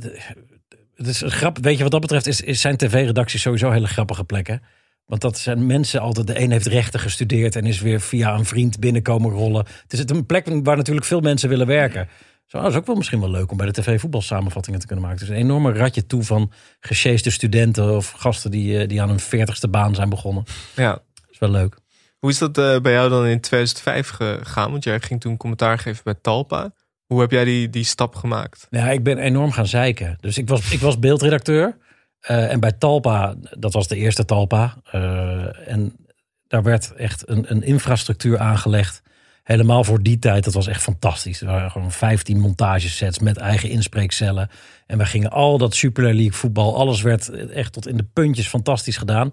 is 1.07 1.21
een 1.21 1.31
grap. 1.31 1.59
Weet 1.59 1.77
je, 1.77 1.83
wat 1.83 1.93
dat 1.93 2.01
betreft 2.01 2.27
is, 2.27 2.41
is 2.41 2.61
zijn 2.61 2.77
tv-redacties 2.77 3.43
sowieso 3.43 3.71
hele 3.71 3.87
grappige 3.87 4.25
plekken. 4.25 4.63
Want 5.07 5.23
dat 5.23 5.39
zijn 5.39 5.67
mensen 5.67 6.01
altijd. 6.01 6.27
De 6.27 6.41
een 6.41 6.51
heeft 6.51 6.67
rechten 6.67 7.01
gestudeerd 7.01 7.57
en 7.57 7.67
is 7.67 7.81
weer 7.81 8.01
via 8.01 8.35
een 8.35 8.45
vriend 8.45 8.79
binnenkomen 8.79 9.31
rollen. 9.31 9.67
Het 9.83 9.93
is 9.93 10.03
een 10.07 10.27
plek 10.27 10.47
waar 10.63 10.77
natuurlijk 10.77 11.07
veel 11.07 11.21
mensen 11.21 11.49
willen 11.49 11.67
werken. 11.67 12.09
Zo, 12.47 12.61
dat 12.61 12.71
is 12.71 12.77
ook 12.77 12.87
wel 12.87 12.97
misschien 12.97 13.21
wel 13.21 13.31
leuk 13.31 13.51
om 13.51 13.57
bij 13.57 13.67
de 13.67 13.73
tv 13.73 14.01
voetbalsamenvattingen 14.01 14.81
te 14.81 14.87
kunnen 14.87 15.05
maken. 15.05 15.21
Dus 15.21 15.29
een 15.29 15.43
enorme 15.43 15.73
ratje 15.73 16.07
toe 16.07 16.23
van 16.23 16.53
gesjeeste 16.81 17.31
studenten 17.31 17.97
of 17.97 18.11
gasten 18.11 18.51
die, 18.51 18.79
eh, 18.79 18.89
die 18.89 19.03
aan 19.03 19.09
hun 19.09 19.21
veertigste 19.21 19.69
baan 19.69 19.95
zijn 19.95 20.09
begonnen. 20.09 20.45
ja. 20.77 20.91
Dat 20.91 21.31
is 21.31 21.39
wel 21.39 21.51
leuk. 21.51 21.77
Hoe 22.19 22.31
is 22.31 22.39
dat 22.39 22.59
eh, 22.59 22.81
bij 22.81 22.93
jou 22.93 23.09
dan 23.09 23.27
in 23.27 23.41
2005 23.41 24.09
gegaan? 24.09 24.71
Want 24.71 24.85
jij 24.85 25.01
ging 25.01 25.21
toen 25.21 25.37
commentaar 25.37 25.79
geven 25.79 26.05
bij 26.05 26.15
Talpa. 26.23 26.73
Hoe 27.11 27.21
heb 27.21 27.31
jij 27.31 27.45
die, 27.45 27.71
die 27.71 27.85
stap 27.85 28.15
gemaakt? 28.15 28.67
Ja, 28.71 28.91
ik 28.91 29.03
ben 29.03 29.19
enorm 29.19 29.53
gaan 29.53 29.67
zeiken. 29.67 30.17
Dus 30.21 30.39
ik 30.39 30.49
was, 30.49 30.71
ik 30.73 30.81
was 30.81 30.99
beeldredacteur. 30.99 31.77
eh, 32.21 32.53
en 32.53 32.61
bij 32.61 32.73
Talpa, 32.73 33.35
dat 33.59 33.73
was 33.73 33.89
de 33.89 33.97
eerste 33.97 34.25
Talpa. 34.25 34.77
eh, 34.91 35.69
en 35.69 35.97
daar 36.47 36.63
werd 36.63 36.93
echt 36.93 37.29
een, 37.29 37.45
een 37.51 37.63
infrastructuur 37.63 38.39
aangelegd. 38.39 39.03
Helemaal 39.43 39.85
voor 39.85 40.03
die 40.03 40.19
tijd, 40.19 40.45
dat 40.45 40.55
was 40.55 40.67
echt 40.67 40.83
fantastisch. 40.83 41.41
Er 41.41 41.47
waren 41.47 41.71
gewoon 41.71 41.93
15 41.93 42.41
montagesets 42.41 43.19
met 43.19 43.37
eigen 43.37 43.71
inspreekcellen. 43.71 44.49
En 44.87 44.99
we 44.99 45.07
gingen 45.07 45.31
al 45.31 45.59
dat 45.59 45.75
Super 45.75 46.05
League 46.05 46.33
voetbal, 46.33 46.77
alles 46.77 47.03
werd 47.03 47.29
echt 47.51 47.73
tot 47.73 47.87
in 47.87 47.97
de 47.97 48.07
puntjes 48.13 48.49
fantastisch 48.49 48.97
gedaan. 48.97 49.31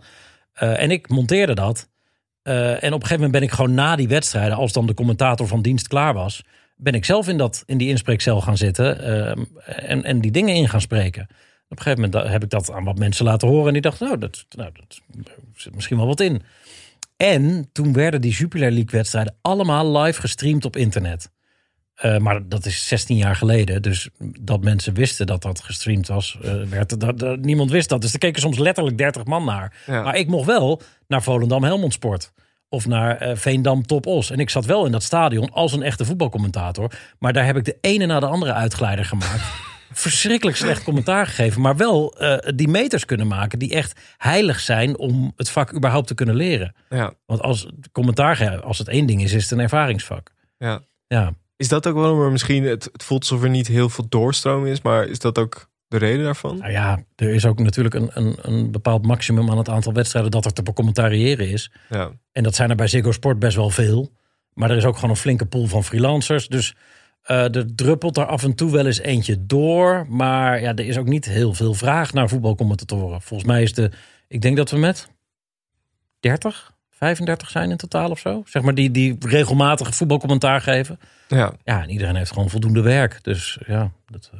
Uh, 0.64 0.82
en 0.82 0.92
ik 0.92 1.10
monteerde 1.10 1.54
dat. 1.56 1.90
En 2.44 2.76
op 2.76 2.84
een 2.84 2.92
gegeven 2.92 3.14
moment 3.14 3.32
ben 3.32 3.42
ik 3.42 3.52
gewoon 3.52 3.74
na 3.74 3.96
die 3.96 4.08
wedstrijden, 4.08 4.58
als 4.58 4.74
dan 4.74 4.86
de 4.86 4.94
commentator 4.94 5.48
van 5.48 5.62
dienst 5.62 5.88
klaar 5.88 6.14
was, 6.14 6.44
ben 6.78 6.94
ik 6.94 7.06
zelf 7.06 7.28
in, 7.28 7.38
dat, 7.38 7.64
in 7.66 7.78
die 7.78 7.90
inspreekcel 7.90 8.42
gaan 8.42 8.58
zitten 8.58 9.02
uh, 9.02 9.46
en, 9.66 10.04
en 10.04 10.22
die 10.22 10.32
dingen 10.32 10.56
in 10.56 10.70
gaan 10.70 10.82
spreken. 10.82 11.28
Op 11.70 11.78
een 11.78 11.84
gegeven 11.84 12.10
moment 12.10 12.32
heb 12.32 12.44
ik 12.44 12.50
dat 12.50 12.72
aan 12.72 12.84
wat 12.84 12.98
mensen 12.98 13.26
laten 13.26 13.48
horen 13.48 13.68
en 13.68 13.74
die 13.74 13.82
dachten, 13.82 14.08
nou, 14.08 14.20
dat, 14.20 14.46
nou, 14.50 14.72
dat 14.74 15.02
zit 15.56 15.76
misschien 15.76 15.98
wel 15.98 16.08
wat 16.08 16.20
in. 16.20 16.42
En 17.18 17.70
toen 17.72 17.94
werden 17.94 18.22
die 18.22 18.32
Jupiler 18.32 18.72
League 18.72 18.92
wedstrijden 18.92 19.36
allemaal 19.42 19.98
live 19.98 20.22
gestreamd 20.22 20.66
op 20.66 20.76
internet. 20.76 21.32
Uh, 22.06 22.18
maar 22.18 22.48
dat 22.48 22.66
is 22.66 22.88
16 22.88 23.18
jaar 23.18 23.36
geleden. 23.36 23.82
Dus 23.82 24.10
dat 24.40 24.64
mensen 24.64 24.94
wisten 24.94 25.26
dat 25.26 25.42
dat 25.42 25.60
gestreamd 25.60 26.08
was, 26.08 26.38
uh, 26.46 26.64
werd, 26.64 27.00
dat, 27.00 27.20
dat, 27.20 27.40
niemand 27.40 27.72
wist 27.72 27.90
dat. 27.90 28.02
Dus 28.02 28.14
er 28.14 28.20
keken 28.20 28.42
soms 28.42 28.58
letterlijk 28.58 28.98
30 28.98 29.26
man 29.26 29.46
naar. 29.46 29.84
Ja. 29.86 30.02
Maar 30.02 30.16
ik 30.16 30.28
mocht 30.28 30.46
wel 30.46 30.82
naar 31.08 31.24
Volendam 31.24 31.64
Helmond 31.64 31.94
Sport. 31.94 32.32
Of 32.70 32.88
naar 32.88 33.28
uh, 33.28 33.36
Veendam 33.36 33.86
Top 33.86 34.06
Os. 34.06 34.32
En 34.32 34.40
ik 34.40 34.50
zat 34.50 34.66
wel 34.66 34.86
in 34.86 34.92
dat 34.92 35.04
stadion 35.04 35.52
als 35.52 35.74
een 35.74 35.84
echte 35.84 36.06
voetbalcommentator. 36.06 36.92
Maar 37.20 37.34
daar 37.34 37.46
heb 37.46 37.58
ik 37.58 37.66
de 37.66 37.78
ene 37.82 38.06
na 38.06 38.20
de 38.20 38.26
andere 38.26 38.54
uitgeleider 38.54 39.06
gemaakt. 39.06 39.42
Verschrikkelijk 39.92 40.58
slecht 40.58 40.84
commentaar 40.84 41.28
gegeven. 41.28 41.62
Maar 41.62 41.78
wel 41.78 42.16
die 42.56 42.68
meters 42.68 43.06
kunnen 43.06 43.28
maken 43.28 43.60
die 43.60 43.74
echt 43.74 44.00
heilig 44.18 44.60
zijn 44.60 44.98
om 44.98 45.34
het 45.36 45.50
vak 45.50 45.76
überhaupt 45.76 46.08
te 46.08 46.14
kunnen 46.14 46.36
leren. 46.36 46.76
Ja. 46.90 47.14
Want 47.26 47.42
als 47.42 47.68
commentaar, 47.92 48.62
als 48.62 48.78
het 48.78 48.88
één 48.88 49.06
ding 49.06 49.24
is, 49.24 49.34
is 49.34 49.44
het 49.44 49.52
een 49.52 49.60
ervaringsvak. 49.60 50.34
Ja. 50.58 50.82
Ja. 51.08 51.34
Is 51.58 51.68
dat 51.68 51.88
ook 51.88 51.96
waarom 51.96 52.22
er 52.22 52.32
misschien, 52.32 52.64
het, 52.64 52.90
het 52.92 53.04
voelt 53.04 53.22
alsof 53.22 53.44
er 53.44 53.50
niet 53.50 53.68
heel 53.68 53.90
veel 53.90 54.06
doorstroom 54.10 54.66
is, 54.66 54.82
maar 54.82 55.08
is 55.08 55.20
dat 55.20 55.38
ook 55.38 55.70
de 55.88 55.98
reden 55.98 56.24
daarvan? 56.24 56.58
Nou 56.58 56.72
ja, 56.72 57.04
er 57.16 57.30
is 57.30 57.46
ook 57.46 57.60
natuurlijk 57.60 57.96
een, 57.96 58.10
een, 58.14 58.38
een 58.42 58.72
bepaald 58.72 59.06
maximum 59.06 59.50
aan 59.50 59.58
het 59.58 59.70
aantal 59.70 59.94
wedstrijden 59.94 60.32
dat 60.32 60.46
er 60.46 60.54
te 60.54 60.64
becommentariëren 60.64 61.50
is. 61.50 61.72
Ja. 61.90 62.12
En 62.32 62.44
dat 62.44 62.56
zijn 62.56 62.70
er 62.70 62.76
bij 62.76 62.88
Ziggo 62.88 63.12
Sport 63.12 63.40
best 63.40 63.56
wel 63.56 63.70
veel. 63.70 64.12
Maar 64.54 64.70
er 64.70 64.78
is 64.78 64.86
ook 64.86 64.96
gewoon 64.96 65.10
een 65.10 65.16
flinke 65.16 65.46
pool 65.46 65.66
van 65.66 65.84
freelancers. 65.84 66.48
Dus 66.48 66.76
uh, 67.28 67.56
er 67.56 67.76
druppelt 67.76 68.18
er 68.18 68.26
af 68.26 68.44
en 68.44 68.56
toe 68.56 68.72
wel 68.72 68.86
eens 68.86 69.00
eentje 69.00 69.46
door. 69.46 70.06
Maar 70.10 70.62
ja, 70.62 70.76
er 70.76 70.86
is 70.86 70.98
ook 70.98 71.08
niet 71.08 71.26
heel 71.26 71.54
veel 71.54 71.74
vraag 71.74 72.14
naar 72.14 72.30
voetbalcommentatoren. 72.30 73.22
Volgens 73.22 73.50
mij 73.50 73.62
is 73.62 73.74
de, 73.74 73.92
ik 74.28 74.42
denk 74.42 74.58
dat 74.58 74.72
we 74.72 74.78
met 74.78 75.08
30, 76.20 76.74
35 76.90 77.50
zijn 77.50 77.72
in 77.72 77.78
totaal 77.78 78.10
of 78.10 78.20
zo. 78.20 78.44
Zeg 78.46 78.62
maar 78.62 78.76
die, 78.76 78.92
die 78.92 79.16
regelmatig 79.20 79.96
voetbalcommentaar 79.96 80.62
geven. 80.62 81.00
Ja. 81.28 81.54
Ja, 81.64 81.82
en 81.82 81.90
iedereen 81.90 82.16
heeft 82.16 82.32
gewoon 82.32 82.50
voldoende 82.50 82.82
werk. 82.82 83.24
Dus 83.24 83.60
ja, 83.66 83.92
dat... 84.06 84.32
Uh... 84.34 84.40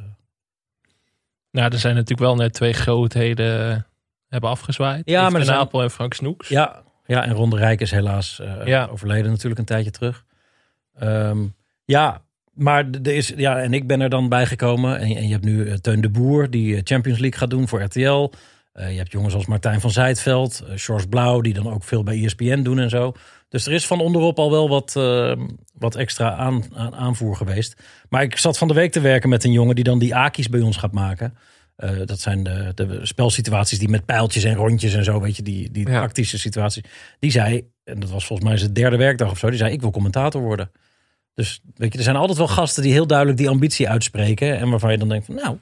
Nou, 1.50 1.72
er 1.72 1.78
zijn 1.78 1.94
natuurlijk 1.94 2.20
wel 2.20 2.36
net 2.36 2.52
twee 2.52 2.72
grootheden 2.72 3.86
hebben 4.28 4.50
afgezwaaid. 4.50 5.02
Ja, 5.04 5.22
maar 5.22 5.30
ten 5.30 5.44
zijn- 5.44 5.58
Apel 5.58 5.82
en 5.82 5.90
Frank 5.90 6.14
Snoeks. 6.14 6.48
Ja, 6.48 6.82
ja, 7.06 7.24
en 7.24 7.32
Ron 7.32 7.50
de 7.50 7.56
Rijk 7.56 7.80
is 7.80 7.90
helaas 7.90 8.40
eh, 8.40 8.66
Ja. 8.66 8.86
overleden 8.86 9.30
natuurlijk 9.30 9.60
een 9.60 9.66
tijdje 9.66 9.90
terug. 9.90 10.24
Ehm, 10.98 11.38
ja, 11.84 12.22
maar 12.52 12.84
er 13.02 13.14
is, 13.14 13.32
ja, 13.36 13.58
en 13.60 13.72
ik 13.72 13.86
ben 13.86 14.00
er 14.00 14.08
dan 14.08 14.28
bijgekomen. 14.28 14.98
En, 14.98 15.16
en 15.16 15.26
je 15.26 15.32
hebt 15.32 15.44
nu 15.44 15.68
eh, 15.68 15.74
Teun 15.74 16.00
de 16.00 16.08
Boer, 16.10 16.50
die 16.50 16.74
eh, 16.76 16.80
Champions 16.84 17.18
League 17.18 17.38
gaat 17.38 17.50
doen 17.50 17.68
voor 17.68 17.82
RTL. 17.82 18.30
Eh, 18.72 18.90
je 18.92 18.96
hebt 18.98 19.12
jongens 19.12 19.34
als 19.34 19.46
Martijn 19.46 19.80
van 19.80 19.90
Zijtveld, 19.90 20.60
eh 20.68 20.72
George 20.76 21.08
Blauw, 21.08 21.40
die 21.40 21.54
dan 21.54 21.70
ook 21.72 21.84
veel 21.84 22.02
bij 22.02 22.24
ESPN 22.24 22.62
doen 22.62 22.78
en 22.78 22.90
zo. 22.90 23.12
Dus 23.48 23.66
er 23.66 23.72
is 23.72 23.86
van 23.86 24.00
onderop 24.00 24.38
al 24.38 24.50
wel 24.50 24.68
wat, 24.68 24.96
eh, 24.96 25.32
wat 25.78 25.94
extra 25.94 26.32
aan, 26.34 26.64
aan, 26.74 26.94
aanvoer 26.94 27.36
geweest. 27.36 27.82
Maar 28.08 28.22
ik 28.22 28.36
zat 28.38 28.58
van 28.58 28.68
de 28.68 28.74
week 28.74 28.92
te 28.92 29.00
werken 29.00 29.28
met 29.28 29.44
een 29.44 29.52
jongen 29.52 29.74
die 29.74 29.84
dan 29.84 29.98
die 29.98 30.14
Aki's 30.14 30.48
bij 30.48 30.60
ons 30.60 30.76
gaat 30.76 30.92
maken. 30.92 31.36
Eh, 31.76 31.90
dat 32.04 32.20
zijn 32.20 32.42
de, 32.42 32.72
de 32.74 32.98
spelsituaties 33.06 33.78
die 33.78 33.88
met 33.88 34.04
pijltjes 34.04 34.44
en 34.44 34.54
rondjes 34.54 34.94
en 34.94 35.04
zo, 35.04 35.20
weet 35.20 35.36
je, 35.36 35.42
die, 35.42 35.70
die 35.70 35.88
Ja. 35.88 36.00
tactische 36.00 36.38
situaties. 36.38 36.82
Die 37.18 37.30
zei, 37.30 37.70
en 37.84 38.00
dat 38.00 38.10
was 38.10 38.26
volgens 38.26 38.48
mij 38.48 38.58
zijn 38.58 38.72
derde 38.72 38.96
werkdag 38.96 39.30
of 39.30 39.38
zo, 39.38 39.48
die 39.48 39.58
zei: 39.58 39.72
Ik 39.72 39.80
wil 39.80 39.90
commentator 39.90 40.42
worden. 40.42 40.70
Dus 41.34 41.60
weet 41.74 41.92
je, 41.92 41.98
er 41.98 42.04
zijn 42.04 42.16
altijd 42.16 42.38
wel 42.38 42.48
gasten 42.48 42.82
die 42.82 42.92
heel 42.92 43.06
duidelijk 43.06 43.38
die 43.38 43.48
ambitie 43.48 43.88
uitspreken. 43.88 44.58
En 44.58 44.70
waarvan 44.70 44.90
je 44.92 44.98
dan 44.98 45.08
denkt: 45.08 45.26
van, 45.26 45.34
Nou, 45.34 45.58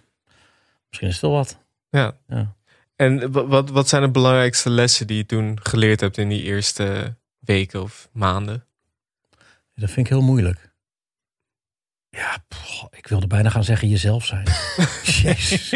misschien 0.89 1.09
is 1.09 1.15
het 1.15 1.23
wel 1.23 1.33
wat. 1.33 1.59
ja. 1.91 2.17
Ja. 2.29 2.55
En 2.97 3.33
wa- 3.33 3.47
wat, 3.47 3.71
wat 3.71 3.89
zijn 3.89 4.03
de 4.03 4.11
belangrijkste 4.11 4.71
lessen 4.71 5.07
die 5.07 5.17
je 5.17 5.27
toen 5.27 5.59
geleerd 5.63 6.01
hebt 6.01 6.19
in 6.19 6.29
die 6.29 6.43
eerste 6.43 7.17
weken 7.47 7.83
of 7.83 8.09
maanden? 8.13 8.65
Dat 9.75 9.91
vind 9.91 10.07
ik 10.07 10.13
heel 10.13 10.23
moeilijk. 10.23 10.75
Ja, 12.09 12.37
ik 12.91 13.07
wilde 13.09 13.27
bijna 13.27 13.51
gaan 13.51 13.65
zeggen 13.65 13.89
jezelf 13.89 14.25
zijn. 14.27 14.47
Jezus. 15.23 15.75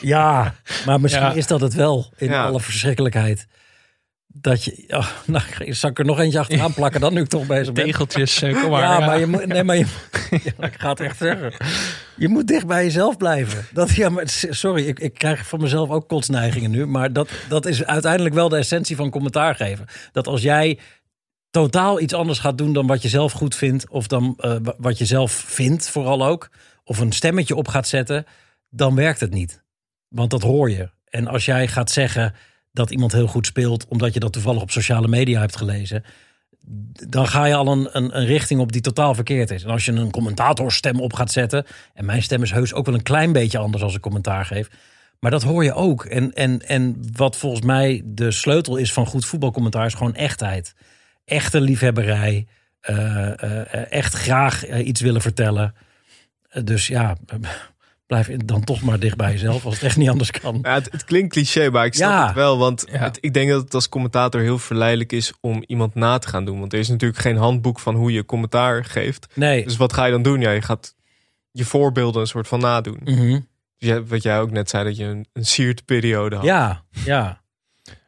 Ja, 0.00 0.54
maar 0.86 1.00
misschien 1.00 1.24
Ja. 1.24 1.32
is 1.32 1.46
dat 1.46 1.60
het 1.60 1.74
wel 1.74 2.12
in 2.16 2.28
Ja. 2.30 2.44
alle 2.44 2.60
verschrikkelijkheid. 2.60 3.46
Dat 4.26 4.64
je, 4.64 4.84
oh, 4.88 5.08
nou, 5.26 5.44
zal 5.72 5.90
ik 5.90 5.98
er 5.98 6.04
nog 6.04 6.18
eentje 6.18 6.38
achteraan 6.38 6.74
plakken 6.74 7.00
dan 7.00 7.14
nu 7.14 7.20
ik 7.20 7.28
toch 7.28 7.46
bezig 7.46 7.72
ben? 7.72 7.84
Tegeltjes, 7.84 8.42
eh, 8.42 8.60
kom 8.62 8.70
maar. 8.70 8.82
ja, 8.82 8.98
ja. 8.98 9.06
maar 9.06 9.18
je 9.18 9.26
moet, 9.26 9.46
nee, 9.46 9.64
maar 9.64 9.76
je, 9.76 9.86
ik 10.60 10.74
ga 10.78 10.88
het 10.88 11.00
echt 11.00 11.16
zeggen. 11.16 11.52
Je 12.16 12.28
moet 12.28 12.46
dicht 12.46 12.66
bij 12.66 12.84
jezelf 12.84 13.16
blijven. 13.16 13.66
Dat, 13.72 13.94
ja, 13.94 14.08
maar, 14.08 14.24
sorry, 14.50 14.86
ik, 14.86 14.98
ik 14.98 15.14
krijg 15.14 15.46
van 15.46 15.60
mezelf 15.60 15.90
ook 15.90 16.08
kotsneigingen 16.08 16.70
nu. 16.70 16.86
Maar 16.86 17.12
dat, 17.12 17.30
dat 17.48 17.66
is 17.66 17.84
uiteindelijk 17.84 18.34
wel 18.34 18.48
de 18.48 18.56
essentie 18.56 18.96
van 18.96 19.10
commentaar 19.10 19.54
geven. 19.54 19.86
Dat 20.12 20.26
als 20.26 20.42
jij 20.42 20.78
totaal 21.50 22.00
iets 22.00 22.14
anders 22.14 22.38
gaat 22.38 22.58
doen 22.58 22.72
dan 22.72 22.86
wat 22.86 23.02
je 23.02 23.08
zelf 23.08 23.32
goed 23.32 23.54
vindt. 23.54 23.88
Of 23.88 24.06
dan 24.06 24.34
eh, 24.38 24.56
wa- 24.62 24.74
wat 24.78 24.98
je 24.98 25.04
zelf 25.04 25.32
vindt, 25.32 25.88
vooral 25.90 26.26
ook. 26.26 26.50
Of 26.84 26.98
een 26.98 27.12
stemmetje 27.12 27.56
op 27.56 27.68
gaat 27.68 27.88
zetten. 27.88 28.26
Dan 28.70 28.94
werkt 28.94 29.20
het 29.20 29.30
niet. 29.32 29.62
Want 30.08 30.30
dat 30.30 30.42
hoor 30.42 30.70
je. 30.70 30.90
En 31.04 31.26
als 31.26 31.44
jij 31.44 31.68
gaat 31.68 31.90
zeggen 31.90 32.34
dat 32.72 32.90
iemand 32.90 33.12
heel 33.12 33.26
goed 33.26 33.46
speelt. 33.46 33.86
omdat 33.88 34.14
je 34.14 34.20
dat 34.20 34.32
toevallig 34.32 34.62
op 34.62 34.70
sociale 34.70 35.08
media 35.08 35.40
hebt 35.40 35.56
gelezen 35.56 36.04
dan 37.08 37.28
ga 37.28 37.44
je 37.44 37.54
al 37.54 37.66
een, 37.72 37.88
een, 37.92 38.16
een 38.16 38.26
richting 38.26 38.60
op 38.60 38.72
die 38.72 38.80
totaal 38.80 39.14
verkeerd 39.14 39.50
is. 39.50 39.64
En 39.64 39.70
als 39.70 39.84
je 39.84 39.92
een 39.92 40.10
commentatorstem 40.10 41.00
op 41.00 41.12
gaat 41.12 41.32
zetten. 41.32 41.64
En 41.94 42.04
mijn 42.04 42.22
stem 42.22 42.42
is 42.42 42.50
heus 42.50 42.74
ook 42.74 42.86
wel 42.86 42.94
een 42.94 43.02
klein 43.02 43.32
beetje 43.32 43.58
anders 43.58 43.82
als 43.82 43.94
ik 43.94 44.00
commentaar 44.00 44.44
geef. 44.44 44.70
Maar 45.20 45.30
dat 45.30 45.42
hoor 45.42 45.64
je 45.64 45.72
ook. 45.74 46.04
En, 46.04 46.32
en, 46.32 46.68
en 46.68 47.02
wat 47.12 47.36
volgens 47.36 47.62
mij 47.62 48.02
de 48.04 48.30
sleutel 48.30 48.76
is 48.76 48.92
van 48.92 49.06
goed 49.06 49.24
voetbalcommentaar 49.24 49.86
is 49.86 49.94
gewoon 49.94 50.14
echtheid. 50.14 50.74
Echte 51.28 51.60
liefhebberij. 51.60 52.46
eh, 52.80 53.42
eh, 53.42 53.92
echt 53.92 54.14
graag 54.14 54.64
eh, 54.66 54.86
iets 54.86 55.00
willen 55.00 55.20
vertellen. 55.20 55.74
Eh, 56.48 56.64
dus 56.64 56.86
ja, 56.86 57.16
blijf 58.06 58.28
dan 58.44 58.64
toch 58.64 58.82
maar 58.82 58.98
dicht 58.98 59.16
bij 59.16 59.30
jezelf 59.32 59.64
als 59.64 59.74
het 59.74 59.82
echt 59.82 59.96
niet 59.96 60.08
anders 60.08 60.30
kan. 60.30 60.58
Ja, 60.62 60.74
het, 60.74 60.88
het 60.92 61.04
klinkt 61.04 61.32
cliché, 61.32 61.70
maar 61.70 61.84
ik 61.86 61.94
snap 61.94 62.10
Ja. 62.10 62.26
het 62.26 62.34
wel. 62.34 62.58
Want 62.58 62.84
Ja. 62.92 62.98
het- 62.98 63.18
ik 63.20 63.34
denk 63.34 63.50
dat 63.50 63.62
het 63.62 63.74
als 63.74 63.88
commentator 63.88 64.40
heel 64.40 64.58
verleidelijk 64.58 65.12
is 65.12 65.32
om 65.40 65.64
iemand 65.66 65.94
na 65.94 66.18
te 66.18 66.28
gaan 66.28 66.44
doen. 66.44 66.58
Want 66.60 66.72
er 66.72 66.78
is 66.78 66.88
natuurlijk 66.88 67.20
geen 67.20 67.36
handboek 67.36 67.78
van 67.78 67.94
hoe 67.94 68.12
je 68.12 68.24
commentaar 68.24 68.84
geeft. 68.84 69.26
Nee. 69.34 69.64
Dus 69.64 69.76
wat 69.76 69.92
ga 69.92 70.04
je 70.04 70.12
dan 70.12 70.22
doen? 70.22 70.40
Ja, 70.40 70.50
je 70.50 70.62
gaat 70.62 70.94
je 71.50 71.64
voorbeelden 71.64 72.20
een 72.20 72.26
soort 72.26 72.48
van 72.48 72.60
nadoen. 72.60 73.00
Mhm. 73.04 73.40
Dus 73.78 74.00
wat 74.06 74.22
jij 74.22 74.40
ook 74.40 74.50
net 74.50 74.70
zei, 74.70 74.84
dat 74.84 74.96
je 74.96 75.04
een, 75.04 75.26
een 75.32 75.76
periode 75.84 76.36
had. 76.36 76.44
Ja, 76.44 76.82
ja. 77.04 77.40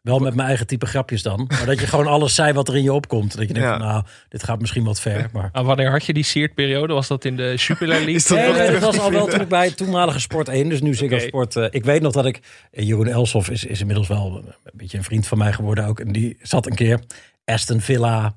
Wel 0.03 0.19
met 0.19 0.35
mijn 0.35 0.49
eigen 0.49 0.67
type 0.67 0.87
grapjes 0.87 1.23
dan. 1.23 1.45
Maar 1.49 1.67
dat 1.67 1.81
je 1.81 1.87
gewoon 1.87 2.07
alles 2.07 2.35
zei 2.35 2.53
wat 2.53 2.69
er 2.69 2.77
in 2.77 2.83
je 2.83 2.93
opkomt. 2.93 3.37
Dat 3.37 3.49
je 3.49 3.55
denkt, 3.55 3.69
Ja. 3.69 3.79
van, 3.79 3.87
nou, 3.87 4.05
dit 4.29 4.43
gaat 4.43 4.61
misschien 4.61 4.85
wat 4.85 5.01
ver. 5.01 5.29
Maar... 5.33 5.49
Maar 5.53 5.65
wanneer 5.65 5.91
had 5.91 6.05
je 6.05 6.13
die 6.13 6.23
Seert-periode? 6.23 6.93
Was 6.95 7.09
dat 7.09 7.25
in 7.25 7.37
de 7.37 7.57
Super 7.57 7.87
League? 7.89 8.07
Nee, 8.07 8.47
dat 8.47 8.57
terug 8.67 8.81
was 8.81 8.99
al 8.99 9.11
wel 9.11 9.27
toen 9.27 9.41
ik 9.41 9.49
bij 9.49 9.71
toenmalige 9.71 10.21
Sport 10.21 10.49
1, 10.49 10.69
dus 10.69 10.81
nu 10.81 10.95
Ziggo 10.95 11.15
Oké. 11.15 11.25
Sport. 11.25 11.57
eh, 11.57 11.67
ik 11.71 11.85
weet 11.85 12.03
nog 12.03 12.13
dat 12.13 12.27
ik, 12.27 12.41
eh, 12.71 12.87
Jeroen 12.87 13.07
Elsof 13.07 13.51
is, 13.51 13.65
is 13.65 13.81
inmiddels 13.81 14.09
wel 14.09 14.37
een 14.65 14.71
beetje 14.73 14.99
een 14.99 15.05
vriend 15.05 15.27
van 15.27 15.39
mij 15.39 15.53
geworden 15.53 15.87
ook. 15.87 16.01
En 16.01 16.13
die 16.13 16.37
zat 16.43 16.67
een 16.67 16.75
keer 16.75 17.01
Aston 17.45 17.81
Villa, 17.81 18.37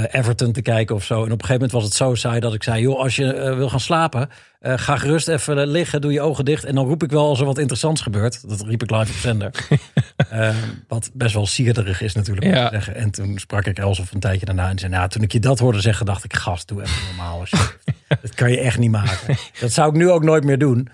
Everton 0.00 0.52
te 0.52 0.62
kijken 0.62 0.94
of 0.94 1.04
zo. 1.04 1.14
En 1.14 1.20
op 1.20 1.24
een 1.26 1.30
gegeven 1.32 1.52
moment 1.54 1.72
was 1.72 1.84
het 1.84 1.92
zo 1.94 2.14
saai 2.14 2.40
dat 2.40 2.54
ik 2.54 2.62
zei, 2.62 2.82
joh, 2.82 2.98
als 2.98 3.16
je 3.16 3.32
eh, 3.34 3.56
wil 3.56 3.68
gaan 3.68 3.80
slapen, 3.80 4.28
eh, 4.60 4.72
ga 4.78 4.96
gerust 4.96 5.28
even 5.28 5.58
eh, 5.58 5.66
liggen, 5.66 6.00
doe 6.00 6.12
je 6.12 6.20
ogen 6.20 6.44
dicht. 6.44 6.64
En 6.64 6.74
dan 6.74 6.86
roep 6.86 7.02
ik 7.02 7.10
wel 7.10 7.26
als 7.28 7.40
er 7.40 7.46
wat 7.46 7.58
interessants 7.58 8.00
gebeurt. 8.00 8.48
Dat 8.48 8.60
riep 8.66 8.82
ik 8.82 8.90
live 8.90 9.12
op 9.12 9.18
zender. 9.18 9.50
Eh, 10.28 10.54
wat 10.88 11.10
best 11.14 11.34
wel 11.34 11.46
sierderig 11.46 12.00
is 12.02 12.14
natuurlijk 12.14 12.46
om 12.46 12.52
Ja. 12.52 12.64
te 12.68 12.74
zeggen. 12.74 12.94
En 12.94 13.10
toen 13.10 13.38
sprak 13.38 13.64
ik 13.66 13.78
Elsof 13.78 14.12
een 14.12 14.20
tijdje 14.20 14.46
daarna 14.46 14.68
en 14.68 14.78
zei, 14.78 14.92
nou, 14.92 15.08
toen 15.08 15.22
ik 15.22 15.32
je 15.32 15.40
dat 15.40 15.58
hoorde 15.58 15.80
zeggen, 15.80 16.06
dacht 16.06 16.24
ik, 16.24 16.34
gast, 16.34 16.68
doe 16.68 16.82
even 16.82 16.94
normaal. 17.06 17.44
Dat 18.22 18.34
kan 18.34 18.50
je 18.50 18.60
echt 18.60 18.78
niet 18.78 18.90
maken. 18.90 19.36
Dat 19.60 19.72
zou 19.72 19.88
ik 19.88 19.94
nu 19.96 20.10
ook 20.10 20.22
nooit 20.22 20.44
meer 20.44 20.58
doen. 20.58 20.88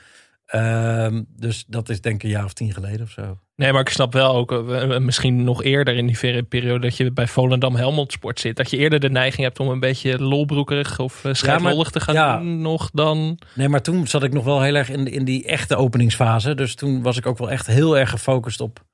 Ehm, 0.48 1.22
dus 1.36 1.64
dat 1.66 1.88
is 1.88 2.00
denk 2.00 2.14
ik 2.14 2.22
een 2.22 2.28
jaar 2.28 2.44
of 2.44 2.52
tien 2.52 2.72
geleden 2.72 3.02
of 3.02 3.10
zo. 3.10 3.38
Nee, 3.56 3.72
maar 3.72 3.80
ik 3.80 3.88
snap 3.88 4.12
wel 4.12 4.34
ook, 4.34 4.52
eh, 4.52 4.98
misschien 4.98 5.44
nog 5.44 5.62
eerder 5.62 5.96
in 5.96 6.06
die 6.06 6.18
verre 6.18 6.42
periode 6.42 6.80
dat 6.80 6.96
je 6.96 7.12
bij 7.12 7.26
Volendam 7.26 7.76
Helmond 7.76 8.12
Sport 8.12 8.40
zit. 8.40 8.56
Dat 8.56 8.70
je 8.70 8.76
eerder 8.76 9.00
de 9.00 9.10
neiging 9.10 9.42
hebt 9.42 9.60
om 9.60 9.68
een 9.68 9.80
beetje 9.80 10.22
lolbroekerig 10.22 10.98
of 10.98 11.24
uh, 11.24 11.32
te 11.32 12.00
gaan 12.00 12.14
ja. 12.14 12.38
doen 12.38 12.60
nog 12.60 12.90
dan... 12.92 13.38
Nee, 13.54 13.68
maar 13.68 13.82
toen 13.82 14.06
zat 14.06 14.22
ik 14.22 14.32
nog 14.32 14.44
wel 14.44 14.62
heel 14.62 14.74
erg 14.74 14.90
in, 14.90 15.06
in 15.06 15.24
die 15.24 15.44
echte 15.44 15.76
openingsfase. 15.76 16.54
Dus 16.54 16.74
toen 16.74 17.02
was 17.02 17.16
ik 17.16 17.26
ook 17.26 17.38
wel 17.38 17.50
echt 17.50 17.66
heel 17.66 17.98
erg 17.98 18.10
gefocust 18.10 18.60
op 18.60 18.84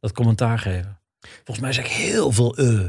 dat 0.00 0.12
commentaar 0.12 0.58
geven. 0.58 1.00
Volgens 1.20 1.60
mij 1.60 1.72
zei 1.72 1.86
ik 1.86 1.92
heel 1.92 2.32
veel 2.32 2.56
eh. 2.56 2.80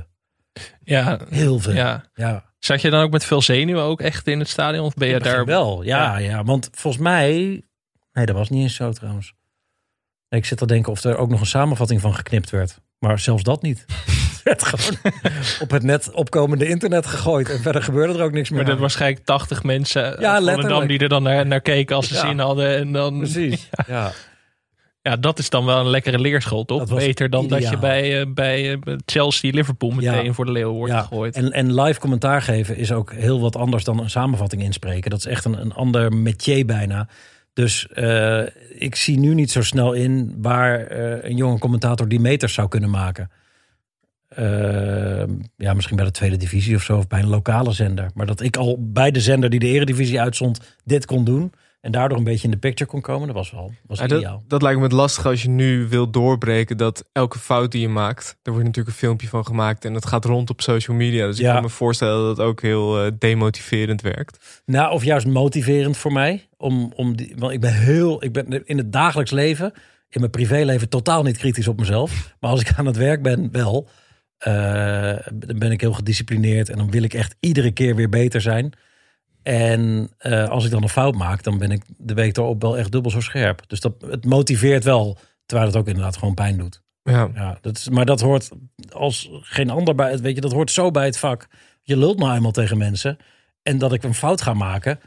Ja, 0.83 1.19
Heel 1.29 1.59
veel. 1.59 1.73
ja. 1.73 2.03
ja. 2.13 2.43
Zat 2.59 2.81
je 2.81 2.89
dan 2.89 3.03
ook 3.03 3.11
met 3.11 3.25
veel 3.25 3.41
zenuwen 3.41 3.83
ook 3.83 4.01
echt 4.01 4.27
in 4.27 4.39
het 4.39 4.49
stadion? 4.49 4.85
Of 4.85 4.93
ben 4.93 5.07
je 5.07 5.19
daar... 5.19 5.45
wel, 5.45 5.83
ja, 5.83 6.17
ja, 6.17 6.43
Want 6.43 6.69
volgens 6.71 7.03
mij... 7.03 7.61
Nee, 8.17 8.25
dat 8.25 8.35
was 8.35 8.49
niet 8.49 8.61
eens 8.61 8.75
zo 8.75 8.91
trouwens. 8.91 9.33
Ik 10.29 10.45
zit 10.45 10.57
te 10.57 10.65
denken 10.65 10.91
of 10.91 11.03
er 11.03 11.17
ook 11.17 11.29
nog 11.29 11.39
een 11.39 11.45
samenvatting 11.45 12.01
van 12.01 12.15
geknipt 12.15 12.49
werd. 12.49 12.79
Maar 12.99 13.19
zelfs 13.19 13.43
dat 13.43 13.61
niet. 13.61 13.85
Het 14.43 14.43
werd 14.43 14.63
gewoon 14.63 15.13
op 15.59 15.71
het 15.71 15.83
net 15.83 16.11
opkomende 16.11 16.67
internet 16.67 17.05
gegooid. 17.05 17.49
En 17.49 17.59
verder 17.59 17.83
gebeurde 17.83 18.13
er 18.13 18.23
ook 18.23 18.31
niks 18.31 18.49
meer. 18.49 18.63
Maar 18.63 18.71
er 18.73 18.79
waarschijnlijk 18.79 19.25
80 19.25 19.63
mensen 19.63 20.01
Ja, 20.01 20.15
ja, 20.37 20.37
Volendam 20.53 20.87
die 20.87 20.99
er 20.99 21.09
dan 21.09 21.23
naar, 21.23 21.47
naar 21.47 21.61
keken 21.61 21.95
als 21.95 22.07
ze 22.07 22.13
Ja. 22.13 22.19
zin 22.19 22.39
hadden. 22.39 22.77
En 22.77 22.91
dan, 22.91 23.17
Precies, 23.17 23.69
ja. 23.87 24.11
Ja, 25.01 25.15
dat 25.15 25.39
is 25.39 25.49
dan 25.49 25.65
wel 25.65 25.79
een 25.79 25.89
lekkere 25.89 26.19
leerschool, 26.19 26.65
toch? 26.65 26.95
Beter 26.95 27.29
dan 27.29 27.47
dat 27.47 27.69
je 27.69 27.77
bij, 27.77 28.19
eh, 28.19 28.25
bij 28.33 28.71
eh, 28.73 28.95
Chelsea-Liverpool 29.05 29.89
meteen 29.91 30.25
Ja. 30.25 30.33
voor 30.33 30.45
de 30.45 30.51
leeuw 30.51 30.71
wordt 30.71 30.93
Ja, 30.93 31.01
gegooid. 31.01 31.35
En, 31.35 31.51
en 31.51 31.81
live 31.81 31.99
commentaar 31.99 32.41
geven 32.41 32.77
is 32.77 32.91
ook 32.91 33.13
heel 33.13 33.39
wat 33.39 33.55
anders 33.55 33.83
dan 33.83 33.99
een 33.99 34.09
samenvatting 34.09 34.61
inspreken. 34.61 35.09
Dat 35.09 35.19
is 35.19 35.25
echt 35.25 35.45
een, 35.45 35.61
een 35.61 35.73
ander 35.73 36.13
métier 36.13 36.65
bijna. 36.65 37.07
Dus 37.57 37.87
eh, 37.87 38.43
ik 38.69 38.95
zie 38.95 39.19
nu 39.19 39.33
niet 39.33 39.51
zo 39.51 39.61
snel 39.61 39.93
in 39.93 40.35
waar 40.37 40.87
eh, 40.87 41.29
een 41.29 41.35
jonge 41.35 41.59
commentator 41.59 42.07
die 42.07 42.19
meters 42.19 42.53
zou 42.53 42.67
kunnen 42.67 42.89
maken. 42.89 43.31
Eh, 44.27 45.23
ja, 45.55 45.73
misschien 45.73 45.95
bij 45.95 46.05
de 46.05 46.11
tweede 46.11 46.37
divisie 46.37 46.75
of 46.75 46.83
zo, 46.83 46.97
of 46.97 47.07
bij 47.07 47.19
een 47.19 47.27
lokale 47.27 47.71
zender. 47.71 48.09
Maar 48.13 48.25
dat 48.25 48.41
ik 48.41 48.57
al 48.57 48.77
bij 48.79 49.11
de 49.11 49.21
zender 49.21 49.49
die 49.49 49.59
de 49.59 49.67
eredivisie 49.67 50.21
uitzond 50.21 50.77
dit 50.83 51.05
kon 51.05 51.23
doen. 51.23 51.51
En 51.81 51.91
daardoor 51.91 52.17
een 52.17 52.23
beetje 52.23 52.43
in 52.43 52.51
de 52.51 52.57
picture 52.57 52.89
kon 52.89 53.01
komen, 53.01 53.27
dat 53.27 53.35
was 53.35 53.51
wel 53.51 53.71
was 53.87 53.99
Ja, 53.99 54.05
ideaal. 54.05 54.37
dat, 54.39 54.49
dat 54.49 54.61
lijkt 54.61 54.77
me 54.77 54.83
het 54.83 54.93
lastig 54.93 55.25
als 55.25 55.41
je 55.41 55.49
nu 55.49 55.87
wil 55.87 56.09
doorbreken 56.11 56.77
dat 56.77 57.09
elke 57.11 57.39
fout 57.39 57.71
die 57.71 57.81
je 57.81 57.89
maakt, 57.89 58.37
er 58.43 58.51
wordt 58.51 58.65
natuurlijk 58.65 58.95
een 58.95 59.01
filmpje 59.01 59.27
van 59.27 59.45
gemaakt 59.45 59.85
en 59.85 59.93
het 59.93 60.05
gaat 60.05 60.25
rond 60.25 60.49
op 60.49 60.61
social 60.61 60.97
media. 60.97 61.25
Dus 61.25 61.37
ik 61.39 61.45
Ja. 61.45 61.53
kan 61.53 61.61
me 61.61 61.69
voorstellen 61.69 62.21
dat 62.27 62.37
het 62.37 62.45
ook 62.45 62.61
heel 62.61 63.03
eh, 63.05 63.11
demotiverend 63.19 64.01
werkt. 64.01 64.61
Nou, 64.65 64.93
of 64.93 65.03
juist 65.03 65.27
motiverend 65.27 65.97
voor 65.97 66.11
mij. 66.13 66.47
Om, 66.57 66.91
om 66.95 67.15
die, 67.15 67.33
want 67.37 67.51
ik 67.53 67.59
ben 67.61 67.73
heel, 67.73 68.23
ik 68.23 68.31
ben 68.31 68.65
in 68.65 68.77
het 68.77 68.91
dagelijks 68.93 69.31
leven, 69.31 69.73
in 70.09 70.19
mijn 70.19 70.31
privéleven 70.31 70.89
totaal 70.89 71.23
niet 71.23 71.37
kritisch 71.37 71.67
op 71.67 71.79
mezelf. 71.79 72.35
Maar 72.39 72.49
als 72.51 72.61
ik 72.61 72.73
aan 72.75 72.85
het 72.85 72.97
werk 72.97 73.21
ben, 73.21 73.49
wel. 73.51 73.87
Eh, 74.37 74.51
dan 75.33 75.59
ben 75.59 75.71
ik 75.71 75.81
heel 75.81 75.93
gedisciplineerd 75.93 76.69
en 76.69 76.77
dan 76.77 76.91
wil 76.91 77.03
ik 77.03 77.13
echt 77.13 77.35
iedere 77.39 77.71
keer 77.71 77.95
weer 77.95 78.09
beter 78.09 78.41
zijn. 78.41 78.73
En 79.47 80.09
eh, 80.17 80.49
als 80.49 80.65
ik 80.65 80.71
dan 80.71 80.83
een 80.83 80.89
fout 80.89 81.15
maak, 81.15 81.43
dan 81.43 81.57
ben 81.57 81.71
ik 81.71 81.83
de 81.97 82.13
week 82.13 82.37
erop 82.37 82.61
wel 82.61 82.77
echt 82.77 82.91
dubbel 82.91 83.11
zo 83.11 83.19
scherp. 83.19 83.63
Dus 83.67 83.79
dat, 83.79 83.93
het 84.09 84.25
motiveert 84.25 84.83
wel, 84.83 85.17
terwijl 85.45 85.69
het 85.69 85.77
ook 85.77 85.87
inderdaad 85.87 86.17
gewoon 86.17 86.33
pijn 86.33 86.57
doet. 86.57 86.81
Ja. 87.03 87.29
Ja, 87.33 87.57
dat 87.61 87.77
is, 87.77 87.89
maar 87.89 88.05
dat 88.05 88.21
hoort 88.21 88.49
als 88.89 89.29
geen 89.41 89.69
ander 89.69 89.95
bij 89.95 90.11
het, 90.11 90.21
weet 90.21 90.35
je, 90.35 90.41
dat 90.41 90.51
hoort 90.51 90.71
zo 90.71 90.91
bij 90.91 91.05
het 91.05 91.17
vak. 91.17 91.47
Je 91.81 91.97
lult 91.97 92.19
nou 92.19 92.35
eenmaal 92.35 92.51
tegen 92.51 92.77
mensen 92.77 93.17
en 93.63 93.77
dat 93.77 93.93
ik 93.93 94.03
een 94.03 94.13
fout 94.13 94.41
ga 94.41 94.53
maken. 94.53 94.99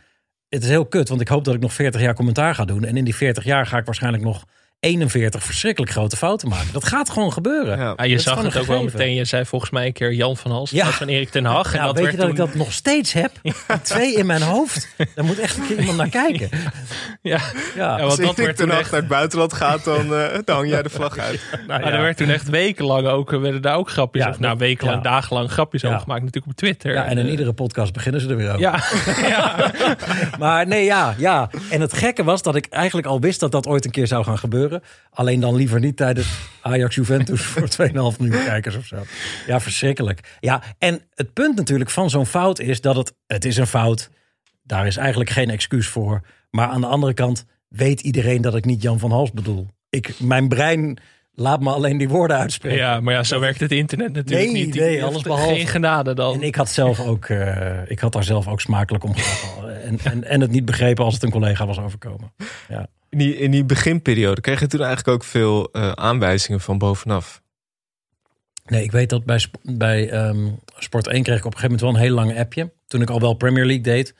Het 0.48 0.62
is 0.62 0.68
heel 0.68 0.86
kut, 0.86 1.08
want 1.08 1.20
ik 1.20 1.28
hoop 1.28 1.44
dat 1.44 1.54
ik 1.54 1.60
nog 1.60 1.72
40 1.72 2.00
jaar 2.00 2.14
commentaar 2.14 2.54
ga 2.54 2.64
doen. 2.64 2.84
En 2.84 2.96
in 2.96 3.04
die 3.04 3.16
40 3.16 3.44
jaar 3.44 3.66
ga 3.66 3.78
ik 3.78 3.84
waarschijnlijk 3.84 4.22
nog 4.22 4.44
41 4.80 5.42
verschrikkelijk 5.44 5.92
grote 5.92 6.16
fouten 6.16 6.48
maken. 6.48 6.72
Dat 6.72 6.84
gaat 6.84 7.10
gewoon 7.10 7.32
gebeuren. 7.32 7.78
Ja. 7.78 7.84
Ja, 7.84 7.94
Dat 7.94 8.08
je 8.10 8.18
zag 8.18 8.42
het 8.42 8.58
ook 8.58 8.66
wel 8.66 8.82
meteen. 8.84 9.14
Je 9.14 9.24
zei 9.24 9.44
volgens 9.44 9.70
mij 9.70 9.86
een 9.86 9.92
keer 9.92 10.12
Jan 10.12 10.36
van 10.36 10.50
Hals 10.50 10.70
Ja. 10.70 10.86
van 10.90 11.08
Erik 11.08 11.28
ten 11.28 11.44
Hag. 11.44 11.72
En 11.72 11.80
Nou, 11.80 11.86
dat 11.94 12.02
weet 12.02 12.10
je 12.10 12.16
dat 12.16 12.20
toen, 12.26 12.30
ik 12.30 12.36
dat 12.36 12.54
nog 12.54 12.72
steeds 12.72 13.12
heb? 13.12 13.30
Twee 13.82 14.14
in 14.14 14.26
mijn 14.26 14.42
hoofd. 14.42 14.88
Daar 15.14 15.24
moet 15.24 15.38
echt 15.38 15.56
een 15.56 15.66
keer 15.66 15.78
iemand 15.78 15.96
naar 15.96 16.08
kijken. 16.08 16.48
Ja, 16.52 16.60
Ja, 17.22 17.40
Ja, 17.76 17.88
want 17.88 18.02
Als 18.02 18.16
dat 18.16 18.30
ik 18.38 18.44
werd 18.44 18.56
ten 18.56 18.70
echt... 18.70 18.90
naar 18.90 19.00
het 19.00 19.08
buitenland 19.08 19.52
gaat, 19.52 19.84
dan, 19.84 20.14
eh, 20.14 20.38
dan 20.44 20.56
hang 20.56 20.68
jij 20.68 20.82
de 20.82 20.90
vlag 20.90 21.18
uit. 21.18 21.40
nou 21.68 21.82
er 21.82 22.00
werd 22.00 22.16
toen 22.16 22.28
echt 22.30 22.48
wekenlang 22.48 23.06
ook, 23.06 23.32
eh, 23.32 23.40
werden 23.40 23.62
daar 23.62 23.76
ook 23.76 23.90
grapjes, 23.90 24.24
Ja, 24.24 24.30
of 24.30 24.38
nou 24.38 24.58
wekenlang, 24.58 25.02
ja. 25.04 25.10
dagenlang 25.10 25.50
grapjes 25.50 25.82
Ja. 25.82 25.88
over 25.88 26.00
gemaakt. 26.00 26.20
Natuurlijk 26.20 26.52
op 26.52 26.56
Twitter. 26.58 26.92
Ja, 26.92 27.04
en 27.04 27.18
in 27.18 27.24
Eh, 27.24 27.30
iedere 27.30 27.52
podcast 27.52 27.92
beginnen 27.92 28.20
ze 28.20 28.28
er 28.28 28.36
weer 28.36 28.48
over. 28.48 28.60
Ja, 28.60 28.82
ja. 29.36 29.70
Maar 30.38 30.66
nee, 30.66 30.84
ja, 30.84 31.14
ja. 31.18 31.50
En 31.70 31.80
het 31.80 31.92
gekke 31.92 32.24
was 32.24 32.42
dat 32.42 32.56
ik 32.56 32.66
eigenlijk 32.70 33.06
al 33.06 33.20
wist 33.20 33.40
dat 33.40 33.52
dat 33.52 33.66
ooit 33.66 33.84
een 33.84 33.90
keer 33.90 34.06
zou 34.06 34.24
gaan 34.24 34.38
gebeuren. 34.38 34.68
Alleen 35.10 35.40
dan 35.40 35.54
liever 35.54 35.80
niet 35.80 35.96
tijdens 35.96 36.28
Ajax 36.60 36.94
Juventus 36.94 37.42
voor 37.42 37.68
2,5 37.88 37.92
miljoen 37.92 38.44
kijkers 38.44 38.76
of 38.76 38.84
zo. 38.86 38.96
Ja, 39.46 39.60
verschrikkelijk. 39.60 40.36
Ja, 40.40 40.62
en 40.78 41.00
het 41.14 41.32
punt 41.32 41.56
natuurlijk 41.56 41.90
van 41.90 42.10
zo'n 42.10 42.26
fout 42.26 42.58
is 42.60 42.80
dat 42.80 42.96
het, 42.96 43.14
het 43.26 43.44
is 43.44 43.56
een 43.56 43.66
fout. 43.66 44.10
Daar 44.62 44.86
is 44.86 44.96
eigenlijk 44.96 45.30
geen 45.30 45.50
excuus 45.50 45.86
voor. 45.86 46.20
Maar 46.50 46.68
aan 46.68 46.80
de 46.80 46.86
andere 46.86 47.14
kant 47.14 47.44
weet 47.68 48.00
iedereen 48.00 48.42
dat 48.42 48.54
ik 48.54 48.64
niet 48.64 48.82
Jan 48.82 48.98
van 48.98 49.10
Hals 49.10 49.32
bedoel. 49.32 49.66
Ik, 49.88 50.20
mijn 50.20 50.48
brein 50.48 50.98
laat 51.32 51.60
me 51.60 51.70
alleen 51.70 51.98
die 51.98 52.08
woorden 52.08 52.36
uitspreken. 52.36 52.78
ja, 52.78 53.00
maar 53.00 53.14
ja, 53.14 53.22
zo 53.24 53.40
werkt 53.40 53.60
het 53.60 53.72
internet 53.72 54.12
natuurlijk 54.12 54.52
Nee, 54.52 54.64
niet. 54.64 54.74
nee, 54.74 55.04
alles 55.04 55.22
behalve. 55.22 55.54
Geen 55.54 55.66
genade 55.66 56.14
dan. 56.14 56.34
En 56.34 56.42
ik 56.42 56.54
had 56.54 56.68
zelf 56.68 57.00
ook, 57.00 57.24
eh, 57.24 57.90
ik 57.90 57.98
had 57.98 58.12
daar 58.12 58.24
zelf 58.24 58.48
ook 58.48 58.60
smakelijk 58.60 59.04
om 59.04 59.14
gelachen. 59.14 59.68
En, 59.90 59.98
en, 60.04 60.24
en 60.24 60.40
het 60.40 60.50
niet 60.50 60.64
begrepen 60.64 61.04
als 61.04 61.14
het 61.14 61.22
een 61.22 61.30
collega 61.30 61.66
was 61.66 61.78
overkomen. 61.78 62.32
In 63.10 63.18
die, 63.18 63.36
in 63.36 63.50
die 63.50 63.64
beginperiode 63.64 64.40
kreeg 64.40 64.60
je 64.60 64.66
toen 64.66 64.80
eigenlijk 64.80 65.08
ook 65.08 65.24
veel 65.24 65.68
eh, 65.72 65.92
aanwijzingen 65.92 66.60
van 66.60 66.78
bovenaf. 66.78 67.42
Nee, 68.64 68.82
ik 68.82 68.92
weet 68.92 69.10
dat 69.10 69.24
bij, 69.24 69.44
bij 69.62 70.10
ehm, 70.10 70.48
Sport 70.78 71.06
1 71.06 71.22
kreeg 71.22 71.38
ik 71.38 71.44
op 71.44 71.52
een 71.52 71.58
gegeven 71.58 71.76
moment 71.76 71.80
wel 71.80 71.90
een 71.90 72.08
heel 72.08 72.24
lang 72.24 72.38
appje. 72.38 72.72
Toen 72.86 73.02
ik 73.02 73.10
al 73.10 73.20
wel 73.20 73.34
Premier 73.34 73.64
League 73.64 73.82
deed. 73.82 74.14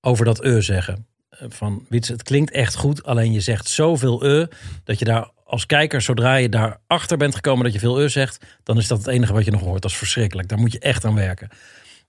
Over 0.00 0.24
dat 0.24 0.44
e 0.44 0.60
zeggen. 0.60 1.06
Eh, 1.28 1.46
Van, 1.48 1.86
Wits, 1.88 2.08
het 2.08 2.22
klinkt 2.22 2.50
echt 2.50 2.74
goed. 2.74 3.04
Alleen 3.04 3.32
je 3.32 3.40
zegt 3.40 3.68
zoveel 3.68 4.26
e. 4.26 4.46
Dat 4.84 4.98
je 4.98 5.04
daar 5.04 5.30
als 5.44 5.66
kijker, 5.66 6.02
zodra 6.02 6.34
je 6.34 6.48
daarachter 6.48 7.16
bent 7.16 7.34
gekomen 7.34 7.64
dat 7.64 7.72
je 7.72 7.78
veel 7.78 8.02
e 8.02 8.08
zegt. 8.08 8.44
Dan 8.62 8.78
is 8.78 8.88
dat 8.88 8.98
het 8.98 9.06
enige 9.06 9.32
wat 9.32 9.44
je 9.44 9.50
nog 9.50 9.60
hoort. 9.60 9.82
Dat 9.82 9.90
is 9.90 9.96
verschrikkelijk. 9.96 10.48
Daar 10.48 10.58
moet 10.58 10.72
je 10.72 10.78
echt 10.78 11.04
aan 11.04 11.14
werken. 11.14 11.48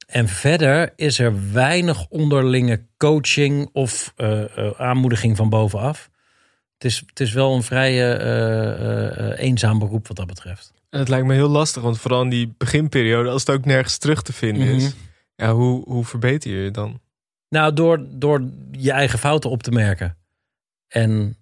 En 0.07 0.27
verder 0.27 0.93
is 0.95 1.19
er 1.19 1.51
weinig 1.51 2.07
onderlinge 2.07 2.86
coaching 2.97 3.69
of 3.73 4.13
eh, 4.15 4.43
aanmoediging 4.77 5.38
van 5.38 5.49
bovenaf. 5.49 6.09
Het 6.82 6.91
is, 6.91 7.03
het 7.05 7.19
is 7.19 7.34
wel 7.34 7.55
een 7.55 7.63
vrij 7.63 7.91
eh, 7.91 8.13
eh, 8.13 9.32
eh, 9.32 9.39
eenzaam 9.39 9.79
beroep 9.79 10.07
wat 10.07 10.17
dat 10.17 10.27
betreft. 10.27 10.73
En 10.89 10.99
het 10.99 11.09
lijkt 11.09 11.27
me 11.27 11.34
heel 11.34 11.49
lastig, 11.49 11.82
want 11.82 11.99
vooral 11.99 12.21
in 12.21 12.29
die 12.29 12.53
beginperiode, 12.57 13.29
als 13.29 13.45
het 13.45 13.55
ook 13.55 13.65
nergens 13.65 13.97
terug 13.97 14.21
te 14.21 14.34
vinden 14.34 14.67
is, 14.67 14.84
Mhm. 14.84 14.93
ja, 15.36 15.53
hoe, 15.53 15.84
hoe 15.84 16.05
verbeter 16.05 16.51
je 16.51 16.63
je 16.63 16.71
dan? 16.71 16.99
Nou, 17.49 17.73
door, 17.73 18.05
door 18.09 18.43
je 18.71 18.91
eigen 18.91 19.19
fouten 19.19 19.49
op 19.49 19.63
te 19.63 19.71
merken. 19.71 20.17
En 20.88 21.38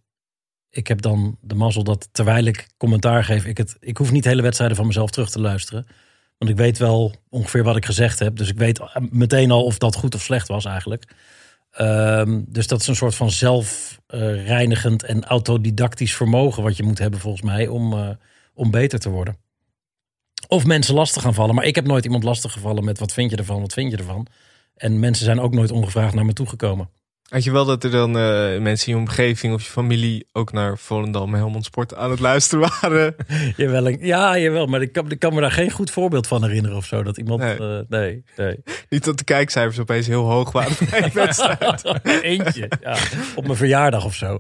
ik 0.70 0.88
heb 0.88 1.02
dan 1.02 1.38
de 1.42 1.56
mazzel 1.56 1.84
dat 1.84 2.10
terwijl 2.12 2.46
ik 2.46 2.68
commentaar 2.78 3.24
geef, 3.24 3.46
ik, 3.46 3.58
het, 3.58 3.78
ik 3.80 3.98
hoef 3.98 4.12
niet 4.12 4.26
hele 4.26 4.42
wedstrijden 4.42 4.78
van 4.78 4.88
mezelf 4.88 5.10
terug 5.10 5.30
te 5.30 5.40
luisteren. 5.42 5.88
Want 6.38 6.52
ik 6.52 6.58
weet 6.58 6.78
wel 6.78 7.14
ongeveer 7.30 7.64
wat 7.64 7.76
ik 7.76 7.86
gezegd 7.86 8.20
heb. 8.20 8.36
Dus 8.38 8.50
ik 8.50 8.58
weet 8.58 8.82
meteen 9.10 9.52
al 9.52 9.64
of 9.64 9.78
dat 9.78 9.96
goed 9.96 10.16
of 10.16 10.22
slecht 10.22 10.48
was 10.48 10.66
eigenlijk. 10.66 11.14
Ehm, 11.72 12.42
dus 12.48 12.68
dat 12.68 12.82
is 12.82 12.88
een 12.88 12.96
soort 12.96 13.16
van 13.16 13.32
zelfreinigend 13.32 15.04
en 15.04 15.24
autodidactisch 15.26 16.16
vermogen 16.16 16.64
wat 16.64 16.78
je 16.78 16.84
moet 16.84 17.00
hebben 17.00 17.20
volgens 17.20 17.44
mij 17.44 17.68
om, 17.68 17.94
eh, 17.94 18.10
om 18.54 18.72
beter 18.72 19.00
te 19.00 19.10
worden. 19.10 19.38
Of 20.48 20.66
mensen 20.66 20.94
lastig 20.94 21.22
gaan 21.22 21.34
vallen. 21.34 21.56
Maar 21.56 21.66
ik 21.66 21.76
heb 21.76 21.86
nooit 21.86 22.06
iemand 22.06 22.24
lastig 22.24 22.52
gevallen 22.52 22.84
met 22.84 23.00
wat 23.00 23.14
vind 23.14 23.32
je 23.32 23.38
ervan, 23.38 23.62
wat 23.62 23.74
vind 23.74 23.92
je 23.92 23.98
ervan. 23.98 24.28
En 24.76 25.00
mensen 25.00 25.26
zijn 25.26 25.40
ook 25.40 25.54
nooit 25.54 25.72
ongevraagd 25.72 26.14
naar 26.14 26.26
me 26.26 26.34
toegekomen. 26.34 26.90
Had 27.30 27.44
je 27.44 27.52
wel 27.52 27.66
dat 27.66 27.84
er 27.84 27.92
dan 27.92 28.18
eh, 28.18 28.60
mensen 28.60 28.88
in 28.88 28.94
je 28.94 29.00
omgeving 29.00 29.54
of 29.54 29.64
je 29.64 29.72
familie 29.72 30.28
ook 30.32 30.52
naar 30.52 30.78
Volendam 30.78 31.34
en 31.34 31.40
Helmond 31.40 31.66
Sport 31.66 31.96
aan 31.96 32.12
het 32.12 32.20
luisteren 32.20 32.72
waren? 32.82 33.16
Jawel, 33.58 33.88
ja, 33.88 34.38
jawel, 34.38 34.66
maar 34.66 34.82
ik 34.82 34.92
kan, 34.92 35.12
ik 35.12 35.20
kan 35.20 35.34
me 35.34 35.42
daar 35.42 35.52
geen 35.52 35.72
goed 35.72 35.92
voorbeeld 35.92 36.28
van 36.28 36.44
herinneren 36.44 36.78
of 36.78 36.86
zo. 36.86 37.04
Dat 37.04 37.18
iemand. 37.18 37.42
Nee. 37.42 37.60
Nee, 37.60 37.86
nee. 37.90 38.24
nee. 38.36 38.64
Niet 38.90 39.04
dat 39.04 39.18
de 39.18 39.24
kijkcijfers 39.24 39.80
opeens 39.80 40.08
heel 40.08 40.26
hoog 40.26 40.52
waren 40.52 40.76
bij 40.90 41.04
een 41.04 41.12
wedstrijd. 41.14 42.00
Eentje. 42.22 42.72
Ja. 42.82 42.98
Op 43.36 43.46
mijn 43.46 43.58
verjaardag 43.58 44.06
of 44.06 44.16
zo. 44.16 44.40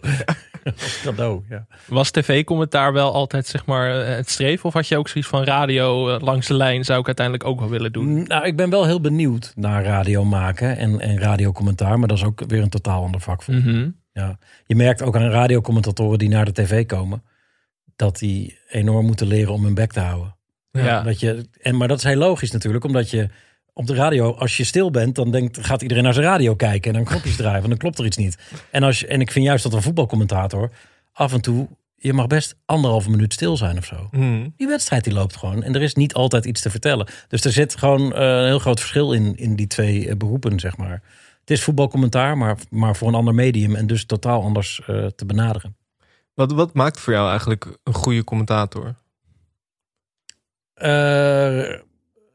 Als 0.83 1.01
cadeau. 1.03 1.43
Ja. 1.49 1.65
Was 1.85 2.11
tv-commentaar 2.11 2.93
wel 2.93 3.13
altijd 3.13 3.47
zeg 3.47 3.65
maar 3.65 4.01
eh, 4.01 4.15
het 4.15 4.29
streven? 4.29 4.65
Of 4.65 4.73
had 4.73 4.87
je 4.87 4.97
ook 4.97 5.07
zoiets 5.07 5.29
van 5.29 5.43
radio 5.43 6.09
eh, 6.09 6.21
langs 6.21 6.47
de 6.47 6.53
lijn 6.53 6.85
zou 6.85 6.99
ik 6.99 7.05
uiteindelijk 7.05 7.45
ook 7.45 7.59
wel 7.59 7.69
willen 7.69 7.91
doen? 7.91 8.23
Nou, 8.27 8.45
ik 8.45 8.55
ben 8.55 8.69
wel 8.69 8.85
heel 8.85 9.01
benieuwd 9.01 9.53
naar 9.55 9.83
radio 9.83 10.25
maken 10.25 10.77
en, 10.77 10.99
en 10.99 11.19
radiocommentaar. 11.19 11.99
Maar 11.99 12.07
dat 12.07 12.17
is 12.17 12.23
ook 12.23 12.43
weer 12.47 12.61
een 12.61 12.69
totaal 12.69 13.03
ander 13.03 13.21
vak. 13.21 13.43
voor. 13.43 13.53
Mhm. 13.53 13.89
Ja. 14.13 14.37
Je 14.65 14.75
merkt 14.75 15.01
ook 15.01 15.15
aan 15.15 15.29
radiocommentatoren 15.29 16.19
die 16.19 16.29
naar 16.29 16.45
de 16.45 16.51
tv 16.51 16.85
komen. 16.85 17.23
Dat 17.95 18.17
die 18.17 18.59
enorm 18.69 19.05
moeten 19.05 19.27
leren 19.27 19.53
om 19.53 19.63
hun 19.63 19.73
bek 19.73 19.91
te 19.91 19.99
houden. 19.99 20.35
Ja. 20.71 21.01
Dat 21.01 21.19
je, 21.19 21.45
en, 21.61 21.77
maar 21.77 21.87
dat 21.87 21.97
is 21.97 22.03
heel 22.03 22.15
logisch 22.15 22.51
natuurlijk, 22.51 22.83
omdat 22.83 23.09
je 23.09 23.29
op 23.79 23.87
de 23.87 23.93
radio, 23.93 24.33
als 24.33 24.57
je 24.57 24.63
stil 24.63 24.91
bent, 24.91 25.15
dan 25.15 25.31
denkt, 25.31 25.65
gaat 25.65 25.81
iedereen 25.81 26.03
naar 26.03 26.13
zijn 26.13 26.25
radio 26.25 26.55
kijken 26.55 26.91
en 26.91 26.97
dan 26.97 27.05
knopjes 27.05 27.35
draaien, 27.41 27.57
want 27.57 27.69
dan 27.69 27.77
klopt 27.77 27.99
er 27.99 28.05
iets 28.05 28.17
niet. 28.17 28.37
En, 28.71 28.83
als 28.83 28.99
je, 28.99 29.07
en 29.07 29.21
ik 29.21 29.31
vind 29.31 29.45
juist 29.45 29.63
dat 29.63 29.73
een 29.73 29.81
voetbalcommentator 29.81 30.71
af 31.13 31.33
en 31.33 31.41
toe, 31.41 31.67
je 31.95 32.13
mag 32.13 32.27
best 32.27 32.55
anderhalve 32.65 33.09
minuut 33.09 33.33
stil 33.33 33.57
zijn 33.57 33.77
of 33.77 33.85
zo. 33.85 34.07
Hmm. 34.11 34.53
Die 34.57 34.67
wedstrijd 34.67 35.03
die 35.03 35.13
loopt 35.13 35.37
gewoon 35.37 35.63
en 35.63 35.75
er 35.75 35.81
is 35.81 35.93
niet 35.93 36.13
altijd 36.13 36.45
iets 36.45 36.61
te 36.61 36.69
vertellen. 36.69 37.07
Dus 37.27 37.43
er 37.43 37.51
zit 37.51 37.77
gewoon 37.77 38.13
eh, 38.13 38.21
een 38.21 38.45
heel 38.45 38.59
groot 38.59 38.79
verschil 38.79 39.13
in, 39.13 39.35
in 39.35 39.55
die 39.55 39.67
twee 39.67 40.09
eh, 40.09 40.15
beroepen, 40.15 40.59
zeg 40.59 40.77
maar. 40.77 41.01
Het 41.39 41.49
is 41.49 41.63
voetbalcommentaar, 41.63 42.37
maar, 42.37 42.57
maar 42.69 42.95
voor 42.95 43.07
een 43.07 43.15
ander 43.15 43.35
medium 43.35 43.75
en 43.75 43.87
dus 43.87 44.05
totaal 44.05 44.41
anders 44.43 44.81
eh, 44.87 45.05
te 45.05 45.25
benaderen. 45.25 45.75
Wat, 46.33 46.51
wat 46.51 46.73
maakt 46.73 46.99
voor 46.99 47.13
jou 47.13 47.29
eigenlijk 47.29 47.77
een 47.83 47.93
goede 47.93 48.23
commentator? 48.23 48.95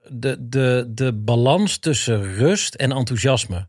De, 0.08 0.48
de, 0.48 0.90
de 0.94 1.12
balans 1.12 1.78
tussen 1.78 2.34
rust 2.34 2.74
en 2.74 2.92
enthousiasme. 2.92 3.68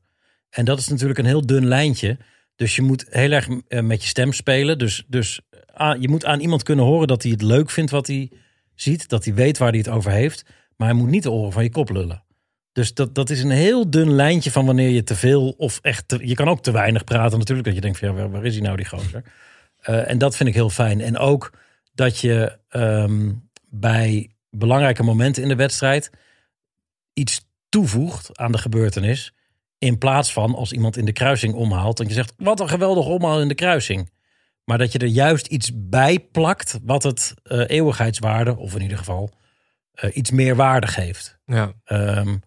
En 0.49 0.65
dat 0.65 0.79
is 0.79 0.87
natuurlijk 0.87 1.19
een 1.19 1.25
heel 1.25 1.45
dun 1.45 1.65
lijntje. 1.67 2.17
Dus 2.55 2.75
je 2.75 2.81
moet 2.81 3.05
heel 3.09 3.31
erg 3.31 3.47
eh, 3.67 3.81
met 3.81 4.01
je 4.01 4.07
stem 4.07 4.33
spelen. 4.33 4.77
Dus, 4.77 5.03
dus 5.07 5.41
aan- 5.73 6.01
je 6.01 6.09
moet 6.09 6.25
aan 6.25 6.39
iemand 6.39 6.63
kunnen 6.63 6.85
horen 6.85 7.07
dat 7.07 7.23
hij 7.23 7.31
het 7.31 7.41
leuk 7.41 7.69
vindt 7.69 7.91
wat 7.91 8.07
hij 8.07 8.31
ziet. 8.75 9.09
Dat 9.09 9.25
hij 9.25 9.33
weet 9.33 9.57
waar 9.57 9.69
hij 9.69 9.77
het 9.77 9.89
over 9.89 10.11
heeft. 10.11 10.45
Maar 10.77 10.87
hij 10.87 10.97
moet 10.97 11.09
niet 11.09 11.23
de 11.23 11.31
oren 11.31 11.51
van 11.51 11.63
je 11.63 11.69
kop 11.71 11.89
lullen. 11.89 12.23
Dus 12.71 12.93
dat, 12.93 13.15
dat 13.15 13.29
is 13.29 13.43
een 13.43 13.49
heel 13.49 13.89
dun 13.89 14.11
lijntje 14.11 14.51
van 14.51 14.65
wanneer 14.65 14.89
je 14.89 15.03
te 15.03 15.15
veel 15.15 15.49
of 15.49 15.79
echt... 15.81 16.15
Je 16.21 16.33
kan 16.35 16.47
ook 16.47 16.63
te 16.63 16.71
weinig 16.71 17.03
praten 17.03 17.37
natuurlijk. 17.37 17.67
Dat 17.67 17.75
je 17.75 17.81
denkt 17.81 17.97
van 17.99 18.07
ja, 18.07 18.13
waar, 18.13 18.31
waar 18.31 18.45
is 18.45 18.53
hij 18.53 18.63
nou 18.63 18.75
die 18.77 18.85
gozer? 18.85 19.23
Eh, 19.79 20.09
en 20.09 20.17
dat 20.17 20.35
vind 20.35 20.49
ik 20.49 20.55
heel 20.55 20.69
fijn. 20.69 21.01
En 21.01 21.17
ook 21.17 21.53
dat 21.93 22.19
je 22.19 22.57
ehm, 22.69 23.31
bij 23.69 24.29
belangrijke 24.49 25.03
momenten 25.03 25.43
in 25.43 25.47
de 25.49 25.55
wedstrijd 25.55 26.09
iets 27.15 27.47
toevoegt 27.69 28.37
aan 28.37 28.51
de 28.51 28.57
gebeurtenis. 28.57 29.33
In 29.77 29.97
plaats 29.97 30.33
van 30.33 30.55
als 30.55 30.71
iemand 30.71 30.97
in 30.97 31.05
de 31.05 31.13
kruising 31.13 31.53
omhaalt. 31.53 31.97
Dat 31.97 32.07
je 32.07 32.13
zegt, 32.13 32.33
wat 32.37 32.59
een 32.59 32.69
geweldig 32.69 33.05
omhaal 33.05 33.41
in 33.41 33.47
de 33.47 33.55
kruising. 33.55 34.09
Maar 34.63 34.77
dat 34.77 34.91
je 34.91 34.99
er 34.99 35.07
juist 35.07 35.47
iets 35.47 35.71
bij 35.73 36.19
plakt 36.19 36.79
wat 36.83 37.03
het 37.03 37.33
eh, 37.43 37.63
eeuwigheidswaarde, 37.67 38.57
of 38.57 38.75
in 38.75 38.81
ieder 38.81 38.97
geval 38.97 39.31
eh, 39.91 40.15
iets 40.15 40.31
meer 40.31 40.55
waarde 40.55 40.87
geeft. 40.87 41.39
Ja. 41.45 41.73
Ehm, 41.83 42.37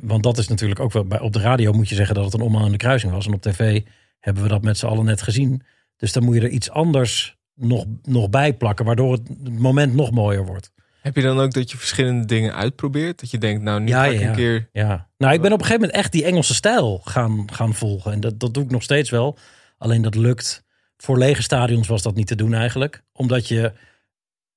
want 0.00 0.22
dat 0.22 0.38
is 0.38 0.48
natuurlijk 0.48 0.80
ook 0.80 0.92
wel, 0.92 1.04
bij, 1.04 1.20
op 1.20 1.32
de 1.32 1.40
radio 1.40 1.72
moet 1.72 1.88
je 1.88 1.94
zeggen 1.94 2.14
dat 2.14 2.24
het 2.24 2.34
een 2.34 2.40
omhaal 2.40 2.66
in 2.66 2.72
de 2.72 2.76
kruising 2.76 3.12
was. 3.12 3.26
En 3.26 3.32
op 3.32 3.42
tv 3.42 3.82
hebben 4.18 4.42
we 4.42 4.48
dat 4.48 4.62
met 4.62 4.78
z'n 4.78 4.86
allen 4.86 5.04
net 5.04 5.22
gezien. 5.22 5.62
Dus 5.96 6.12
dan 6.12 6.24
moet 6.24 6.34
je 6.34 6.40
er 6.40 6.48
iets 6.48 6.70
anders 6.70 7.36
nog, 7.54 7.84
nog 8.02 8.30
bij 8.30 8.54
plakken, 8.54 8.84
waardoor 8.84 9.12
het 9.12 9.58
moment 9.58 9.94
nog 9.94 10.10
mooier 10.10 10.46
wordt. 10.46 10.72
Heb 11.02 11.16
je 11.16 11.22
dan 11.22 11.38
ook 11.40 11.52
dat 11.52 11.70
je 11.70 11.76
verschillende 11.76 12.26
dingen 12.26 12.54
uitprobeert? 12.54 13.20
Dat 13.20 13.30
je 13.30 13.38
denkt, 13.38 13.62
nou, 13.62 13.80
nu 13.80 13.88
Ja, 13.88 14.02
ga 14.02 14.10
ik 14.10 14.20
ja. 14.20 14.28
een 14.28 14.34
keer... 14.34 14.68
Ja, 14.72 15.08
nou, 15.18 15.34
ik 15.34 15.40
ben 15.40 15.52
op 15.52 15.58
een 15.58 15.64
gegeven 15.64 15.80
moment 15.80 15.98
echt 15.98 16.12
die 16.12 16.24
Engelse 16.24 16.54
stijl 16.54 17.00
gaan, 17.04 17.52
gaan 17.52 17.74
volgen. 17.74 18.12
En 18.12 18.20
dat, 18.20 18.40
dat 18.40 18.54
doe 18.54 18.64
ik 18.64 18.70
nog 18.70 18.82
steeds 18.82 19.10
wel. 19.10 19.38
Alleen 19.78 20.02
dat 20.02 20.14
lukt. 20.14 20.64
Voor 20.96 21.18
lege 21.18 21.42
stadions 21.42 21.88
was 21.88 22.02
dat 22.02 22.14
niet 22.14 22.26
te 22.26 22.34
doen 22.34 22.54
eigenlijk. 22.54 23.02
Omdat 23.12 23.48
je, 23.48 23.72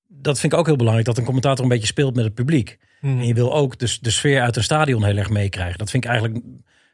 dat 0.07 0.39
vind 0.39 0.53
ik 0.53 0.59
ook 0.59 0.65
heel 0.65 0.75
belangrijk, 0.75 1.07
dat 1.07 1.17
een 1.17 1.23
commentator 1.23 1.63
een 1.63 1.69
beetje 1.71 1.87
speelt 1.87 2.15
met 2.15 2.25
het 2.25 2.33
publiek. 2.33 2.77
Hmm. 2.99 3.19
En 3.19 3.27
je 3.27 3.33
wil 3.33 3.53
ook 3.53 3.77
de, 3.77 3.97
de 4.01 4.09
sfeer 4.09 4.41
uit 4.41 4.55
een 4.55 4.63
stadion 4.63 5.03
heel 5.03 5.17
erg 5.17 5.29
meekrijgen. 5.29 5.77
Dat 5.77 5.89
vind 5.89 6.03
ik 6.03 6.09
eigenlijk 6.09 6.43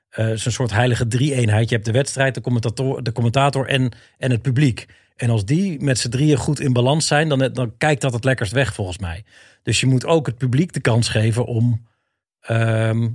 eh 0.09 0.31
zo'n 0.35 0.51
soort 0.51 0.71
heilige 0.71 1.07
drie-eenheid. 1.07 1.69
Je 1.69 1.75
hebt 1.75 1.87
de 1.87 1.91
wedstrijd, 1.91 2.35
de 2.35 2.41
commentator, 2.41 3.03
de 3.03 3.11
commentator 3.11 3.67
en, 3.67 3.91
en 4.17 4.31
het 4.31 4.41
publiek. 4.41 4.85
En 5.15 5.29
als 5.29 5.45
die 5.45 5.81
met 5.81 5.99
z'n 5.99 6.09
drieën 6.09 6.37
goed 6.37 6.59
in 6.59 6.73
balans 6.73 7.07
zijn, 7.07 7.29
dan, 7.29 7.49
dan 7.53 7.77
kijkt 7.77 8.01
dat 8.01 8.13
het 8.13 8.23
lekkerst 8.23 8.51
weg 8.51 8.73
volgens 8.73 8.97
mij. 8.97 9.23
Dus 9.63 9.79
je 9.79 9.85
moet 9.85 10.05
ook 10.05 10.25
het 10.25 10.37
publiek 10.37 10.73
de 10.73 10.79
kans 10.79 11.09
geven 11.09 11.45
om, 11.45 11.87
ehm, 12.39 13.09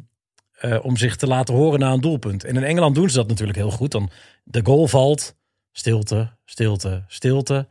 eh, 0.53 0.79
om 0.83 0.97
zich 0.97 1.17
te 1.17 1.27
laten 1.27 1.55
horen 1.55 1.81
na 1.81 1.93
een 1.93 2.01
doelpunt. 2.01 2.45
En 2.45 2.57
in 2.57 2.65
Engeland 2.65 2.95
doen 2.95 3.11
ze 3.11 3.17
dat 3.17 3.29
natuurlijk 3.29 3.59
heel 3.59 3.71
goed. 3.71 3.91
Dan 3.91 4.11
de 4.45 4.61
goal 4.65 4.87
valt, 4.87 5.37
stilte, 5.73 6.37
stilte, 6.45 7.05
stilte. 7.07 7.69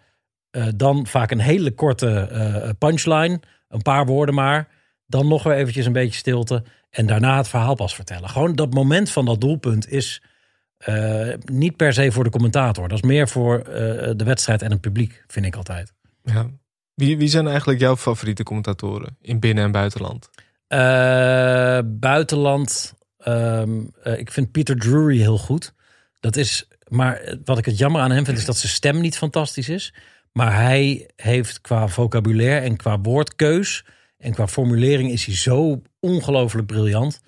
Eh, 0.50 0.68
dan 0.76 1.08
vaak 1.08 1.32
een 1.32 1.40
hele 1.40 1.72
korte 1.72 2.20
eh, 2.20 2.70
punchline, 2.80 3.40
een 3.68 3.82
paar 3.82 4.06
woorden 4.06 4.36
maar. 4.36 4.68
Dan 5.08 5.28
nog 5.28 5.44
weer 5.44 5.56
eventjes 5.56 5.86
een 5.86 5.94
beetje 5.94 6.20
stilte. 6.20 6.64
En 6.90 7.06
daarna 7.06 7.38
het 7.38 7.48
verhaal 7.48 7.76
pas 7.76 7.96
vertellen. 7.96 8.30
Gewoon 8.30 8.56
dat 8.56 8.74
moment 8.74 9.10
van 9.10 9.26
dat 9.26 9.42
doelpunt 9.42 9.92
is 9.92 10.22
eh, 10.78 11.34
niet 11.46 11.76
per 11.76 11.94
se 11.94 12.12
voor 12.12 12.24
de 12.24 12.30
commentator. 12.30 12.88
Dat 12.88 12.98
is 12.98 13.04
meer 13.10 13.28
voor 13.28 13.60
eh, 13.60 13.64
de 14.16 14.24
wedstrijd 14.24 14.62
en 14.62 14.72
het 14.72 14.82
publiek, 14.82 15.24
vind 15.28 15.46
ik 15.46 15.56
altijd. 15.56 15.94
Ja. 16.24 16.50
Wie, 16.94 17.18
wie 17.18 17.28
zijn 17.28 17.48
eigenlijk 17.48 17.80
jouw 17.80 17.96
favoriete 17.98 18.44
commentatoren 18.44 19.18
in 19.22 19.40
binnen- 19.40 19.64
en 19.64 19.72
buitenland? 19.72 20.30
Eh, 20.68 21.80
buitenland. 21.86 22.94
ehm, 23.18 23.82
eh, 24.04 24.20
ik 24.20 24.32
vind 24.32 24.52
Peter 24.52 24.78
Drury 24.78 25.18
heel 25.20 25.38
goed. 25.38 25.74
Dat 26.20 26.36
is, 26.36 26.68
maar 26.88 27.36
wat 27.46 27.58
ik 27.58 27.66
het 27.66 27.78
jammer 27.78 28.02
aan 28.02 28.12
hem 28.12 28.26
vind, 28.26 28.38
is 28.38 28.46
dat 28.46 28.58
zijn 28.58 28.72
stem 28.72 29.02
niet 29.02 29.18
fantastisch 29.18 29.70
is. 29.70 29.94
Maar 30.32 30.56
hij 30.56 31.10
heeft 31.16 31.62
qua 31.62 31.88
vocabulaire 31.88 32.66
en 32.66 32.76
qua 32.76 33.00
woordkeus 33.00 33.86
en 34.18 34.34
qua 34.34 34.48
formulering 34.48 35.12
is 35.12 35.26
hij 35.26 35.36
zo 35.36 35.82
ongelooflijk 36.00 36.68
briljant. 36.68 37.22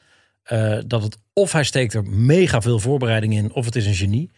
dat 0.88 1.04
het 1.04 1.18
of 1.38 1.52
hij 1.52 1.64
steekt 1.64 1.94
er 1.94 2.04
mega 2.04 2.62
veel 2.62 2.80
voorbereiding 2.80 3.34
in, 3.34 3.52
of 3.54 3.66
het 3.66 3.76
is 3.76 3.86
een 3.86 3.94
genie. 3.96 4.32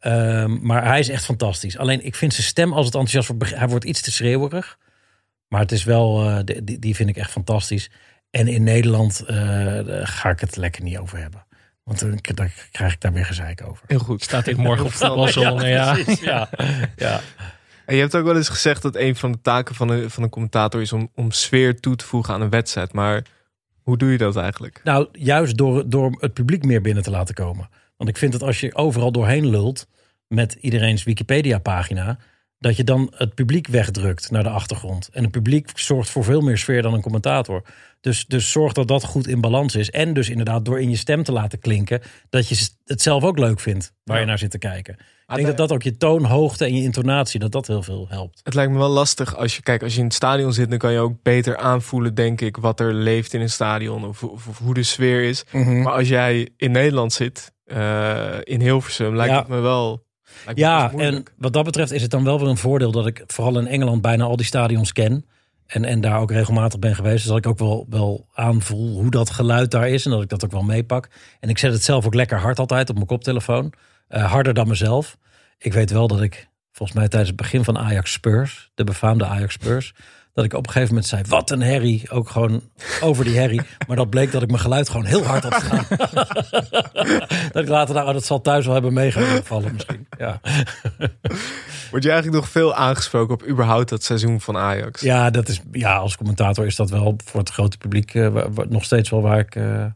Ehm, 0.00 0.58
maar 0.66 0.84
hij 0.84 0.98
is 0.98 1.08
echt 1.08 1.24
fantastisch. 1.24 1.78
Alleen 1.78 2.04
ik 2.04 2.14
vind 2.14 2.34
zijn 2.34 2.46
stem 2.46 2.72
als 2.72 2.86
het 2.86 2.94
enthousiast 2.94 3.28
wordt, 3.28 3.56
hij 3.58 3.68
wordt 3.68 3.84
iets 3.84 4.00
te 4.00 4.12
schreeuwerig. 4.12 4.78
Maar 5.48 5.60
het 5.60 5.72
is 5.72 5.84
wel, 5.84 6.28
eh, 6.28 6.38
die- 6.64 6.78
die, 6.78 6.94
vind 6.94 7.08
ik 7.08 7.16
echt 7.16 7.30
fantastisch. 7.30 7.90
En 8.30 8.48
in 8.48 8.62
Nederland 8.62 9.20
eh, 9.26 9.36
ga 10.02 10.30
ik 10.30 10.40
het 10.40 10.56
lekker 10.56 10.82
niet 10.82 10.98
over 10.98 11.18
hebben. 11.18 11.46
Want 11.84 12.00
dan 12.36 12.50
krijg 12.70 12.92
ik 12.92 13.00
daar 13.00 13.12
weer 13.12 13.26
gezeik 13.26 13.62
over. 13.66 13.84
Heel 13.86 13.98
goed. 13.98 14.22
Staat 14.22 14.44
dit 14.44 14.56
morgen 14.56 14.84
op 14.86 14.92
voetbalzone, 14.92 15.68
ja. 15.78 15.92
precies, 15.92 16.20
ja. 16.20 16.48
ja. 16.96 17.20
En 17.86 17.94
je 17.94 18.00
hebt 18.00 18.16
ook 18.16 18.24
wel 18.24 18.36
eens 18.36 18.48
gezegd 18.48 18.82
dat 18.82 18.96
een 18.96 19.16
van 19.16 19.32
de 19.32 19.40
taken 19.40 19.74
van 19.74 19.88
een, 19.88 20.10
van 20.10 20.22
een 20.22 20.30
commentator 20.30 20.80
is 20.80 20.92
om, 20.92 21.10
om 21.14 21.30
sfeer 21.30 21.80
toe 21.80 21.96
te 21.96 22.04
voegen 22.04 22.34
aan 22.34 22.40
een 22.40 22.50
wedstrijd. 22.50 22.92
Maar 22.92 23.22
hoe 23.84 23.96
doe 23.96 24.10
je 24.10 24.18
dat 24.18 24.36
eigenlijk? 24.36 24.80
Nou, 24.84 25.08
juist 25.12 25.56
door, 25.56 25.88
door 25.88 26.16
het 26.20 26.34
publiek 26.34 26.64
meer 26.64 26.80
binnen 26.80 27.02
te 27.02 27.10
laten 27.10 27.34
komen. 27.34 27.68
Want 27.96 28.10
ik 28.10 28.16
vind 28.16 28.32
dat 28.32 28.42
als 28.42 28.60
je 28.60 28.74
overal 28.74 29.12
doorheen 29.12 29.46
lult 29.46 29.86
met 30.28 30.56
iedereen's 30.60 31.04
Wikipedia-pagina, 31.04 32.18
dat 32.64 32.76
je 32.76 32.84
dan 32.84 33.12
het 33.16 33.34
publiek 33.34 33.66
wegdrukt 33.66 34.30
naar 34.30 34.42
de 34.42 34.48
achtergrond. 34.48 35.08
En 35.12 35.22
het 35.22 35.32
publiek 35.32 35.70
zorgt 35.74 36.10
voor 36.10 36.24
veel 36.24 36.40
meer 36.40 36.58
sfeer 36.58 36.82
dan 36.82 36.94
een 36.94 37.00
commentator. 37.02 37.62
Dus, 38.00 38.26
dus 38.26 38.50
zorg 38.50 38.72
dat 38.72 38.88
dat 38.88 39.04
goed 39.04 39.26
in 39.26 39.40
balans 39.40 39.74
is. 39.74 39.90
En 39.90 40.14
dus 40.14 40.28
inderdaad 40.30 40.64
door 40.64 40.80
in 40.80 40.90
je 40.90 40.96
stem 40.96 41.22
te 41.22 41.32
laten 41.32 41.58
klinken, 41.58 42.00
dat 42.30 42.48
je 42.48 42.68
het 42.84 43.02
zelf 43.02 43.24
ook 43.24 43.38
leuk 43.38 43.60
vindt 43.60 43.92
waar 44.04 44.20
je 44.20 44.26
naar 44.26 44.38
zit 44.38 44.50
te 44.50 44.58
kijken. 44.58 44.94
Ik 45.26 45.34
denk 45.34 45.46
dat 45.46 45.56
dat 45.56 45.72
ook 45.72 45.82
je 45.82 45.96
toonhoogte 45.96 46.64
en 46.64 46.76
je 46.76 46.82
intonatie, 46.82 47.40
dat 47.40 47.52
dat 47.52 47.66
heel 47.66 47.82
veel 47.82 48.06
helpt. 48.08 48.40
Het 48.42 48.54
lijkt 48.54 48.72
me 48.72 48.78
wel 48.78 48.88
lastig 48.88 49.36
als 49.36 49.56
je, 49.56 49.62
kijk, 49.62 49.82
als 49.82 49.92
je 49.92 49.98
in 49.98 50.04
het 50.04 50.14
stadion 50.14 50.52
zit, 50.52 50.70
dan 50.70 50.78
kan 50.78 50.92
je 50.92 50.98
ook 50.98 51.22
beter 51.22 51.56
aanvoelen, 51.56 52.14
denk 52.14 52.40
ik, 52.40 52.56
wat 52.56 52.80
er 52.80 52.94
leeft 52.94 53.34
in 53.34 53.40
een 53.40 53.50
stadion 53.50 54.04
of, 54.04 54.22
of, 54.22 54.46
of 54.48 54.58
hoe 54.58 54.74
de 54.74 54.82
sfeer 54.82 55.22
is. 55.22 55.44
Maar 55.52 55.92
als 55.92 56.08
jij 56.08 56.48
in 56.56 56.70
Nederland 56.70 57.12
zit, 57.12 57.52
eh, 57.64 58.36
in 58.42 58.60
Hilversum, 58.60 59.16
lijkt 59.16 59.32
Ja. 59.32 59.38
het 59.38 59.48
me 59.48 59.60
wel. 59.60 60.04
Ja, 60.54 60.92
en 60.92 61.22
wat 61.36 61.52
dat 61.52 61.64
betreft 61.64 61.92
is 61.92 62.02
het 62.02 62.10
dan 62.10 62.24
wel 62.24 62.38
weer 62.38 62.48
een 62.48 62.56
voordeel 62.56 62.90
dat 62.90 63.06
ik 63.06 63.22
vooral 63.26 63.58
in 63.58 63.66
Engeland 63.66 64.02
bijna 64.02 64.24
al 64.24 64.36
die 64.36 64.46
stadions 64.46 64.92
ken. 64.92 65.26
En, 65.66 65.84
en 65.84 66.00
daar 66.00 66.20
ook 66.20 66.30
regelmatig 66.30 66.78
ben 66.78 66.94
geweest. 66.94 67.16
Dus 67.16 67.26
dat 67.26 67.36
ik 67.36 67.46
ook 67.46 67.58
wel, 67.58 67.86
wel 67.88 68.26
aanvoel 68.34 69.00
hoe 69.00 69.10
dat 69.10 69.30
geluid 69.30 69.70
daar 69.70 69.88
is. 69.88 70.04
En 70.04 70.10
dat 70.10 70.22
ik 70.22 70.28
dat 70.28 70.44
ook 70.44 70.52
wel 70.52 70.62
meepak. 70.62 71.08
En 71.40 71.48
ik 71.48 71.58
zet 71.58 71.72
het 71.72 71.82
zelf 71.82 72.06
ook 72.06 72.14
lekker 72.14 72.38
hard 72.38 72.58
altijd 72.58 72.88
op 72.88 72.94
mijn 72.94 73.06
koptelefoon. 73.06 73.72
Eh, 74.08 74.30
harder 74.30 74.54
dan 74.54 74.68
mezelf. 74.68 75.16
Ik 75.58 75.72
weet 75.72 75.90
wel 75.90 76.06
dat 76.06 76.20
ik 76.20 76.48
volgens 76.72 76.98
mij 76.98 77.08
tijdens 77.08 77.30
het 77.30 77.40
begin 77.40 77.64
van 77.64 77.78
Ajax 77.78 78.12
Spurs, 78.12 78.70
de 78.74 78.84
befaamde 78.84 79.24
Ajax 79.24 79.54
Spurs, 79.54 79.94
dat 80.34 80.44
ik 80.44 80.52
op 80.52 80.66
een 80.66 80.72
gegeven 80.72 80.94
moment 80.94 81.06
zei: 81.06 81.22
Wat 81.28 81.50
een 81.50 81.62
herrie. 81.62 82.10
Ook 82.10 82.28
gewoon 82.28 82.62
over 83.00 83.24
die 83.24 83.38
herrie. 83.38 83.60
Maar 83.86 83.96
dat 83.96 84.10
bleek 84.10 84.32
dat 84.32 84.42
ik 84.42 84.48
mijn 84.48 84.60
geluid 84.60 84.88
gewoon 84.88 85.06
heel 85.06 85.24
hard 85.24 85.42
had 85.42 85.62
staan. 85.62 85.86
dat 87.52 87.62
ik 87.62 87.68
later, 87.68 87.94
nou, 87.94 88.12
dat 88.12 88.24
zal 88.24 88.40
thuis 88.40 88.64
wel 88.64 88.74
hebben 88.74 88.92
meegevallen 88.92 89.72
misschien. 89.72 90.06
Ja. 90.18 90.40
Word 91.90 92.02
je 92.02 92.10
eigenlijk 92.10 92.42
nog 92.42 92.48
veel 92.48 92.74
aangesproken 92.74 93.34
op 93.34 93.46
überhaupt 93.46 93.88
dat 93.88 94.02
seizoen 94.02 94.40
van 94.40 94.56
Ajax? 94.56 95.00
Ja, 95.00 95.30
dat 95.30 95.48
is, 95.48 95.60
ja, 95.72 95.96
als 95.96 96.16
commentator 96.16 96.66
is 96.66 96.76
dat 96.76 96.90
wel 96.90 97.16
voor 97.24 97.40
het 97.40 97.50
grote 97.50 97.78
publiek 97.78 98.14
eh, 98.14 98.46
nog 98.68 98.84
steeds 98.84 99.10
wel 99.10 99.22
waar 99.22 99.38
ik, 99.38 99.56
eh, 99.56 99.86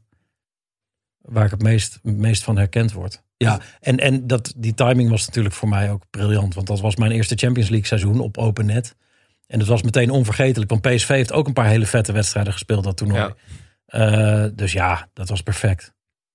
waar 1.18 1.44
ik 1.44 1.50
het 1.50 1.62
meest, 1.62 1.98
meest 2.02 2.44
van 2.44 2.56
herkend 2.56 2.92
word. 2.92 3.22
Ja, 3.36 3.60
en, 3.80 3.96
en 3.96 4.26
dat, 4.26 4.52
die 4.56 4.74
timing 4.74 5.10
was 5.10 5.26
natuurlijk 5.26 5.54
voor 5.54 5.68
mij 5.68 5.90
ook 5.90 6.02
briljant. 6.10 6.54
Want 6.54 6.66
dat 6.66 6.80
was 6.80 6.96
mijn 6.96 7.12
eerste 7.12 7.36
Champions 7.36 7.68
League 7.68 7.86
seizoen 7.86 8.20
op 8.20 8.38
open 8.38 8.66
net. 8.66 8.96
En 9.48 9.58
dat 9.58 9.68
was 9.68 9.82
meteen 9.82 10.10
onvergetelijk. 10.10 10.70
Want 10.70 10.82
PSV 10.82 11.08
heeft 11.08 11.32
ook 11.32 11.46
een 11.46 11.52
paar 11.52 11.66
hele 11.66 11.86
vette 11.86 12.12
wedstrijden 12.12 12.52
gespeeld 12.52 12.84
dat 12.84 12.96
toernooi. 12.96 13.20
Ja. 13.20 13.34
Eh, 14.44 14.50
dus 14.54 14.72
ja, 14.72 15.08
dat 15.12 15.28
was 15.28 15.40
perfect. 15.42 15.92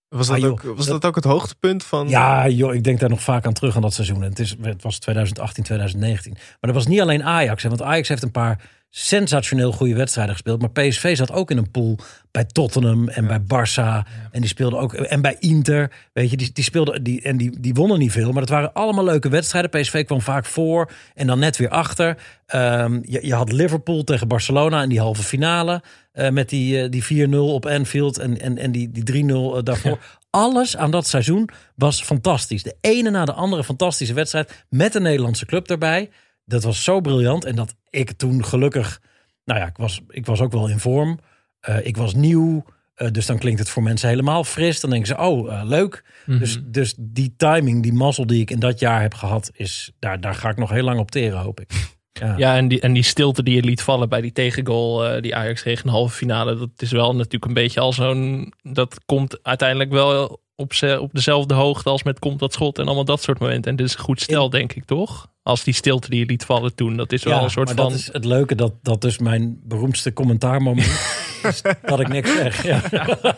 Was, 0.07 0.27
dat, 0.27 0.35
Ah, 0.35 0.41
joh, 0.41 0.51
ook, 0.51 0.61
was 0.61 0.85
dat- 0.85 1.01
dat 1.01 1.05
ook 1.05 1.15
het 1.15 1.23
hoogtepunt 1.23 1.83
van... 1.83 2.09
Ja, 2.09 2.47
joh, 2.47 2.73
ik 2.73 2.83
denk 2.83 2.99
daar 2.99 3.09
nog 3.09 3.21
vaak 3.21 3.45
aan 3.45 3.53
terug 3.53 3.75
aan 3.75 3.81
dat 3.81 3.93
seizoen. 3.93 4.23
En 4.23 4.29
het, 4.29 4.39
is, 4.39 4.55
het 4.61 4.81
was 4.83 4.99
2018, 4.99 5.63
2019. 5.63 6.33
Maar 6.33 6.57
dat 6.59 6.73
was 6.73 6.87
niet 6.87 7.01
alleen 7.01 7.23
Ajax. 7.23 7.63
Hè, 7.63 7.69
want 7.69 7.81
Ajax 7.81 8.07
heeft 8.07 8.23
een 8.23 8.31
paar 8.31 8.69
sensationeel 8.95 9.71
goede 9.71 9.95
wedstrijden 9.95 10.33
gespeeld. 10.33 10.61
Maar 10.61 10.71
PSV 10.71 11.15
zat 11.17 11.31
ook 11.31 11.51
in 11.51 11.57
een 11.57 11.71
pool 11.71 11.97
bij 12.31 12.45
Tottenham 12.45 13.07
en 13.09 13.27
bij 13.27 13.39
Barça. 13.41 14.09
En 14.31 14.41
die 14.41 14.47
speelden 14.47 14.79
ook. 14.79 14.93
En 14.93 15.21
bij 15.21 15.35
Inter. 15.39 15.91
Weet 16.13 16.29
je, 16.29 16.37
die, 16.37 16.51
die 16.53 16.63
speelden. 16.63 17.03
Die, 17.03 17.21
en 17.21 17.37
die, 17.37 17.59
die 17.59 17.73
wonnen 17.73 17.99
niet 17.99 18.11
veel. 18.11 18.31
Maar 18.31 18.41
het 18.41 18.51
waren 18.51 18.73
allemaal 18.73 19.03
leuke 19.03 19.29
wedstrijden. 19.29 19.69
PSV 19.81 20.05
kwam 20.05 20.21
vaak 20.21 20.45
voor 20.45 20.91
en 21.15 21.27
dan 21.27 21.39
net 21.39 21.57
weer 21.57 21.69
achter. 21.69 22.17
Ehm, 22.45 22.99
je, 23.01 23.25
je 23.25 23.33
had 23.33 23.51
Liverpool 23.51 24.03
tegen 24.03 24.27
Barcelona 24.27 24.83
in 24.83 24.89
die 24.89 24.99
halve 24.99 25.23
finale. 25.23 25.81
eh, 26.11 26.29
met 26.29 26.49
die, 26.49 26.81
eh, 26.81 26.89
die 26.89 27.03
4-0 27.03 27.53
op 27.53 27.65
Anfield 27.65 28.17
en, 28.17 28.39
en, 28.39 28.57
en 28.57 28.71
die, 28.71 28.91
die 28.91 29.23
3-0 29.23 29.27
eh, 29.27 29.63
daarvoor. 29.63 29.99
Alles 30.29 30.77
aan 30.77 30.91
dat 30.91 31.07
seizoen 31.07 31.49
was 31.75 32.01
fantastisch. 32.03 32.63
De 32.63 32.75
ene 32.81 33.09
na 33.09 33.25
de 33.25 33.33
andere 33.33 33.63
fantastische 33.63 34.13
wedstrijd. 34.13 34.65
Met 34.69 34.95
een 34.95 35.01
Nederlandse 35.01 35.45
club 35.45 35.69
erbij. 35.69 36.09
Dat 36.45 36.63
was 36.63 36.83
zo 36.83 36.99
briljant. 37.01 37.45
En 37.45 37.55
dat 37.55 37.75
ik 37.89 38.11
toen 38.11 38.45
gelukkig. 38.45 39.01
Nou 39.45 39.59
ja, 39.59 39.65
ik 39.65 39.77
was, 39.77 40.01
ik 40.09 40.25
was 40.25 40.41
ook 40.41 40.51
wel 40.51 40.67
in 40.67 40.79
vorm. 40.79 41.19
Eh, 41.59 41.85
ik 41.85 41.97
was 41.97 42.13
nieuw. 42.13 42.65
eh, 42.93 43.11
dus 43.11 43.25
dan 43.25 43.37
klinkt 43.37 43.59
het 43.59 43.69
voor 43.69 43.83
mensen 43.83 44.09
helemaal 44.09 44.43
fris. 44.43 44.79
Dan 44.79 44.89
denken 44.89 45.07
ze, 45.07 45.17
oh, 45.17 45.53
eh, 45.53 45.61
leuk. 45.65 46.03
Mhm. 46.25 46.39
Dus, 46.39 46.59
dus 46.63 46.95
die 46.97 47.33
timing, 47.37 47.83
die 47.83 47.93
mazzel 47.93 48.27
die 48.27 48.41
ik 48.41 48.51
in 48.51 48.59
dat 48.59 48.79
jaar 48.79 49.01
heb 49.01 49.13
gehad, 49.13 49.51
is, 49.53 49.91
daar, 49.99 50.21
daar 50.21 50.35
ga 50.35 50.49
ik 50.49 50.57
nog 50.57 50.69
heel 50.69 50.83
lang 50.83 50.99
op 50.99 51.11
teren, 51.11 51.39
hoop 51.39 51.59
ik. 51.59 51.71
Ja. 52.19 52.37
Ja, 52.37 52.55
en 52.55 52.67
die, 52.67 52.79
en 52.79 52.93
die 52.93 53.03
stilte 53.03 53.43
die 53.43 53.55
je 53.55 53.63
liet 53.63 53.81
vallen 53.81 54.09
bij 54.09 54.21
die 54.21 54.31
tegengoal 54.31 55.21
die 55.21 55.35
Ajax 55.35 55.61
kreeg 55.61 55.77
in 55.77 55.85
de 55.85 55.91
halve 55.91 56.15
finale. 56.15 56.57
Dat 56.57 56.69
is 56.77 56.91
wel 56.91 57.15
natuurlijk 57.15 57.45
een 57.45 57.53
beetje 57.53 57.79
al 57.79 57.93
zo'n... 57.93 58.53
Dat 58.61 58.99
komt 59.05 59.43
uiteindelijk 59.43 59.91
wel 59.91 60.41
op, 60.55 60.73
ze, 60.73 60.97
op 61.01 61.13
dezelfde 61.13 61.53
hoogte 61.53 61.89
als 61.89 62.03
met 62.03 62.19
komt 62.19 62.39
dat 62.39 62.53
schot 62.53 62.79
en 62.79 62.85
allemaal 62.85 63.05
dat 63.05 63.21
soort 63.21 63.39
momenten. 63.39 63.71
En 63.71 63.77
dit 63.77 63.87
is 63.87 63.93
een 63.93 63.99
goed 63.99 64.21
stel, 64.21 64.49
denk 64.49 64.73
ik, 64.73 64.85
toch? 64.85 65.27
Als 65.43 65.63
die 65.63 65.73
stilte 65.73 66.09
die 66.09 66.19
je 66.19 66.25
liet 66.25 66.45
vallen 66.45 66.75
toen. 66.75 66.95
Dat 66.95 67.11
is 67.11 67.23
wel 67.23 67.37
Ja, 67.37 67.43
een 67.43 67.49
soort 67.49 67.67
maar 67.67 67.75
van... 67.75 67.89
dat 67.89 67.99
is 67.99 68.09
het 68.11 68.25
leuke, 68.25 68.55
dat, 68.55 68.73
dat 68.81 69.01
dus 69.01 69.17
mijn 69.17 69.59
beroemdste 69.63 70.13
commentaarmoment 70.13 70.87
is 71.43 71.61
dat 71.85 71.99
ik 71.99 72.07
niks 72.07 72.33
zeg. 72.35 72.63
Ja. 72.63 72.81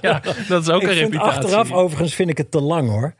Ja, 0.01 0.21
dat 0.47 0.61
is 0.61 0.69
ook 0.69 0.81
ik 0.81 0.87
een 0.87 0.95
vind 0.95 1.11
reputatie. 1.13 1.39
achteraf 1.39 1.71
overigens 1.71 2.13
vind 2.15 2.29
ik 2.29 2.37
het 2.37 2.51
te 2.51 2.61
lang 2.61 2.89
hoor. 2.89 3.15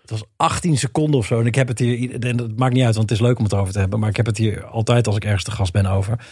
Het 0.00 0.10
was 0.10 0.22
18 0.36 0.78
seconden 0.78 1.20
of 1.20 1.26
zo. 1.26 1.40
En 1.40 1.46
ik 1.46 1.54
heb 1.54 1.68
het 1.68 1.78
hier, 1.78 2.24
en 2.24 2.36
dat 2.36 2.56
maakt 2.56 2.74
niet 2.74 2.84
uit, 2.84 2.94
want 2.96 3.10
het 3.10 3.18
is 3.20 3.26
leuk 3.26 3.38
om 3.38 3.44
het 3.44 3.54
over 3.54 3.72
te 3.72 3.78
hebben. 3.78 4.00
Maar 4.00 4.08
ik 4.08 4.16
heb 4.16 4.26
het 4.26 4.36
hier 4.36 4.64
altijd 4.64 5.06
als 5.06 5.16
ik 5.16 5.24
ergens 5.24 5.44
te 5.44 5.50
gast 5.50 5.72
ben 5.72 5.86
over. 5.86 6.26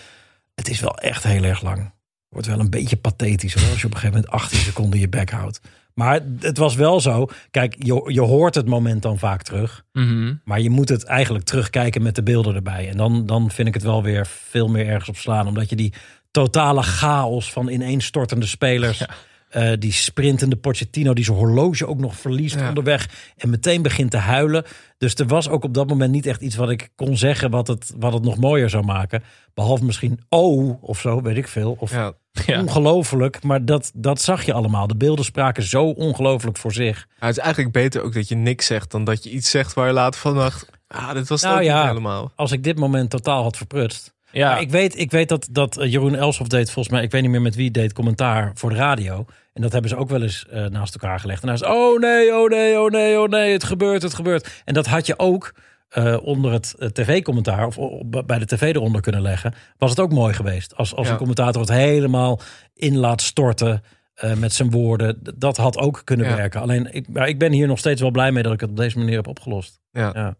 Het 0.55 0.69
is 0.69 0.81
wel 0.81 0.99
echt 0.99 1.23
heel 1.23 1.43
erg 1.45 1.63
lang. 1.63 1.93
Wordt 2.29 2.47
wel 2.47 2.61
een 2.61 2.71
beetje 2.71 2.97
pathetisch 2.97 3.55
hoor. 3.55 3.71
Als 3.71 3.81
je 3.81 3.87
op 3.87 3.93
een 3.93 3.99
gegeven 3.99 4.21
moment 4.21 4.43
18 4.43 4.59
seconden 4.59 5.01
je 5.01 5.09
bek 5.09 5.31
houdt. 5.31 5.61
Maar 5.99 6.21
het 6.41 6.59
was 6.59 6.75
wel 6.75 7.01
zo. 7.01 7.27
Kijk, 7.51 7.75
je, 7.79 8.03
je 8.07 8.21
hoort 8.21 8.55
het 8.55 8.67
moment 8.67 9.03
dan 9.03 9.19
vaak 9.19 9.43
terug. 9.43 9.85
Mhm. 9.93 10.35
Maar 10.45 10.61
je 10.61 10.71
moet 10.71 10.89
het 10.89 11.05
eigenlijk 11.05 11.45
terugkijken 11.45 12.03
met 12.03 12.15
de 12.15 12.23
beelden 12.23 12.55
erbij. 12.55 12.89
En 12.89 12.97
dan, 12.97 13.27
dan 13.27 13.51
vind 13.51 13.69
ik 13.69 13.75
het 13.75 13.83
wel 13.83 14.03
weer 14.03 14.27
veel 14.27 14.69
meer 14.69 14.87
ergens 14.87 15.09
op 15.09 15.17
slaan. 15.17 15.47
Omdat 15.47 15.71
je 15.71 15.77
die 15.77 15.93
totale 16.31 16.83
chaos 16.83 17.53
van 17.53 17.69
ineenstortende 17.69 18.47
spelers... 18.47 19.05
eh, 19.49 19.73
die 19.79 19.93
sprintende 19.93 20.57
Pochettino 20.57 21.13
die 21.15 21.25
zijn 21.25 21.37
horloge 21.37 21.87
ook 21.87 21.99
nog 22.01 22.17
verliest 22.17 22.59
Ja. 22.59 22.69
onderweg. 22.69 23.09
En 23.37 23.51
meteen 23.51 23.83
begint 23.83 24.11
te 24.11 24.17
huilen. 24.17 24.65
Dus 24.99 25.15
er 25.15 25.27
was 25.27 25.49
ook 25.49 25.65
op 25.65 25.75
dat 25.75 25.89
moment 25.89 26.13
niet 26.13 26.27
echt 26.27 26.41
iets 26.41 26.57
wat 26.57 26.71
ik 26.71 26.89
kon 26.95 27.17
zeggen... 27.17 27.51
wat 27.51 27.67
het, 27.69 27.93
wat 27.97 28.13
het 28.13 28.23
nog 28.23 28.37
mooier 28.37 28.71
zou 28.71 28.85
maken. 28.85 29.23
Behalve 29.55 29.85
misschien 29.85 30.21
oh 30.29 30.83
of 30.83 31.01
zo, 31.01 31.23
weet 31.23 31.37
ik 31.37 31.49
veel. 31.49 31.77
Of 31.79 31.91
Ja. 31.91 32.13
Ja. 32.47 32.61
ongelooflijk. 32.61 33.43
Maar 33.43 33.65
dat, 33.65 33.91
dat 33.95 34.21
zag 34.21 34.45
je 34.45 34.53
allemaal. 34.53 34.87
De 34.87 34.97
beelden 34.97 35.25
spraken 35.25 35.63
zo 35.63 35.85
ongelooflijk 35.85 36.57
voor 36.57 36.73
zich. 36.73 37.07
Het 37.19 37.31
is 37.31 37.39
eigenlijk 37.39 37.73
beter 37.73 38.03
ook 38.03 38.15
dat 38.15 38.29
je 38.29 38.37
niks 38.37 38.67
zegt 38.67 38.91
dan 38.91 39.05
dat 39.05 39.25
je 39.25 39.31
iets 39.31 39.51
zegt 39.51 39.75
waar 39.75 39.87
je 39.87 39.93
later 39.93 40.21
van 40.21 40.35
dacht. 40.35 40.71
Ah, 40.89 41.13
dit 41.13 41.29
was 41.29 41.43
Nou 41.43 41.57
ook 41.57 41.63
ja. 41.63 41.79
niet 41.79 41.89
helemaal. 41.89 42.33
Als 42.35 42.53
ik 42.53 42.65
dit 42.65 42.79
moment 42.79 43.11
totaal 43.11 43.43
had 43.43 43.57
verprutst... 43.57 44.17
Ja, 44.31 44.51
Maar 44.51 44.61
ik 44.61 44.71
weet, 44.71 44.99
ik 44.99 45.11
weet 45.11 45.29
dat, 45.29 45.49
dat 45.51 45.77
eh, 45.77 45.93
Jeroen 45.93 46.15
Elshoff 46.15 46.49
deed 46.49 46.71
volgens 46.71 46.95
mij, 46.95 47.03
ik 47.03 47.11
weet 47.11 47.23
niet 47.23 47.31
meer 47.31 47.43
met 47.43 47.55
wie, 47.55 47.71
deed 47.71 47.93
commentaar 47.93 48.51
voor 48.55 48.71
de 48.71 48.77
radio. 48.77 49.25
En 49.53 49.63
dat 49.63 49.73
hebben 49.73 49.91
ze 49.91 49.97
ook 49.97 50.09
wel 50.09 50.23
eens 50.23 50.47
eh, 50.51 50.65
naast 50.65 50.95
elkaar 50.95 51.21
gelegd. 51.21 51.43
En 51.43 51.49
hij 51.49 51.57
zei, 51.57 51.73
oh 51.73 52.01
nee, 52.01 52.35
oh 52.35 52.49
nee, 52.49 52.81
oh 52.81 52.91
nee, 52.91 53.21
oh 53.21 53.29
nee, 53.29 53.53
het 53.53 53.65
gebeurt, 53.65 54.03
het 54.03 54.15
gebeurt. 54.15 54.63
En 54.65 54.75
dat 54.75 54.87
had 54.87 55.07
je 55.07 55.19
ook 55.19 55.53
eh, 55.89 56.17
onder 56.23 56.53
het 56.53 56.75
eh, 56.79 56.89
tv-commentaar, 56.89 57.67
of 57.67 57.79
op- 57.79 58.23
bij 58.27 58.39
de 58.39 58.47
tv 58.47 58.75
eronder 58.75 59.01
kunnen 59.01 59.23
leggen. 59.23 59.55
Was 59.79 59.91
het 59.91 60.01
ook 60.01 60.13
mooi 60.13 60.35
geweest. 60.35 60.77
Als, 60.77 60.95
als 60.95 61.07
Ja. 61.07 61.13
een 61.13 61.19
commentator 61.19 61.61
het 61.61 61.71
helemaal 61.71 62.41
in 62.75 62.97
laat 62.97 63.23
storten 63.23 63.83
eh, 64.15 64.35
met 64.35 64.53
zijn 64.53 64.71
woorden. 64.71 65.19
Dat 65.37 65.57
had 65.57 65.79
ook 65.79 66.01
kunnen 66.05 66.27
Ja. 66.29 66.37
werken. 66.37 66.61
Alleen, 66.61 66.95
ik, 66.95 67.09
maar 67.09 67.29
ik 67.29 67.39
ben 67.39 67.53
hier 67.53 67.67
nog 67.67 67.79
steeds 67.79 68.01
wel 68.01 68.11
blij 68.11 68.33
mee 68.33 68.43
dat 68.43 68.53
ik 68.53 68.61
het 68.61 68.71
op 68.71 68.77
deze 68.77 68.99
manier 68.99 69.17
heb 69.17 69.27
opgelost. 69.27 69.81
Ja. 69.91 70.11
Ja. 70.15 70.37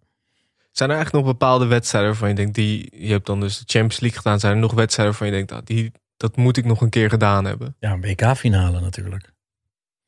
Zijn 0.73 0.91
er 0.91 0.97
eigenlijk 0.97 1.25
nog 1.27 1.35
bepaalde 1.35 1.67
wedstrijden 1.67 2.11
waarvan 2.11 2.29
je 2.29 2.35
denkt, 2.35 2.55
die, 2.55 2.93
je 3.07 3.11
hebt 3.13 3.27
dan 3.27 3.41
dus 3.41 3.59
de 3.59 3.65
Champions 3.67 4.01
League 4.01 4.19
gedaan. 4.19 4.41
Zijn 4.41 4.53
er 4.53 4.59
nog 4.59 4.73
wedstrijden 4.73 5.15
waarvan 5.19 5.39
je 5.39 5.45
denkt, 5.45 5.53
ah, 5.63 5.67
die, 5.77 5.93
dat 6.17 6.37
moet 6.37 6.57
ik 6.57 6.65
nog 6.65 6.81
een 6.81 6.89
keer 6.91 7.09
gedaan 7.11 7.45
hebben? 7.45 7.77
Ja, 7.81 7.93
een 7.93 8.01
WK-finale 8.01 8.81
natuurlijk. 8.81 9.33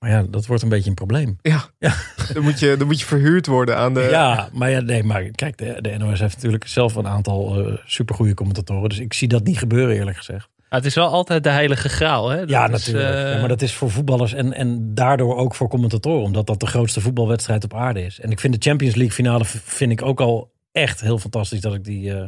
Maar 0.01 0.11
ja, 0.11 0.23
dat 0.31 0.47
wordt 0.47 0.63
een 0.63 0.69
beetje 0.69 0.89
een 0.89 0.95
probleem. 0.95 1.39
Ja, 1.43 1.65
Ja. 1.79 1.95
Dan, 2.35 2.43
moet 2.43 2.59
je, 2.59 2.77
dan 2.77 2.87
moet 2.87 3.01
je 3.01 3.07
verhuurd 3.07 3.47
worden 3.47 3.77
aan 3.77 3.95
de... 3.95 4.01
Ja, 4.01 4.49
maar 4.53 4.71
ja, 4.71 4.81
nee, 4.81 5.03
maar 5.05 5.23
kijk, 5.23 5.59
de, 5.59 5.77
de 5.81 5.97
NOS 5.99 6.21
heeft 6.21 6.35
natuurlijk 6.35 6.67
zelf 6.67 6.95
een 6.95 7.07
aantal 7.07 7.67
eh 7.67 7.77
supergoeie 7.85 8.35
commentatoren. 8.35 8.89
Dus 8.89 8.99
ik 8.99 9.13
zie 9.13 9.29
dat 9.29 9.45
niet 9.45 9.59
gebeuren, 9.59 9.97
eerlijk 9.97 10.17
gezegd. 10.17 10.49
Maar 10.57 10.79
het 10.79 10.89
is 10.89 10.95
wel 10.95 11.09
altijd 11.09 11.43
de 11.45 11.51
heilige 11.51 11.89
graal. 11.89 12.29
Hè? 12.29 12.39
Dat 12.39 12.49
ja, 12.49 12.65
is, 12.65 12.71
natuurlijk. 12.71 13.15
eh, 13.15 13.33
Ja, 13.33 13.39
maar 13.39 13.49
dat 13.49 13.63
is 13.63 13.75
voor 13.75 13.91
voetballers 13.91 14.33
en, 14.33 14.53
en 14.53 14.95
daardoor 14.95 15.37
ook 15.37 15.55
voor 15.55 15.69
commentatoren. 15.69 16.23
Omdat 16.23 16.47
dat 16.47 16.61
de 16.61 16.67
grootste 16.67 17.01
voetbalwedstrijd 17.01 17.65
op 17.65 17.75
aarde 17.75 18.05
is. 18.05 18.21
En 18.21 18.31
ik 18.31 18.41
vind 18.41 18.55
de 18.55 18.69
Champions 18.69 18.95
League 18.95 19.15
finale 19.15 19.45
vind 19.45 19.91
ik 19.93 20.03
ook 20.03 20.21
al 20.21 20.53
echt 20.73 21.01
heel 21.01 21.19
fantastisch 21.19 21.61
dat 21.61 21.75
ik 21.75 21.85
die 21.85 22.15
eh, 22.15 22.25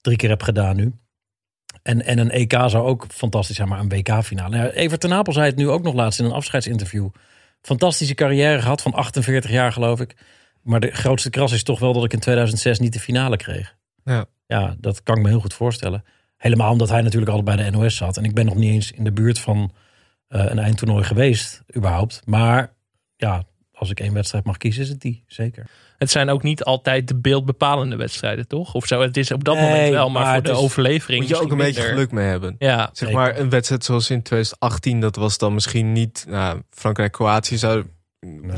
drie 0.00 0.16
keer 0.16 0.28
heb 0.28 0.42
gedaan 0.42 0.76
nu. 0.76 0.92
En, 1.82 2.04
en 2.04 2.18
een 2.18 2.30
EK 2.30 2.52
zou 2.52 2.86
ook 2.86 3.06
fantastisch 3.08 3.56
zijn, 3.56 3.68
maar 3.68 3.78
een 3.78 3.88
WK-finale. 3.88 4.56
Ja, 4.56 4.70
Evert 4.70 5.00
ten 5.00 5.12
Apel 5.12 5.32
zei 5.32 5.46
het 5.46 5.56
nu 5.56 5.68
ook 5.68 5.82
nog 5.82 5.94
laatst 5.94 6.18
in 6.18 6.24
een 6.24 6.32
afscheidsinterview. 6.32 7.08
Fantastische 7.60 8.14
carrière 8.14 8.62
gehad 8.62 8.82
van 8.82 8.92
48 8.92 9.50
jaar, 9.50 9.72
geloof 9.72 10.00
ik. 10.00 10.16
Maar 10.62 10.80
de 10.80 10.90
grootste 10.90 11.30
kras 11.30 11.52
is 11.52 11.62
toch 11.62 11.78
wel 11.78 11.92
dat 11.92 12.04
ik 12.04 12.12
in 12.12 12.18
2006 12.18 12.78
niet 12.78 12.92
de 12.92 13.00
finale 13.00 13.36
kreeg. 13.36 13.76
Ja. 14.04 14.24
ja, 14.46 14.74
dat 14.78 15.02
kan 15.02 15.16
ik 15.16 15.22
me 15.22 15.28
heel 15.28 15.40
goed 15.40 15.54
voorstellen. 15.54 16.04
Helemaal 16.36 16.72
omdat 16.72 16.88
hij 16.88 17.02
natuurlijk 17.02 17.30
altijd 17.30 17.56
bij 17.56 17.64
de 17.64 17.76
NOS 17.76 17.96
zat. 17.96 18.16
En 18.16 18.24
ik 18.24 18.34
ben 18.34 18.44
nog 18.44 18.54
niet 18.54 18.72
eens 18.72 18.92
in 18.92 19.04
de 19.04 19.12
buurt 19.12 19.38
van 19.38 19.72
eh, 20.28 20.44
een 20.44 20.58
eindtoernooi 20.58 21.04
geweest, 21.04 21.62
überhaupt. 21.76 22.22
Maar 22.24 22.72
ja, 23.16 23.44
als 23.72 23.90
ik 23.90 24.00
één 24.00 24.12
wedstrijd 24.12 24.44
mag 24.44 24.56
kiezen, 24.56 24.82
is 24.82 24.88
het 24.88 25.00
die, 25.00 25.24
zeker. 25.26 25.66
Het 26.02 26.10
zijn 26.10 26.30
ook 26.30 26.42
niet 26.42 26.64
altijd 26.64 27.08
de 27.08 27.16
beeldbepalende 27.16 27.96
wedstrijden, 27.96 28.48
toch? 28.48 28.74
Of 28.74 28.86
zo. 28.86 29.00
Het 29.00 29.16
is 29.16 29.30
op 29.32 29.44
dat 29.44 29.54
Nee, 29.54 29.64
moment 29.64 29.90
wel, 29.90 30.10
maar, 30.10 30.22
maar 30.22 30.34
voor 30.34 30.42
de 30.42 30.50
is- 30.50 30.56
overlevering. 30.56 31.20
Moet 31.20 31.28
je 31.30 31.36
ook 31.42 31.50
een 31.50 31.56
beetje 31.56 31.72
minder. 31.80 31.90
geluk 31.92 32.12
mee 32.12 32.26
hebben. 32.26 32.54
Ja, 32.58 32.76
Zeg 32.78 32.90
Zeker. 32.92 33.14
maar, 33.14 33.38
een 33.38 33.50
wedstrijd 33.50 33.84
zoals 33.84 34.10
in 34.10 34.22
2018, 34.22 35.00
dat 35.00 35.16
was 35.16 35.38
dan 35.38 35.54
misschien 35.54 35.92
niet... 35.92 36.24
Nou, 36.28 36.60
Frankrijk-Kroatië 36.70 37.56
zou... 37.58 37.84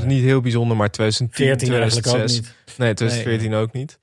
niet 0.04 0.22
heel 0.22 0.40
bijzonder, 0.40 0.76
maar 0.76 0.90
2010, 0.90 1.46
14 1.46 1.68
eigenlijk 1.72 2.06
ook 2.06 2.12
2006... 2.12 2.40
niet. 2.66 2.78
Nee, 2.78 2.94
2014 2.94 3.54
ook 3.54 3.72
niet. 3.72 3.98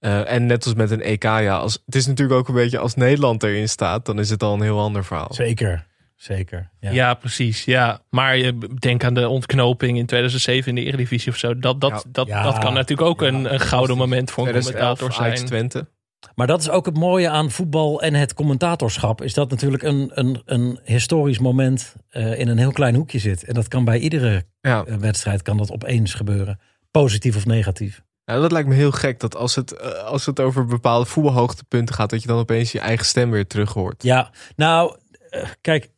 Eh, 0.00 0.32
en 0.32 0.46
net 0.46 0.64
als 0.64 0.74
met 0.74 0.90
een 0.90 1.02
EK, 1.02 1.22
ja, 1.22 1.56
als, 1.56 1.82
het 1.86 1.94
is 1.94 2.06
natuurlijk 2.06 2.38
ook 2.38 2.48
een 2.48 2.54
beetje 2.54 2.78
als 2.78 2.94
Nederland 2.94 3.42
erin 3.42 3.68
staat, 3.68 4.06
dan 4.06 4.18
is 4.18 4.30
het 4.30 4.42
al 4.42 4.54
een 4.54 4.60
heel 4.62 4.80
ander 4.80 5.04
verhaal. 5.04 5.34
Zeker, 5.34 5.86
zeker. 6.16 6.70
Ja. 6.80 6.90
ja. 6.90 7.14
precies. 7.14 7.64
Ja. 7.64 8.00
Maar 8.10 8.36
je 8.36 8.58
denk 8.78 9.04
aan 9.04 9.14
de 9.14 9.28
ontknoping 9.28 9.98
in 9.98 10.06
2007 10.06 10.68
in 10.68 10.74
de 10.74 10.84
Eredivisie 10.90 11.32
of 11.32 11.38
zo. 11.38 11.58
Dat, 11.58 11.80
dat, 11.80 11.90
Ja. 11.90 12.02
dat, 12.12 12.26
Ja. 12.26 12.42
dat 12.42 12.58
kan 12.58 12.74
natuurlijk 12.74 13.08
ook 13.08 13.20
Ja, 13.20 13.26
een, 13.26 13.52
een 13.52 13.60
gouden 13.60 13.96
moment 13.96 14.30
voor 14.30 14.44
een 14.46 14.50
2011 14.52 14.98
commentator 14.98 15.24
Ajax 15.26 15.38
zijn. 15.38 15.48
Twente. 15.68 15.92
Maar 16.34 16.46
dat 16.46 16.60
is 16.60 16.68
ook 16.70 16.86
het 16.86 16.96
mooie 16.96 17.28
aan 17.28 17.50
voetbal 17.50 18.02
en 18.02 18.14
het 18.14 18.34
commentatorschap. 18.34 19.22
Is 19.22 19.34
dat 19.34 19.50
natuurlijk 19.50 19.82
een, 19.82 20.10
een, 20.14 20.42
een 20.44 20.78
historisch 20.84 21.38
moment 21.38 21.94
eh, 22.10 22.38
in 22.38 22.48
een 22.48 22.58
heel 22.58 22.72
klein 22.72 22.94
hoekje 22.94 23.18
zit. 23.18 23.44
En 23.44 23.54
dat 23.54 23.68
kan 23.68 23.84
bij 23.84 23.98
iedere 23.98 24.44
Ja. 24.60 24.84
eh, 24.84 24.96
wedstrijd 24.96 25.42
kan 25.42 25.56
dat 25.56 25.70
opeens 25.72 26.14
gebeuren. 26.14 26.60
Positief 26.90 27.36
of 27.36 27.46
negatief. 27.46 28.02
ja, 28.24 28.40
dat 28.40 28.52
lijkt 28.52 28.68
me 28.68 28.74
heel 28.74 28.90
gek 28.92 29.20
dat 29.20 29.36
als 29.36 29.54
het, 29.54 29.72
eh, 29.72 29.92
als 30.04 30.26
het 30.26 30.40
over 30.40 30.66
bepaalde 30.66 31.06
voetbalhoogtepunten 31.06 31.94
gaat, 31.94 32.10
dat 32.10 32.20
je 32.22 32.28
dan 32.28 32.38
opeens 32.38 32.72
je 32.72 32.80
eigen 32.80 33.06
stem 33.06 33.30
weer 33.30 33.46
terug 33.46 33.72
hoort. 33.72 34.02
Ja, 34.02 34.30
nou, 34.56 34.96
kijk, 35.60 35.90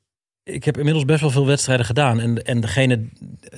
ik 0.47 0.65
heb 0.65 0.77
inmiddels 0.77 1.05
best 1.05 1.21
wel 1.21 1.31
veel 1.31 1.47
wedstrijden 1.47 1.87
gedaan. 1.87 2.21
En, 2.21 2.45
en 2.45 2.61
degene 2.61 3.09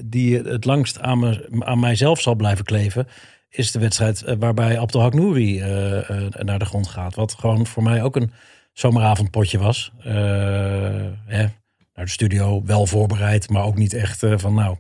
die 0.04 0.38
het 0.38 0.64
langst 0.64 1.00
aan, 1.00 1.18
me, 1.18 1.48
aan 1.58 1.80
mijzelf 1.80 2.20
zal 2.20 2.34
blijven 2.34 2.64
kleven, 2.64 3.06
is 3.48 3.72
de 3.72 3.78
wedstrijd 3.78 4.22
eh, 4.22 4.36
waarbij 4.38 4.78
Abdelhak 4.78 5.14
Nouri 5.14 5.60
eh, 5.60 6.10
eh, 6.10 6.32
naar 6.32 6.58
de 6.58 6.64
grond 6.64 6.88
gaat. 6.88 7.14
Wat 7.14 7.34
gewoon 7.34 7.66
voor 7.66 7.82
mij 7.82 8.02
ook 8.02 8.16
een 8.16 8.32
zomeravondpotje 8.72 9.58
was. 9.58 9.92
Hè, 9.98 11.46
naar 11.94 12.04
de 12.04 12.08
studio, 12.08 12.62
wel 12.64 12.86
voorbereid, 12.86 13.48
maar 13.50 13.64
ook 13.64 13.76
niet 13.76 13.92
echt 13.92 14.26
van 14.36 14.54
nou. 14.54 14.76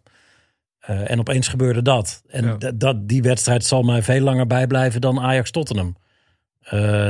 En 0.78 1.18
opeens 1.18 1.48
gebeurde 1.48 1.82
dat. 1.82 2.22
En 2.28 2.56
Ja. 2.58 2.72
dat, 2.74 3.08
die 3.08 3.22
wedstrijd 3.22 3.64
zal 3.64 3.82
mij 3.82 4.02
veel 4.02 4.20
langer 4.20 4.46
bijblijven 4.46 5.00
dan 5.00 5.20
Ajax-Tottenham. 5.20 5.96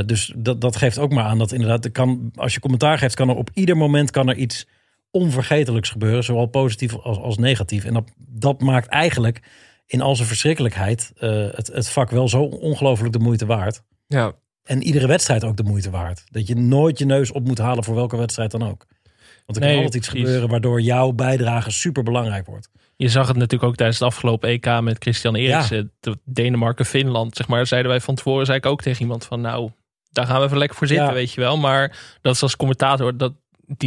Dus 0.06 0.32
dat, 0.36 0.60
dat 0.60 0.76
geeft 0.76 0.98
ook 0.98 1.12
maar 1.12 1.24
aan 1.24 1.38
dat 1.38 1.52
inderdaad, 1.52 1.84
er 1.84 1.90
kan, 1.90 2.32
als 2.34 2.54
je 2.54 2.60
commentaar 2.60 2.98
geeft, 2.98 3.14
kan 3.14 3.28
er 3.28 3.34
op 3.34 3.50
ieder 3.54 3.76
moment 3.76 4.10
kan 4.10 4.28
er 4.28 4.36
iets 4.36 4.66
onvergetelijks 5.10 5.90
gebeuren, 5.90 6.24
zowel 6.24 6.46
positief 6.46 6.96
als, 6.96 7.18
als 7.18 7.38
negatief. 7.38 7.84
En 7.84 7.94
dat, 7.94 8.10
dat 8.16 8.60
maakt 8.60 8.88
eigenlijk 8.88 9.42
in 9.86 10.00
al 10.00 10.16
zijn 10.16 10.28
verschrikkelijkheid 10.28 11.12
eh, 11.18 11.46
het, 11.50 11.66
het 11.66 11.88
vak 11.88 12.10
wel 12.10 12.28
zo 12.28 12.42
ongelooflijk 12.42 13.12
de 13.12 13.18
moeite 13.18 13.46
waard. 13.46 13.82
Ja, 14.06 14.32
En 14.62 14.82
iedere 14.82 15.06
wedstrijd 15.06 15.44
ook 15.44 15.56
de 15.56 15.62
moeite 15.62 15.90
waard. 15.90 16.24
Dat 16.30 16.46
je 16.46 16.54
nooit 16.56 16.98
je 16.98 17.04
neus 17.04 17.32
op 17.32 17.44
moet 17.46 17.58
halen 17.58 17.84
voor 17.84 17.94
welke 17.94 18.16
wedstrijd 18.16 18.50
dan 18.50 18.62
ook. 18.68 18.86
Want 19.46 19.58
er 19.60 19.66
Nee, 19.66 19.74
kan 19.74 19.84
altijd 19.84 19.94
iets 19.94 20.08
precies. 20.08 20.26
gebeuren 20.26 20.50
waardoor 20.50 20.80
jouw 20.80 21.12
bijdrage 21.12 21.70
super 21.70 22.02
belangrijk 22.02 22.46
wordt. 22.46 22.68
Je 22.96 23.08
zag 23.08 23.26
het 23.28 23.36
natuurlijk 23.36 23.70
ook 23.70 23.76
tijdens 23.76 23.98
het 23.98 24.08
afgelopen 24.08 24.48
EK 24.48 24.80
met 24.80 24.96
Christian 24.98 25.34
Eriksen. 25.34 25.92
De 26.00 26.18
Denemarken-Finland, 26.24 27.36
zeg 27.36 27.48
maar. 27.48 27.66
Zeiden 27.66 27.90
wij 27.90 28.00
van 28.00 28.14
tevoren, 28.14 28.46
zei 28.46 28.58
ik 28.58 28.66
ook 28.66 28.82
tegen 28.82 29.00
iemand 29.00 29.24
van... 29.24 29.40
Nou, 29.40 29.70
daar 30.10 30.26
gaan 30.26 30.38
we 30.40 30.46
even 30.46 30.58
lekker 30.58 30.76
voor 30.76 30.86
zitten, 30.86 31.06
Ja. 31.06 31.12
weet 31.12 31.32
je 31.32 31.40
wel. 31.40 31.56
Maar 31.58 31.96
dat 32.20 32.34
is 32.34 32.42
als 32.42 32.56
commentator, 32.56 33.16
dat, 33.16 33.32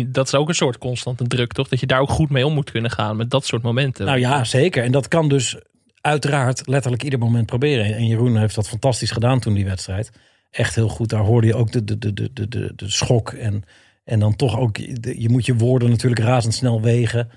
dat 0.08 0.28
is 0.28 0.36
ook 0.36 0.48
een 0.48 0.56
soort 0.56 0.78
constante 0.78 1.28
druk, 1.28 1.54
toch? 1.54 1.68
Dat 1.68 1.80
je 1.80 1.86
daar 1.86 2.00
ook 2.00 2.10
goed 2.10 2.30
mee 2.30 2.46
om 2.46 2.54
moet 2.54 2.72
kunnen 2.72 2.92
gaan 2.92 3.18
met 3.18 3.30
dat 3.30 3.46
soort 3.46 3.62
momenten. 3.62 4.06
Nou 4.06 4.20
ja, 4.20 4.44
zeker. 4.44 4.84
En 4.84 4.92
dat 4.92 5.08
kan 5.08 5.30
dus 5.30 5.58
uiteraard 6.02 6.68
letterlijk 6.68 7.04
ieder 7.04 7.20
moment 7.20 7.46
proberen. 7.46 7.96
En 7.96 8.08
Jeroen 8.08 8.38
heeft 8.38 8.56
dat 8.56 8.70
fantastisch 8.70 9.12
gedaan 9.12 9.40
toen 9.40 9.54
die 9.54 9.66
wedstrijd. 9.66 10.12
Echt 10.52 10.76
heel 10.76 10.90
goed. 10.90 11.10
Daar 11.10 11.24
hoorde 11.24 11.48
je 11.48 11.56
ook 11.56 11.72
de, 11.72 11.84
de, 11.84 11.98
de, 11.98 12.14
de, 12.14 12.48
de, 12.48 12.74
de, 12.76 12.90
schok 12.90 13.32
en, 13.32 13.64
En 14.04 14.20
dan 14.20 14.36
toch 14.36 14.58
ook, 14.58 14.78
je 15.02 15.30
moet 15.30 15.46
je 15.46 15.56
woorden 15.56 15.90
natuurlijk 15.90 16.22
razendsnel 16.22 16.82
wegen. 16.82 17.30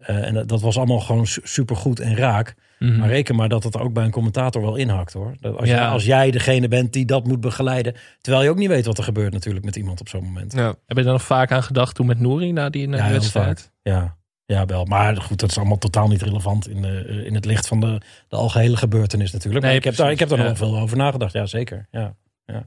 Uh, 0.00 0.26
en 0.26 0.46
dat, 0.46 0.60
was 0.60 0.76
allemaal 0.76 1.00
gewoon 1.00 1.26
supergoed 1.26 2.00
en 2.00 2.16
raak. 2.16 2.54
Mm 2.80 2.88
-hmm. 2.88 2.98
Maar 2.98 3.08
reken 3.08 3.36
maar 3.36 3.48
dat 3.48 3.64
het 3.64 3.78
ook 3.78 3.92
bij 3.92 4.04
een 4.04 4.10
commentator 4.10 4.62
wel 4.62 4.76
inhakt 4.76 5.12
hoor. 5.12 5.34
Dat 5.40 5.56
als, 5.56 5.68
ja. 5.68 5.74
jij, 5.74 5.86
als, 5.86 6.04
jij, 6.04 6.30
degene 6.30 6.68
bent 6.68 6.92
die 6.92 7.04
dat 7.04 7.26
moet 7.26 7.40
begeleiden. 7.40 7.94
Terwijl 8.20 8.44
je 8.44 8.50
ook 8.50 8.56
niet 8.56 8.68
weet 8.68 8.86
wat 8.86 8.98
er 8.98 9.04
gebeurt 9.04 9.32
natuurlijk 9.32 9.64
met 9.64 9.76
iemand 9.76 10.00
op 10.00 10.08
zo'n 10.08 10.24
moment. 10.24 10.52
Ja. 10.52 10.74
Heb 10.86 10.96
je 10.96 11.04
er 11.04 11.12
nog 11.12 11.22
vaak 11.22 11.52
aan 11.52 11.62
gedacht 11.62 11.94
toen 11.94 12.06
met 12.06 12.20
Nouri 12.20 12.52
na 12.52 12.70
die 12.70 12.88
ja, 12.88 13.10
wedstrijd? 13.10 13.72
Ja. 13.82 14.16
ja, 14.44 14.66
wel. 14.66 14.84
Maar 14.84 15.16
goed, 15.16 15.40
dat 15.40 15.50
is 15.50 15.58
allemaal 15.58 15.78
totaal 15.78 16.08
niet 16.08 16.22
relevant 16.22 16.68
in, 16.68 16.84
uh, 16.84 17.26
in 17.26 17.34
het 17.34 17.44
licht 17.44 17.66
van 17.66 17.80
de, 17.80 18.00
de 18.28 18.36
algehele 18.36 18.76
gebeurtenis 18.76 19.32
natuurlijk. 19.32 19.64
Nee, 19.64 19.72
maar 19.72 19.80
ik, 19.80 19.84
heb 19.84 19.96
daar, 19.96 20.10
ik 20.10 20.18
heb 20.18 20.28
daar 20.28 20.38
nog 20.38 20.56
veel 20.56 20.78
over 20.78 20.96
nagedacht. 20.96 21.32
Ja, 21.32 21.46
zeker. 21.46 21.86
Ja, 21.90 22.14
ja. 22.44 22.66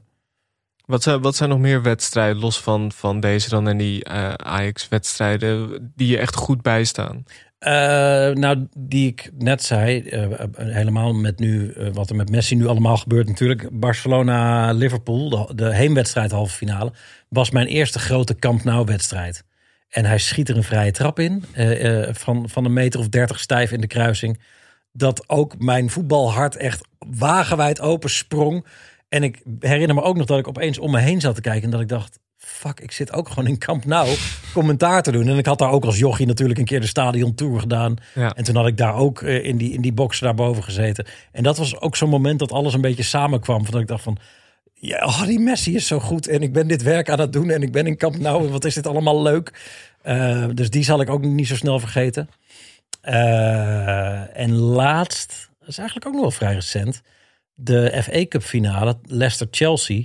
Wat 0.86 1.02
zijn, 1.02 1.20
wat 1.20 1.36
zijn 1.36 1.48
nog 1.48 1.58
meer 1.58 1.82
wedstrijden, 1.82 2.40
los 2.40 2.60
van, 2.60 2.92
van 2.92 3.20
deze 3.20 3.48
dan 3.48 3.68
en 3.68 3.76
die 3.76 4.08
uh, 4.08 4.32
Ajax-wedstrijden, 4.32 5.92
die 5.94 6.08
je 6.08 6.18
echt 6.18 6.34
goed 6.34 6.62
bijstaan? 6.62 7.24
Uh, 7.66 7.70
nou, 8.34 8.66
die 8.76 9.08
ik 9.08 9.30
net 9.38 9.62
zei, 9.62 10.02
uh, 10.02 10.26
helemaal 10.56 11.12
met 11.12 11.38
nu 11.38 11.74
wat 11.92 12.10
er 12.10 12.16
met 12.16 12.30
Messi 12.30 12.54
nu 12.54 12.66
allemaal 12.66 12.96
gebeurt 12.96 13.28
natuurlijk. 13.28 13.68
Barcelona-Liverpool, 13.72 15.28
de, 15.28 15.54
de 15.54 15.74
heenwedstrijd 15.74 16.30
halve 16.30 16.54
finale, 16.54 16.92
was 17.28 17.50
mijn 17.50 17.66
eerste 17.66 17.98
grote 17.98 18.34
Camp 18.34 18.64
Nou-wedstrijd. 18.64 19.44
En 19.88 20.04
hij 20.04 20.18
schiet 20.18 20.48
er 20.48 20.56
een 20.56 20.62
vrije 20.62 20.90
trap 20.90 21.18
in, 21.18 21.44
van, 22.12 22.48
van 22.48 22.64
een 22.64 22.72
meter 22.72 23.00
of 23.00 23.08
dertig 23.08 23.40
stijf 23.40 23.72
in 23.72 23.80
de 23.80 23.86
kruising. 23.86 24.40
Dat 24.92 25.28
ook 25.28 25.58
mijn 25.58 25.90
voetbalhart 25.90 26.56
echt 26.56 26.88
wagenwijd 26.98 27.80
open 27.80 28.10
sprong. 28.10 28.66
En 29.08 29.22
ik 29.22 29.42
herinner 29.60 29.94
me 29.94 30.02
ook 30.02 30.16
nog 30.16 30.26
dat 30.26 30.38
ik 30.38 30.48
opeens 30.48 30.78
om 30.78 30.90
me 30.90 30.98
heen 30.98 31.20
zat 31.20 31.34
te 31.34 31.40
kijken 31.40 31.64
en 31.64 31.70
dat 31.70 31.80
ik 31.80 31.88
dacht, 31.88 32.18
fuck, 32.44 32.80
ik 32.80 32.92
zit 32.92 33.12
ook 33.12 33.28
gewoon 33.28 33.46
in 33.46 33.58
Camp 33.58 33.84
Nou 33.84 34.16
commentaar 34.52 35.02
te 35.02 35.12
doen. 35.12 35.28
En 35.28 35.38
ik 35.38 35.46
had 35.46 35.58
daar 35.58 35.70
ook 35.70 35.84
als 35.84 35.98
jochie 35.98 36.26
natuurlijk 36.26 36.58
een 36.58 36.64
keer 36.64 36.80
de 36.80 36.86
stadion 36.86 37.34
tour 37.34 37.60
gedaan. 37.60 37.96
Ja. 38.14 38.32
En 38.34 38.44
toen 38.44 38.56
had 38.56 38.66
ik 38.66 38.76
daar 38.76 38.94
ook 38.94 39.20
uh, 39.20 39.44
in, 39.44 39.56
die, 39.56 39.72
in 39.72 39.80
die 39.80 39.92
box 39.92 40.20
daarboven 40.20 40.62
gezeten. 40.62 41.06
En 41.32 41.42
dat 41.42 41.58
was 41.58 41.80
ook 41.80 41.96
zo'n 41.96 42.08
moment 42.08 42.38
dat 42.38 42.52
alles 42.52 42.74
een 42.74 42.80
beetje 42.80 43.02
samenkwam. 43.02 43.62
Van 43.62 43.72
dat 43.72 43.80
ik 43.80 43.86
dacht 43.86 44.02
van, 44.02 44.18
ja, 44.74 45.04
oh, 45.04 45.22
die 45.22 45.38
Messi 45.38 45.74
is 45.74 45.86
zo 45.86 46.00
goed. 46.00 46.28
En 46.28 46.42
ik 46.42 46.52
ben 46.52 46.68
dit 46.68 46.82
werk 46.82 47.08
aan 47.08 47.20
het 47.20 47.32
doen 47.32 47.50
en 47.50 47.62
ik 47.62 47.72
ben 47.72 47.86
in 47.86 47.96
Camp 47.96 48.18
Nou. 48.18 48.44
En 48.44 48.50
wat 48.50 48.64
is 48.64 48.74
dit 48.74 48.86
allemaal 48.86 49.22
leuk. 49.22 49.52
Uh, 50.06 50.46
dus 50.54 50.70
die 50.70 50.84
zal 50.84 51.00
ik 51.00 51.10
ook 51.10 51.22
niet 51.22 51.48
zo 51.48 51.56
snel 51.56 51.78
vergeten. 51.78 52.28
Uh, 53.04 54.38
en 54.38 54.52
laatst, 54.52 55.50
dat 55.58 55.68
is 55.68 55.78
eigenlijk 55.78 56.06
ook 56.06 56.12
nog 56.12 56.22
wel 56.22 56.30
vrij 56.30 56.54
recent 56.54 57.02
de 57.54 58.02
FA 58.02 58.26
Cup 58.26 58.42
finale, 58.42 58.98
Leicester-Chelsea, 59.02 60.04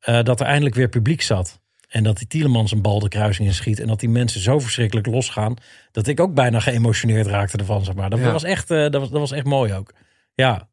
dat 0.00 0.40
er 0.40 0.46
eindelijk 0.46 0.74
weer 0.74 0.88
publiek 0.88 1.22
zat. 1.22 1.60
En 1.86 2.02
dat 2.02 2.16
die 2.16 2.26
Tielemans 2.26 2.72
een 2.72 2.82
bal 2.82 2.98
de 2.98 3.08
kruising 3.08 3.48
in 3.48 3.54
schiet. 3.54 3.80
En 3.80 3.86
dat 3.86 4.00
die 4.00 4.08
mensen 4.08 4.40
zo 4.40 4.58
verschrikkelijk 4.58 5.06
losgaan. 5.06 5.56
Dat 5.92 6.06
ik 6.06 6.20
ook 6.20 6.34
bijna 6.34 6.60
geëmotioneerd 6.60 7.26
raakte 7.26 7.56
ervan. 7.56 7.84
Zeg 7.84 7.94
maar. 7.94 8.10
dat, 8.10 8.18
ja. 8.18 8.32
was 8.32 8.44
echt, 8.44 8.70
uh, 8.70 8.78
dat, 8.78 9.00
was, 9.00 9.10
dat 9.10 9.20
was 9.20 9.32
echt 9.32 9.46
mooi 9.46 9.72
ook. 9.72 9.92
Ja. 10.34 10.68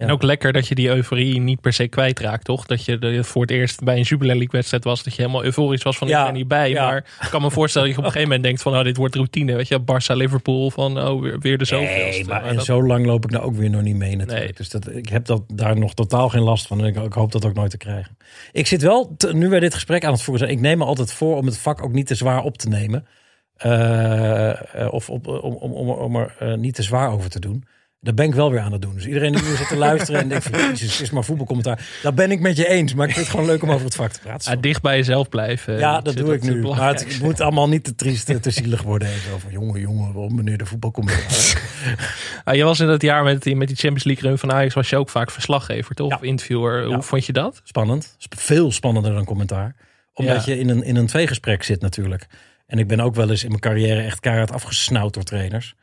En 0.00 0.10
ook 0.10 0.22
lekker 0.22 0.52
dat 0.52 0.68
je 0.68 0.74
die 0.74 0.88
euforie 0.88 1.40
niet 1.40 1.60
per 1.60 1.72
se 1.72 1.88
kwijtraakt, 1.88 2.44
toch? 2.44 2.66
Dat 2.66 2.84
je 2.84 2.98
de, 2.98 3.24
voor 3.24 3.42
het 3.42 3.50
eerst 3.50 3.84
bij 3.84 3.96
een 3.96 4.02
Jubilee 4.02 4.32
League 4.34 4.50
wedstrijd 4.52 4.84
was. 4.84 5.02
Dat 5.02 5.14
je 5.14 5.22
helemaal 5.22 5.44
euforisch 5.44 5.82
was 5.82 5.96
van 5.98 6.06
ik 6.06 6.12
Ja, 6.12 6.24
ben 6.24 6.34
niet 6.34 6.48
bij. 6.48 6.72
Maar 6.74 6.96
ik 6.96 7.28
kan 7.30 7.42
me 7.42 7.50
voorstellen 7.50 7.86
dat 7.88 7.96
je 7.96 8.02
op 8.02 8.06
een 8.06 8.12
gegeven 8.12 8.34
moment 8.34 8.42
denkt 8.48 8.62
van... 8.62 8.76
oh, 8.78 8.84
dit 8.84 8.96
wordt 8.96 9.14
routine. 9.14 9.54
Weet 9.56 9.68
je, 9.68 9.80
Barça, 9.80 10.16
Liverpool, 10.16 10.70
van 10.70 10.98
oh, 11.08 11.20
weer, 11.22 11.38
weer 11.38 11.58
de 11.58 11.64
zoveelste. 11.64 12.20
Nee, 12.20 12.24
maar, 12.24 12.44
en 12.44 12.54
dat- 12.56 12.64
zo 12.64 12.82
lang 12.82 13.06
loop 13.06 13.24
ik 13.24 13.30
nou 13.30 13.44
ook 13.44 13.56
weer 13.56 13.70
nog 13.70 13.82
niet 13.82 13.96
mee 13.96 14.16
natuurlijk. 14.16 14.44
Nee. 14.44 14.52
Dus 14.52 14.68
dat, 14.68 14.90
ik 14.94 15.08
heb 15.08 15.24
dat, 15.24 15.42
daar 15.46 15.78
nog 15.78 15.94
totaal 15.94 16.28
geen 16.28 16.42
last 16.42 16.66
van. 16.66 16.78
En 16.80 16.84
ik, 16.86 16.96
ik 16.96 17.12
hoop 17.12 17.32
dat 17.32 17.44
ook 17.44 17.54
nooit 17.54 17.70
te 17.70 17.76
krijgen. 17.76 18.16
Ik 18.52 18.66
zit 18.66 18.82
wel, 18.82 19.14
te- 19.16 19.34
nu 19.34 19.48
wij 19.48 19.60
dit 19.60 19.74
gesprek 19.74 20.04
aan 20.04 20.12
het 20.12 20.22
voeren 20.22 20.44
zijn... 20.46 20.56
ik 20.56 20.62
neem 20.64 20.78
me 20.78 20.84
altijd 20.84 21.12
voor 21.12 21.36
om 21.36 21.46
het 21.46 21.58
vak 21.58 21.82
ook 21.84 21.92
niet 21.92 22.06
te 22.06 22.14
zwaar 22.14 22.42
op 22.42 22.58
te 22.58 22.68
nemen. 22.68 23.06
Eh, 23.56 24.50
eh, 24.82 24.92
of 24.92 25.10
op, 25.10 25.26
om, 25.26 25.36
om, 25.54 25.72
om, 25.72 25.88
om 25.88 26.16
er 26.16 26.34
eh, 26.38 26.54
niet 26.54 26.74
te 26.74 26.82
zwaar 26.82 27.12
over 27.12 27.30
te 27.30 27.40
doen. 27.40 27.64
Dat 28.02 28.14
ben 28.14 28.26
ik 28.26 28.34
wel 28.34 28.50
weer 28.50 28.60
aan 28.60 28.72
het 28.72 28.82
doen. 28.82 28.94
Dus 28.94 29.06
iedereen 29.06 29.32
die 29.32 29.42
nu 29.42 29.54
zit 29.56 29.68
te 29.68 29.76
luisteren 29.76 30.20
en 30.20 30.28
denkt 30.28 30.44
van... 30.44 30.58
Jezus, 30.68 30.92
het 30.92 31.00
is 31.00 31.10
maar 31.10 31.24
voetbalcommentaar. 31.24 31.88
Dat 32.02 32.14
ben 32.14 32.30
ik 32.30 32.40
met 32.40 32.56
je 32.56 32.68
eens. 32.68 32.94
Maar 32.94 33.06
ik 33.08 33.12
vind 33.14 33.26
het 33.26 33.34
gewoon 33.34 33.50
leuk 33.50 33.62
om 33.62 33.70
over 33.70 33.84
het 33.84 33.94
vak 33.94 34.12
te 34.12 34.20
praten. 34.20 34.52
Ah, 34.52 34.62
dicht 34.62 34.82
bij 34.82 34.96
jezelf 34.96 35.28
blijven. 35.28 35.78
Ja, 35.78 36.00
dat 36.00 36.16
doe 36.16 36.34
ik 36.34 36.42
nu. 36.42 36.62
Maar 36.62 36.88
het, 36.94 37.18
moet 37.22 37.40
allemaal 37.40 37.68
niet 37.68 37.84
te 37.84 37.94
triest, 37.94 38.26
te, 38.26 38.40
te 38.40 38.50
zielig 38.50 38.82
worden. 38.82 39.08
En 39.08 39.20
zo 39.30 39.38
van, 39.38 39.50
jongen, 39.50 39.80
jongen, 39.80 40.12
waarom 40.12 40.34
meneer 40.34 40.58
de 40.58 40.66
voetbalcommentaar? 40.66 41.58
Ah, 42.44 42.54
je 42.54 42.64
was 42.64 42.80
in 42.80 42.86
dat 42.86 43.02
jaar 43.02 43.22
met 43.24 43.42
die, 43.42 43.56
met 43.56 43.68
die 43.68 43.76
Champions 43.76 44.04
League 44.04 44.28
run 44.28 44.38
van 44.38 44.52
Ajax... 44.52 44.74
was 44.74 44.90
je 44.90 44.96
ook 44.96 45.08
vaak 45.08 45.30
verslaggever, 45.30 45.94
toch? 45.94 46.08
Ja. 46.10 46.16
Of 46.16 46.22
interviewer. 46.22 46.80
Ja. 46.88 46.94
Hoe 46.94 47.02
vond 47.02 47.26
je 47.26 47.32
dat? 47.32 47.60
Spannend. 47.64 48.14
Sp- 48.18 48.34
Veel 48.40 48.72
spannender 48.72 49.12
dan 49.14 49.24
commentaar. 49.24 49.74
Omdat 50.14 50.44
Ja. 50.44 50.52
je 50.52 50.58
in 50.58 50.68
een, 50.68 50.82
in 50.84 50.96
een 50.96 51.06
tweegesprek 51.06 51.62
zit 51.62 51.80
natuurlijk. 51.80 52.26
En 52.66 52.78
ik 52.78 52.86
ben 52.88 53.00
ook 53.00 53.14
wel 53.14 53.30
eens 53.30 53.42
in 53.42 53.48
mijn 53.48 53.60
carrière 53.60 54.02
echt 54.02 54.20
keihard 54.20 54.52
afgesnauwd 54.52 55.14
door 55.14 55.22
trainers. 55.22 55.74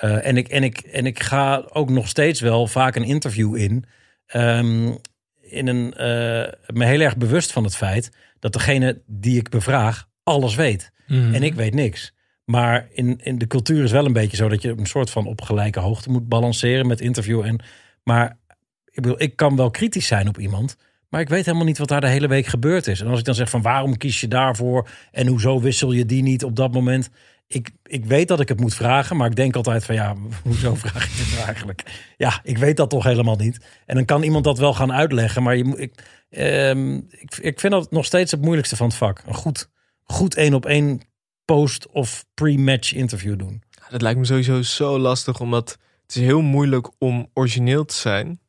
Eh, 0.00 0.26
en, 0.26 0.36
ik, 0.36 0.48
en, 0.48 0.62
ik, 0.62 0.78
en 0.78 1.06
ik 1.06 1.22
ga 1.22 1.64
ook 1.72 1.90
nog 1.90 2.08
steeds 2.08 2.40
wel 2.40 2.66
vaak 2.66 2.96
een 2.96 3.04
interview 3.04 3.56
in. 3.56 3.84
ehm, 4.26 4.92
in 5.40 5.66
een, 5.66 5.94
eh, 5.94 6.52
me 6.66 6.84
heel 6.84 7.00
erg 7.00 7.16
bewust 7.16 7.52
van 7.52 7.64
het 7.64 7.76
feit 7.76 8.10
dat 8.38 8.52
degene 8.52 9.02
die 9.06 9.38
ik 9.38 9.48
bevraag 9.48 10.08
alles 10.22 10.54
weet. 10.54 10.90
Mhm. 11.06 11.34
En 11.34 11.42
ik 11.42 11.54
weet 11.54 11.74
niks. 11.74 12.14
Maar 12.44 12.88
in, 12.92 13.20
in 13.22 13.38
de 13.38 13.46
cultuur 13.46 13.84
is 13.84 13.92
wel 13.92 14.04
een 14.04 14.12
beetje 14.12 14.36
zo 14.36 14.48
dat 14.48 14.62
je 14.62 14.74
een 14.76 14.86
soort 14.86 15.10
van 15.10 15.26
op 15.26 15.40
gelijke 15.40 15.80
hoogte 15.80 16.10
moet 16.10 16.28
balanceren 16.28 16.86
met 16.86 17.00
interview. 17.00 17.40
En, 17.40 17.60
maar 18.02 18.38
ik, 18.84 19.02
bedoel, 19.02 19.22
ik 19.22 19.36
kan 19.36 19.56
wel 19.56 19.70
kritisch 19.70 20.06
zijn 20.06 20.28
op 20.28 20.38
iemand. 20.38 20.76
Maar 21.08 21.20
ik 21.20 21.28
weet 21.28 21.44
helemaal 21.44 21.66
niet 21.66 21.78
wat 21.78 21.88
daar 21.88 22.00
de 22.00 22.08
hele 22.08 22.28
week 22.28 22.46
gebeurd 22.46 22.86
is. 22.86 23.00
En 23.00 23.06
als 23.06 23.18
ik 23.18 23.24
dan 23.24 23.34
zeg 23.34 23.50
van 23.50 23.62
waarom 23.62 23.96
kies 23.96 24.20
je 24.20 24.28
daarvoor? 24.28 24.88
En 25.10 25.26
hoezo 25.26 25.60
wissel 25.60 25.92
je 25.92 26.06
die 26.06 26.22
niet 26.22 26.44
op 26.44 26.56
dat 26.56 26.72
moment? 26.72 27.10
Ik, 27.52 27.70
ik 27.82 28.04
weet 28.04 28.28
dat 28.28 28.40
ik 28.40 28.48
het 28.48 28.60
moet 28.60 28.74
vragen. 28.74 29.16
Maar 29.16 29.28
ik 29.28 29.36
denk 29.36 29.56
altijd 29.56 29.84
van 29.84 29.94
ja, 29.94 30.16
hoezo 30.44 30.74
vraag 30.74 31.10
je 31.10 31.24
dit 31.24 31.34
nou 31.34 31.46
eigenlijk? 31.46 32.12
Ja, 32.16 32.40
ik 32.42 32.58
weet 32.58 32.76
dat 32.76 32.90
toch 32.90 33.04
helemaal 33.04 33.36
niet. 33.36 33.60
En 33.86 33.94
dan 33.94 34.04
kan 34.04 34.22
iemand 34.22 34.44
dat 34.44 34.58
wel 34.58 34.74
gaan 34.74 34.92
uitleggen. 34.92 35.42
Maar 35.42 35.56
je, 35.56 35.76
ik, 35.76 35.92
ehm, 36.30 36.94
ik, 36.96 37.36
ik 37.40 37.60
vind 37.60 37.72
dat 37.72 37.90
nog 37.90 38.04
steeds 38.04 38.30
het 38.30 38.40
moeilijkste 38.40 38.76
van 38.76 38.86
het 38.86 38.96
vak. 38.96 39.22
Een 39.26 39.34
goed, 39.34 39.70
goed 40.02 40.34
één 40.34 40.54
op 40.54 40.66
één 40.66 41.00
post 41.44 41.88
of 41.88 42.24
pre-match 42.34 42.94
interview 42.94 43.38
doen. 43.38 43.62
Dat 43.88 44.02
lijkt 44.02 44.18
me 44.18 44.24
sowieso 44.24 44.62
zo 44.62 44.98
lastig, 44.98 45.40
omdat 45.40 45.78
het 46.02 46.16
is 46.16 46.22
heel 46.22 46.42
moeilijk 46.42 46.90
om 46.98 47.30
origineel 47.34 47.84
te 47.84 47.94
zijn. 47.94 48.40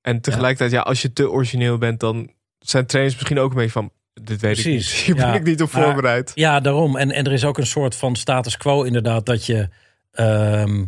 En 0.00 0.20
tegelijkertijd, 0.20 0.70
ja, 0.70 0.80
als 0.80 1.02
je 1.02 1.12
te 1.12 1.30
origineel 1.30 1.78
bent, 1.78 2.00
dan 2.00 2.30
zijn 2.58 2.86
trainers 2.86 3.14
misschien 3.16 3.38
ook 3.38 3.54
beetje 3.54 3.70
van, 3.70 3.90
dit 4.22 4.40
weet 4.40 4.52
Precies, 4.52 4.90
ik 4.90 4.96
niet. 4.96 5.04
Hier 5.06 5.14
ben 5.24 5.26
ja. 5.26 5.34
ik 5.34 5.44
niet 5.44 5.62
op 5.62 5.72
Maar- 5.72 5.82
voorbereid. 5.84 6.32
Ja, 6.34 6.60
daarom. 6.60 6.96
En, 6.96 7.10
en 7.10 7.24
er 7.24 7.32
is 7.32 7.44
ook 7.44 7.58
een 7.58 7.66
soort 7.66 7.94
van 7.94 8.16
status 8.16 8.56
quo 8.56 8.82
inderdaad 8.82 9.26
dat 9.26 9.46
je 9.46 9.68
ehm, 10.12 10.84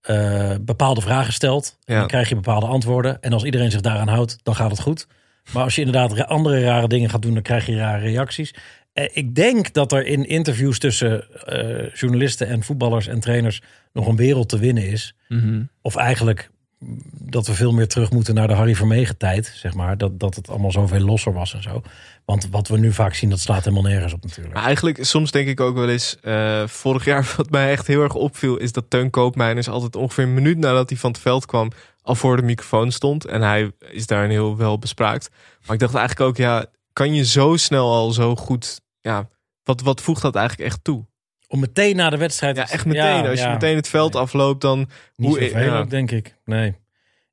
eh, 0.00 0.54
bepaalde 0.60 1.00
vragen 1.00 1.32
stelt. 1.32 1.78
Ja. 1.84 1.98
Dan 1.98 2.08
krijg 2.08 2.28
je 2.28 2.34
bepaalde 2.34 2.66
antwoorden. 2.66 3.22
En 3.22 3.32
als 3.32 3.44
iedereen 3.44 3.70
zich 3.70 3.80
daaraan 3.80 4.08
houdt, 4.08 4.38
dan 4.42 4.54
gaat 4.54 4.70
het 4.70 4.80
goed. 4.80 5.06
Maar 5.52 5.62
als 5.62 5.74
je 5.74 5.82
inderdaad 5.82 6.26
andere 6.26 6.60
rare 6.64 6.88
dingen 6.88 7.10
gaat 7.10 7.22
doen, 7.22 7.34
dan 7.34 7.42
krijg 7.42 7.66
je 7.66 7.76
rare 7.76 8.02
reacties. 8.02 8.54
Eh, 8.92 9.08
ik 9.12 9.34
denk 9.34 9.72
dat 9.72 9.92
er 9.92 10.06
in 10.06 10.28
interviews 10.28 10.78
tussen 10.78 11.44
eh, 11.46 11.92
journalisten 11.94 12.48
en 12.48 12.62
voetballers 12.62 13.06
en 13.06 13.20
trainers 13.20 13.62
nog 13.92 14.06
een 14.06 14.16
wereld 14.16 14.48
te 14.48 14.58
winnen 14.58 14.86
is. 14.88 15.14
Mhm. 15.28 15.62
Of 15.82 15.96
eigenlijk 15.96 16.50
mm, 16.78 17.02
dat 17.12 17.46
we 17.46 17.54
veel 17.54 17.72
meer 17.72 17.88
terug 17.88 18.10
moeten 18.10 18.34
naar 18.34 18.48
de 18.48 18.54
Harry 18.54 18.74
Vermegen 18.74 19.16
tijd, 19.16 19.52
zeg 19.54 19.74
maar. 19.74 19.98
Dat, 19.98 20.20
dat 20.20 20.34
het 20.34 20.48
allemaal 20.48 20.72
zoveel 20.72 21.00
losser 21.00 21.32
was 21.32 21.54
en 21.54 21.62
zo. 21.62 21.82
Want 22.24 22.48
wat 22.50 22.68
we 22.68 22.78
nu 22.78 22.92
vaak 22.92 23.14
zien, 23.14 23.30
dat 23.30 23.40
slaat 23.40 23.64
helemaal 23.64 23.90
nergens 23.90 24.12
op 24.12 24.22
natuurlijk. 24.22 24.54
Maar 24.54 24.64
eigenlijk, 24.64 25.04
soms 25.04 25.30
denk 25.30 25.48
ik 25.48 25.60
ook 25.60 25.74
wel 25.74 25.88
eens, 25.88 26.16
eh, 26.20 26.66
vorig 26.66 27.04
jaar 27.04 27.32
wat 27.36 27.50
mij 27.50 27.70
echt 27.70 27.86
heel 27.86 28.02
erg 28.02 28.14
opviel, 28.14 28.56
is 28.56 28.72
dat 28.72 28.84
Teun 28.88 29.10
Koopmeiners 29.10 29.68
altijd 29.68 29.96
ongeveer 29.96 30.24
een 30.24 30.34
minuut 30.34 30.58
nadat 30.58 30.88
hij 30.90 30.98
van 30.98 31.10
het 31.10 31.20
veld 31.20 31.46
kwam, 31.46 31.70
al 32.02 32.14
voor 32.14 32.36
de 32.36 32.42
microfoon 32.42 32.92
stond. 32.92 33.24
En 33.24 33.42
hij 33.42 33.72
is 33.90 34.06
daarin 34.06 34.30
heel 34.30 34.56
wel 34.56 34.78
bespraakt. 34.78 35.28
Maar 35.66 35.74
ik 35.74 35.80
dacht 35.80 35.94
eigenlijk 35.94 36.28
ook, 36.28 36.36
ja, 36.36 36.66
kan 36.92 37.14
je 37.14 37.24
zo 37.24 37.56
snel 37.56 37.92
al 37.92 38.10
zo 38.10 38.36
goed, 38.36 38.80
ja, 39.00 39.28
wat, 39.62 39.80
wat 39.80 40.00
voegt 40.00 40.22
dat 40.22 40.34
eigenlijk 40.36 40.68
echt 40.68 40.84
toe? 40.84 41.06
Om 41.48 41.60
meteen 41.60 41.96
na 41.96 42.10
de 42.10 42.16
wedstrijd... 42.16 42.56
Ja, 42.56 42.68
echt 42.70 42.84
meteen. 42.84 43.02
Ja, 43.22 43.28
Als 43.28 43.38
je 43.38 43.46
ja. 43.46 43.52
meteen 43.52 43.76
het 43.76 43.88
veld 43.88 44.14
afloopt, 44.14 44.60
dan... 44.60 44.88
Niet 45.16 45.28
hoe- 45.30 45.58
ja. 45.64 45.84
denk 45.84 46.10
ik. 46.10 46.36
Nee. 46.44 46.74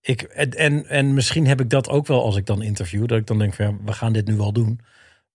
Ik, 0.02 0.22
en, 0.22 0.52
en, 0.52 0.88
en 0.88 1.14
misschien 1.14 1.48
heb 1.48 1.62
ik 1.62 1.70
dat 1.70 1.90
ook 1.90 2.08
wel 2.08 2.24
als 2.24 2.36
ik 2.36 2.46
dan 2.46 2.62
interview. 2.62 3.08
Dat 3.08 3.18
ik 3.18 3.28
dan 3.28 3.38
denk 3.38 3.54
van 3.54 3.66
ja, 3.66 3.76
we 3.86 3.94
gaan 3.94 4.14
dit 4.14 4.28
nu 4.28 4.36
wel 4.36 4.54
doen. 4.54 4.80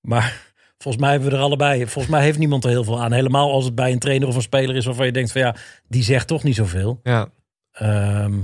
Maar 0.01 0.53
volgens 0.79 1.03
mij 1.03 1.13
hebben 1.13 1.31
we 1.31 1.37
er 1.37 1.43
allebei. 1.43 1.87
Volgens 1.87 2.15
mij 2.15 2.23
heeft 2.23 2.39
niemand 2.39 2.65
er 2.65 2.71
heel 2.71 2.85
veel 2.85 3.03
aan. 3.03 3.13
Helemaal 3.13 3.53
als 3.53 3.65
het 3.65 3.75
bij 3.75 3.93
een 3.93 3.99
trainer 3.99 4.29
of 4.29 4.35
een 4.35 4.43
speler 4.43 4.77
is 4.77 4.85
waarvan 4.85 5.07
je 5.07 5.13
denkt 5.13 5.33
van 5.33 5.41
ja, 5.41 5.57
die 5.89 6.03
zegt 6.03 6.27
toch 6.27 6.43
niet 6.43 6.55
zoveel. 6.55 7.01
Ja, 7.03 7.29
Ehm, 7.77 8.41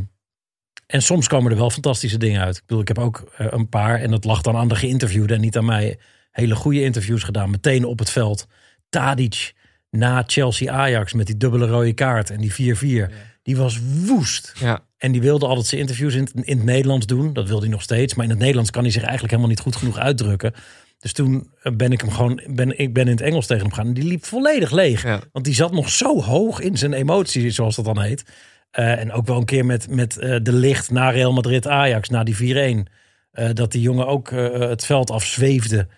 en 0.87 1.03
soms 1.03 1.29
komen 1.29 1.51
er 1.51 1.59
wel 1.59 1.71
fantastische 1.71 2.19
dingen 2.19 2.43
uit. 2.43 2.57
Ik 2.57 2.63
bedoel, 2.67 2.83
ik 2.83 2.89
heb 2.89 2.99
ook 2.99 3.33
eh, 3.37 3.47
een 3.51 3.69
paar, 3.69 4.01
en 4.01 4.11
dat 4.11 4.25
lag 4.25 4.43
dan 4.43 4.57
aan 4.57 4.69
de 4.69 4.75
geïnterviewde 4.75 5.35
en 5.35 5.41
niet 5.41 5.57
aan 5.57 5.65
mij, 5.65 5.99
hele 6.31 6.55
goede 6.55 6.83
interviews 6.83 7.23
gedaan. 7.23 7.51
Meteen 7.51 7.85
op 7.85 7.99
het 7.99 8.11
veld. 8.11 8.47
Tadic 8.89 9.55
na 9.91 10.23
Chelsea-Ajax 10.27 11.13
met 11.13 11.27
die 11.27 11.37
dubbele 11.37 11.67
rode 11.67 11.93
kaart 11.93 12.31
en 12.31 12.41
die 12.41 12.77
4-4. 13.09 13.13
Die 13.43 13.57
was 13.57 13.81
woest. 14.07 14.53
ja. 14.59 14.85
En 15.03 15.13
die 15.13 15.21
wilde 15.21 15.47
altijd 15.47 15.67
zijn 15.67 15.81
interviews 15.81 16.15
in, 16.15 16.29
in 16.35 16.57
het 16.57 16.67
Nederlands 16.67 17.07
doen. 17.07 17.33
Dat 17.33 17.49
wil 17.49 17.61
hij 17.61 17.69
nog 17.69 17.83
steeds. 17.83 18.15
Maar 18.15 18.25
in 18.25 18.31
het 18.31 18.39
Nederlands 18.41 18.71
kan 18.71 18.83
hij 18.83 18.93
zich 18.93 19.03
eigenlijk 19.03 19.31
helemaal 19.31 19.51
niet 19.51 19.61
goed 19.61 19.77
genoeg 19.77 19.99
uitdrukken. 19.99 20.53
Dus 20.99 21.13
toen 21.13 21.51
eh, 21.63 21.73
ben 21.73 21.93
ik 21.93 22.01
hem 22.01 22.11
gewoon, 22.11 22.41
ben, 22.47 22.79
ik 22.79 22.93
ben 22.93 23.05
in 23.05 23.11
het 23.11 23.21
Engels 23.21 23.47
tegen 23.47 23.65
hem 23.65 23.73
gaan. 23.73 23.87
En 23.87 23.95
die 23.95 24.05
liep 24.05 24.25
volledig 24.25 24.71
leeg. 24.71 25.03
Ja. 25.03 25.21
Want 25.33 25.45
die 25.45 25.55
zat 25.55 25.73
nog 25.73 25.89
zo 25.91 26.23
hoog 26.23 26.61
in 26.61 26.79
zijn 26.79 26.93
emotie, 26.93 27.51
zoals 27.51 27.77
dat 27.77 27.85
dan 27.85 28.01
heet. 28.01 28.25
Eh, 28.71 28.99
en 28.99 29.13
ook 29.13 29.27
wel 29.27 29.37
een 29.37 29.45
keer 29.45 29.67
met, 29.67 29.89
met 29.89 30.19
eh, 30.19 30.37
de 30.43 30.53
licht 30.53 30.91
na 30.91 31.11
Real 31.11 31.33
Madrid 31.33 31.67
Ajax, 31.67 32.09
na 32.09 32.25
die 32.25 32.85
4-1. 32.87 32.91
eh, 33.33 33.49
dat 33.53 33.73
die 33.73 33.81
jongen 33.81 34.07
ook 34.07 34.31
het 34.31 34.85
veld 34.85 35.11
afzweefde. 35.11 35.89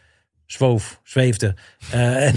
Zwoof, 0.46 1.00
zweefde. 1.02 1.54
Eh, 1.90 2.26
en, 2.28 2.34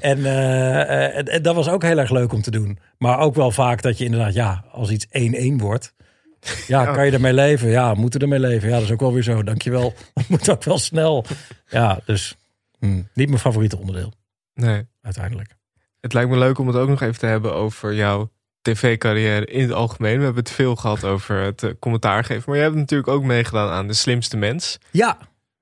en, 0.00 0.26
eh, 0.26 1.16
en, 1.16 1.26
en 1.26 1.42
dat 1.42 1.54
was 1.54 1.68
ook 1.68 1.82
heel 1.82 1.98
erg 1.98 2.10
leuk 2.10 2.32
om 2.32 2.42
te 2.42 2.50
doen. 2.50 2.78
Maar 2.98 3.18
ook 3.18 3.34
wel 3.34 3.50
vaak 3.50 3.82
dat 3.82 3.98
je 3.98 4.04
inderdaad, 4.04 4.34
ja, 4.34 4.64
als 4.72 4.90
iets 4.90 5.06
1-1 5.06 5.56
wordt. 5.56 5.94
Ja, 6.66 6.82
Ja. 6.82 6.92
kan 6.92 7.06
je 7.06 7.12
ermee 7.12 7.32
leven? 7.32 7.68
Ja, 7.68 7.94
moeten 7.94 8.20
ermee 8.20 8.38
leven. 8.40 8.68
Ja, 8.68 8.74
dat 8.74 8.84
is 8.84 8.90
ook 8.90 9.00
wel 9.00 9.12
weer 9.12 9.22
zo. 9.22 9.42
Dankjewel. 9.42 9.94
Dat 10.14 10.28
moet 10.28 10.50
ook 10.50 10.64
wel 10.64 10.78
snel. 10.78 11.24
Ja, 11.68 12.00
dus 12.04 12.36
hm, 12.78 13.02
niet 13.14 13.28
mijn 13.28 13.38
favoriete 13.40 13.78
onderdeel, 13.78 14.12
Nee. 14.54 14.86
uiteindelijk. 15.02 15.56
Het 16.00 16.12
lijkt 16.12 16.30
me 16.30 16.38
leuk 16.38 16.58
om 16.58 16.66
het 16.66 16.76
ook 16.76 16.88
nog 16.88 17.00
even 17.00 17.18
te 17.18 17.26
hebben 17.26 17.54
over 17.54 17.94
jouw 17.94 18.30
tv-carrière 18.62 19.44
in 19.46 19.62
het 19.62 19.72
algemeen. 19.72 20.18
We 20.18 20.24
hebben 20.24 20.42
het 20.42 20.52
veel 20.52 20.76
gehad 20.76 21.04
over 21.04 21.36
het 21.36 21.62
eh, 21.62 21.70
commentaar 21.80 22.24
geven. 22.24 22.42
Maar 22.46 22.56
je 22.56 22.62
hebt 22.62 22.74
natuurlijk 22.76 23.08
ook 23.10 23.22
meegedaan 23.22 23.68
aan 23.70 23.86
De 23.86 23.94
Slimste 23.94 24.36
Mens. 24.36 24.78
Ja, 24.90 25.18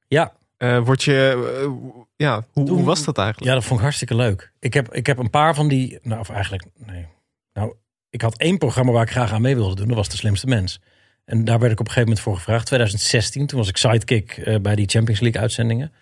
ja. 0.08 0.32
Eh 0.60 0.78
word 0.84 1.02
je, 1.02 1.48
eh, 1.62 2.02
ja, 2.16 2.44
hoe, 2.52 2.64
Toen- 2.64 2.76
hoe 2.76 2.84
was 2.84 3.04
dat 3.04 3.18
eigenlijk? 3.18 3.48
Ja, 3.48 3.54
dat 3.54 3.64
vond 3.64 3.74
ik 3.78 3.84
hartstikke 3.84 4.14
leuk. 4.14 4.52
Ik 4.58 4.74
heb, 4.74 4.94
ik 4.94 5.06
heb 5.06 5.18
een 5.18 5.30
paar 5.30 5.54
van 5.54 5.68
die. 5.68 5.98
Nou, 6.02 6.20
of 6.20 6.30
eigenlijk. 6.30 6.64
Nee. 6.86 7.06
Nou, 7.52 7.74
ik 8.10 8.20
had 8.20 8.38
één 8.38 8.58
programma 8.58 8.92
waar 8.92 9.02
ik 9.02 9.10
graag 9.10 9.32
aan 9.32 9.42
mee 9.42 9.54
wilde 9.54 9.74
doen. 9.74 9.86
Dat 9.88 9.96
was 9.96 10.08
De 10.08 10.16
Slimste 10.16 10.46
Mens. 10.46 10.80
En 11.24 11.44
daar 11.44 11.58
werd 11.58 11.72
ik 11.72 11.80
op 11.80 11.86
een 11.86 11.92
gegeven 11.92 12.08
moment 12.08 12.20
voor 12.20 12.36
gevraagd. 12.36 12.66
2016, 12.66 13.46
toen 13.46 13.58
was 13.58 13.68
ik 13.68 13.76
sidekick 13.76 14.30
eh, 14.36 14.60
bij 14.60 14.74
die 14.74 14.88
Champions 14.88 15.20
League 15.20 15.40
uitzendingen. 15.40 15.92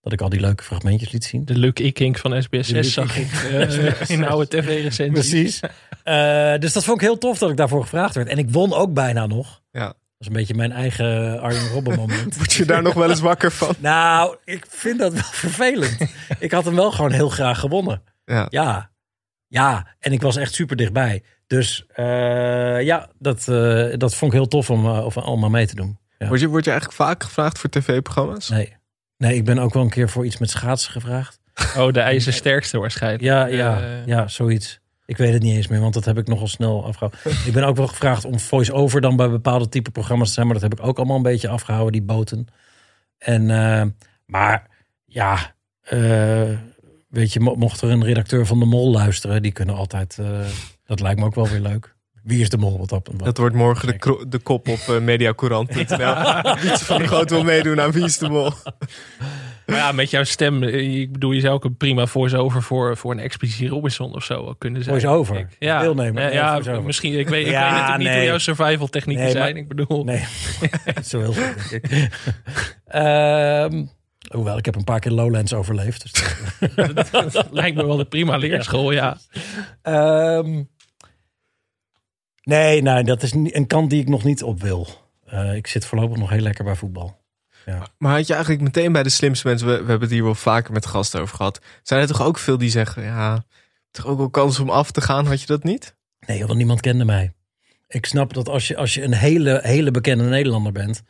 Dat 0.00 0.12
ik 0.12 0.20
al 0.20 0.28
die 0.28 0.40
leuke 0.40 0.62
fragmentjes 0.62 1.10
liet 1.12 1.24
zien. 1.24 1.44
De 1.44 1.58
Luc 1.58 1.72
Ikink 1.74 2.18
van 2.18 2.42
SBS6 2.42 2.66
De 2.66 2.72
Luc 2.72 2.92
zag 2.92 3.16
ik 3.16 3.32
in 4.16 4.24
oude 4.26 4.48
tv-recensies. 4.48 5.28
Precies. 5.28 5.60
Eh, 6.04 6.58
dus 6.58 6.72
dat 6.72 6.84
vond 6.84 7.00
ik 7.00 7.06
heel 7.06 7.18
tof 7.18 7.38
dat 7.38 7.50
ik 7.50 7.56
daarvoor 7.56 7.82
gevraagd 7.82 8.14
werd. 8.14 8.28
En 8.28 8.38
ik 8.38 8.50
won 8.50 8.72
ook 8.74 8.92
bijna 8.94 9.26
nog. 9.26 9.62
Ja. 9.70 9.94
Dat 10.18 10.28
is 10.28 10.34
een 10.34 10.40
beetje 10.40 10.54
mijn 10.54 10.72
eigen 10.72 11.40
Arjen 11.40 11.68
Robben 11.68 11.96
moment. 11.96 12.36
Word 12.36 12.52
je 12.52 12.64
daar 12.64 12.82
nog 12.82 12.94
wel 12.94 13.10
eens 13.10 13.20
wakker 13.20 13.52
van? 13.52 13.74
Nou, 13.80 14.36
ik 14.44 14.66
vind 14.68 14.98
dat 14.98 15.12
wel 15.12 15.22
vervelend. 15.22 15.96
ik 16.38 16.52
had 16.52 16.64
hem 16.64 16.74
wel 16.74 16.92
gewoon 16.92 17.12
heel 17.12 17.28
graag 17.28 17.58
gewonnen. 17.58 18.02
Ja. 18.24 18.46
Ja, 18.50 18.90
ja. 19.46 19.86
En 19.98 20.12
ik 20.12 20.22
was 20.22 20.36
echt 20.36 20.54
super 20.54 20.76
dichtbij. 20.76 21.22
Dus 21.46 21.86
eh, 21.88 22.82
ja, 22.82 23.08
dat, 23.18 23.48
eh, 23.48 23.88
dat 23.96 24.14
vond 24.14 24.32
ik 24.32 24.38
heel 24.38 24.48
tof 24.48 24.70
om, 24.70 24.86
eh, 24.86 25.04
om 25.04 25.22
allemaal 25.22 25.50
mee 25.50 25.66
te 25.66 25.74
doen. 25.74 25.98
Ja. 26.18 26.28
Word, 26.28 26.40
je, 26.40 26.46
word 26.46 26.64
je 26.64 26.70
eigenlijk 26.70 27.00
vaak 27.00 27.22
gevraagd 27.22 27.58
voor 27.58 27.70
tv-programma's? 27.70 28.48
Nee. 28.48 28.76
nee, 29.16 29.34
ik 29.34 29.44
ben 29.44 29.58
ook 29.58 29.74
wel 29.74 29.82
een 29.82 29.90
keer 29.90 30.08
voor 30.08 30.24
iets 30.24 30.38
met 30.38 30.50
schaatsen 30.50 30.92
gevraagd. 30.92 31.40
Oh, 31.76 31.92
de 31.92 32.00
ijzersterkste 32.00 32.78
waarschijnlijk. 32.78 33.22
Ja, 33.22 33.46
ja, 33.46 34.02
ja, 34.06 34.28
zoiets. 34.28 34.80
Ik 35.06 35.16
weet 35.16 35.32
het 35.32 35.42
niet 35.42 35.56
eens 35.56 35.68
meer, 35.68 35.80
want 35.80 35.94
dat 35.94 36.04
heb 36.04 36.18
ik 36.18 36.26
nogal 36.28 36.48
snel 36.48 36.84
afgehouden. 36.84 37.20
ik 37.46 37.52
ben 37.52 37.64
ook 37.64 37.76
wel 37.76 37.86
gevraagd 37.86 38.24
om 38.24 38.40
voice-over 38.40 39.00
dan 39.00 39.16
bij 39.16 39.30
bepaalde 39.30 39.68
type 39.68 39.90
programma's 39.90 40.28
te 40.28 40.34
zijn. 40.34 40.46
Maar 40.46 40.54
dat 40.60 40.70
heb 40.70 40.78
ik 40.80 40.86
ook 40.86 40.96
allemaal 40.96 41.16
een 41.16 41.22
beetje 41.22 41.48
afgehouden, 41.48 41.92
die 41.92 42.02
boten. 42.02 42.46
En, 43.18 43.50
eh, 43.50 43.86
maar 44.26 44.68
ja, 45.04 45.54
eh, 45.80 46.50
weet 47.08 47.32
je, 47.32 47.40
mo- 47.40 47.54
mocht 47.54 47.80
er 47.80 47.90
een 47.90 48.04
redacteur 48.04 48.46
van 48.46 48.58
de 48.58 48.64
Mol 48.64 48.90
luisteren, 48.90 49.42
die 49.42 49.52
kunnen 49.52 49.74
altijd, 49.74 50.18
eh, 50.18 50.40
dat 50.84 51.00
lijkt 51.00 51.20
me 51.20 51.26
ook 51.26 51.34
wel 51.34 51.48
weer 51.48 51.60
leuk. 51.60 51.95
Wie 52.26 52.40
is 52.40 52.48
de 52.48 52.56
Mol? 52.58 52.78
Wat 52.78 52.92
op? 52.92 53.08
Wat, 53.12 53.24
Dat 53.24 53.38
wordt 53.38 53.54
morgen 53.54 53.86
de, 53.86 53.98
kro- 53.98 54.24
de 54.28 54.38
kop 54.38 54.68
op 54.68 54.78
uh, 54.90 54.98
mediacourant.nl. 55.00 56.14
Wietse 56.62 56.84
van 56.84 56.98
de 56.98 57.06
Groot 57.06 57.30
wil 57.30 57.44
meedoen 57.44 57.80
aan 57.80 57.90
Wie 57.92 58.04
is 58.04 58.18
de 58.18 58.28
Mol. 58.28 58.50
Maar 59.66 59.76
ja, 59.76 59.92
met 59.92 60.10
jouw 60.10 60.24
stem, 60.24 60.62
eh, 60.62 61.00
ik 61.00 61.12
bedoel, 61.12 61.32
je 61.32 61.40
zou 61.40 61.54
ook 61.54 61.64
een 61.64 61.76
prima 61.76 62.06
voice-over 62.06 62.62
voor, 62.62 62.96
voor 62.96 63.12
een 63.12 63.18
Expeditie 63.18 63.68
Robinson 63.68 64.14
of 64.14 64.24
zo 64.24 64.54
kunnen 64.58 64.82
zijn. 64.84 65.00
Voice-over? 65.00 65.48
Ja, 65.58 65.80
Deelnemer? 65.80 66.32
Ja, 66.32 66.58
Nee, 66.58 66.64
ja, 66.74 66.80
misschien. 66.80 67.18
Ik 67.18 67.28
weet, 67.28 67.46
ik 67.46 67.52
Ja, 67.52 67.62
weet 67.62 67.70
natuurlijk 67.72 67.98
niet 67.98 68.06
nee. 68.08 68.16
hoe 68.18 68.26
jouw 68.26 68.38
survival 68.38 68.86
technieken 68.86 69.24
Nee, 69.24 69.34
maar- 69.34 69.42
zijn. 69.42 69.56
Ik 69.56 69.68
bedoel, 69.68 70.04
Nee, 70.04 70.24
zo 71.04 71.18
heel 71.20 71.34
ik. 71.70 72.08
Ehm, 72.86 73.84
hoewel, 74.34 74.58
ik 74.58 74.64
heb 74.64 74.74
een 74.76 74.84
paar 74.84 75.00
keer 75.00 75.12
Lowlands 75.12 75.54
overleefd. 75.54 76.02
Dus 76.02 76.12
dat- 76.94 77.32
dat 77.32 77.48
lijkt 77.50 77.76
me 77.76 77.86
wel 77.86 78.00
een 78.00 78.08
prima 78.08 78.36
leerschool, 78.36 78.90
ja. 78.92 79.16
Ehm, 79.82 80.62
nee, 82.46 82.82
nee, 82.82 83.04
dat 83.04 83.22
is 83.22 83.32
een 83.32 83.66
kant 83.66 83.90
die 83.90 84.00
ik 84.00 84.08
nog 84.08 84.24
niet 84.24 84.42
op 84.42 84.60
wil. 84.60 84.88
Eh, 85.26 85.54
ik 85.54 85.66
zit 85.66 85.86
voorlopig 85.86 86.18
nog 86.18 86.30
heel 86.30 86.40
lekker 86.40 86.64
bij 86.64 86.74
voetbal. 86.74 87.16
Maar 87.98 88.16
had 88.16 88.26
je 88.26 88.32
eigenlijk 88.32 88.62
meteen 88.62 88.92
bij 88.92 89.02
de 89.02 89.08
slimste 89.08 89.46
mensen, 89.46 89.66
we, 89.66 89.72
we 89.72 89.78
hebben 89.78 90.00
het 90.00 90.10
hier 90.10 90.24
wel 90.24 90.34
vaker 90.34 90.72
met 90.72 90.86
gasten 90.86 91.20
over 91.20 91.36
gehad. 91.36 91.60
Zijn 91.82 92.00
er 92.00 92.06
toch 92.06 92.22
ook 92.22 92.38
veel 92.38 92.58
die 92.58 92.70
zeggen, 92.70 93.02
ja, 93.02 93.44
toch 93.90 94.06
ook 94.06 94.18
wel 94.18 94.30
kans 94.30 94.58
om 94.58 94.70
af 94.70 94.90
te 94.90 95.00
gaan? 95.00 95.26
Had 95.26 95.40
je 95.40 95.46
dat 95.46 95.64
niet? 95.64 95.96
Nee, 96.26 96.46
want 96.46 96.58
niemand 96.58 96.80
kende 96.80 97.04
mij. 97.04 97.32
Ik 97.88 98.06
snap 98.06 98.34
dat 98.34 98.48
als 98.48 98.68
je, 98.68 98.76
als 98.76 98.94
je 98.94 99.02
een 99.02 99.14
hele, 99.14 99.60
hele 99.62 99.90
bekende 99.90 100.24
Nederlander 100.24 100.72
bent, 100.72 101.02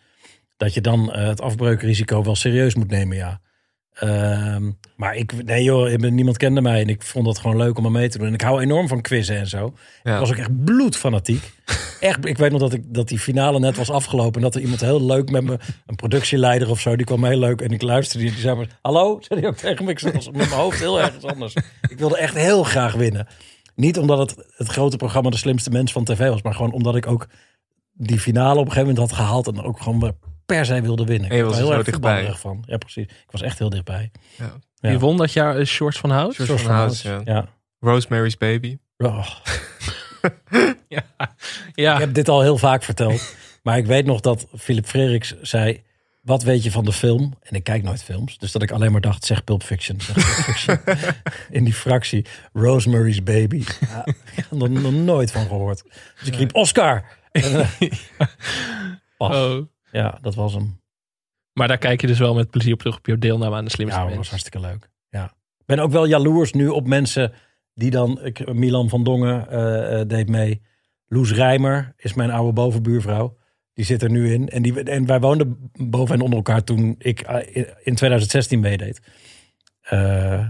dat 0.56 0.74
je 0.74 0.80
dan 0.80 1.12
eh, 1.12 1.26
het 1.26 1.40
afbreukrisico 1.40 2.22
wel 2.22 2.36
serieus 2.36 2.74
moet 2.74 2.90
nemen, 2.90 3.16
ja. 3.16 3.40
Ehm, 3.96 4.70
maar 4.96 5.16
ik, 5.16 5.44
nee 5.44 5.62
joh, 5.62 5.96
niemand 5.96 6.36
kende 6.36 6.60
mij 6.60 6.80
en 6.80 6.88
ik 6.88 7.02
vond 7.02 7.26
het 7.26 7.38
gewoon 7.38 7.56
leuk 7.56 7.78
om 7.78 7.84
er 7.84 7.90
mee 7.90 8.08
te 8.08 8.18
doen. 8.18 8.26
En 8.26 8.34
ik 8.34 8.40
hou 8.40 8.60
enorm 8.60 8.88
van 8.88 9.00
quizzen 9.00 9.36
en 9.36 9.46
zo. 9.46 9.74
Ja. 10.02 10.12
Ik 10.12 10.20
was 10.20 10.30
ook 10.30 10.36
echt 10.36 10.64
bloedfanatiek. 10.64 11.52
echt, 12.00 12.26
ik 12.26 12.36
weet 12.36 12.50
nog 12.50 12.60
dat, 12.60 12.72
ik, 12.72 12.82
dat 12.86 13.08
die 13.08 13.18
finale 13.18 13.58
net 13.58 13.76
was 13.76 13.90
afgelopen 13.90 14.34
en 14.34 14.40
dat 14.40 14.54
er 14.54 14.60
iemand 14.60 14.80
heel 14.80 15.02
leuk 15.02 15.30
met 15.30 15.44
me, 15.44 15.58
een 15.86 15.96
productieleider 15.96 16.70
of 16.70 16.80
zo, 16.80 16.96
die 16.96 17.06
kwam 17.06 17.24
heel 17.24 17.38
leuk 17.38 17.60
en 17.60 17.70
ik 17.70 17.82
luisterde 17.82 18.24
die, 18.24 18.32
die 18.32 18.42
zei 18.42 18.56
maar, 18.56 18.78
hallo, 18.82 19.18
zei 19.20 19.40
hij 19.40 19.48
ook 19.48 19.56
tegen 19.56 19.84
me. 19.84 19.90
Ik 19.90 20.00
was 20.00 20.26
met 20.26 20.36
mijn 20.36 20.50
hoofd 20.50 20.78
heel 20.78 21.00
ergens 21.00 21.24
anders. 21.24 21.54
Ik 21.88 21.98
wilde 21.98 22.18
echt 22.18 22.34
heel 22.34 22.62
graag 22.62 22.94
winnen. 22.94 23.26
Niet 23.74 23.98
omdat 23.98 24.18
het 24.18 24.46
het 24.56 24.68
grote 24.68 24.96
programma 24.96 25.30
De 25.30 25.36
Slimste 25.36 25.70
Mens 25.70 25.92
van 25.92 26.04
tv 26.04 26.28
was, 26.28 26.42
maar 26.42 26.54
gewoon 26.54 26.72
omdat 26.72 26.96
ik 26.96 27.06
ook 27.06 27.28
die 27.92 28.20
finale 28.20 28.60
op 28.60 28.66
een 28.66 28.72
gegeven 28.72 28.94
moment 28.94 29.10
had 29.10 29.18
gehaald 29.18 29.46
en 29.46 29.62
ook 29.62 29.80
gewoon 29.80 30.14
per 30.46 30.64
se 30.66 30.80
wilde 30.80 31.04
winnen. 31.04 31.30
En 31.30 31.36
je 31.36 31.42
Ik 31.42 31.48
was 31.48 31.58
er 31.58 31.60
er 31.60 31.64
heel 31.64 31.72
zo 31.72 31.78
erg 31.78 31.86
dichtbij. 31.90 32.32
van. 32.34 32.64
Ja, 32.66 32.76
precies. 32.76 33.04
Ik 33.04 33.30
was 33.30 33.42
echt 33.42 33.58
heel 33.58 33.70
dichtbij. 33.70 34.10
Ja. 34.36 34.52
Ja. 34.80 34.90
Je 34.90 34.98
won 34.98 35.16
dat 35.16 35.32
jaar 35.32 35.56
een 35.56 35.66
Shorts 35.66 35.98
van 35.98 36.10
Hout. 36.10 36.34
George 36.34 36.58
van 36.58 36.72
Hout, 36.74 37.00
ja. 37.00 37.20
Ja. 37.24 37.48
Rosemary's 37.80 38.36
Baby. 38.36 38.78
Oh. 38.96 39.26
Ja. 40.88 41.02
Ik 41.18 41.72
ja. 41.74 41.98
heb 41.98 42.14
dit 42.14 42.28
al 42.28 42.42
heel 42.42 42.58
vaak 42.58 42.82
verteld. 42.82 43.34
maar 43.62 43.76
ik 43.78 43.86
weet 43.86 44.06
nog 44.06 44.20
dat 44.20 44.46
Philip 44.58 44.86
Frederiks 44.86 45.34
zei... 45.42 45.84
Wat 46.22 46.42
weet 46.42 46.62
je 46.62 46.70
van 46.70 46.84
de 46.84 46.92
film? 46.92 47.34
En 47.42 47.54
ik 47.54 47.64
kijk 47.64 47.82
nooit 47.82 48.02
films. 48.02 48.38
Dus 48.38 48.52
dat 48.52 48.62
ik 48.62 48.70
alleen 48.70 48.92
maar 48.92 49.00
dacht, 49.00 49.24
zeg 49.24 49.44
Pulp 49.44 49.62
Fiction. 49.62 50.00
Zeg 50.00 50.14
Pulp 50.14 50.26
Fiction. 50.26 50.78
In 51.58 51.64
die 51.64 51.74
fractie. 51.74 52.26
Rosemary's 52.52 53.22
Baby. 53.22 53.64
Ja, 53.80 54.06
ik 54.36 54.46
had 54.50 54.62
er 54.62 54.70
nog 54.70 54.92
nooit 54.92 55.30
van 55.30 55.46
gehoord. 55.46 55.82
Dus 56.18 56.28
ik 56.28 56.34
riep 56.34 56.54
Oscar. 56.54 57.04
En, 57.32 57.42
eh, 57.60 57.88
pas. 59.16 59.36
Oh. 59.36 59.66
Ja, 59.96 60.18
dat 60.20 60.34
was 60.34 60.54
hem. 60.54 60.80
Maar 61.52 61.68
daar 61.68 61.78
kijk 61.78 62.00
je 62.00 62.06
dus 62.06 62.18
wel 62.18 62.34
met 62.34 62.50
plezier 62.50 62.72
op 62.72 62.78
terug 62.78 62.96
op 62.96 63.06
je 63.06 63.18
deelname 63.18 63.56
aan 63.56 63.64
de 63.64 63.70
slimste 63.70 63.98
Ja, 63.98 64.06
dat 64.06 64.16
was 64.16 64.28
hartstikke 64.28 64.60
leuk. 64.60 64.90
Ja. 65.08 65.24
Ik 65.58 65.66
ben 65.66 65.78
ook 65.78 65.90
wel 65.90 66.06
jaloers 66.06 66.52
nu 66.52 66.68
op 66.68 66.86
mensen 66.86 67.32
die 67.74 67.90
dan... 67.90 68.24
Ik, 68.24 68.52
Milan 68.52 68.88
van 68.88 69.04
Dongen 69.04 69.48
eh, 69.48 70.00
eh, 70.00 70.08
deed 70.08 70.28
mee. 70.28 70.62
Loes 71.06 71.32
Rijmer 71.32 71.94
is 71.96 72.14
mijn 72.14 72.30
oude 72.30 72.52
bovenbuurvrouw. 72.52 73.36
Die 73.72 73.84
zit 73.84 74.02
er 74.02 74.10
nu 74.10 74.32
in. 74.32 74.48
En, 74.48 74.62
die, 74.62 74.82
en 74.82 75.06
wij 75.06 75.20
woonden 75.20 75.70
boven 75.72 76.14
en 76.14 76.20
onder 76.20 76.36
elkaar 76.36 76.64
toen 76.64 76.94
ik 76.98 77.20
eh, 77.20 77.64
in 77.82 77.94
2016 77.94 78.60
meedeed. 78.60 79.00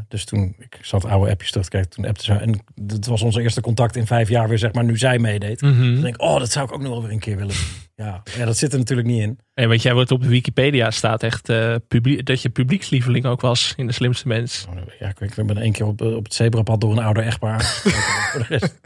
Dus 0.08 0.24
toen, 0.24 0.54
ik 0.58 0.78
zat 0.80 1.04
oude 1.04 1.30
appjes 1.30 1.50
terug 1.50 1.64
te 1.64 1.70
kijken. 1.70 1.90
Toen 1.90 2.06
appte 2.06 2.24
ze. 2.24 2.32
En 2.32 2.60
dat 2.74 3.06
was 3.06 3.22
onze 3.22 3.42
eerste 3.42 3.60
contact 3.60 3.96
in 3.96 4.06
vijf 4.06 4.28
jaar 4.28 4.48
weer, 4.48 4.58
zeg 4.58 4.72
maar, 4.72 4.84
nu 4.84 4.98
zij 4.98 5.18
meedeed. 5.18 5.60
Dan 5.60 6.00
denk 6.00 6.14
ik, 6.14 6.22
oh, 6.22 6.38
dat 6.38 6.52
zou 6.52 6.66
ik 6.66 6.72
ook 6.72 6.82
nog 6.82 6.90
wel 6.90 7.02
weer 7.02 7.12
een 7.12 7.18
keer 7.18 7.36
willen 7.36 7.54
doen. 7.54 7.85
Ja, 7.98 8.22
ja 8.38 8.44
dat 8.44 8.56
zit 8.56 8.72
er 8.72 8.78
natuurlijk 8.78 9.08
niet 9.08 9.22
in. 9.22 9.38
En 9.54 9.68
weet 9.68 9.82
jij 9.82 9.94
wat 9.94 10.10
op 10.10 10.22
de 10.22 10.28
Wikipedia 10.28 10.90
staat 10.90 11.22
echt 11.22 11.48
eh, 11.48 11.74
publiek, 11.88 12.26
dat 12.26 12.42
je 12.42 12.48
publiekslieveling 12.48 13.26
ook 13.26 13.40
was 13.40 13.72
in 13.76 13.86
de 13.86 13.92
slimste 13.92 14.28
mens. 14.28 14.66
Oh, 14.70 14.74
Ja, 14.98 15.08
ik, 15.08 15.20
ik 15.36 15.46
ben 15.46 15.56
één 15.58 15.72
keer 15.72 15.86
op, 15.86 16.00
op 16.00 16.24
het 16.24 16.34
zebrapad 16.34 16.80
door 16.80 16.92
een 16.92 16.98
ouder 17.04 17.22
echtpaar. 17.22 17.62
voor, 18.32 18.40
de 18.40 18.46
rest, 18.58 18.80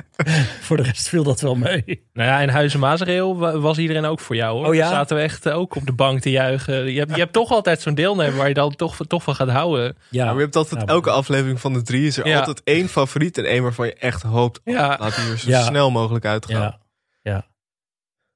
voor 0.61 0.77
de 0.77 0.83
rest 0.83 1.09
viel 1.09 1.23
dat 1.23 1.41
wel 1.41 1.55
mee. 1.55 1.83
Nou 2.13 2.29
ja, 2.29 2.41
in 2.41 2.49
Huizen 2.49 2.81
Maasreel 2.81 3.39
wa- 3.39 3.59
was 3.59 3.79
iedereen 3.79 4.05
ook 4.05 4.21
voor 4.21 4.37
jou 4.37 4.59
hoor. 4.59 4.67
Oh 4.67 4.75
ja? 4.75 4.81
Daar 4.81 4.91
zaten 4.95 5.17
we 5.17 5.23
echt 5.23 5.47
eh, 5.47 5.57
ook 5.57 5.75
op 5.77 5.87
de 5.87 5.93
bank 5.93 6.21
te 6.21 6.31
juichen. 6.31 6.93
Je 6.93 6.99
hebt, 6.99 7.11
je 7.15 7.21
hebt 7.21 7.33
toch 7.33 7.51
altijd 7.51 7.81
zo'n 7.81 7.95
deelnemer 7.95 8.37
waar 8.37 8.49
je 8.49 8.55
dan 8.55 8.75
toch, 8.77 8.97
toch 9.07 9.23
van 9.23 9.35
gaat 9.35 9.49
houden. 9.51 9.97
Ja, 10.11 10.25
Maar 10.25 10.35
je 10.35 10.41
hebt 10.41 10.57
altijd, 10.57 10.81
Ja, 10.81 10.87
elke 10.87 11.11
aflevering 11.11 11.61
van 11.61 11.73
de 11.73 11.83
drie 11.83 12.07
is 12.07 12.17
er 12.19 12.27
Ja. 12.27 12.39
altijd 12.39 12.61
één 12.65 12.89
favoriet 12.89 13.39
en 13.39 13.45
één 13.45 13.63
waarvan 13.63 13.87
je 13.87 13.95
echt 13.95 14.23
hoopt, 14.23 14.61
oh, 14.65 14.75
Ja. 14.75 14.97
laat 15.01 15.17
die 15.17 15.31
er 15.31 15.39
zo 15.39 15.51
Ja. 15.51 15.63
snel 15.63 15.91
mogelijk 15.91 16.25
uitgaan. 16.25 16.61
ja, 16.61 16.79
ja. 17.23 17.49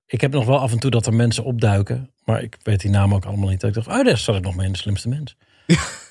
Ik 0.06 0.20
heb 0.20 0.32
nog 0.32 0.44
wel 0.44 0.58
af 0.58 0.72
en 0.72 0.78
toe 0.78 0.90
dat 0.90 1.06
er 1.06 1.14
mensen 1.14 1.44
opduiken. 1.44 2.10
Maar 2.24 2.42
ik 2.42 2.56
weet 2.62 2.80
die 2.80 2.90
naam 2.90 3.14
ook 3.14 3.24
allemaal 3.24 3.48
niet. 3.48 3.60
Dat 3.60 3.76
ik 3.76 3.84
dacht, 3.84 3.98
oh, 3.98 4.04
daar 4.04 4.18
zat 4.18 4.36
ik 4.36 4.42
nog 4.42 4.56
mee 4.56 4.66
in 4.66 4.72
de 4.72 4.78
slimste 4.78 5.08
mens. 5.08 5.36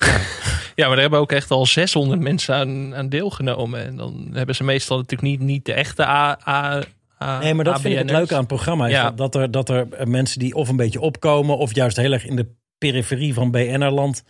Ja, 0.76 0.86
maar 0.86 0.92
daar 0.94 1.00
hebben 1.00 1.18
ook 1.20 1.32
echt 1.32 1.50
al 1.50 1.66
600 1.66 2.20
mensen 2.20 2.54
aan, 2.54 2.94
aan 2.94 3.08
deelgenomen. 3.08 3.84
En 3.84 3.96
dan 3.96 4.30
hebben 4.32 4.54
ze 4.54 4.64
meestal 4.64 4.96
natuurlijk 4.96 5.30
niet, 5.30 5.40
niet 5.40 5.64
de 5.64 5.72
echte 5.72 6.06
A, 6.06 6.38
A, 6.48 6.82
Nee, 7.40 7.54
maar 7.54 7.64
dat 7.64 7.80
vind 7.80 7.94
ik 7.94 8.00
het 8.00 8.10
leuke 8.10 8.32
aan 8.32 8.38
het 8.38 8.48
programma. 8.48 8.86
Is 8.86 8.92
Ja. 8.92 9.10
dat, 9.10 9.34
er, 9.34 9.50
dat 9.50 9.68
er 9.68 10.08
mensen 10.08 10.38
die 10.38 10.54
of 10.54 10.68
een 10.68 10.76
beetje 10.76 11.00
opkomen... 11.00 11.56
of 11.58 11.74
juist 11.74 11.96
heel 11.96 12.12
erg 12.12 12.26
in 12.26 12.36
de 12.36 12.46
periferie 12.78 13.34
van 13.34 13.50
BNR-land 13.50 14.24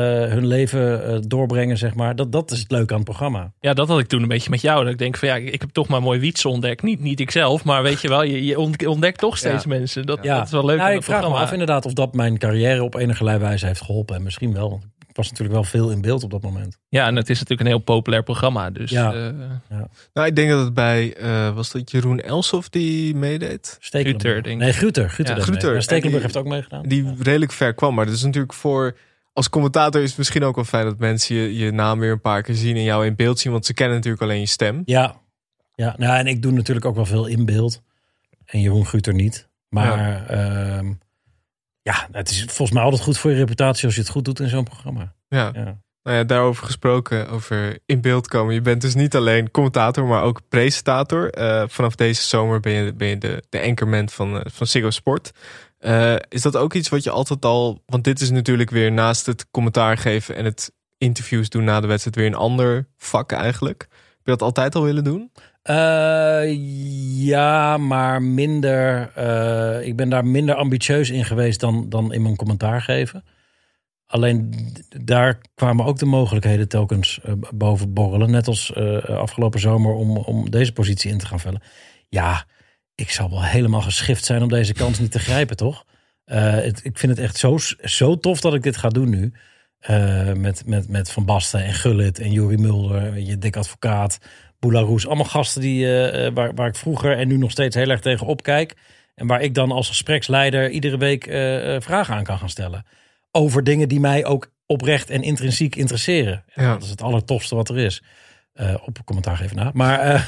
hun 0.00 0.46
leven 0.46 1.04
eh, 1.06 1.18
doorbrengen, 1.26 1.78
zeg 1.78 1.94
maar. 1.94 2.16
Dat, 2.16 2.32
dat 2.32 2.50
is 2.50 2.58
het 2.58 2.70
leuke 2.70 2.90
aan 2.92 2.98
het 3.00 3.08
programma. 3.08 3.52
Ja, 3.60 3.72
dat 3.74 3.88
had 3.88 3.98
ik 3.98 4.06
toen 4.06 4.22
een 4.22 4.28
beetje 4.28 4.50
met 4.50 4.60
jou. 4.60 4.82
Dat 4.84 4.92
ik 4.92 4.98
denk 4.98 5.16
van 5.16 5.28
ja, 5.28 5.36
ik 5.36 5.60
heb 5.60 5.70
toch 5.70 5.88
maar 5.88 6.02
mooi 6.02 6.20
wietsen 6.20 6.50
ontdekt. 6.50 6.82
Niet, 6.82 7.00
niet 7.00 7.20
ikzelf, 7.20 7.64
maar 7.64 7.82
weet 7.82 8.00
je 8.00 8.08
wel, 8.08 8.22
je, 8.22 8.44
je 8.44 8.58
ont- 8.58 8.86
ontdekt 8.86 9.18
toch 9.18 9.36
steeds 9.38 9.62
Ja. 9.64 9.68
mensen. 9.68 10.06
Dat, 10.06 10.18
Ja. 10.22 10.36
dat 10.36 10.46
is 10.46 10.52
wel 10.52 10.64
leuk 10.64 10.76
Nou, 10.76 10.86
aan 10.88 10.90
ik 10.90 10.96
het 10.96 11.04
vraag 11.04 11.16
me 11.16 11.22
programma. 11.24 11.46
af 11.48 11.52
inderdaad 11.52 11.86
of 11.86 11.92
dat 11.92 12.14
mijn 12.14 12.38
carrière 12.38 12.82
op 12.82 12.94
enige 12.94 13.38
wijze 13.38 13.66
heeft 13.66 13.80
geholpen. 13.82 14.16
En 14.16 14.22
misschien 14.22 14.52
wel. 14.52 14.70
want 14.70 14.84
Ik 15.08 15.18
was 15.18 15.28
natuurlijk 15.30 15.54
wel 15.54 15.64
veel 15.64 15.90
in 15.90 16.00
beeld 16.00 16.22
op 16.24 16.30
dat 16.30 16.42
moment. 16.42 16.78
Ja, 16.88 17.06
en 17.06 17.16
het 17.16 17.30
is 17.30 17.34
natuurlijk 17.38 17.60
een 17.60 17.74
heel 17.74 17.84
populair 17.84 18.22
programma. 18.22 18.70
Dus 18.70 18.90
Ja. 18.90 19.12
eh, 19.14 19.28
Nou, 20.12 20.26
ik 20.26 20.36
denk 20.36 20.50
dat 20.50 20.64
het 20.64 20.74
bij, 20.74 21.14
eh, 21.16 21.54
was 21.54 21.70
dat 21.72 21.90
Jeroen 21.90 22.20
Elsof 22.20 22.68
die 22.68 23.14
meedeed? 23.14 23.76
Stekelenburg. 23.80 24.34
Guter, 24.34 24.42
denk 24.42 24.56
ik. 24.56 24.62
Nee, 24.62 24.72
Guter. 24.72 25.10
Guter, 25.10 25.36
Ja, 25.36 25.42
Guter. 25.42 25.82
Stekelenburg 25.82 26.22
heeft 26.22 26.36
ook 26.36 26.46
meegedaan. 26.46 26.82
Die 26.88 27.14
redelijk 27.22 27.52
ver 27.52 27.74
kwam. 27.74 27.94
Maar 27.94 28.04
dat 28.06 28.14
is 28.14 28.22
natuurlijk 28.22 28.52
voor, 28.52 28.96
als 29.32 29.48
commentator 29.48 30.02
is 30.02 30.08
het 30.08 30.18
misschien 30.18 30.44
ook 30.44 30.54
wel 30.54 30.64
fijn 30.64 30.84
dat 30.84 30.98
mensen 30.98 31.36
je, 31.36 31.56
je 31.56 31.70
naam 31.70 31.98
weer 31.98 32.12
een 32.12 32.20
paar 32.20 32.42
keer 32.42 32.54
zien 32.54 32.76
en 32.76 32.82
jou 32.82 33.06
in 33.06 33.16
beeld 33.16 33.38
zien. 33.38 33.52
Want 33.52 33.66
ze 33.66 33.74
kennen 33.74 33.96
natuurlijk 33.96 34.22
alleen 34.22 34.40
je 34.40 34.46
stem. 34.46 34.82
Ja, 34.84 35.20
ja 35.74 35.94
nou, 35.98 36.18
en 36.18 36.26
ik 36.26 36.42
doe 36.42 36.52
natuurlijk 36.52 36.86
ook 36.86 36.94
wel 36.94 37.06
veel 37.06 37.26
in 37.26 37.44
beeld. 37.44 37.82
En 38.44 38.60
Jeroen 38.60 38.86
Guter 38.86 39.14
niet. 39.14 39.48
Maar 39.68 39.98
ja. 39.98 40.82
ja, 41.82 42.08
het 42.12 42.30
is 42.30 42.44
volgens 42.44 42.70
mij 42.70 42.82
altijd 42.82 43.02
goed 43.02 43.18
voor 43.18 43.30
je 43.30 43.36
reputatie 43.36 43.84
als 43.86 43.94
je 43.94 44.00
het 44.00 44.10
goed 44.10 44.24
doet 44.24 44.40
in 44.40 44.48
zo'n 44.48 44.64
programma. 44.64 45.14
Ja. 45.28 45.50
Ja. 45.54 45.80
Nou 46.02 46.16
ja, 46.16 46.24
daarover 46.24 46.64
gesproken, 46.64 47.28
over 47.28 47.78
in 47.86 48.00
beeld 48.00 48.28
komen. 48.28 48.54
Je 48.54 48.60
bent 48.60 48.80
dus 48.80 48.94
niet 48.94 49.16
alleen 49.16 49.50
commentator, 49.50 50.06
maar 50.06 50.22
ook 50.22 50.40
presentator. 50.48 51.30
Eh, 51.30 51.64
vanaf 51.68 51.94
deze 51.94 52.22
zomer 52.22 52.60
ben 52.60 52.72
je, 52.72 52.94
ben 52.94 53.08
je 53.08 53.18
de, 53.18 53.42
de 53.48 53.62
anchorman 53.62 54.08
van, 54.08 54.38
eh, 54.38 54.50
van 54.52 54.66
Ziggo 54.66 54.90
Sport. 54.90 55.32
Eh, 55.82 56.16
is 56.28 56.42
dat 56.42 56.56
ook 56.56 56.74
iets 56.74 56.88
wat 56.88 57.02
je 57.04 57.10
altijd 57.10 57.44
al... 57.44 57.82
Want 57.86 58.04
dit 58.04 58.20
is 58.20 58.30
natuurlijk 58.30 58.70
weer 58.70 58.92
naast 58.92 59.26
het 59.26 59.50
commentaar 59.50 59.98
geven 59.98 60.36
en 60.36 60.44
het 60.44 60.72
interviews 60.98 61.48
doen 61.48 61.64
na 61.64 61.80
de 61.80 61.86
wedstrijd 61.86 62.16
weer 62.16 62.26
een 62.26 62.34
ander 62.34 62.88
vak 62.96 63.32
eigenlijk. 63.32 63.86
Heb 63.90 64.24
je 64.24 64.30
dat 64.30 64.42
altijd 64.42 64.74
al 64.74 64.82
willen 64.82 65.04
doen? 65.04 65.30
Eh, 65.62 66.42
ja, 67.26 67.76
maar 67.76 68.22
minder. 68.22 69.10
eh, 69.14 69.86
ik 69.86 69.96
ben 69.96 70.08
daar 70.08 70.26
minder 70.26 70.54
ambitieus 70.54 71.10
in 71.10 71.24
geweest 71.24 71.60
dan, 71.60 71.88
dan 71.88 72.12
in 72.12 72.22
mijn 72.22 72.36
commentaar 72.36 72.82
geven. 72.82 73.24
Alleen 74.06 74.54
daar 75.04 75.40
kwamen 75.54 75.84
ook 75.84 75.98
de 75.98 76.06
mogelijkheden 76.06 76.68
telkens 76.68 77.20
eh, 77.22 77.32
boven 77.54 77.92
borrelen. 77.92 78.30
Net 78.30 78.46
als 78.46 78.74
afgelopen 79.06 79.60
zomer 79.60 79.92
om, 79.92 80.16
om 80.16 80.50
deze 80.50 80.72
positie 80.72 81.10
in 81.10 81.18
te 81.18 81.26
gaan 81.26 81.40
vullen. 81.40 81.62
Ja, 82.08 82.46
ik 83.02 83.10
zal 83.10 83.30
wel 83.30 83.42
helemaal 83.42 83.80
geschift 83.80 84.24
zijn 84.24 84.42
om 84.42 84.48
deze 84.48 84.72
kans 84.72 84.98
niet 84.98 85.10
te 85.10 85.18
grijpen, 85.18 85.56
toch? 85.56 85.84
Eh, 86.24 86.52
het, 86.52 86.80
ik 86.84 86.98
vind 86.98 87.16
het 87.16 87.20
echt 87.20 87.36
zo, 87.36 87.58
zo 87.82 88.18
tof 88.18 88.40
dat 88.40 88.54
ik 88.54 88.62
dit 88.62 88.76
ga 88.76 88.88
doen 88.88 89.08
nu. 89.08 89.32
Eh, 89.78 90.32
met, 90.32 90.66
met, 90.66 90.88
met 90.88 91.10
Van 91.10 91.24
Basten 91.24 91.64
en 91.64 91.72
Gullit 91.72 92.18
en 92.18 92.32
Jori 92.32 92.56
Mulder, 92.56 93.18
je 93.18 93.38
dik 93.38 93.56
advocaat, 93.56 94.18
Boularoes. 94.58 95.06
Allemaal 95.06 95.24
gasten 95.24 95.60
die, 95.60 96.00
eh, 96.00 96.32
waar, 96.34 96.54
waar 96.54 96.68
ik 96.68 96.76
vroeger 96.76 97.18
en 97.18 97.28
nu 97.28 97.36
nog 97.36 97.50
steeds 97.50 97.76
heel 97.76 97.90
erg 97.90 98.00
tegen 98.00 98.26
opkijk. 98.26 98.76
En 99.14 99.26
waar 99.26 99.40
ik 99.40 99.54
dan 99.54 99.72
als 99.72 99.88
gespreksleider 99.88 100.70
iedere 100.70 100.98
week 100.98 101.24
vragen 101.82 102.14
aan 102.14 102.24
kan 102.24 102.38
gaan 102.38 102.48
stellen. 102.48 102.86
Over 103.30 103.64
dingen 103.64 103.88
die 103.88 104.00
mij 104.00 104.24
ook 104.24 104.52
oprecht 104.66 105.10
en 105.10 105.22
intrinsiek 105.22 105.76
interesseren. 105.76 106.44
Ja. 106.54 106.72
Dat 106.72 106.82
is 106.82 106.90
het 106.90 107.02
allertofste 107.02 107.54
wat 107.54 107.68
er 107.68 107.78
is. 107.78 108.02
Op 108.84 108.98
commentaar 109.04 109.36
geven 109.36 109.56
na. 109.56 109.70
Maar, 109.74 109.98
eh, 109.98 110.22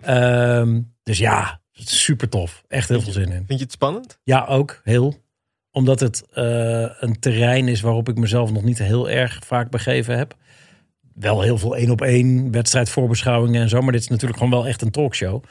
ehm, 0.60 0.80
dus 1.02 1.18
ja, 1.18 1.60
super 1.72 2.28
tof. 2.28 2.64
Echt 2.68 2.88
heel 2.88 3.00
veel 3.00 3.12
zin 3.12 3.32
in. 3.32 3.44
Vind 3.46 3.58
je 3.58 3.64
het 3.64 3.72
spannend? 3.72 4.18
Ja, 4.24 4.44
ook 4.46 4.80
heel. 4.84 5.20
Omdat 5.70 6.00
het 6.00 6.24
eh, 6.32 6.90
een 7.00 7.18
terrein 7.20 7.68
is 7.68 7.80
waarop 7.80 8.08
ik 8.08 8.16
mezelf 8.16 8.52
nog 8.52 8.62
niet 8.62 8.78
heel 8.78 9.10
erg 9.10 9.38
vaak 9.44 9.70
begeven 9.70 10.18
heb. 10.18 10.34
Wel 11.14 11.40
heel 11.40 11.58
veel 11.58 11.76
één 11.76 11.90
op 11.90 12.00
één 12.00 12.50
wedstrijdvoorbeschouwingen 12.50 13.62
en 13.62 13.68
zo. 13.68 13.80
Maar 13.80 13.92
dit 13.92 14.00
is 14.00 14.08
natuurlijk 14.08 14.38
gewoon 14.38 14.58
wel 14.58 14.66
echt 14.66 14.82
een 14.82 14.90
talkshow. 14.90 15.44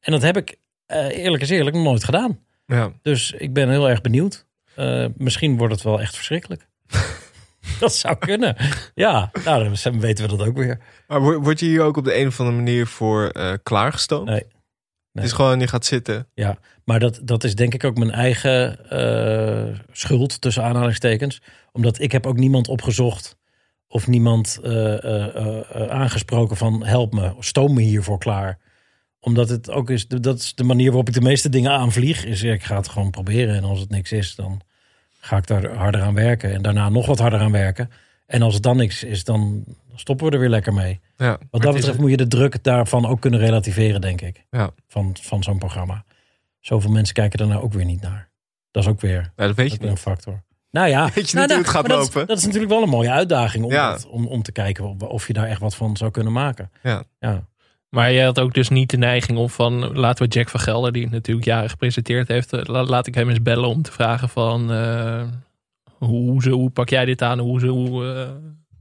En 0.00 0.12
dat 0.12 0.22
heb 0.22 0.36
ik 0.36 0.56
eh, 0.86 1.06
eerlijk 1.06 1.42
is 1.42 1.50
eerlijk 1.50 1.76
nog 1.76 1.84
nooit 1.84 2.04
gedaan. 2.04 2.38
Ja. 2.66 2.92
Dus 3.02 3.32
ik 3.32 3.52
ben 3.52 3.70
heel 3.70 3.88
erg 3.88 4.00
benieuwd. 4.00 4.46
Eh, 4.74 5.06
misschien 5.16 5.56
wordt 5.56 5.74
het 5.74 5.82
wel 5.82 6.00
echt 6.00 6.16
verschrikkelijk. 6.16 6.68
dat 7.80 7.94
zou 7.94 8.16
kunnen. 8.18 8.56
Ja, 8.94 9.30
nou, 9.44 9.74
dan 9.82 10.00
weten 10.00 10.28
we 10.28 10.36
dat 10.36 10.46
ook 10.46 10.56
weer. 10.56 10.78
Maar 11.06 11.40
word 11.40 11.60
je 11.60 11.66
hier 11.66 11.82
ook 11.82 11.96
op 11.96 12.04
de 12.04 12.18
een 12.18 12.26
of 12.26 12.40
andere 12.40 12.56
manier 12.56 12.86
voor 12.86 13.32
klaargestoomd? 13.62 14.28
Nee. 14.28 14.42
Het 15.18 15.30
is 15.30 15.36
gewoon, 15.36 15.60
je 15.60 15.66
gaat 15.66 15.84
zitten. 15.84 16.26
Ja, 16.34 16.58
maar 16.84 17.00
dat, 17.00 17.20
dat 17.22 17.44
is 17.44 17.54
denk 17.54 17.74
ik 17.74 17.84
ook 17.84 17.98
mijn 17.98 18.10
eigen 18.10 18.90
eh, 18.90 19.78
schuld, 19.92 20.40
tussen 20.40 20.62
aanhalingstekens. 20.62 21.42
Omdat 21.72 22.00
ik 22.00 22.12
heb 22.12 22.26
ook 22.26 22.36
niemand 22.36 22.68
opgezocht 22.68 23.36
of 23.88 24.06
niemand 24.06 24.58
eh, 24.62 25.36
eh, 25.36 25.88
aangesproken 25.88 26.56
van 26.56 26.84
help 26.84 27.12
me, 27.12 27.34
stoom 27.38 27.74
me 27.74 27.80
hiervoor 27.80 28.18
klaar. 28.18 28.58
Omdat 29.20 29.48
het 29.48 29.70
ook 29.70 29.90
is, 29.90 30.08
dat 30.08 30.38
is 30.38 30.54
de 30.54 30.64
manier 30.64 30.86
waarop 30.86 31.08
ik 31.08 31.14
de 31.14 31.20
meeste 31.20 31.48
dingen 31.48 31.70
aanvlieg. 31.70 32.24
Is 32.24 32.42
ik 32.42 32.62
ga 32.62 32.76
het 32.76 32.88
gewoon 32.88 33.10
proberen 33.10 33.54
en 33.54 33.64
als 33.64 33.80
het 33.80 33.90
niks 33.90 34.12
is, 34.12 34.34
dan 34.34 34.60
ga 35.20 35.36
ik 35.36 35.46
daar 35.46 35.74
harder 35.74 36.02
aan 36.02 36.14
werken. 36.14 36.52
En 36.52 36.62
daarna 36.62 36.88
nog 36.88 37.06
wat 37.06 37.18
harder 37.18 37.40
aan 37.40 37.52
werken. 37.52 37.90
En 38.28 38.42
als 38.42 38.54
het 38.54 38.62
dan 38.62 38.76
niks 38.76 39.04
is, 39.04 39.24
dan 39.24 39.64
stoppen 39.94 40.26
we 40.26 40.32
er 40.32 40.38
weer 40.38 40.48
lekker 40.48 40.72
mee. 40.74 41.00
Ja. 41.16 41.38
Wat 41.50 41.62
dat 41.62 41.74
is- 41.74 41.80
betreft 41.80 41.98
moet 41.98 42.10
je 42.10 42.16
de 42.16 42.26
druk 42.26 42.62
daarvan 42.64 43.06
ook 43.06 43.20
kunnen 43.20 43.40
relativeren, 43.40 44.00
denk 44.00 44.20
ik. 44.20 44.44
Ja. 44.50 44.70
Van, 44.88 45.16
van 45.20 45.42
zo'n 45.42 45.58
programma. 45.58 46.04
Zoveel 46.60 46.90
mensen 46.90 47.14
kijken 47.14 47.38
er 47.38 47.46
nou 47.46 47.62
ook 47.62 47.72
weer 47.72 47.84
niet 47.84 48.00
naar. 48.00 48.28
Dat 48.70 48.82
is 48.82 48.88
ook 48.88 49.00
weer, 49.00 49.32
Ja, 49.36 49.46
dat 49.46 49.56
weet 49.56 49.72
je 49.72 49.82
een 49.82 49.88
niet. 49.88 49.98
factor. 49.98 50.42
Nou 50.70 50.88
ja, 50.88 51.04
Weet 51.14 51.14
je 51.14 51.20
niet 51.20 51.32
nou, 51.32 51.46
hoe 51.46 51.54
nou, 51.54 51.60
het 51.60 51.70
gaat 51.70 51.86
maar 51.88 51.96
dat 51.96 52.06
is- 52.08 52.14
lopen? 52.14 52.28
Dat 52.28 52.38
is, 52.38 52.44
natuurlijk 52.44 52.72
wel 52.72 52.82
een 52.82 52.88
mooie 52.88 53.10
uitdaging 53.10 53.64
om, 53.64 53.70
Ja. 53.70 53.90
dat- 53.90 54.06
om, 54.06 54.26
om 54.26 54.42
te 54.42 54.52
kijken 54.52 54.84
of, 54.88 55.02
of 55.02 55.26
je 55.26 55.32
daar 55.32 55.46
echt 55.46 55.60
wat 55.60 55.74
van 55.74 55.96
zou 55.96 56.10
kunnen 56.10 56.32
maken. 56.32 56.70
Ja. 56.82 57.02
ja. 57.18 57.46
Maar 57.88 58.12
jij 58.12 58.24
had 58.24 58.38
ook 58.38 58.54
dus 58.54 58.68
niet 58.68 58.90
de 58.90 58.96
neiging 58.96 59.38
om 59.38 59.48
van, 59.50 59.98
laten 59.98 60.24
we 60.24 60.30
Jack 60.32 60.48
van 60.48 60.60
Gelder, 60.60 60.92
die 60.92 61.02
het 61.02 61.12
natuurlijk 61.12 61.46
jaren 61.46 61.70
gepresenteerd 61.70 62.28
heeft, 62.28 62.52
eh, 62.52 62.60
la- 62.64 62.84
laat 62.84 63.06
ik 63.06 63.14
hem 63.14 63.28
eens 63.28 63.42
bellen 63.42 63.68
om 63.68 63.82
te 63.82 63.92
vragen 63.92 64.28
van, 64.28 64.72
eh, 64.72 65.22
hoe, 65.98 66.30
hoe, 66.30 66.50
hoe 66.50 66.70
pak 66.70 66.88
jij 66.88 67.04
dit 67.04 67.22
aan? 67.22 67.38
Hoe, 67.38 67.66
hoe, 67.66 68.14
eh, 68.14 68.30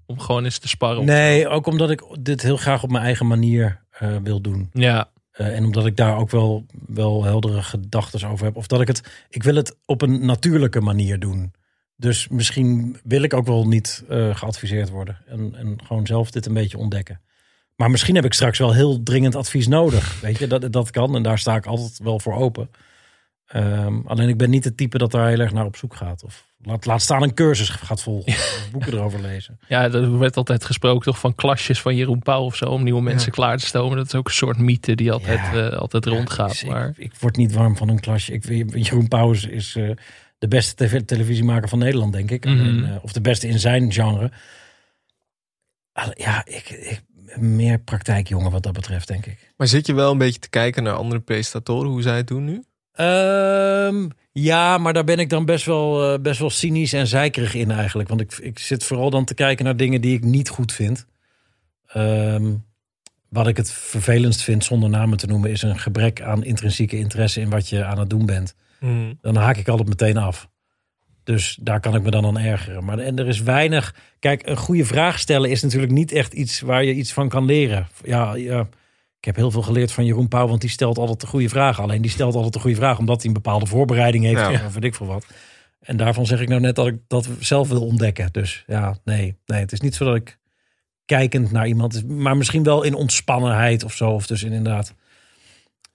om 0.05 0.19
gewoon 0.19 0.43
eens 0.43 0.57
te 0.57 0.67
sparren. 0.67 1.05
Nee, 1.05 1.47
ook 1.47 1.67
omdat 1.67 1.89
ik 1.89 2.03
dit 2.19 2.41
heel 2.41 2.57
graag 2.57 2.83
op 2.83 2.91
mijn 2.91 3.03
eigen 3.03 3.27
manier 3.27 3.83
eh, 3.89 4.15
wil 4.23 4.41
doen. 4.41 4.69
Ja, 4.73 5.09
Eh, 5.31 5.55
en 5.55 5.65
omdat 5.65 5.85
ik 5.85 5.95
daar 5.95 6.17
ook 6.17 6.29
wel, 6.29 6.65
wel 6.87 7.23
heldere 7.23 7.61
gedachten 7.61 8.29
over 8.29 8.45
heb. 8.45 8.55
Of 8.55 8.67
dat 8.67 8.81
ik 8.81 8.87
het, 8.87 9.25
ik 9.29 9.43
wil 9.43 9.55
het 9.55 9.77
op 9.85 10.01
een 10.01 10.25
natuurlijke 10.25 10.81
manier 10.81 11.19
doen. 11.19 11.53
Dus 11.95 12.27
misschien 12.27 12.97
wil 13.03 13.21
ik 13.21 13.33
ook 13.33 13.45
wel 13.45 13.67
niet 13.67 14.03
geadviseerd 14.31 14.89
worden. 14.89 15.17
En, 15.27 15.55
en 15.55 15.77
gewoon 15.83 16.05
zelf 16.05 16.31
dit 16.31 16.45
een 16.45 16.53
beetje 16.53 16.77
ontdekken. 16.77 17.21
Maar 17.75 17.91
misschien 17.91 18.15
heb 18.15 18.25
ik 18.25 18.33
straks 18.33 18.57
wel 18.57 18.73
heel 18.73 19.03
dringend 19.03 19.35
advies 19.35 19.67
nodig. 19.67 20.21
Weet 20.21 20.37
je, 20.37 20.47
dat, 20.47 20.71
dat 20.71 20.91
kan. 20.91 21.15
En 21.15 21.23
daar 21.23 21.39
sta 21.39 21.55
ik 21.55 21.65
altijd 21.65 21.99
wel 22.03 22.19
voor 22.19 22.35
open. 22.35 22.69
Ehm, 23.47 23.99
alleen 24.05 24.29
ik 24.29 24.37
ben 24.37 24.49
niet 24.49 24.63
het 24.63 24.77
type 24.77 24.97
dat 24.97 25.11
daar 25.11 25.27
heel 25.29 25.39
erg 25.39 25.51
naar 25.53 25.65
op 25.65 25.75
zoek 25.75 25.95
gaat. 25.95 26.23
Of 26.23 26.45
laat, 26.61 26.85
laat 26.85 27.01
staan 27.01 27.23
een 27.23 27.33
cursus 27.33 27.69
gaat 27.69 28.01
volgen. 28.01 28.31
Of 28.33 28.67
boeken 28.71 28.93
erover 28.93 29.21
lezen. 29.21 29.59
ja, 29.67 29.83
er 29.83 30.17
werd 30.17 30.37
altijd 30.37 30.65
gesproken 30.65 31.05
toch 31.05 31.19
van 31.19 31.35
klasjes 31.35 31.81
van 31.81 31.95
Jeroen 31.95 32.19
Pauw 32.19 32.43
of 32.43 32.55
zo, 32.55 32.65
om 32.65 32.83
nieuwe 32.83 33.01
mensen 33.01 33.31
klaar 33.31 33.57
te 33.57 33.65
stomen. 33.65 33.97
Dat 33.97 34.05
is 34.05 34.15
ook 34.15 34.27
een 34.27 34.33
soort 34.33 34.57
mythe 34.57 34.95
die 34.95 35.11
altijd, 35.11 35.39
Ja. 35.39 35.69
eh, 35.69 35.77
altijd 35.77 36.05
rondgaat. 36.05 36.49
Dus 36.49 36.63
ik, 36.63 36.69
maar 36.69 36.93
ik 36.97 37.11
word 37.19 37.35
niet 37.35 37.53
warm 37.53 37.77
van 37.77 37.89
een 37.89 37.99
klasje. 37.99 38.33
Ik, 38.33 38.43
Jeroen 38.85 39.07
Pauwens 39.07 39.45
is 39.45 39.75
eh, 39.75 39.89
de 40.37 40.47
beste 40.47 40.85
tv 40.85 41.01
televisiemaker 41.01 41.69
van 41.69 41.79
Nederland, 41.79 42.13
denk 42.13 42.31
ik. 42.31 42.45
Mhm. 42.45 42.59
Alleen, 42.59 42.85
eh, 42.85 42.95
of 43.03 43.11
de 43.11 43.21
beste 43.21 43.47
in 43.47 43.59
zijn 43.59 43.91
genre. 43.91 44.31
Ja, 46.13 46.45
ik, 46.45 46.69
ik 46.69 47.01
meer 47.39 47.79
praktijkjongen 47.79 48.51
wat 48.51 48.63
dat 48.63 48.73
betreft, 48.73 49.07
denk 49.07 49.25
ik. 49.25 49.53
Maar 49.57 49.67
zit 49.67 49.87
je 49.87 49.93
wel 49.93 50.11
een 50.11 50.17
beetje 50.17 50.39
te 50.39 50.49
kijken 50.49 50.83
naar 50.83 50.93
andere 50.93 51.21
presentatoren, 51.21 51.89
hoe 51.89 52.01
zij 52.01 52.17
het 52.17 52.27
doen 52.27 52.43
nu? 52.45 52.63
Ehm, 52.97 54.07
ja, 54.31 54.77
maar 54.77 54.93
daar 54.93 55.03
ben 55.03 55.19
ik 55.19 55.29
dan 55.29 55.45
best 55.45 55.65
wel, 55.65 56.13
eh, 56.13 56.19
best 56.19 56.39
wel 56.39 56.49
cynisch 56.49 56.93
en 56.93 57.07
zeikerig 57.07 57.53
in 57.53 57.71
eigenlijk. 57.71 58.09
Want 58.09 58.21
ik, 58.21 58.37
ik 58.37 58.59
zit 58.59 58.83
vooral 58.83 59.09
dan 59.09 59.25
te 59.25 59.33
kijken 59.33 59.65
naar 59.65 59.77
dingen 59.77 60.01
die 60.01 60.15
ik 60.15 60.23
niet 60.23 60.49
goed 60.49 60.71
vind. 60.71 61.05
Ehm, 61.87 62.53
wat 63.29 63.47
ik 63.47 63.57
het 63.57 63.71
vervelendst 63.71 64.41
vind, 64.41 64.63
zonder 64.63 64.89
namen 64.89 65.17
te 65.17 65.27
noemen, 65.27 65.51
is 65.51 65.61
een 65.61 65.79
gebrek 65.79 66.21
aan 66.21 66.43
intrinsieke 66.43 66.97
interesse 66.97 67.41
in 67.41 67.49
wat 67.49 67.69
je 67.69 67.83
aan 67.83 67.99
het 67.99 68.09
doen 68.09 68.25
bent. 68.25 68.55
dan 69.21 69.35
haak 69.35 69.57
ik 69.57 69.67
altijd 69.67 69.87
meteen 69.87 70.17
af. 70.17 70.49
Dus 71.23 71.57
daar 71.61 71.79
kan 71.79 71.95
ik 71.95 72.03
me 72.03 72.11
dan 72.11 72.25
aan 72.25 72.39
ergeren. 72.39 72.83
Maar 72.83 72.99
en 72.99 73.19
er 73.19 73.27
is 73.27 73.41
weinig. 73.41 73.95
Kijk, 74.19 74.47
een 74.47 74.57
goede 74.57 74.85
vraag 74.85 75.19
stellen 75.19 75.49
is 75.49 75.61
natuurlijk 75.61 75.91
niet 75.91 76.11
echt 76.11 76.33
iets 76.33 76.59
waar 76.59 76.83
je 76.83 76.93
iets 76.93 77.13
van 77.13 77.29
kan 77.29 77.45
leren. 77.45 77.87
Ja, 78.03 78.35
ja 78.35 78.67
heb 79.27 79.35
heel 79.35 79.51
veel 79.51 79.61
geleerd 79.61 79.91
van 79.91 80.05
Jeroen 80.05 80.27
Pauw, 80.27 80.47
want 80.47 80.61
die 80.61 80.69
stelt 80.69 80.97
altijd 80.97 81.21
de 81.21 81.27
goede 81.27 81.49
vragen. 81.49 81.83
Alleen 81.83 82.01
die 82.01 82.11
stelt 82.11 82.35
altijd 82.35 82.53
de 82.53 82.59
goede 82.59 82.75
vraag 82.75 82.99
omdat 82.99 83.17
hij 83.17 83.27
een 83.27 83.33
bepaalde 83.33 83.65
voorbereiding 83.65 84.23
heeft. 84.23 84.39
Ja. 84.39 84.65
Of 84.65 84.73
weet 84.73 84.83
ik 84.83 84.95
veel 84.95 85.07
wat. 85.07 85.25
En 85.79 85.97
daarvan 85.97 86.25
zeg 86.25 86.41
ik 86.41 86.47
nou 86.47 86.61
net 86.61 86.75
dat 86.75 86.87
ik 86.87 86.95
dat 87.07 87.29
zelf 87.39 87.67
wil 87.67 87.85
ontdekken. 87.85 88.29
Dus 88.31 88.63
ja, 88.67 88.97
nee, 89.03 89.37
nee, 89.45 89.59
het 89.59 89.71
is 89.71 89.79
niet 89.79 89.95
zo 89.95 90.05
dat 90.05 90.15
ik 90.15 90.37
kijkend 91.05 91.51
naar 91.51 91.67
iemand, 91.67 92.07
maar 92.07 92.37
misschien 92.37 92.63
wel 92.63 92.83
in 92.83 92.93
ontspannenheid 92.93 93.83
of 93.83 93.93
zo. 93.93 94.09
Of 94.09 94.27
dus 94.27 94.43
in 94.43 94.51
inderdaad 94.51 94.93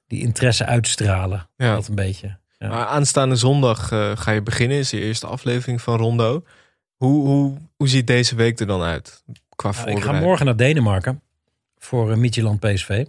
die 0.07 0.21
interesse 0.21 0.65
uitstralen. 0.65 1.49
Ja. 1.57 1.75
Dat 1.75 1.89
een 1.89 1.95
beetje. 1.95 2.39
Ja. 2.59 2.69
Maar 2.69 2.87
aanstaande 2.87 3.37
zondag 3.37 3.93
eh, 3.93 4.17
ga 4.17 4.31
je 4.31 4.43
beginnen, 4.43 4.79
is 4.79 4.91
je 4.91 5.01
eerste 5.01 5.27
aflevering 5.27 5.83
van 5.83 5.97
Rondo. 5.97 6.45
Hoe, 6.97 7.27
hoe, 7.27 7.57
hoe 7.77 7.89
ziet 7.89 8.07
deze 8.07 8.35
week 8.35 8.61
er 8.61 8.67
dan 8.67 8.83
uit? 8.83 9.25
Qua 9.57 9.71
Nou, 9.71 9.91
ik 9.91 10.03
ga 10.03 10.13
morgen 10.13 10.47
naar 10.47 10.57
Denemarken 10.57 11.23
voor 11.79 12.11
uh, 12.11 12.17
Midtjylland 12.17 12.61
PSV. 12.61 13.05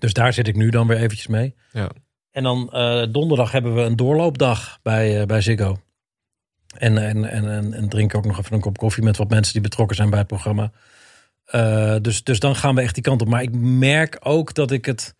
Dus 0.00 0.12
daar 0.12 0.32
zit 0.32 0.48
ik 0.48 0.56
nu 0.56 0.70
dan 0.70 0.86
weer 0.86 0.96
eventjes 0.96 1.26
mee. 1.26 1.54
Ja. 1.72 1.90
En 2.30 2.42
dan 2.42 2.72
eh, 2.72 3.02
donderdag 3.10 3.52
hebben 3.52 3.74
we 3.74 3.80
een 3.80 3.96
doorloopdag 3.96 4.78
bij, 4.82 5.20
eh, 5.20 5.26
bij 5.26 5.40
Ziggo. 5.40 5.78
En, 6.78 6.98
en, 6.98 7.30
en, 7.30 7.50
en, 7.50 7.72
en 7.74 7.88
drinken 7.88 8.18
ook 8.18 8.24
nog 8.24 8.38
even 8.38 8.52
een 8.54 8.60
kop 8.60 8.78
koffie 8.78 9.02
met 9.04 9.16
wat 9.16 9.30
mensen 9.30 9.52
die 9.52 9.62
betrokken 9.62 9.96
zijn 9.96 10.10
bij 10.10 10.18
het 10.18 10.28
programma. 10.28 10.72
Eh, 11.44 11.96
dus, 12.00 12.24
dus 12.24 12.40
dan 12.40 12.56
gaan 12.56 12.74
we 12.74 12.80
echt 12.80 12.94
die 12.94 13.02
kant 13.02 13.20
op. 13.20 13.28
Maar 13.28 13.42
ik 13.42 13.52
merk 13.54 14.18
ook 14.20 14.54
dat 14.54 14.70
ik 14.70 14.84
het. 14.86 15.14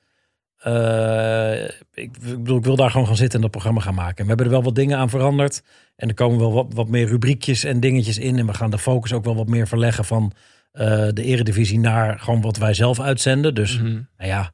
ik, 1.94 2.16
ik 2.16 2.20
bedoel, 2.20 2.58
ik 2.58 2.64
wil 2.64 2.76
daar 2.76 2.90
gewoon 2.90 3.06
gaan 3.06 3.16
zitten 3.16 3.34
en 3.34 3.40
dat 3.40 3.50
programma 3.50 3.80
gaan 3.80 3.94
maken. 3.94 4.16
En 4.16 4.22
we 4.22 4.28
hebben 4.28 4.46
er 4.46 4.52
wel 4.52 4.62
wat 4.62 4.74
dingen 4.74 4.98
aan 4.98 5.10
veranderd. 5.10 5.62
En 5.96 6.08
er 6.08 6.14
komen 6.14 6.38
wel 6.38 6.52
wat, 6.52 6.66
wat 6.74 6.88
meer 6.88 7.06
rubriekjes 7.06 7.64
en 7.64 7.80
dingetjes 7.80 8.18
in. 8.18 8.38
En 8.38 8.46
we 8.46 8.54
gaan 8.54 8.70
de 8.70 8.78
focus 8.78 9.12
ook 9.12 9.24
wel 9.24 9.36
wat 9.36 9.48
meer 9.48 9.68
verleggen 9.68 10.04
van 10.04 10.32
de 11.12 11.22
eredivisie 11.22 11.78
naar 11.78 12.18
gewoon 12.18 12.40
wat 12.40 12.56
wij 12.56 12.74
zelf 12.74 13.00
uitzenden. 13.00 13.54
Dus 13.54 13.78
Mhm. 13.78 13.84
nou 14.16 14.30
ja, 14.30 14.52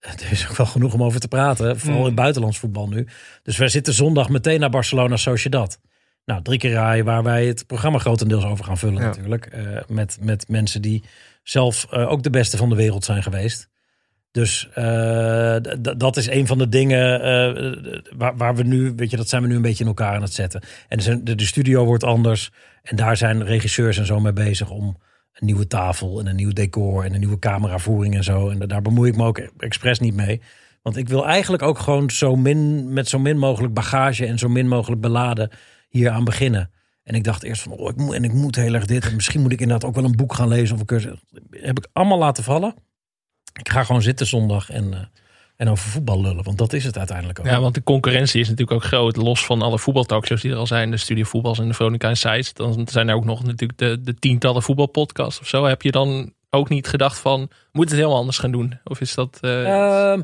er 0.24 0.30
is 0.30 0.48
ook 0.48 0.56
wel 0.56 0.66
genoeg 0.66 0.94
om 0.94 1.02
over 1.02 1.20
te 1.20 1.28
praten. 1.28 1.78
Vooral 1.78 2.00
Mm. 2.00 2.06
in 2.06 2.14
buitenlands 2.14 2.58
voetbal 2.58 2.88
nu. 2.88 3.06
Dus 3.42 3.56
wij 3.56 3.68
zitten 3.68 3.92
zondag 3.92 4.28
meteen 4.28 4.60
naar 4.60 4.70
Barcelona 4.70 5.16
Sociedad. 5.16 5.80
Nou, 6.24 6.42
drie 6.42 6.58
keer 6.58 6.72
raaien 6.72 7.04
waar 7.04 7.22
wij 7.22 7.46
het 7.46 7.66
programma 7.66 7.98
grotendeels 7.98 8.44
over 8.44 8.64
gaan 8.64 8.78
vullen 8.78 9.00
Ja. 9.00 9.06
natuurlijk. 9.06 9.46
Eh, 9.46 9.62
met, 9.88 10.18
met 10.20 10.48
mensen 10.48 10.82
die 10.82 11.04
zelf 11.42 11.86
eh, 11.90 12.10
ook 12.10 12.22
de 12.22 12.30
beste 12.30 12.56
van 12.56 12.68
de 12.68 12.74
wereld 12.76 13.04
zijn 13.04 13.22
geweest. 13.22 13.68
Dus 14.30 14.68
eh, 14.74 15.56
dat 15.96 16.16
is 16.16 16.26
een 16.28 16.46
van 16.46 16.58
de 16.58 16.68
dingen 16.68 17.20
waar, 18.16 18.36
waar 18.36 18.54
we 18.54 18.62
nu, 18.62 18.92
weet 18.96 19.10
je, 19.10 19.16
dat 19.16 19.28
zijn 19.28 19.42
we 19.42 19.48
nu 19.48 19.54
een 19.56 19.62
beetje 19.62 19.82
in 19.82 19.88
elkaar 19.88 20.14
aan 20.14 20.22
het 20.22 20.32
zetten. 20.32 20.62
En 20.88 21.24
de, 21.24 21.34
de 21.34 21.46
studio 21.46 21.84
wordt 21.84 22.04
anders. 22.04 22.50
En 22.82 22.96
daar 22.96 23.16
zijn 23.16 23.44
regisseurs 23.44 23.98
en 23.98 24.06
zo 24.06 24.20
mee 24.20 24.32
bezig 24.32 24.70
om 24.70 24.96
een 25.40 25.46
nieuwe 25.46 25.66
tafel 25.66 26.20
en 26.20 26.26
een 26.26 26.36
nieuw 26.36 26.52
decor 26.52 27.04
en 27.04 27.12
een 27.12 27.18
nieuwe 27.20 27.38
cameravoering 27.38 28.14
en 28.14 28.24
zo. 28.24 28.48
En 28.48 28.58
da- 28.58 28.66
daar 28.66 28.82
bemoei 28.82 29.10
ik 29.10 29.16
me 29.16 29.24
ook 29.24 29.38
expres 29.58 29.98
niet 29.98 30.14
mee. 30.14 30.40
Want 30.82 30.96
ik 30.96 31.08
wil 31.08 31.26
eigenlijk 31.26 31.62
ook 31.62 31.78
gewoon 31.78 32.10
zo 32.10 32.36
min, 32.36 32.92
met 32.92 33.08
zo 33.08 33.18
min 33.18 33.38
mogelijk 33.38 33.74
bagage 33.74 34.26
en 34.26 34.38
zo 34.38 34.48
min 34.48 34.68
mogelijk 34.68 35.00
beladen 35.00 35.50
hier 35.88 36.10
aan 36.10 36.24
beginnen. 36.24 36.70
En 37.02 37.14
ik 37.14 37.24
dacht 37.24 37.42
eerst 37.42 37.62
van, 37.62 37.72
oh, 37.72 37.88
ik 37.88 37.96
moet, 37.96 38.14
en 38.14 38.24
ik 38.24 38.32
moet 38.32 38.56
heel 38.56 38.74
erg 38.74 38.86
dit. 38.86 39.06
En 39.06 39.14
misschien 39.14 39.40
moet 39.40 39.52
ik 39.52 39.60
inderdaad 39.60 39.88
ook 39.88 39.94
wel 39.94 40.04
een 40.04 40.16
boek 40.16 40.34
gaan 40.34 40.48
lezen 40.48 40.74
of 40.74 40.80
een 40.80 40.86
cursus. 40.86 41.18
Heb 41.50 41.78
ik 41.78 41.86
allemaal 41.92 42.18
laten 42.18 42.44
vallen. 42.44 42.74
Ik 43.60 43.68
ga 43.68 43.84
gewoon 43.84 44.02
zitten 44.02 44.26
zondag 44.26 44.70
en, 44.70 44.94
eh, 44.94 45.00
en 45.60 45.68
over 45.68 45.90
voetbal 45.90 46.20
lullen. 46.20 46.44
Want 46.44 46.58
dat 46.58 46.72
is 46.72 46.84
het 46.84 46.98
uiteindelijk 46.98 47.38
ook. 47.38 47.46
Ja, 47.46 47.60
want 47.60 47.74
de 47.74 47.82
concurrentie 47.82 48.40
is 48.40 48.48
natuurlijk 48.48 48.76
ook 48.76 48.84
groot. 48.84 49.16
Los 49.16 49.44
van 49.44 49.62
alle 49.62 49.78
voetbaltalkshows 49.78 50.40
die 50.42 50.50
er 50.50 50.56
al 50.56 50.66
zijn. 50.66 50.90
De 50.90 50.96
Studio 50.96 51.24
Voetbals 51.24 51.58
en 51.58 51.68
de 51.68 51.74
Veronica 51.74 52.08
Insights. 52.08 52.54
Dan 52.54 52.88
zijn 52.90 53.08
er 53.08 53.14
ook 53.14 53.24
nog 53.24 53.44
natuurlijk 53.44 53.78
de, 53.78 54.00
de 54.02 54.14
tientallen 54.14 54.62
voetbalpodcasts 54.62 55.40
of 55.40 55.48
zo. 55.48 55.64
Heb 55.64 55.82
je 55.82 55.90
dan 55.90 56.32
ook 56.50 56.68
niet 56.68 56.88
gedacht 56.88 57.18
van... 57.18 57.48
Moet 57.72 57.88
het 57.88 57.98
heel 57.98 58.14
anders 58.14 58.38
gaan 58.38 58.50
doen? 58.50 58.78
Of 58.84 59.00
is 59.00 59.14
dat... 59.14 59.38
eh, 59.40 60.12
Ehm, 60.12 60.22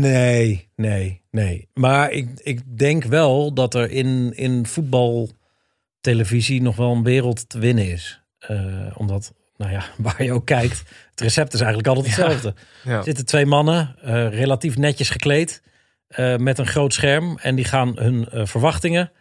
nee, 0.00 0.68
nee, 0.76 1.22
nee. 1.30 1.68
Maar 1.74 2.10
ik, 2.10 2.28
ik 2.42 2.78
denk 2.78 3.04
wel 3.04 3.52
dat 3.54 3.74
er 3.74 3.90
in, 3.90 4.32
in 4.36 4.66
voetbaltelevisie 4.66 6.62
nog 6.62 6.76
wel 6.76 6.92
een 6.92 7.02
wereld 7.02 7.48
te 7.48 7.58
winnen 7.58 7.90
is. 7.90 8.20
Eh, 8.38 8.86
omdat, 8.94 9.34
nou 9.56 9.72
ja, 9.72 9.84
waar 9.96 10.22
je 10.22 10.32
ook 10.32 10.46
kijkt, 10.46 10.82
het 11.20 11.28
recept 11.28 11.54
is 11.54 11.60
eigenlijk 11.60 11.88
altijd 11.88 12.06
hetzelfde. 12.06 12.54
Ja. 12.84 12.96
Er 12.96 13.04
zitten 13.04 13.26
twee 13.26 13.46
mannen, 13.46 13.96
eh, 14.02 14.28
relatief 14.28 14.76
netjes 14.76 15.10
gekleed, 15.10 15.62
eh, 16.08 16.36
met 16.36 16.58
een 16.58 16.66
groot 16.66 16.94
scherm. 16.94 17.38
En 17.42 17.54
die 17.54 17.64
gaan 17.64 17.92
hun 17.98 18.28
eh, 18.28 18.46
verwachtingen 18.46 19.12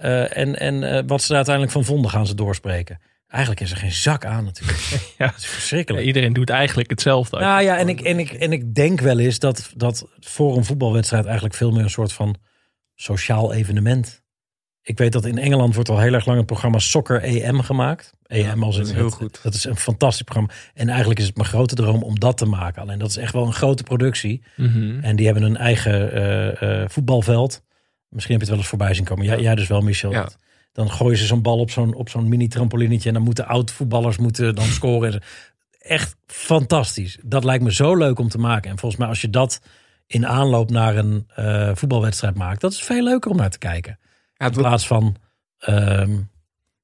eh, 0.00 0.36
en, 0.36 0.58
en 0.58 0.82
eh, 0.82 1.02
wat 1.06 1.22
ze 1.22 1.28
er 1.28 1.36
uiteindelijk 1.36 1.74
van 1.74 1.84
vonden 1.84 2.10
gaan 2.10 2.26
ze 2.26 2.34
doorspreken. 2.34 3.00
Eigenlijk 3.28 3.62
is 3.62 3.70
er 3.70 3.76
geen 3.76 3.92
zak 3.92 4.24
aan 4.24 4.44
natuurlijk. 4.44 4.78
Ja. 5.18 5.26
Dat 5.26 5.36
is 5.36 5.46
verschrikkelijk. 5.46 6.06
iedereen 6.06 6.32
doet 6.32 6.50
eigenlijk 6.50 6.90
hetzelfde. 6.90 7.38
Nou 7.38 7.62
ja, 7.62 7.76
en 7.76 7.88
ik, 7.88 8.00
en, 8.00 8.18
ik, 8.18 8.30
en 8.30 8.52
ik 8.52 8.74
denk 8.74 9.00
wel 9.00 9.18
eens 9.18 9.38
dat, 9.38 9.72
dat 9.76 10.06
voor 10.20 10.56
een 10.56 10.64
voetbalwedstrijd 10.64 11.24
eigenlijk 11.24 11.54
veel 11.54 11.70
meer 11.70 11.82
een 11.82 11.90
soort 11.90 12.12
van 12.12 12.36
sociaal 12.94 13.52
evenement. 13.52 14.22
Ik 14.82 14.98
weet 14.98 15.12
dat 15.12 15.24
in 15.24 15.38
Engeland 15.38 15.74
wordt 15.74 15.88
al 15.88 15.98
heel 15.98 16.12
erg 16.12 16.26
lang 16.26 16.38
een 16.38 16.44
programma 16.44 16.78
Soccer 16.78 17.22
EM 17.22 17.60
gemaakt. 17.60 18.12
EM 18.26 18.62
als 18.62 18.74
in 18.74 18.80
dat 18.80 18.90
is 18.90 18.96
heel 18.96 19.04
het- 19.04 19.14
goed. 19.14 19.40
Dat 19.42 19.54
is 19.54 19.64
een 19.64 19.76
fantastisch 19.76 20.22
programma. 20.22 20.52
En 20.74 20.88
eigenlijk 20.88 21.20
is 21.20 21.26
het 21.26 21.36
mijn 21.36 21.48
grote 21.48 21.74
droom 21.74 22.02
om 22.02 22.18
dat 22.18 22.36
te 22.36 22.46
maken. 22.46 22.82
Alleen 22.82 22.98
dat 22.98 23.10
is 23.10 23.16
echt 23.16 23.32
wel 23.32 23.46
een 23.46 23.52
grote 23.52 23.82
productie. 23.82 24.42
Mhm. 24.56 24.98
En 25.00 25.16
die 25.16 25.24
hebben 25.26 25.42
een 25.44 25.56
eigen 25.56 26.12
eh, 26.12 26.82
eh, 26.82 26.88
voetbalveld. 26.88 27.62
Misschien 28.08 28.36
heb 28.38 28.46
je 28.46 28.46
het 28.46 28.48
wel 28.48 28.58
eens 28.58 28.68
voorbij 28.68 28.94
zien 28.94 29.04
komen. 29.04 29.24
Jij, 29.26 29.40
jij 29.40 29.54
dus 29.54 29.68
wel, 29.68 29.80
Michel. 29.80 30.10
Ja. 30.10 30.28
Dan 30.72 30.90
gooien 30.90 31.18
ze 31.18 31.26
zo'n 31.26 31.42
bal 31.42 31.58
op 31.58 31.70
zo'n, 31.70 31.94
op 31.94 32.08
zo'n 32.08 32.28
mini 32.28 32.48
trampolinetje. 32.48 33.08
En 33.08 33.14
dan 33.14 33.22
moeten 33.24 33.46
oud-voetballers 33.46 34.16
moeten 34.18 34.54
dan 34.54 34.64
scoren. 34.78 35.22
Echt 35.78 36.16
fantastisch. 36.26 37.18
Dat 37.24 37.44
lijkt 37.44 37.64
me 37.64 37.72
zo 37.74 37.96
leuk 37.96 38.18
om 38.18 38.28
te 38.28 38.38
maken. 38.38 38.70
En 38.70 38.78
volgens 38.78 39.00
mij 39.00 39.08
als 39.10 39.20
je 39.20 39.30
dat 39.30 39.60
in 40.06 40.26
aanloop 40.26 40.70
naar 40.70 40.96
een 40.96 41.24
eh, 41.34 41.70
voetbalwedstrijd 41.74 42.34
maakt. 42.34 42.60
Dat 42.60 42.72
is 42.72 42.82
veel 42.82 43.02
leuker 43.02 43.30
om 43.30 43.36
naar 43.36 43.50
te 43.50 43.58
kijken. 43.58 43.98
Ja, 44.40 44.46
In 44.46 44.52
plaats 44.52 44.86
van... 44.86 45.16
ehm, 45.58 46.10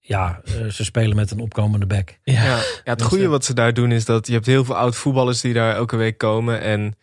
ja, 0.00 0.40
eh, 0.44 0.66
ze 0.66 0.84
spelen 0.84 1.16
met 1.16 1.30
een 1.30 1.40
opkomende 1.40 1.86
bek. 1.86 2.18
Ja. 2.22 2.44
Ja, 2.44 2.58
het 2.84 2.98
Dus, 2.98 3.06
goede 3.06 3.28
wat 3.28 3.44
ze 3.44 3.54
daar 3.54 3.74
doen 3.74 3.92
is 3.92 4.04
dat 4.04 4.26
je 4.26 4.32
hebt 4.32 4.46
heel 4.46 4.64
veel 4.64 4.76
oud 4.76 4.96
voetballers 4.96 5.40
die 5.40 5.52
daar 5.52 5.74
elke 5.74 5.96
week 5.96 6.18
komen. 6.18 6.60
En 6.60 6.94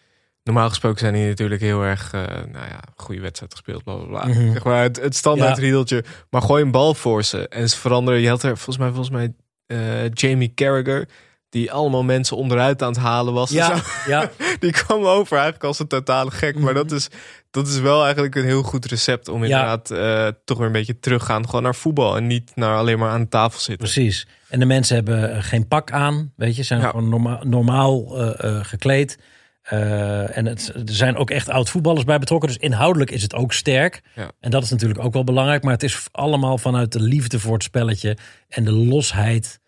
normaal 0.44 0.70
gesproken 0.70 1.00
zijn 1.00 1.14
die 1.14 1.26
natuurlijk 1.28 1.62
heel 1.62 1.82
erg, 1.84 2.14
eh, 2.14 2.22
nou 2.28 2.66
ja, 2.70 2.80
goede 2.96 3.22
wedstrijd 3.22 3.52
gespeeld, 3.52 3.84
bla 3.84 3.96
bla 3.96 4.06
bla. 4.06 4.26
Mhm. 4.26 4.52
Zeg 4.54 4.64
maar 4.64 4.82
het, 4.84 5.02
het 5.02 5.16
standaard 5.16 5.56
Ja. 5.56 5.62
riedeltje. 5.64 6.04
Maar 6.30 6.42
gooi 6.42 6.64
een 6.64 6.72
bal 6.72 6.94
voor 6.94 7.24
ze 7.24 7.48
en 7.48 7.70
ze 7.70 7.78
veranderen. 7.78 8.20
Je 8.22 8.30
had 8.30 8.44
er 8.44 8.56
volgens 8.58 8.78
mij, 8.78 8.88
volgens 8.88 9.10
mij 9.10 9.34
eh, 9.66 10.10
Jamie 10.10 10.54
Carragher, 10.54 11.08
die 11.54 11.72
allemaal 11.72 12.04
mensen 12.04 12.38
onderuit 12.38 12.82
aan 12.82 12.92
het 12.92 12.98
halen 13.02 13.34
was. 13.34 13.50
Ja, 13.50 13.82
ja, 14.08 14.32
Die 14.60 14.72
kwam 14.72 15.04
over 15.06 15.34
eigenlijk 15.36 15.64
als 15.66 15.80
een 15.80 15.88
totale 15.88 16.32
gek. 16.32 16.60
Maar 16.60 16.74
dat 16.74 16.92
is, 16.92 17.08
dat 17.52 17.68
is 17.68 17.80
wel 17.80 18.04
eigenlijk 18.04 18.36
een 18.36 18.44
heel 18.44 18.64
goed 18.64 18.86
recept 18.86 19.28
om 19.30 19.40
Mhm. 19.40 19.50
Ja. 19.50 19.60
inderdaad 19.60 19.92
eh, 19.92 20.40
toch 20.46 20.58
weer 20.58 20.68
een 20.68 20.74
beetje 20.74 21.00
teruggaan. 21.00 21.46
Gewoon 21.46 21.64
naar 21.64 21.76
voetbal 21.76 22.16
en 22.18 22.28
niet 22.28 22.52
naar 22.56 22.78
alleen 22.78 23.00
maar 23.00 23.10
aan 23.10 23.22
de 23.22 23.28
tafel 23.30 23.60
zitten. 23.60 23.78
Precies. 23.88 24.28
En 24.50 24.60
de 24.60 24.66
mensen 24.66 24.96
hebben 24.96 25.36
eh, 25.36 25.44
geen 25.44 25.68
pak 25.68 25.92
aan, 25.92 26.34
weet 26.36 26.56
je, 26.56 26.64
zijn 26.64 26.82
Ja. 26.82 26.90
gewoon 26.90 27.10
norma 27.10 27.40
normaal 27.44 28.22
eh, 28.38 28.60
gekleed. 28.64 29.18
En 29.64 30.46
het, 30.46 30.72
er 30.76 30.82
zijn 30.86 31.16
ook 31.18 31.30
echt 31.30 31.50
oud 31.50 31.70
voetballers 31.70 32.06
bij 32.06 32.20
betrokken. 32.20 32.50
Dus 32.50 32.58
inhoudelijk 32.58 33.12
is 33.12 33.22
het 33.24 33.34
ook 33.36 33.54
sterk. 33.54 34.02
Ja. 34.16 34.32
En 34.40 34.52
dat 34.52 34.64
is 34.64 34.70
natuurlijk 34.70 35.04
ook 35.04 35.14
wel 35.14 35.24
belangrijk. 35.24 35.64
Maar 35.64 35.74
het 35.74 35.84
is 35.84 36.04
allemaal 36.12 36.58
vanuit 36.58 36.92
de 36.92 37.00
liefde 37.02 37.40
voor 37.40 37.54
het 37.54 37.64
spelletje 37.64 38.18
en 38.50 38.64
de 38.64 38.72
losheid. 38.72 39.60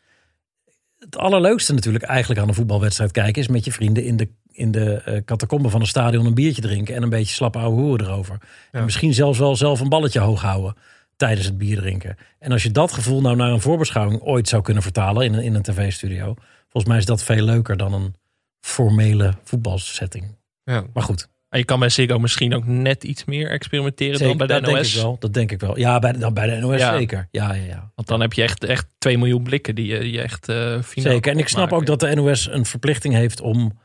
Het 1.05 1.17
allerleukste 1.17 1.73
natuurlijk 1.73 2.03
eigenlijk 2.03 2.41
aan 2.41 2.47
een 2.47 2.53
voetbalwedstrijd 2.53 3.11
kijken... 3.11 3.41
is 3.41 3.47
met 3.47 3.65
je 3.65 3.71
vrienden 3.71 4.03
in 4.03 4.17
de, 4.17 4.29
in 4.51 4.71
de 4.71 4.93
eh 4.93 5.23
catacombe 5.25 5.69
van 5.69 5.81
een 5.81 5.87
stadion 5.87 6.25
een 6.25 6.33
biertje 6.33 6.61
drinken... 6.61 6.95
en 6.95 7.03
een 7.03 7.09
beetje 7.09 7.33
slap 7.33 7.55
ouwe 7.55 7.81
hoeren 7.81 8.07
erover. 8.07 8.37
Ja. 8.41 8.79
En 8.79 8.83
misschien 8.83 9.13
zelfs 9.13 9.39
wel 9.39 9.55
zelf 9.55 9.79
een 9.79 9.89
balletje 9.89 10.19
hoog 10.19 10.41
houden 10.41 10.75
tijdens 11.15 11.45
het 11.45 11.57
bier 11.57 11.77
drinken. 11.77 12.17
En 12.39 12.51
als 12.51 12.63
je 12.63 12.71
dat 12.71 12.91
gevoel 12.91 13.21
nou 13.21 13.35
naar 13.35 13.51
een 13.51 13.61
voorbeschouwing 13.61 14.21
ooit 14.21 14.47
zou 14.47 14.61
kunnen 14.61 14.83
vertalen 14.83 15.25
in 15.25 15.33
een, 15.33 15.43
in 15.43 15.55
een 15.55 15.61
tv-studio, 15.61 16.33
volgens 16.61 16.85
mij 16.85 16.97
is 16.97 17.05
dat 17.05 17.23
veel 17.23 17.43
leuker 17.43 17.77
dan 17.77 17.93
een 17.93 18.15
formele 18.59 19.33
voetbalsetting. 19.43 20.35
Ja. 20.63 20.83
Maar 20.93 21.03
goed, 21.03 21.29
Maar 21.55 21.63
je 21.63 21.69
kan 21.69 21.79
bij 21.79 21.89
Ziggo 21.89 22.19
misschien 22.19 22.53
ook 22.55 22.65
net 22.65 23.03
iets 23.03 23.25
meer 23.25 23.49
experimenteren 23.49 24.17
zeker, 24.17 24.37
dan 24.37 24.47
bij 24.47 24.47
de 24.47 24.53
dat 24.53 24.65
denk 24.65 24.77
NOS. 24.77 24.95
ik 24.95 25.01
wel. 25.01 25.15
Dat 25.19 25.33
denk 25.33 25.51
ik 25.51 25.59
wel. 25.59 25.77
Ja, 25.77 25.99
bij 25.99 26.11
de, 26.11 26.17
dan 26.17 26.33
bij 26.33 26.47
de 26.49 26.55
NOS 26.55 26.79
Ja. 26.79 26.97
zeker. 26.97 27.27
Ja, 27.31 27.53
ja, 27.53 27.63
ja. 27.63 27.91
Want 27.95 28.07
dan 28.07 28.21
heb 28.21 28.33
je 28.33 28.41
echt, 28.43 28.63
echt 28.63 28.87
2 28.97 29.17
miljoen 29.17 29.43
blikken 29.43 29.75
die 29.75 29.85
je, 29.85 30.11
je 30.11 30.21
echt 30.21 30.45
finaal 30.45 30.83
Zeker. 31.11 31.31
En 31.31 31.37
ik 31.39 31.47
snap 31.47 31.71
ook 31.73 31.85
dat 31.85 31.99
de 31.99 32.15
NOS 32.15 32.47
een 32.51 32.65
verplichting 32.65 33.13
heeft 33.13 33.41
om 33.41 33.79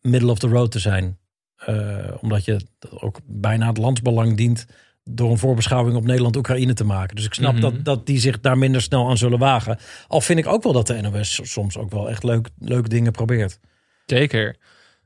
middle 0.00 0.30
of 0.30 0.38
the 0.38 0.48
road 0.48 0.70
te 0.70 0.78
zijn. 0.78 1.18
Eh, 1.56 1.96
omdat 2.20 2.44
je 2.44 2.60
ook 2.90 3.18
bijna 3.26 3.66
het 3.68 3.78
landsbelang 3.78 4.36
dient 4.36 4.66
door 5.04 5.30
een 5.30 5.38
voorbeschouwing 5.38 5.96
op 5.96 6.04
Nederland-Oekraïne 6.04 6.74
te 6.74 6.84
maken. 6.84 7.16
Dus 7.16 7.24
ik 7.24 7.34
snap 7.34 7.52
Mhm. 7.52 7.60
dat, 7.60 7.84
dat 7.84 8.06
die 8.06 8.18
zich 8.20 8.40
daar 8.40 8.58
minder 8.58 8.82
snel 8.82 9.08
aan 9.08 9.18
zullen 9.18 9.38
wagen. 9.38 9.78
Al 10.08 10.20
vind 10.20 10.38
ik 10.38 10.46
ook 10.46 10.62
wel 10.62 10.72
dat 10.72 10.86
de 10.86 11.00
NOS 11.00 11.40
soms 11.42 11.76
ook 11.78 11.90
wel 11.90 12.08
echt 12.10 12.22
leuk, 12.22 12.48
leuke 12.58 12.88
dingen 12.88 13.12
probeert. 13.12 13.58
Zeker. 14.06 14.56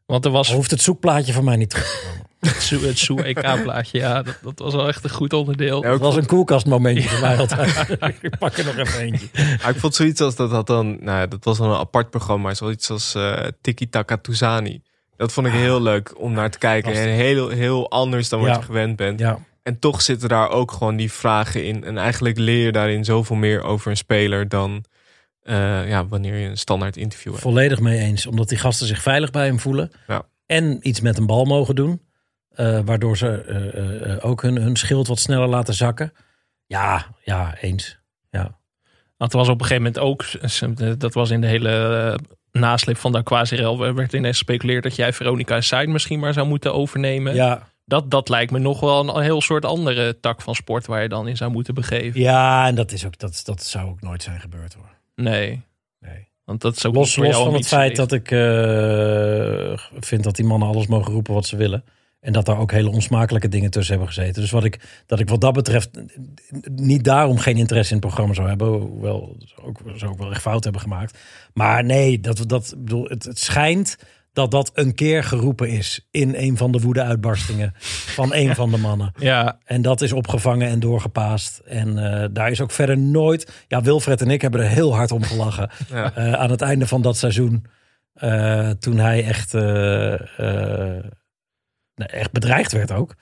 Want 0.06 0.24
er 0.24 0.30
was 0.30 0.48
Al 0.48 0.54
hoeft 0.54 0.70
het 0.70 0.80
zoekplaatje 0.82 1.32
van 1.32 1.44
mij 1.44 1.56
niet 1.56 1.70
terug 1.70 1.84
te 1.86 2.06
komen. 2.06 2.24
het 2.86 2.98
Soe- 2.98 3.16
het 3.22 3.36
EK-plaatje. 3.36 3.98
Ja, 3.98 4.22
dat, 4.22 4.38
dat 4.42 4.58
was 4.58 4.74
wel 4.74 4.88
echt 4.88 5.04
een 5.04 5.10
goed 5.10 5.32
onderdeel. 5.32 5.82
Ja, 5.82 5.90
Dat 5.90 6.00
was 6.00 6.16
een 6.16 6.26
koelkastmomentje 6.26 7.08
voor 7.08 7.20
mij 7.20 7.36
altijd. 7.36 7.88
ik 8.20 8.38
pak 8.38 8.56
er 8.56 8.64
nog 8.64 8.76
even 8.76 9.00
eentje. 9.00 9.26
Maar 9.32 9.70
ik 9.70 9.76
vond 9.80 9.94
zoiets 9.94 10.20
als 10.20 10.36
dat 10.36 10.50
had 10.50 10.66
dan, 10.66 10.86
nou 10.88 11.18
ja, 11.18 11.26
dat 11.26 11.44
was 11.44 11.58
dan 11.58 11.70
een 11.70 11.76
apart 11.76 12.10
programma, 12.10 12.54
zoiets 12.54 12.90
als 12.90 13.14
eh 13.14 13.38
Tiki 13.60 13.88
Taka 13.88 14.16
Tuzani. 14.16 14.82
Dat 15.16 15.32
vond 15.32 15.46
ik 15.46 15.52
heel 15.52 15.82
leuk 15.82 16.14
om 16.20 16.32
naar 16.32 16.50
te 16.50 16.58
kijken. 16.58 16.92
En 16.92 17.08
heel, 17.08 17.48
heel 17.48 17.90
anders 17.90 18.28
dan 18.28 18.40
wat 18.40 18.56
je 18.56 18.62
gewend 18.62 18.96
bent. 18.96 19.20
Ja, 19.20 19.38
En 19.62 19.78
toch 19.78 20.02
zitten 20.02 20.28
daar 20.28 20.50
ook 20.50 20.72
gewoon 20.72 20.96
die 20.96 21.12
vragen 21.12 21.64
in. 21.64 21.84
En 21.84 21.98
eigenlijk 21.98 22.38
leer 22.38 22.64
je 22.64 22.72
daarin 22.72 23.04
zoveel 23.04 23.36
meer 23.36 23.62
over 23.62 23.90
een 23.90 23.96
speler 23.96 24.48
dan 24.48 24.84
eh, 25.46 25.88
ja, 25.88 26.06
wanneer 26.06 26.34
je 26.36 26.48
een 26.48 26.58
standaard 26.58 26.96
interview 26.96 27.30
hebt. 27.32 27.42
volledig 27.44 27.80
mee 27.80 27.98
eens. 27.98 28.26
Omdat 28.26 28.48
die 28.48 28.58
gasten 28.58 28.86
zich 28.86 29.02
veilig 29.02 29.30
bij 29.30 29.46
hem 29.46 29.60
voelen. 29.60 29.92
Ja. 30.06 30.22
En 30.46 30.78
iets 30.88 31.00
met 31.00 31.18
een 31.18 31.26
bal 31.26 31.44
mogen 31.44 31.74
doen. 31.74 32.02
Eh, 32.50 32.80
waardoor 32.84 33.16
ze 33.16 33.28
eh, 33.28 34.30
ook 34.30 34.42
hun, 34.42 34.56
hun 34.56 34.76
schild 34.76 35.06
wat 35.06 35.18
sneller 35.18 35.48
laten 35.48 35.74
zakken. 35.74 36.12
Ja, 36.66 37.06
ja, 37.22 37.54
eens. 37.60 37.98
Ja. 38.30 38.58
Want 39.16 39.32
er 39.32 39.38
was 39.38 39.48
op 39.48 39.60
een 39.60 39.66
gegeven 39.66 39.92
moment 39.92 40.02
ook, 40.02 40.24
dat 41.00 41.14
was 41.14 41.30
in 41.30 41.40
de 41.40 41.46
hele 41.46 42.18
nasleep 42.52 42.96
van 42.96 43.12
de 43.12 43.18
Aquazirel, 43.18 43.94
werd 43.94 44.12
ineens 44.12 44.36
gespeculeerd 44.36 44.82
dat 44.82 44.96
jij 44.96 45.12
Veronica 45.12 45.60
Side 45.60 45.86
misschien 45.86 46.20
maar 46.20 46.32
zou 46.32 46.46
moeten 46.46 46.74
overnemen. 46.74 47.34
Ja, 47.34 47.68
Dat, 47.84 48.10
dat 48.10 48.28
lijkt 48.28 48.52
me 48.52 48.58
nog 48.58 48.80
wel 48.80 49.00
een, 49.00 49.16
een 49.16 49.22
heel 49.22 49.40
soort 49.40 49.64
andere 49.64 50.20
tak 50.20 50.42
van 50.42 50.54
sport 50.54 50.86
waar 50.86 51.02
je 51.02 51.08
dan 51.08 51.28
in 51.28 51.36
zou 51.36 51.50
moeten 51.50 51.74
begeven. 51.74 52.20
ja 52.20 52.66
en 52.66 52.74
dat, 52.74 52.92
is 52.92 53.06
ook, 53.06 53.18
dat, 53.18 53.42
dat 53.44 53.62
zou 53.62 53.88
ook 53.88 54.00
nooit 54.00 54.22
zijn 54.22 54.40
gebeurd 54.40 54.74
hoor. 54.74 54.95
Nee, 55.16 55.62
Nee. 56.00 56.28
want 56.44 56.60
dat 56.60 56.76
is 56.76 56.86
ook 56.86 56.94
Los, 56.94 57.16
los 57.16 57.36
van 57.36 57.54
het 57.54 57.66
feit 57.68 57.96
dat 57.96 58.12
ik 58.12 58.30
eh, 58.30 59.78
vind 60.00 60.22
dat 60.22 60.36
die 60.36 60.44
mannen 60.44 60.68
alles 60.68 60.86
mogen 60.86 61.12
roepen 61.12 61.34
wat 61.34 61.46
ze 61.46 61.56
willen. 61.56 61.84
En 62.20 62.32
dat 62.32 62.46
daar 62.46 62.58
ook 62.58 62.72
hele 62.72 62.90
onsmakelijke 62.90 63.48
dingen 63.48 63.70
tussen 63.70 63.94
hebben 63.94 64.14
gezeten. 64.14 64.42
Dus 64.42 64.50
wat 64.50 64.64
ik, 64.64 65.02
dat 65.06 65.20
ik 65.20 65.28
wat 65.28 65.40
dat 65.40 65.52
betreft 65.52 65.90
niet 66.70 67.04
daarom 67.04 67.38
geen 67.38 67.56
interesse 67.56 67.94
in 67.94 67.98
het 67.98 68.06
programma 68.06 68.34
zou 68.34 68.48
hebben. 68.48 68.68
Hoewel 68.68 69.36
ze 69.38 69.62
ook, 69.62 69.80
ze 69.96 70.06
ook 70.06 70.18
wel 70.18 70.30
echt 70.30 70.40
fout 70.40 70.64
hebben 70.64 70.82
gemaakt. 70.82 71.18
Maar 71.54 71.84
nee, 71.84 72.20
dat, 72.20 72.44
dat, 72.46 72.74
bedoel, 72.78 73.04
het, 73.04 73.24
het 73.24 73.38
schijnt 73.38 73.96
dat 74.36 74.50
dat 74.50 74.70
een 74.74 74.94
keer 74.94 75.24
geroepen 75.24 75.68
is 75.68 76.06
in 76.10 76.34
een 76.34 76.56
van 76.56 76.72
de 76.72 76.78
woede-uitbarstingen 76.80 77.72
van 78.14 78.34
een 78.34 78.54
van 78.62 78.70
de 78.70 78.76
mannen. 78.76 79.12
Ja, 79.18 79.58
En 79.64 79.82
dat 79.82 80.00
is 80.00 80.12
opgevangen 80.12 80.68
en 80.68 80.80
doorgepaast. 80.80 81.58
En 81.58 81.98
eh, 81.98 82.28
daar 82.32 82.50
is 82.50 82.60
ook 82.60 82.70
verder 82.70 82.98
nooit. 82.98 83.64
Ja, 83.68 83.80
Wilfred 83.82 84.20
en 84.20 84.30
ik 84.30 84.42
hebben 84.42 84.60
er 84.60 84.68
heel 84.68 84.94
hard 84.94 85.12
om 85.12 85.22
gelachen. 85.22 85.70
Ja. 85.90 86.14
Eh, 86.14 86.32
aan 86.32 86.50
het 86.50 86.60
einde 86.60 86.86
van 86.86 87.02
dat 87.02 87.16
seizoen. 87.16 87.64
eh, 88.14 88.70
toen 88.70 88.98
hij 88.98 89.24
echt, 89.24 89.54
echt 91.94 92.32
bedreigd 92.32 92.72
werd 92.72 92.92
ook. 92.92 93.14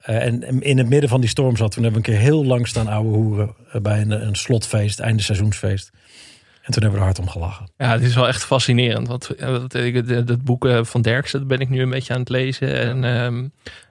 En 0.00 0.60
in 0.62 0.78
het 0.78 0.88
midden 0.88 1.08
van 1.10 1.20
die 1.20 1.30
storm 1.30 1.56
zat. 1.56 1.72
Toen 1.72 1.82
hebben 1.82 2.02
we 2.02 2.08
een 2.08 2.14
keer 2.14 2.24
heel 2.24 2.44
lang 2.44 2.68
staan 2.68 2.88
ouwe 2.88 3.14
hoeren. 3.16 3.54
bij 3.82 4.00
een, 4.00 4.26
een 4.26 4.34
slotfeest, 4.36 5.00
einde 5.00 5.22
seizoensfeest. 5.22 5.90
En 6.64 6.72
toen 6.72 6.82
hebben 6.82 6.90
we 6.92 7.06
er 7.06 7.12
hard 7.12 7.18
om 7.18 7.28
gelachen. 7.28 7.70
ja, 7.76 7.90
het 7.92 8.02
is 8.02 8.14
wel 8.14 8.28
echt 8.28 8.44
fascinerend. 8.44 9.08
Want 9.08 9.30
eh, 9.30 9.62
het 10.06 10.44
boek 10.44 10.66
eh, 10.66 10.84
van 10.84 11.02
Derksen, 11.02 11.38
dat 11.38 11.48
ben 11.48 11.58
ik 11.60 11.68
nu 11.68 11.82
een 11.82 11.90
beetje 11.90 12.14
aan 12.14 12.20
het 12.20 12.28
lezen. 12.28 12.80
En 12.80 13.04
ehm, 13.04 13.48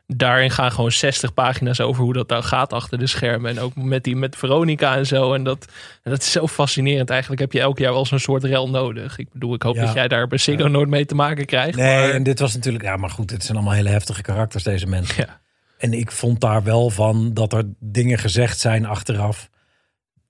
daarin 0.08 0.52
gaan 0.52 0.72
gewoon 0.72 0.92
60 0.92 1.34
pagina's 1.34 1.80
over 1.80 2.04
hoe 2.04 2.14
dat 2.14 2.30
nou 2.30 2.44
gaat 2.44 2.74
achter 2.74 2.98
de 3.00 3.08
schermen. 3.08 3.52
En 3.52 3.60
ook 3.60 3.76
met, 3.76 4.04
die, 4.04 4.16
met 4.16 4.36
Veronica 4.36 4.96
en 4.96 5.06
zo. 5.06 5.34
En 5.34 5.44
dat, 5.44 5.68
dat 6.04 6.22
is 6.22 6.32
zo 6.32 6.48
fascinerend. 6.48 7.10
Eigenlijk 7.10 7.42
heb 7.42 7.52
je 7.52 7.60
elk 7.60 7.78
jaar 7.78 7.94
wel 7.94 8.06
zo'n 8.06 8.20
soort 8.20 8.44
rel 8.44 8.70
nodig. 8.70 9.18
Ik 9.18 9.28
bedoel, 9.34 9.54
ik 9.54 9.62
hoop 9.62 9.76
Ja. 9.76 9.86
dat 9.86 9.94
jij 9.94 10.08
daar 10.08 10.28
bij 10.28 10.38
Ziggo 10.38 10.68
nooit 10.68 10.90
mee 10.90 11.06
te 11.06 11.16
maken 11.16 11.46
krijgt. 11.46 11.78
Nee, 11.78 11.98
maar- 12.00 12.10
en 12.10 12.24
dit 12.24 12.40
was 12.40 12.54
natuurlijk. 12.54 12.84
Ja, 12.84 12.98
maar 12.98 13.10
goed, 13.10 13.30
dit 13.30 13.44
zijn 13.44 13.58
allemaal 13.58 13.76
hele 13.76 13.90
heftige 13.90 14.22
karakters, 14.22 14.64
deze 14.64 14.88
mensen. 14.88 15.26
Ja. 15.28 15.42
En 15.78 15.94
ik 15.94 16.12
vond 16.12 16.40
daar 16.42 16.64
wel 16.64 16.90
van 16.90 17.34
dat 17.34 17.54
er 17.54 17.64
dingen 17.80 18.18
gezegd 18.20 18.60
zijn 18.60 18.86
achteraf. 18.86 19.50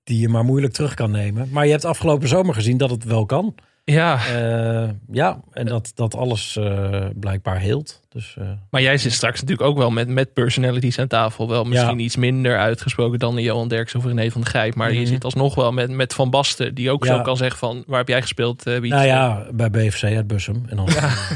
Die 0.04 0.20
je 0.20 0.30
maar 0.30 0.44
moeilijk 0.44 0.74
terug 0.74 0.94
kan 0.94 1.12
nemen. 1.12 1.50
Maar 1.52 1.66
je 1.66 1.72
hebt 1.72 1.86
afgelopen 1.86 2.28
zomer 2.28 2.54
gezien 2.54 2.78
dat 2.78 2.90
het 2.90 3.04
wel 3.04 3.26
kan. 3.26 3.56
Ja, 3.86 4.18
Eh, 4.28 4.90
ja, 5.12 5.40
en 5.52 5.66
dat, 5.66 5.92
dat 5.96 6.16
alles 6.16 6.58
eh, 6.58 7.06
blijkbaar 7.16 7.60
heelt. 7.60 8.02
Dus 8.10 8.36
eh, 8.40 8.48
maar 8.70 8.82
jij 8.82 8.98
zit 8.98 9.12
straks 9.14 9.42
natuurlijk 9.42 9.70
ook 9.70 9.78
wel 9.78 9.92
met, 9.92 10.08
met 10.08 10.34
personalities 10.34 11.00
aan 11.00 11.08
tafel. 11.08 11.50
Wel 11.50 11.64
misschien 11.64 12.00
iets 12.00 12.16
minder 12.16 12.58
uitgesproken 12.58 13.20
dan 13.20 13.36
Johan 13.42 13.68
Derksen 13.68 14.00
of 14.00 14.06
René 14.06 14.30
van 14.32 14.42
der 14.42 14.50
Gijp. 14.50 14.76
Maar 14.76 14.92
je 14.94 15.00
Mhm. 15.00 15.08
zit 15.08 15.24
alsnog 15.24 15.56
wel 15.56 15.72
met, 15.72 15.90
met 15.90 16.14
Van 16.14 16.30
Basten. 16.30 16.76
Die 16.76 16.92
ook 16.92 17.06
Ja. 17.06 17.16
zo 17.16 17.22
kan 17.22 17.38
zeggen 17.38 17.58
van, 17.60 17.84
waar 17.88 17.98
heb 17.98 18.08
jij 18.08 18.22
gespeeld? 18.22 18.64
wie 18.64 18.92
nou 18.92 19.06
ja, 19.06 19.46
bij 19.52 19.70
BFC 19.70 20.04
uit 20.04 20.28
Bussum. 20.28 20.64
En 20.70 20.76
dan 20.76 20.88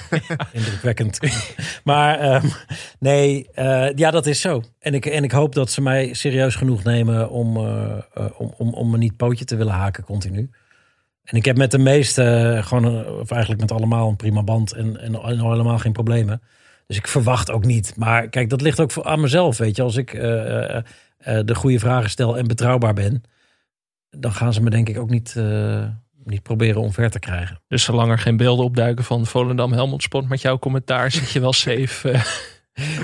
indrukwekkend. 0.52 1.20
maar 1.84 2.20
ehm, 2.20 2.46
nee, 3.00 3.48
ja, 3.96 4.12
dat 4.12 4.26
is 4.26 4.42
zo. 4.42 4.64
En 4.80 4.94
ik, 4.94 5.06
en 5.06 5.24
ik 5.24 5.32
hoop 5.32 5.56
dat 5.56 5.72
ze 5.72 5.82
mij 5.82 6.14
serieus 6.14 6.56
genoeg 6.56 6.84
nemen 6.84 7.30
om, 7.30 7.58
om, 8.38 8.54
om, 8.58 8.74
om 8.74 8.90
me 8.90 8.98
niet 8.98 9.18
pootje 9.18 9.46
te 9.46 9.56
willen 9.56 9.74
haken 9.74 10.04
continu. 10.04 10.50
En 11.28 11.38
ik 11.38 11.46
heb 11.46 11.58
met 11.58 11.72
de 11.72 11.78
meeste, 11.78 12.24
eh, 12.24 12.66
gewoon, 12.66 12.84
een- 12.84 13.06
of 13.06 13.32
eigenlijk 13.32 13.62
met 13.62 13.72
allemaal 13.72 14.10
een 14.10 14.16
prima 14.16 14.44
band 14.44 14.72
en, 14.74 15.00
en, 15.02 15.16
en 15.24 15.40
al 15.40 15.52
helemaal 15.52 15.78
geen 15.80 15.92
problemen. 15.92 16.42
Dus 16.88 16.98
ik 16.98 17.08
verwacht 17.08 17.52
ook 17.52 17.66
niet. 17.66 17.94
Maar 17.98 18.28
kijk, 18.30 18.50
dat 18.50 18.62
ligt 18.62 18.80
ook 18.80 18.92
voor, 18.92 19.04
aan 19.06 19.20
mezelf, 19.22 19.58
weet 19.58 19.76
je. 19.76 19.82
Als 19.82 19.96
ik 19.96 20.14
eh, 20.14 20.76
eh, 20.78 20.84
eh, 21.18 21.46
de 21.46 21.56
goede 21.56 21.80
vragen 21.80 22.10
stel 22.10 22.38
en 22.38 22.48
betrouwbaar 22.48 22.94
ben, 22.94 23.24
dan 24.10 24.32
gaan 24.32 24.54
ze 24.54 24.62
me 24.62 24.70
denk 24.70 24.90
ik 24.90 24.98
ook 25.00 25.10
niet, 25.10 25.34
eh, 25.38 25.84
niet 26.24 26.44
proberen 26.44 26.82
omver 26.82 27.10
te 27.10 27.20
krijgen. 27.20 27.60
Dus 27.68 27.84
zolang 27.84 28.12
er 28.12 28.20
geen 28.20 28.38
beelden 28.38 28.66
opduiken 28.66 29.04
van 29.06 29.26
Volendam 29.26 29.72
Helmond 29.74 30.04
Sport 30.04 30.30
met 30.30 30.42
jouw 30.42 30.60
commentaar, 30.60 31.12
zit 31.18 31.32
je 31.32 31.40
wel 31.40 31.54
safe. 31.54 32.12
eh. 32.12 32.24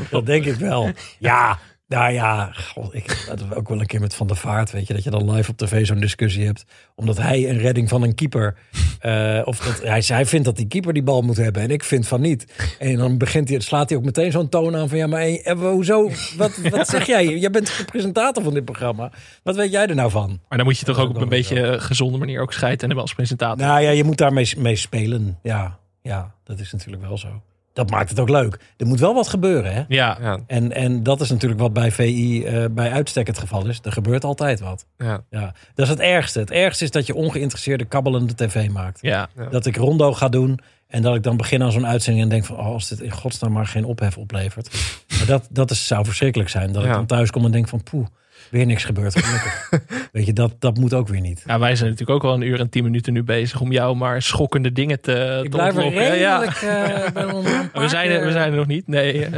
Dat 0.10 0.26
denk 0.26 0.46
ik 0.46 0.56
wel. 0.56 0.92
Ja, 1.20 1.60
nou 1.88 2.14
ja, 2.14 2.52
god, 2.54 2.94
ik 2.94 3.34
we 3.50 3.56
ook 3.56 3.70
wel 3.70 3.80
een 3.80 3.86
keer 3.86 4.00
met 4.00 4.16
Van 4.16 4.28
der 4.28 4.36
Vaart, 4.36 4.72
weet 4.72 4.88
je, 4.88 4.94
dat 4.94 5.04
je 5.04 5.10
dan 5.10 5.32
live 5.32 5.52
op 5.52 5.58
tv 5.58 5.86
zo'n 5.86 6.00
discussie 6.00 6.46
hebt, 6.46 6.66
omdat 6.96 7.18
hij 7.18 7.50
een 7.50 7.58
redding 7.58 7.90
van 7.90 8.04
een 8.04 8.16
keeper, 8.16 8.58
eh, 9.00 9.42
of 9.44 9.60
dat 9.60 9.82
hij, 9.82 10.04
hij 10.08 10.26
vindt 10.26 10.46
dat 10.46 10.56
die 10.56 10.68
keeper 10.68 10.94
die 10.94 11.04
bal 11.04 11.22
moet 11.22 11.38
hebben 11.38 11.62
en 11.62 11.70
ik 11.70 11.84
vind 11.84 12.08
van 12.08 12.22
niet. 12.22 12.76
En 12.80 12.96
dan 12.96 13.18
begint 13.18 13.50
hij, 13.50 13.60
slaat 13.60 13.90
hij 13.90 13.98
ook 13.98 14.06
meteen 14.06 14.32
zo'n 14.32 14.50
toon 14.50 14.76
aan 14.76 14.90
van 14.90 14.98
ja, 14.98 15.08
maar 15.08 15.22
eh, 15.22 15.60
hoezo? 15.60 16.12
Wat, 16.38 16.58
wat 16.58 16.88
zeg 16.96 17.06
jij? 17.06 17.38
Jij 17.38 17.50
bent 17.50 17.78
de 17.78 17.86
presentator 17.86 18.44
van 18.44 18.54
dit 18.54 18.66
programma. 18.66 19.12
Wat 19.44 19.56
weet 19.56 19.72
jij 19.72 19.88
er 19.88 19.96
nou 19.96 20.12
van? 20.12 20.40
Maar 20.50 20.58
dan 20.58 20.68
moet 20.68 20.80
je 20.80 20.86
toch 20.86 21.00
ook 21.00 21.10
op 21.10 21.22
een 21.22 21.30
beetje 21.30 21.80
gezonde 21.80 22.18
manier 22.18 22.42
ook 22.42 22.54
scheiden 22.54 22.90
en 22.90 22.98
als 22.98 23.14
presentator. 23.14 23.66
Nou 23.66 23.82
ja, 23.82 23.90
je 23.90 24.04
moet 24.04 24.18
daarmee 24.18 24.54
mee 24.58 24.76
spelen. 24.76 25.40
Ja, 25.42 25.80
ja, 26.02 26.34
dat 26.44 26.60
is 26.60 26.72
natuurlijk 26.72 27.04
wel 27.04 27.18
zo. 27.18 27.42
Dat 27.74 27.90
maakt 27.90 28.10
het 28.10 28.20
ook 28.20 28.30
leuk. 28.30 28.60
Er 28.78 28.86
moet 28.88 29.00
wel 29.00 29.14
wat 29.14 29.28
gebeuren, 29.28 29.74
hè? 29.74 29.84
ja, 29.88 30.18
Ja, 30.22 30.40
En, 30.48 30.72
en 30.72 31.04
dat 31.04 31.22
is 31.22 31.30
natuurlijk 31.30 31.62
wat 31.62 31.74
bij 31.74 31.92
VI 31.92 32.44
eh, 32.46 32.66
bij 32.72 32.92
uitstek 32.92 33.28
het 33.28 33.38
geval 33.38 33.68
is. 33.68 33.80
Er 33.84 33.92
gebeurt 33.92 34.24
altijd 34.24 34.60
wat. 34.60 34.86
ja. 34.98 35.24
Ja, 35.30 35.54
dat 35.74 35.86
is 35.86 35.92
het 35.92 36.00
ergste. 36.00 36.40
Het 36.40 36.52
ergste 36.52 36.84
is 36.84 36.92
dat 36.92 37.06
je 37.08 37.16
ongeïnteresseerde 37.16 37.86
kabbelende 37.86 38.36
tv 38.36 38.70
maakt. 38.70 39.00
ja. 39.02 39.30
Dat 39.52 39.66
ik 39.66 39.76
rondo 39.76 40.14
ga 40.14 40.30
doen 40.30 40.60
en 40.88 41.02
dat 41.02 41.16
ik 41.16 41.24
dan 41.24 41.38
begin 41.38 41.64
aan 41.64 41.72
zo'n 41.72 41.88
uitzending 41.88 42.24
en 42.24 42.30
denk 42.30 42.46
van... 42.46 42.58
oh, 42.58 42.66
als 42.66 42.88
dit 42.88 43.00
in 43.02 43.12
godsnaam 43.12 43.52
maar 43.52 43.68
geen 43.68 43.86
ophef 43.86 44.18
oplevert. 44.18 44.70
Maar 45.18 45.26
dat, 45.26 45.48
dat 45.50 45.72
is, 45.72 45.88
zou 45.88 46.06
verschrikkelijk 46.06 46.50
zijn. 46.50 46.72
Dat 46.72 46.84
ik 46.84 46.92
dan 46.92 47.06
thuis 47.06 47.32
kom 47.32 47.46
en 47.46 47.52
denk 47.52 47.68
van 47.68 47.84
poeh, 47.84 48.08
weer 48.54 48.66
niks 48.66 48.84
gebeurd. 48.84 49.20
Gelukkig. 49.20 49.70
Weet 50.12 50.26
je, 50.26 50.34
dat, 50.34 50.56
dat 50.60 50.78
moet 50.78 50.94
ook 50.94 51.08
weer 51.08 51.22
niet. 51.22 51.44
Ja, 51.46 51.60
wij 51.60 51.76
zijn 51.76 51.90
natuurlijk 51.90 52.18
ook 52.18 52.22
wel 52.32 52.34
een 52.34 52.48
uur 52.48 52.60
en 52.60 52.70
tien 52.70 52.84
minuten 52.84 53.14
nu 53.14 53.24
bezig 53.24 53.62
om 53.62 53.72
jou 53.72 53.96
maar 53.96 54.22
schokkende 54.22 54.72
dingen 54.72 55.02
te, 55.02 55.40
Ik 55.44 55.52
te 55.52 55.58
blijf 55.58 55.76
er. 55.78 55.94
Ja. 56.20 56.38
redelijk... 56.40 56.62
eh, 56.62 57.82
We 57.82 57.88
zijn, 57.88 58.10
er, 58.10 58.26
we 58.26 58.32
zijn 58.32 58.52
er 58.52 58.58
nog 58.58 58.68
niet. 58.68 58.88
Nee. 58.88 59.28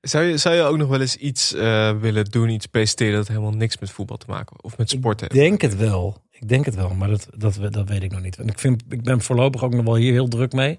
Zou, 0.00 0.24
je, 0.24 0.36
zou 0.36 0.54
je 0.54 0.62
ook 0.62 0.76
nog 0.76 0.88
wel 0.88 1.00
eens 1.00 1.16
iets 1.16 1.54
eh, 1.54 1.90
willen 2.00 2.24
doen, 2.24 2.48
iets 2.48 2.66
presenteren 2.66 3.14
dat 3.14 3.28
helemaal 3.28 3.50
niks 3.50 3.78
met 3.78 3.90
voetbal 3.90 4.16
te 4.16 4.26
maken 4.28 4.62
of 4.64 4.78
met 4.78 4.90
sport 4.90 5.22
Ik 5.22 5.32
heeft? 5.32 5.44
denk 5.44 5.60
het 5.60 5.76
wel. 5.76 6.22
Ik 6.30 6.48
denk 6.48 6.64
het 6.64 6.74
wel, 6.74 6.90
maar 6.94 7.08
dat, 7.08 7.28
dat, 7.36 7.58
dat 7.70 7.88
weet 7.88 8.02
ik 8.02 8.12
nog 8.12 8.20
niet. 8.22 8.36
En 8.38 8.46
ik, 8.48 8.58
vind, 8.58 8.82
ik 8.88 9.02
ben 9.02 9.20
voorlopig 9.20 9.64
ook 9.64 9.74
nog 9.74 9.84
wel 9.84 9.96
hier 9.96 10.12
heel 10.12 10.28
druk 10.28 10.52
mee. 10.52 10.78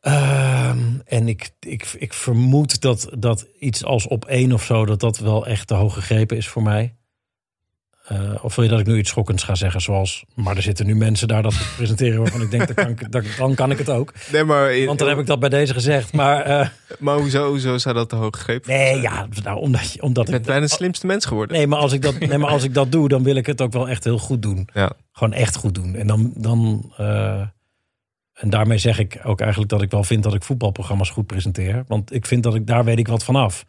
Ehm, 0.00 0.78
en 1.04 1.28
ik, 1.28 1.50
ik, 1.60 1.86
ik 1.98 2.12
vermoed 2.12 2.80
dat, 2.80 3.08
dat 3.18 3.46
iets 3.58 3.84
als 3.84 4.06
op 4.06 4.24
één 4.24 4.52
of 4.52 4.64
zo, 4.64 4.84
dat 4.86 5.00
dat 5.00 5.18
wel 5.18 5.46
echt 5.46 5.66
te 5.66 5.74
hoog 5.74 5.94
gegrepen 5.94 6.36
is 6.36 6.48
voor 6.48 6.62
mij. 6.62 6.94
Eh, 8.06 8.34
of 8.44 8.54
wil 8.54 8.64
je 8.64 8.70
dat 8.70 8.80
ik 8.80 8.86
nu 8.86 8.98
iets 8.98 9.08
schokkends 9.10 9.42
ga 9.42 9.54
zeggen, 9.54 9.80
zoals... 9.80 10.24
maar 10.34 10.56
er 10.56 10.62
zitten 10.62 10.86
nu 10.86 10.94
mensen 10.94 11.28
daar 11.28 11.42
dat 11.42 11.52
te 11.52 11.72
presenteren 11.76 12.18
waarvan 12.20 12.42
ik 12.42 12.50
denk, 12.50 12.66
dan 12.66 12.74
kan 12.74 12.88
ik, 13.22 13.36
dan, 13.38 13.54
kan 13.54 13.70
ik 13.70 13.78
het 13.78 13.90
ook. 13.90 14.12
Nee, 14.32 14.44
maar, 14.44 14.74
in- 14.74 14.86
Want 14.86 14.98
dan 14.98 15.08
heb 15.08 15.18
ik 15.18 15.26
dat 15.26 15.40
bij 15.40 15.48
deze 15.48 15.72
gezegd. 15.72 16.12
Maar 16.12 16.40
eh, 16.42 16.68
maar 16.98 17.16
hoezo, 17.18 17.48
hoezo 17.48 17.78
zou 17.78 17.94
dat 17.94 18.08
te 18.08 18.16
hoog 18.16 18.36
gegrepen 18.36 18.70
nee, 18.70 18.86
zijn? 18.90 19.02
ja, 19.02 19.26
nou, 19.42 19.58
omdat, 19.60 19.92
je- 19.92 20.02
omdat 20.02 20.24
Je 20.24 20.30
bent 20.30 20.44
ik... 20.44 20.50
bijna 20.50 20.66
de 20.66 20.72
slimste 20.72 21.06
mens 21.06 21.24
geworden. 21.24 21.56
Nee 21.56 21.66
maar, 21.66 21.78
als 21.78 21.92
ik 21.92 22.02
dat, 22.02 22.18
nee, 22.18 22.38
maar 22.38 22.50
als 22.50 22.64
ik 22.64 22.74
dat 22.74 22.92
doe, 22.92 23.08
dan 23.08 23.22
wil 23.22 23.36
ik 23.36 23.46
het 23.46 23.60
ook 23.60 23.72
wel 23.72 23.88
echt 23.88 24.04
heel 24.04 24.18
goed 24.18 24.42
doen. 24.42 24.68
Ja. 24.74 24.92
Gewoon 25.12 25.32
echt 25.32 25.56
goed 25.56 25.74
doen. 25.74 25.94
En 25.94 26.06
dan. 26.06 26.32
dan 26.36 26.92
eh, 26.96 27.42
en 28.40 28.50
daarmee 28.50 28.78
zeg 28.78 28.98
ik 28.98 29.20
ook 29.22 29.40
eigenlijk 29.40 29.70
dat 29.70 29.82
ik 29.82 29.90
wel 29.90 30.04
vind 30.04 30.22
dat 30.22 30.34
ik 30.34 30.42
voetbalprogramma's 30.42 31.10
goed 31.10 31.26
presenteer. 31.26 31.84
Want 31.86 32.14
ik 32.14 32.26
vind 32.26 32.42
dat 32.42 32.54
ik 32.54 32.66
daar 32.66 32.84
weet 32.84 32.98
ik 32.98 33.08
wat 33.08 33.24
van 33.24 33.36
af. 33.36 33.66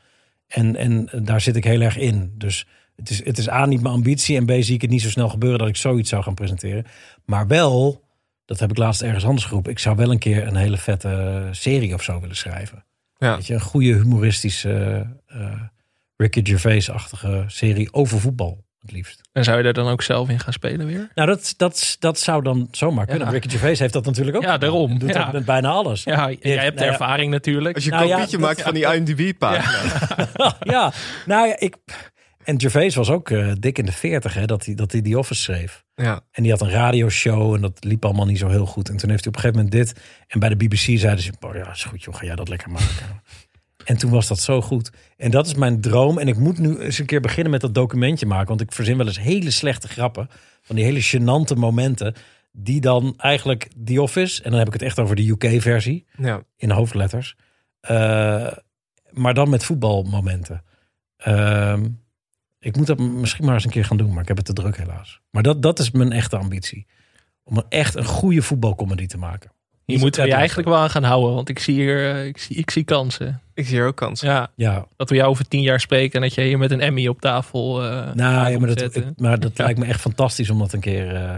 En, 0.48 0.76
en 0.76 1.10
daar 1.23 1.41
zit 1.41 1.56
ik 1.56 1.64
heel 1.64 1.81
erg 1.81 1.98
in. 1.98 2.34
Dus 2.38 2.68
het 2.95 3.10
is, 3.10 3.26
het 3.26 3.38
is 3.38 3.49
A, 3.49 3.65
niet 3.65 3.81
mijn 3.81 3.93
ambitie. 3.93 4.38
En 4.38 4.45
B, 4.45 4.52
zie 4.60 4.76
ik 4.76 4.81
het 4.81 4.89
niet 4.89 5.02
zo 5.02 5.10
snel 5.10 5.30
gebeuren 5.30 5.60
dat 5.60 5.68
ik 5.68 5.76
zoiets 5.76 6.10
zou 6.10 6.23
gaan 6.23 6.34
presenteren. 6.34 6.85
Maar 7.26 7.48
wel, 7.48 8.03
dat 8.45 8.60
heb 8.60 8.69
ik 8.69 8.77
laatst 8.77 9.02
ergens 9.02 9.26
anders 9.26 9.45
geroepen. 9.45 9.72
Ik 9.72 9.80
zou 9.80 9.95
wel 9.95 10.11
een 10.11 10.19
keer 10.19 10.48
een 10.48 10.56
hele 10.56 10.77
vette 10.77 11.48
serie 11.52 11.93
of 11.93 12.03
zo 12.03 12.19
willen 12.19 12.35
schrijven. 12.35 12.85
Ja. 13.18 13.35
Weet 13.35 13.48
je, 13.48 13.53
een 13.53 13.61
goede 13.61 13.93
humoristische 13.93 15.06
eh 15.27 15.61
Ricky 16.15 16.45
Gervais-achtige 16.45 17.43
serie 17.48 17.93
over 17.93 18.19
voetbal. 18.19 18.65
Het 18.82 18.91
liefst. 18.91 19.22
En 19.32 19.44
zou 19.44 19.58
je 19.58 19.64
er 19.64 19.74
dan 19.74 19.88
ook 19.88 20.02
zelf 20.02 20.30
in 20.30 20.40
gaan 20.40 20.53
spelen 20.53 20.86
weer? 20.88 21.10
Nou, 21.16 21.28
dat, 21.28 21.53
dat, 21.58 21.95
dat 21.99 22.20
zou 22.20 22.44
dan 22.44 22.68
zomaar 22.72 23.06
kunnen. 23.06 23.26
Ja. 23.28 23.34
Ricky 23.34 23.49
Gervais 23.49 23.80
heeft 23.80 23.94
dat 23.94 24.06
natuurlijk 24.06 24.38
ook. 24.38 24.44
Ja, 24.44 24.58
daarom. 24.58 24.99
Doet 24.99 25.14
Ja. 25.14 25.30
met 25.32 25.45
bijna 25.45 25.70
alles. 25.70 26.03
Ja, 26.03 26.16
jij 26.16 26.38
heeft- 26.41 26.62
hebt 26.62 26.78
de 26.78 26.84
nou 26.84 26.86
ja. 26.86 26.99
ervaring 26.99 27.32
natuurlijk. 27.32 27.76
Als 27.76 27.84
je 27.84 27.91
een 27.91 27.98
Nou 27.98 28.10
ja, 28.10 28.16
kopietje 28.16 28.38
dat- 28.38 28.45
maakt 28.48 28.62
van 28.62 28.74
die 28.74 28.86
IMDb-pagina. 28.95 30.56
ja, 30.76 30.91
nou 31.26 31.48
ja, 31.48 31.56
ik. 31.60 31.76
En 32.44 32.60
Gervais 32.62 32.95
was 32.95 33.10
ook 33.10 33.30
eh, 33.30 33.52
dik 33.60 33.78
in 33.78 33.86
de 33.86 33.91
40 33.91 34.34
hè, 34.34 34.45
dat 34.45 34.66
hij, 34.66 34.76
dat 34.76 34.91
hij 34.91 35.02
The 35.02 35.18
Office 35.18 35.41
schreef. 35.41 35.84
Ja. 35.95 36.22
En 36.32 36.44
die 36.44 36.52
had 36.52 36.62
een 36.62 36.70
radioshow 36.70 37.53
en 37.56 37.62
dat 37.62 37.84
liep 37.84 38.06
allemaal 38.06 38.26
niet 38.26 38.38
zo 38.40 38.48
heel 38.48 38.66
goed. 38.66 38.90
En 38.90 38.98
toen 38.98 39.10
heeft 39.10 39.24
hij 39.24 39.34
op 39.34 39.36
een 39.36 39.41
gegeven 39.52 39.66
moment 39.66 39.88
dit. 39.88 40.02
En 40.28 40.40
bij 40.40 40.49
de 40.49 40.56
BBC 40.56 40.99
zeiden 40.99 41.24
ze, 41.24 41.32
oh 41.40 41.56
ja, 41.56 41.72
is 41.72 41.84
goed 41.84 42.03
joh, 42.03 42.16
ga 42.16 42.26
jij 42.26 42.36
dat 42.36 42.49
lekker 42.49 42.70
maken. 42.70 42.88
En 43.86 43.98
toen 43.98 44.12
was 44.12 44.28
dat 44.28 44.40
zo 44.40 44.62
goed. 44.62 44.91
En 45.18 45.32
dat 45.32 45.45
is 45.45 45.53
mijn 45.53 45.82
droom. 45.82 46.18
En 46.18 46.28
ik 46.28 46.38
moet 46.38 46.58
nu 46.58 46.80
eens 46.80 46.98
een 46.98 47.06
keer 47.06 47.22
beginnen 47.22 47.52
met 47.52 47.62
dat 47.62 47.74
documentje 47.74 48.26
maken. 48.26 48.48
Want 48.48 48.62
ik 48.62 48.72
verzin 48.72 48.98
wel 48.98 49.08
eens 49.08 49.20
hele 49.20 49.52
slechte 49.52 49.88
grappen. 49.88 50.30
Van 50.62 50.76
die 50.76 50.86
hele 50.86 51.03
gênante 51.03 51.58
momenten. 51.58 52.14
Die 52.52 52.82
dan 52.82 53.14
eigenlijk 53.18 53.68
The 53.86 54.02
Office, 54.02 54.44
en 54.44 54.49
dan 54.49 54.60
heb 54.60 54.68
ik 54.68 54.74
het 54.74 54.82
echt 54.82 54.99
over 54.99 55.16
de 55.16 55.30
UK-versie. 55.30 56.06
ja. 56.18 56.44
In 56.58 56.72
hoofdletters. 56.72 57.36
Eh, 57.80 58.52
maar 59.12 59.34
dan 59.34 59.49
met 59.49 59.66
voetbalmomenten. 59.66 60.64
Ehm, 61.18 61.88
ik 62.60 62.78
moet 62.78 62.88
dat 62.88 62.99
misschien 62.99 63.45
maar 63.45 63.53
eens 63.53 63.64
een 63.64 63.70
keer 63.70 63.86
gaan 63.86 63.98
doen, 63.98 64.14
maar 64.14 64.22
ik 64.22 64.28
heb 64.28 64.38
het 64.38 64.45
te 64.45 64.53
druk 64.53 64.78
helaas. 64.78 65.22
Maar 65.30 65.44
dat, 65.44 65.62
dat 65.62 65.80
is 65.80 65.91
mijn 65.91 66.12
echte 66.12 66.38
ambitie. 66.38 66.88
Om 67.44 67.64
echt 67.70 67.95
een 67.95 68.06
goede 68.06 68.41
voetbalcomedy 68.41 69.06
te 69.06 69.18
maken. 69.18 69.52
Hier 69.86 69.99
moeten 69.99 70.22
we 70.24 70.28
je 70.28 70.34
eigenlijk 70.36 70.68
wel 70.68 70.78
aan 70.78 70.90
gaan 70.90 71.03
houden. 71.03 71.34
Want 71.36 71.49
ik 71.49 71.60
zie 71.60 71.74
hier 71.74 72.12
eh, 72.16 72.26
ik 72.26 72.38
zie, 72.38 72.56
ik 72.56 72.72
zie 72.72 72.84
kansen. 72.84 73.41
Ik 73.53 73.66
zie 73.66 73.76
hier 73.76 73.88
ook 73.88 73.95
kansen. 73.95 74.28
Ja, 74.30 74.52
Ja, 74.56 74.86
dat 74.95 75.10
we 75.10 75.16
jou 75.16 75.30
over 75.30 75.48
tien 75.48 75.62
jaar 75.62 75.80
spreken. 75.80 76.14
En 76.16 76.22
dat 76.22 76.34
je 76.36 76.41
hier 76.41 76.58
met 76.58 76.72
een 76.72 76.82
Emmy 76.82 77.08
op 77.08 77.22
tafel 77.22 77.84
eh 77.84 78.14
nou, 78.14 78.52
ja, 78.52 78.60
maar 78.60 78.76
dat, 78.76 78.95
ik- 78.95 79.06
maar 79.20 79.40
dat 79.40 79.58
Ja. 79.58 79.64
lijkt 79.64 79.80
me 79.80 79.86
echt 79.86 80.02
fantastisch 80.02 80.49
om 80.49 80.60
dat 80.60 80.74
een 80.74 80.80
keer... 80.80 81.16
eh, 81.16 81.34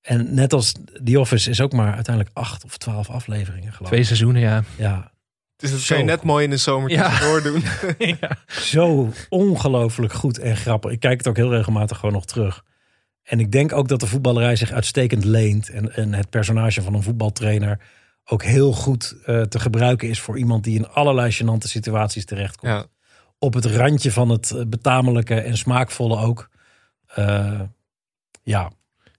en 0.00 0.34
net 0.34 0.52
als 0.52 0.72
The 1.04 1.20
Office 1.20 1.50
is 1.50 1.60
ook 1.60 1.72
maar 1.72 1.94
uiteindelijk 1.94 2.36
acht 2.36 2.64
of 2.64 2.76
twaalf 2.76 3.10
afleveringen 3.10 3.72
geloof 3.72 3.88
Twee 3.88 4.00
ik. 4.00 4.06
seizoenen, 4.06 4.42
ja. 4.42 4.64
Ja, 4.76 5.10
Dus 5.56 5.70
dat 5.70 5.80
Zo 5.80 5.96
je 5.96 6.04
net 6.04 6.22
mooi 6.22 6.44
in 6.44 6.50
de 6.50 6.56
zomer 6.56 6.90
Ja. 6.90 7.08
tussendoor 7.08 7.42
doen. 7.42 7.62
ja. 8.20 8.30
zo 8.46 9.12
ongelooflijk 9.28 10.12
goed 10.12 10.38
en 10.38 10.56
grappig. 10.56 10.90
Ik 10.90 11.00
kijk 11.00 11.18
het 11.18 11.28
ook 11.28 11.36
heel 11.36 11.50
regelmatig 11.50 11.96
gewoon 11.98 12.14
nog 12.14 12.24
terug. 12.24 12.64
En 13.26 13.40
ik 13.40 13.52
denk 13.52 13.72
ook 13.72 13.88
dat 13.88 14.00
de 14.00 14.06
voetballerij 14.06 14.56
zich 14.56 14.72
uitstekend 14.72 15.24
leent. 15.24 15.70
En, 15.70 15.94
en 15.94 16.12
het 16.12 16.30
personage 16.30 16.82
van 16.82 16.94
een 16.94 17.02
voetbaltrainer 17.02 17.80
ook 18.24 18.42
heel 18.42 18.72
goed 18.72 19.16
eh, 19.24 19.40
te 19.40 19.60
gebruiken 19.60 20.08
is 20.08 20.20
voor 20.20 20.38
iemand 20.38 20.64
die 20.64 20.76
in 20.76 20.88
allerlei 20.88 21.32
gênante 21.32 21.68
situaties 21.68 22.24
terechtkomt. 22.24 22.72
Ja. 22.72 22.86
Op 23.38 23.54
het 23.54 23.64
randje 23.64 24.12
van 24.12 24.28
het 24.28 24.50
eh, 24.50 24.64
betamelijke 24.66 25.40
en 25.40 25.56
smaakvolle 25.56 26.16
ook. 26.16 26.50
Eh, 27.06 27.60
ja, 28.42 28.70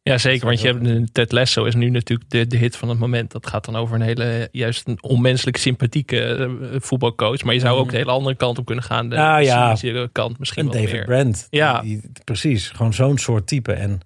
ja, 0.08 0.18
zeker. 0.18 0.46
Want 0.46 0.62
je 0.62 0.68
hebt 0.68 1.14
Ted 1.14 1.32
Lasso 1.32 1.64
is 1.64 1.76
nu 1.76 1.90
natuurlijk 1.90 2.30
de, 2.30 2.48
de 2.48 2.58
hit 2.58 2.76
van 2.76 2.90
het 2.90 3.00
moment. 3.00 3.32
Dat 3.32 3.48
gaat 3.48 3.66
dan 3.66 3.76
over 3.76 3.96
een 3.96 4.02
hele, 4.02 4.50
juist 4.52 4.88
een 4.88 5.04
onmenselijk 5.04 5.58
sympathieke 5.58 6.22
eh, 6.22 6.50
voetbalcoach. 6.80 7.44
Maar 7.44 7.54
je 7.54 7.60
zou 7.60 7.80
ook 7.80 7.92
de 7.92 7.98
hele 7.98 8.12
andere 8.12 8.36
kant 8.36 8.58
op 8.58 8.66
kunnen 8.66 8.84
gaan. 8.84 9.10
De 9.10 9.16
Nou 9.16 9.42
ja. 9.44 9.76
kant 10.12 10.40
misschien 10.40 10.64
en 10.66 10.72
wel 10.72 10.82
David 10.82 10.96
meer. 10.96 11.06
Brent. 11.06 11.48
Ja. 11.50 11.82
Die, 11.82 12.00
die- 12.02 12.12
precies, 12.24 12.70
gewoon 12.70 12.94
zo'n 12.94 13.18
soort 13.18 13.48
type. 13.48 13.74
En 13.74 14.00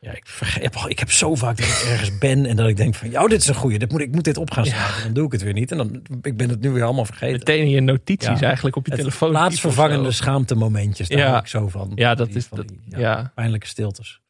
ja, 0.00 0.10
ik, 0.12 0.22
vergeet, 0.26 0.74
ik 0.86 0.98
heb 0.98 1.10
zo 1.10 1.34
vaak 1.34 1.56
dat 1.56 1.66
ik 1.66 1.84
ergens 1.90 2.18
ben 2.18 2.46
en 2.46 2.56
dat 2.56 2.68
ik 2.68 2.76
denk 2.76 2.94
van, 2.94 3.10
jou, 3.10 3.28
dit 3.28 3.40
is 3.40 3.46
een 3.48 3.54
goeie. 3.54 3.78
Dit 3.78 3.90
moet, 3.92 4.00
ik 4.00 4.12
moet 4.12 4.24
dit 4.24 4.36
op 4.36 4.50
gaan 4.50 4.64
dan 5.04 5.12
doe 5.12 5.26
ik 5.26 5.32
het 5.32 5.42
weer 5.42 5.52
niet. 5.52 5.70
En 5.70 5.76
dan 5.76 6.02
ik 6.22 6.36
ben 6.36 6.48
het 6.48 6.60
nu 6.60 6.70
weer 6.70 6.82
allemaal 6.84 7.04
vergeten. 7.04 7.38
Meteen 7.38 7.60
in 7.64 7.70
je 7.70 7.80
notities 7.80 8.38
Ja. 8.40 8.46
eigenlijk 8.46 8.76
op 8.76 8.84
je 8.86 8.92
Het 8.92 9.00
telefoon. 9.00 9.30
plaatsvervangende 9.30 10.12
schaamte 10.12 10.54
momentjes. 10.54 11.08
Daar 11.08 11.18
Ja. 11.18 11.26
hou 11.28 11.38
ik 11.38 11.46
zo 11.46 11.68
van. 11.68 11.92
Ja, 11.94 12.14
dat 12.14 12.26
Die- 12.26 12.36
is 12.36 12.46
van 12.46 12.56
dat, 12.58 12.68
die, 12.68 12.80
ja, 12.98 13.32
Pijnlijke 13.34 13.66
stiltes. 13.66 14.20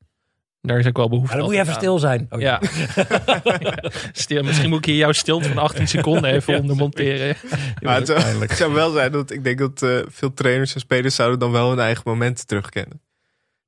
Daar 0.62 0.78
is 0.78 0.86
ook 0.86 0.96
wel 0.96 1.08
behoefte 1.08 1.36
Maar 1.36 1.44
dan 1.46 1.46
moet 1.46 1.54
je 1.54 1.60
aan. 1.60 1.66
even 1.68 1.80
stil 1.80 1.98
zijn. 1.98 2.26
Oh, 2.30 2.40
Ja. 2.48 2.60
Stil, 4.12 4.42
misschien 4.42 4.68
moet 4.68 4.78
ik 4.78 4.84
hier 4.84 4.96
jouw 4.96 5.12
stilte 5.12 5.48
van 5.48 5.58
18 5.58 5.88
seconden 5.96 6.32
even 6.32 6.58
ondermonteren. 6.60 7.36
Maar 7.82 7.94
het, 7.94 8.06
zou- 8.06 8.20
het 8.40 8.50
zou 8.52 8.72
wel 8.72 8.90
zijn 8.92 9.12
dat 9.12 9.30
ik 9.30 9.44
denk 9.44 9.58
dat 9.58 9.82
eh, 9.82 9.96
veel 10.08 10.32
trainers 10.34 10.74
en 10.74 10.80
spelers 10.80 11.14
zouden 11.14 11.38
dan 11.38 11.50
wel 11.50 11.68
hun 11.68 11.78
eigen 11.78 12.02
momenten 12.06 12.46
terugkennen. 12.46 13.00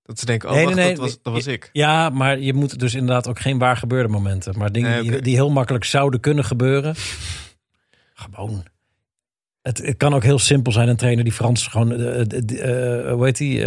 Dat 0.03 0.19
ze 0.19 0.27
denken, 0.27 0.49
oh 0.49 0.55
Nee, 0.55 0.65
wacht, 0.65 0.77
nee, 0.77 0.85
nee. 0.87 0.95
dat, 0.95 1.05
was, 1.05 1.19
dat 1.23 1.33
was 1.33 1.47
ik. 1.47 1.71
Ja, 1.73 2.09
maar 2.11 2.39
je 2.39 2.53
moet 2.55 2.79
dus 2.79 2.95
inderdaad 2.95 3.29
ook 3.29 3.39
geen 3.41 3.59
waar 3.59 3.77
gebeurde 3.77 4.09
momenten. 4.09 4.59
Maar 4.59 4.73
dingen 4.73 5.03
die, 5.03 5.21
die 5.23 5.35
heel 5.35 5.51
makkelijk 5.51 5.85
zouden 5.85 6.21
kunnen 6.21 6.45
gebeuren. 6.45 6.95
Gewoon. 8.15 8.65
Het, 9.63 9.79
het 9.79 9.97
kan 9.97 10.15
ook 10.15 10.23
heel 10.23 10.39
simpel 10.39 10.73
zijn. 10.73 10.89
Een 10.89 10.97
trainer 10.97 11.25
die 11.25 11.33
Frans 11.33 11.67
gewoon... 11.67 11.93
eh, 11.93 12.21
eh, 12.21 13.01
eh, 13.01 13.13
hoe 13.13 13.25
heet 13.25 13.37
die? 13.37 13.65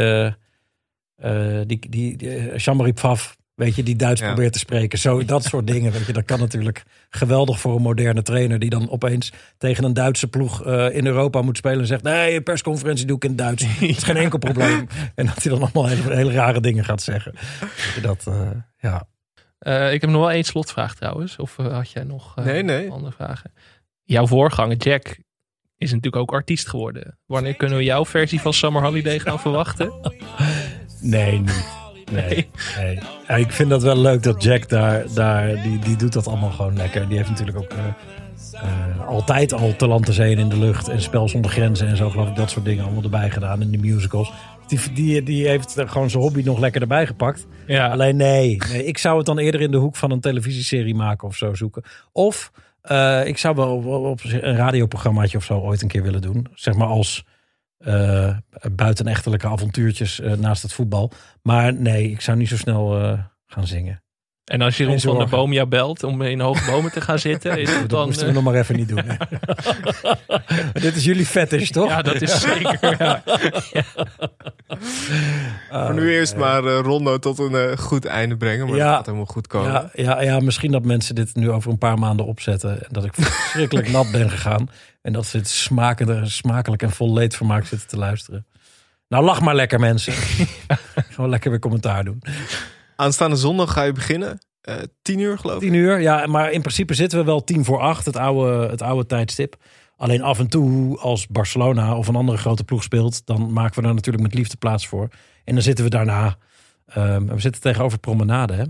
Eh 1.16 1.60
eh, 1.60 1.68
die, 1.68 1.90
die, 1.90 2.18
die 2.18 2.30
eh, 2.30 2.58
Jean-Marie 2.58 2.94
Pfaff, 2.94 3.38
weet 3.56 3.76
je, 3.76 3.84
die 3.84 3.96
Duits 3.96 4.22
Ja. 4.22 4.28
probeert 4.28 4.54
te 4.54 4.60
spreken. 4.60 5.00
Zo, 5.00 5.26
dat 5.26 5.44
soort 5.52 5.68
dingen, 5.68 5.92
weet 5.92 6.06
je. 6.06 6.14
Dat 6.14 6.26
kan 6.26 6.40
natuurlijk 6.40 6.84
geweldig 7.10 7.60
voor 7.60 7.76
een 7.76 7.82
moderne 7.82 8.22
trainer... 8.22 8.60
die 8.60 8.70
dan 8.70 8.90
opeens 8.90 9.32
tegen 9.58 9.84
een 9.84 9.94
Duitse 9.94 10.28
ploeg 10.28 10.66
eh, 10.66 10.96
in 10.96 11.06
Europa 11.06 11.42
moet 11.42 11.58
spelen... 11.58 11.80
en 11.80 11.88
zegt, 11.88 12.04
nee, 12.04 12.36
een 12.36 12.44
persconferentie 12.44 13.06
doe 13.06 13.16
ik 13.16 13.24
in 13.24 13.30
het 13.30 13.38
Duits. 13.38 13.64
Het 13.80 13.82
is 13.82 14.04
geen 14.04 14.18
enkel 14.18 14.40
probleem. 14.40 14.88
En 15.16 15.26
dat 15.26 15.44
hij 15.44 15.52
dan 15.52 15.62
allemaal 15.62 15.88
hele, 15.88 16.16
hele 16.16 16.32
rare 16.32 16.60
dingen 16.62 16.86
gaat 16.86 17.02
zeggen. 17.02 17.34
Dat, 18.02 18.26
eh, 18.28 18.50
ja. 18.78 19.08
Eh, 19.60 19.94
ik 19.94 20.02
heb 20.02 20.10
nog 20.10 20.22
wel 20.22 20.32
één 20.32 20.44
slotvraag 20.44 20.96
trouwens. 20.96 21.38
Of 21.38 21.56
had 21.56 21.92
jij 21.92 22.04
nog 22.04 22.38
eh, 22.38 22.46
Nee, 22.46 22.64
nee. 22.64 22.92
andere 22.92 23.12
vragen? 23.12 23.54
Jouw 24.04 24.28
voorganger 24.28 24.78
Jack 24.78 25.18
is 25.78 25.90
natuurlijk 25.92 26.16
ook 26.22 26.34
artiest 26.34 26.68
geworden. 26.70 27.18
Wanneer 27.26 27.56
kunnen 27.56 27.78
we 27.78 27.84
jouw 27.84 28.06
versie 28.06 28.42
van 28.42 28.54
Summer 28.54 28.82
Holiday 28.84 29.20
gaan 29.20 29.40
verwachten? 29.40 29.94
Nee, 31.02 31.40
niet. 31.40 31.84
Nee, 32.12 32.50
nee. 32.78 33.00
Ja, 33.28 33.36
ik 33.36 33.52
vind 33.52 33.70
dat 33.70 33.84
wel 33.84 33.98
leuk 33.98 34.24
dat 34.24 34.44
Jack 34.44 34.70
daar, 34.70 35.04
daar 35.14 35.64
die, 35.64 35.80
die 35.80 35.96
doet 35.96 36.14
dat 36.14 36.28
allemaal 36.28 36.52
gewoon 36.52 36.78
lekker. 36.78 37.08
Die 37.08 37.18
heeft 37.18 37.30
natuurlijk 37.30 37.58
ook 37.58 37.72
eh, 37.72 37.86
eh, 38.62 39.08
altijd 39.08 39.54
al 39.54 39.76
Talenten 39.76 40.14
Zeen 40.14 40.38
in 40.38 40.50
de 40.50 40.58
lucht 40.58 40.88
en 40.88 41.02
Spel 41.02 41.30
zonder 41.30 41.52
grenzen 41.52 41.88
en 41.88 41.98
zo 41.98 42.10
geloof 42.10 42.28
ik 42.28 42.36
dat 42.36 42.50
soort 42.50 42.66
dingen 42.66 42.84
allemaal 42.84 43.04
erbij 43.04 43.30
gedaan 43.30 43.62
in 43.62 43.72
de 43.72 43.78
musicals. 43.78 44.32
Die, 44.68 44.80
die, 44.94 45.24
die 45.24 45.48
heeft 45.48 45.74
gewoon 45.78 46.10
zijn 46.10 46.24
hobby 46.24 46.42
nog 46.44 46.60
lekker 46.60 46.82
erbij 46.82 47.08
gepakt. 47.08 47.48
Ja, 47.68 47.88
Alleen 47.88 48.16
nee, 48.16 48.58
nee, 48.70 48.86
ik 48.86 48.98
zou 48.98 49.18
het 49.18 49.26
dan 49.26 49.38
eerder 49.38 49.62
in 49.62 49.72
de 49.72 49.78
hoek 49.78 49.96
van 49.96 50.12
een 50.12 50.20
televisieserie 50.20 50.96
maken 50.96 51.28
of 51.28 51.36
zo 51.36 51.54
zoeken. 51.54 51.84
Of 52.12 52.52
eh, 52.82 53.28
ik 53.28 53.38
zou 53.38 53.56
wel 53.56 53.76
op, 53.76 53.86
op 53.86 54.20
een 54.24 54.56
radioprogrammaatje 54.56 55.38
of 55.38 55.44
zo 55.44 55.60
ooit 55.60 55.82
een 55.82 55.88
keer 55.88 56.04
willen 56.04 56.22
doen. 56.22 56.48
Zeg 56.54 56.74
maar 56.76 56.88
als 56.88 57.26
eh 57.86 58.38
buitenechtelijke 58.72 59.48
avontuurtjes 59.48 60.20
eh, 60.20 60.34
naast 60.34 60.62
het 60.62 60.74
voetbal. 60.74 61.12
Maar 61.42 61.74
nee, 61.74 62.12
ik 62.12 62.22
zou 62.22 62.38
niet 62.38 62.48
zo 62.48 62.58
snel 62.58 63.02
eh, 63.02 63.20
gaan 63.46 63.68
zingen. 63.68 64.04
En 64.46 64.62
als 64.62 64.78
Jeroen 64.78 65.00
van 65.00 65.10
der 65.12 65.20
zorgen. 65.20 65.38
Boom 65.38 65.54
jou 65.54 65.68
belt 65.68 66.04
om 66.04 66.22
in 66.22 66.40
hoge 66.40 66.72
bomen 66.72 66.92
te 66.92 67.02
gaan 67.02 67.20
zitten, 67.20 67.60
is 67.60 67.70
het 67.70 67.80
Dat 67.90 67.90
dan... 67.90 68.06
moesten 68.06 68.24
we 68.24 68.30
eh, 68.30 68.36
nog 68.36 68.44
maar 68.44 68.56
even 68.56 68.76
niet 68.76 68.88
doen. 68.88 69.04
Dit 70.84 70.96
is 70.96 71.04
jullie 71.04 71.26
fetish, 71.26 71.70
toch? 71.70 71.90
ja, 71.90 72.02
dat 72.02 72.22
is 72.22 72.42
zeker. 72.42 72.96
Ja. 73.04 73.24
Ah, 75.72 75.86
Voor 75.86 75.94
nu 75.94 76.12
eerst 76.14 76.36
maar 76.36 76.66
eh, 76.66 76.80
Rondo 76.82 77.18
tot 77.20 77.40
een 77.40 77.56
eh, 77.56 77.78
goed 77.78 78.06
einde 78.06 78.38
brengen. 78.38 78.68
Maar 78.68 78.76
Ja. 78.76 78.86
dat 78.86 78.96
gaat 78.96 79.06
helemaal 79.06 79.26
goed 79.26 79.48
komen. 79.48 79.72
Ja, 79.72 79.90
ja, 79.94 80.22
ja, 80.22 80.40
misschien 80.40 80.72
dat 80.72 80.84
mensen 80.86 81.16
dit 81.16 81.36
nu 81.36 81.52
over 81.52 81.72
een 81.72 81.78
paar 81.78 82.00
maanden 82.00 82.26
opzetten. 82.26 82.72
En 82.84 82.88
dat 82.92 83.06
ik 83.06 83.14
verschrikkelijk 83.14 83.90
nat 83.90 84.12
ben 84.12 84.30
gegaan. 84.30 84.70
En 85.02 85.14
dat 85.14 85.26
ze 85.26 85.38
het 85.38 85.50
smakende, 85.50 86.22
smakelijk 86.26 86.82
en 86.82 86.92
vol 86.92 87.14
leedvermaak 87.14 87.66
zitten 87.66 87.88
te 87.88 87.98
luisteren. 87.98 88.46
Nou, 89.08 89.24
lach 89.24 89.42
maar 89.42 89.56
lekker 89.56 89.80
mensen. 89.80 90.14
Gewoon 91.10 91.30
lekker 91.30 91.50
weer 91.50 91.60
commentaar 91.60 92.04
doen. 92.04 92.22
Aanstaande 92.96 93.36
zondag 93.36 93.74
ga 93.74 93.84
je 93.84 93.92
beginnen. 93.92 94.38
Eh 94.62 94.76
tien 95.02 95.20
uur 95.20 95.38
geloof 95.38 95.56
ik. 95.56 95.62
Tien 95.62 95.74
uur, 95.74 96.00
ja, 96.00 96.26
maar 96.26 96.52
in 96.52 96.62
principe 96.62 96.94
zitten 96.94 97.20
we 97.20 97.26
wel 97.26 97.44
tien 97.44 97.66
voor 97.66 97.80
acht. 97.80 98.06
Het 98.06 98.18
oude, 98.18 98.70
het 98.70 98.82
oude 98.82 99.06
tijdstip. 99.06 99.56
Alleen 99.98 100.22
af 100.22 100.40
en 100.40 100.48
toe, 100.48 100.98
als 101.00 101.28
Barcelona 101.28 101.96
of 101.98 102.08
een 102.08 102.16
andere 102.16 102.38
grote 102.38 102.64
ploeg 102.64 102.84
speelt... 102.84 103.26
dan 103.26 103.54
maken 103.54 103.76
we 103.76 103.82
daar 103.82 103.94
natuurlijk 103.94 104.24
met 104.24 104.34
liefde 104.34 104.58
plaats 104.58 104.88
voor. 104.88 105.08
En 105.44 105.54
dan 105.54 105.64
zitten 105.64 105.84
we 105.84 105.90
daarna... 105.90 106.36
ehm, 106.86 107.26
we 107.26 107.40
zitten 107.40 107.62
tegenover 107.62 108.00
Promenade, 108.00 108.54
hè? 108.54 108.64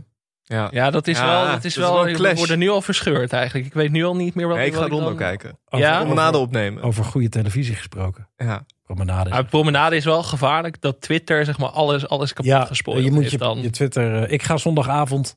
Ja. 0.44 0.68
ja, 0.72 0.90
dat 0.92 1.08
is 1.08 1.18
Ja, 1.18 1.26
wel... 1.26 1.42
Dat 1.44 1.52
dat 1.52 1.64
is 1.66 1.72
is 1.72 1.76
wel 1.78 2.08
een 2.08 2.18
we 2.18 2.36
worden 2.36 2.60
nu 2.60 2.70
al 2.70 2.82
verscheurd 2.82 3.34
eigenlijk. 3.34 3.66
Ik 3.66 3.74
weet 3.74 3.92
nu 3.92 4.04
al 4.04 4.16
niet 4.16 4.36
meer 4.36 4.48
wat, 4.48 4.58
Nee, 4.58 4.66
ik 4.68 4.74
ga 4.74 4.88
Rondo 4.88 5.06
dan- 5.06 5.16
kijken. 5.16 5.58
Over, 5.70 5.86
Ja? 5.86 6.00
Promenade 6.00 6.38
opnemen. 6.38 6.84
over 6.84 7.04
goede 7.04 7.30
televisie 7.30 7.76
gesproken. 7.76 8.30
Ja. 8.38 8.66
Promenade. 8.86 9.30
Maar 9.30 9.46
promenade 9.46 9.96
is 9.96 10.06
wel 10.06 10.24
gevaarlijk 10.24 10.82
dat 10.82 11.02
Twitter 11.02 11.46
zeg 11.46 11.58
maar 11.58 11.70
alles, 11.70 12.08
alles 12.08 12.34
kapot 12.34 12.52
ja, 12.52 12.66
gespoord 12.66 13.04
je 13.04 13.12
moet 13.12 13.32
je, 13.32 13.38
dan. 13.38 13.62
je 13.62 13.70
Twitter... 13.70 14.24
eh, 14.24 14.32
ik 14.32 14.44
ga 14.44 14.58
zondagavond... 14.58 15.36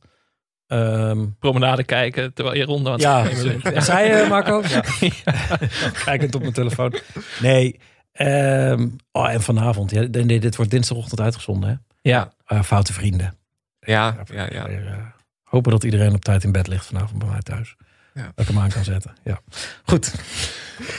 ehm, 0.66 1.26
promenade 1.38 1.84
kijken 1.84 2.34
terwijl 2.34 2.56
je 2.56 2.64
ronde 2.64 2.88
aan 2.88 2.94
het 2.94 3.02
ja, 3.02 3.22
nemen 3.22 3.60
bent. 3.62 3.84
zei 3.84 4.16
je 4.16 4.26
Marco? 4.28 4.62
Ja. 4.70 4.82
Kijkend 6.04 6.34
op 6.34 6.40
mijn 6.40 6.52
telefoon. 6.52 6.94
Nee, 7.40 7.80
ehm, 8.12 8.88
oh, 9.12 9.30
en 9.30 9.42
vanavond. 9.42 9.90
Ja, 9.90 10.00
nee, 10.10 10.40
dit 10.40 10.56
wordt 10.56 10.70
dinsdagochtend 10.70 11.20
uitgezonden, 11.20 11.68
hè? 11.68 11.74
Ja. 12.10 12.32
Eh, 12.46 12.62
foute 12.62 12.92
vrienden. 12.92 13.34
Ja, 13.80 14.16
ja, 14.32 14.46
ja. 14.50 14.66
Eh, 14.66 14.96
hopen 15.42 15.70
dat 15.70 15.84
iedereen 15.84 16.14
op 16.14 16.24
tijd 16.24 16.44
in 16.44 16.52
bed 16.52 16.66
ligt 16.66 16.86
vanavond 16.86 17.18
bij 17.18 17.28
mij 17.28 17.42
thuis. 17.42 17.76
Ja. 18.18 18.32
Dat 18.34 18.48
ik 18.48 18.54
hem 18.54 18.62
aan 18.62 18.70
kan 18.70 18.84
zetten. 18.84 19.16
Ja. 19.24 19.40
Goed. 19.84 20.14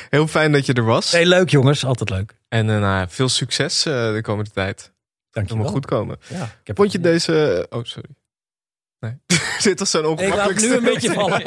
Heel 0.10 0.28
fijn 0.28 0.52
dat 0.52 0.66
je 0.66 0.74
er 0.74 0.84
was. 0.84 1.12
Hey, 1.12 1.26
leuk 1.26 1.50
jongens. 1.50 1.86
Altijd 1.86 2.10
leuk. 2.10 2.36
En 2.48 2.70
eh, 2.70 2.80
nou, 2.80 3.08
veel 3.10 3.30
succes 3.30 3.86
eh, 3.86 4.14
de 4.14 4.22
komende 4.22 4.50
tijd. 4.52 4.92
Dank 5.32 5.50
je 5.50 5.58
wel. 5.58 5.66
goed 5.66 5.86
komen. 5.86 6.18
Ja, 6.28 6.44
ik 6.44 6.68
heb 6.68 6.76
Vond 6.76 6.92
je 6.92 7.00
deze... 7.00 7.66
Oh, 7.70 7.84
sorry. 7.84 8.10
Nee. 9.00 9.14
Dit 9.64 9.80
was 9.80 9.90
zo'n 9.90 10.02
Ik 10.02 10.08
ongemakkelijk 10.08 10.62
nu 10.62 10.74
een 10.74 10.84
beetje 10.84 11.14
vallen. 11.14 11.42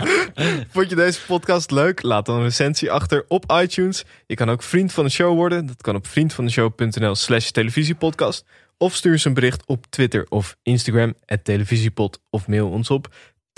Vond 0.74 0.90
je 0.90 0.96
deze 0.96 1.20
podcast 1.26 1.70
leuk? 1.70 2.02
Laat 2.02 2.26
dan 2.26 2.36
een 2.36 2.42
recensie 2.42 2.90
achter 2.90 3.24
op 3.28 3.52
iTunes. 3.52 4.04
Je 4.26 4.34
kan 4.34 4.50
ook 4.50 4.62
vriend 4.62 4.92
van 4.92 5.04
de 5.04 5.10
show 5.10 5.34
worden. 5.34 5.66
Dat 5.66 5.82
kan 5.82 5.94
op 5.94 6.06
vriendvandeshow.nl 6.06 7.14
slash 7.14 7.50
televisiepodcast. 7.50 8.44
Of 8.76 8.94
stuur 8.94 9.12
eens 9.12 9.24
een 9.24 9.34
bericht 9.34 9.66
op 9.66 9.86
Twitter 9.88 10.26
of 10.28 10.56
Instagram, 10.62 11.14
at 11.26 11.44
televisiepod. 11.44 12.20
Of 12.30 12.46
mail 12.46 12.70
ons 12.70 12.90
op 12.90 13.08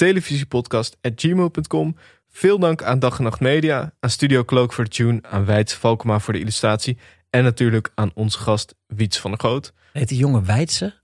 televisiepodcast.gmail.com. 0.00 1.96
Veel 2.28 2.58
dank 2.58 2.82
aan 2.82 2.98
Dag 2.98 3.18
en 3.18 3.24
Nacht 3.24 3.40
Media, 3.40 3.92
aan 4.00 4.10
Studio 4.10 4.44
Cloak 4.44 4.72
voor 4.72 4.84
de 4.84 4.90
tune, 4.90 5.18
aan 5.22 5.44
Wijts 5.44 5.74
Valkema 5.74 6.18
voor 6.18 6.32
de 6.32 6.38
illustratie. 6.40 6.98
En 7.30 7.42
natuurlijk 7.44 7.92
aan 7.94 8.10
onze 8.14 8.38
gast 8.38 8.74
Wiets 8.86 9.18
van 9.18 9.30
der 9.30 9.40
Goot. 9.40 9.72
Heet 9.92 10.08
die 10.08 10.18
jongen 10.18 10.44
Weidse? 10.44 10.94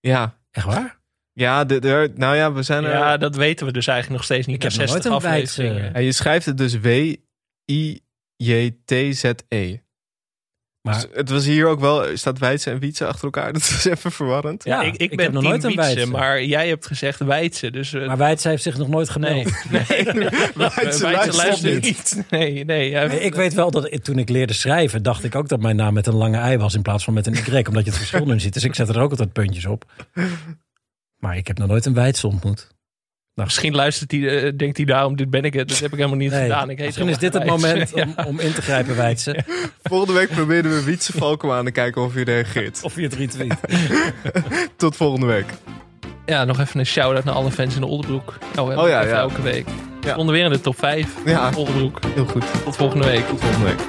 Ja, 0.00 0.38
Echt 0.50 0.66
waar? 0.66 1.00
ja, 1.32 1.64
de, 1.64 1.78
de- 1.78 2.12
nou 2.14 2.36
ja, 2.36 2.52
we 2.52 2.62
zijn 2.62 2.84
er... 2.84 2.90
Ja, 2.90 3.16
dat 3.16 3.36
weten 3.36 3.66
we 3.66 3.72
dus 3.72 3.86
eigenlijk 3.86 4.16
nog 4.18 4.24
steeds 4.26 4.46
niet. 4.46 4.56
Ik 4.56 4.62
heb 4.62 4.72
nooit 4.72 4.90
60 4.90 5.12
een 5.12 5.20
Weidse- 5.20 5.62
afleveringen. 5.62 5.92
Ja, 5.92 5.98
je 5.98 6.12
schrijft 6.12 6.46
het 6.46 6.58
dus 6.58 6.80
W-I-J-T-Z-E. 8.36 9.78
Maar 10.82 10.94
Dus 10.94 11.06
het 11.12 11.28
was 11.30 11.44
hier 11.44 11.66
ook 11.66 11.80
wel, 11.80 12.16
staat 12.16 12.38
Weidse 12.38 12.70
en 12.70 12.78
Wietse 12.78 13.06
achter 13.06 13.24
elkaar. 13.24 13.52
Dat 13.58 13.62
is 13.62 13.84
even 13.84 14.12
verwarrend. 14.12 14.64
Ja, 14.64 14.82
ik, 14.82 14.92
ik 14.94 15.00
ik 15.10 15.16
ben 15.16 15.24
heb 15.24 15.34
nog 15.34 15.42
nooit 15.42 15.64
een 15.64 15.70
Wietse, 15.70 15.84
Weidse. 15.94 16.10
maar 16.10 16.44
jij 16.44 16.68
hebt 16.68 16.86
gezegd 16.86 17.18
Weidse. 17.20 17.70
Dus, 17.70 17.92
eh, 17.92 18.06
maar 18.06 18.16
Weidse 18.16 18.48
heeft 18.48 18.62
zich 18.62 18.76
nog 18.78 18.88
nooit 18.88 19.08
gemeld. 19.08 19.52
nee, 19.70 19.82
nee, 19.88 20.14
Weidse 20.54 20.54
Weidse 20.54 21.02
luistert 21.02 21.36
luistert 21.36 21.74
niet. 21.74 21.82
niet. 21.84 22.24
Nee, 22.30 22.64
nee. 22.64 22.94
Nee, 22.94 23.20
Ik 23.20 23.34
weet 23.34 23.54
wel 23.54 23.70
dat 23.70 23.92
ik- 23.92 24.02
toen 24.02 24.18
ik 24.18 24.28
leerde 24.28 24.52
schrijven, 24.52 25.02
dacht 25.02 25.24
ik 25.24 25.34
ook 25.34 25.48
dat 25.48 25.60
mijn 25.60 25.76
naam 25.76 25.94
met 25.94 26.06
een 26.06 26.14
lange 26.14 26.38
ei 26.38 26.56
was 26.56 26.74
in 26.74 26.82
plaats 26.82 27.04
van 27.04 27.14
met 27.14 27.26
een 27.26 27.34
Y, 27.34 27.64
omdat 27.68 27.84
je 27.84 27.90
het 27.90 27.98
verschil 27.98 28.24
nu 28.26 28.40
ziet. 28.40 28.54
Dus 28.54 28.64
ik 28.64 28.74
zet 28.74 28.88
er 28.88 29.00
ook 29.00 29.10
altijd 29.10 29.32
puntjes 29.32 29.66
op. 29.66 29.84
Maar 31.18 31.36
ik 31.36 31.46
heb 31.46 31.58
nog 31.58 31.68
nooit 31.68 31.86
een 31.86 31.94
Weidse 31.94 32.26
ontmoet. 32.26 32.68
Misschien 33.34 33.74
luistert 33.74 34.10
hij, 34.10 34.42
eh, 34.44 34.52
denkt 34.56 34.76
hij 34.76 34.86
daarom, 34.86 35.16
dit 35.16 35.30
ben 35.30 35.42
ik 35.42 35.54
het. 35.54 35.68
Dat 35.68 35.78
heb 35.78 35.90
ik 35.90 35.96
helemaal 35.96 36.18
niet 36.18 36.30
Nee, 36.30 36.42
gedaan. 36.42 36.70
Ik 36.70 36.76
heet 36.78 36.86
misschien 36.86 37.08
is 37.08 37.18
dit 37.18 37.34
het 37.34 37.42
Weidse. 37.44 37.66
moment 37.66 37.92
om, 38.18 38.24
om 38.26 38.40
in 38.40 38.52
te 38.52 38.62
grijpen, 38.62 38.96
Weidse. 38.96 39.44
Volgende 39.82 40.12
week 40.12 40.28
proberen 40.28 40.70
we 40.70 40.82
Wietse 40.84 41.12
Valkema 41.12 41.56
aan 41.58 41.64
te 41.64 41.70
kijken 41.70 42.02
of 42.02 42.14
hij 42.14 42.22
reageert. 42.22 42.80
Of 42.82 42.96
je 42.96 43.02
het 43.02 43.14
retweet. 43.14 43.54
Tot 44.76 44.96
volgende 44.96 45.26
week. 45.26 45.46
Ja, 46.26 46.44
nog 46.44 46.60
even 46.60 46.80
een 46.80 46.86
shout-out 46.86 47.24
naar 47.24 47.34
alle 47.34 47.50
fans 47.50 47.74
in 47.74 47.80
de 47.80 47.86
Oldenbroek. 47.86 48.38
Nou, 48.54 48.76
Oh 48.76 48.88
ja, 48.88 49.00
ja. 49.02 49.08
elke 49.18 49.42
week. 49.42 49.66
Ja. 50.00 50.12
Stonden 50.12 50.34
weer 50.34 50.44
in 50.44 50.50
de 50.50 50.60
top 50.60 50.78
5 50.78 51.08
Ja. 51.24 51.50
Oldenbroek. 51.56 51.98
Heel 52.14 52.24
goed. 52.26 52.44
Tot 52.64 52.76
volgende 52.76 53.04
week. 53.06 53.26
Tot 53.28 53.40
volgende 53.40 53.66
week. 53.66 53.80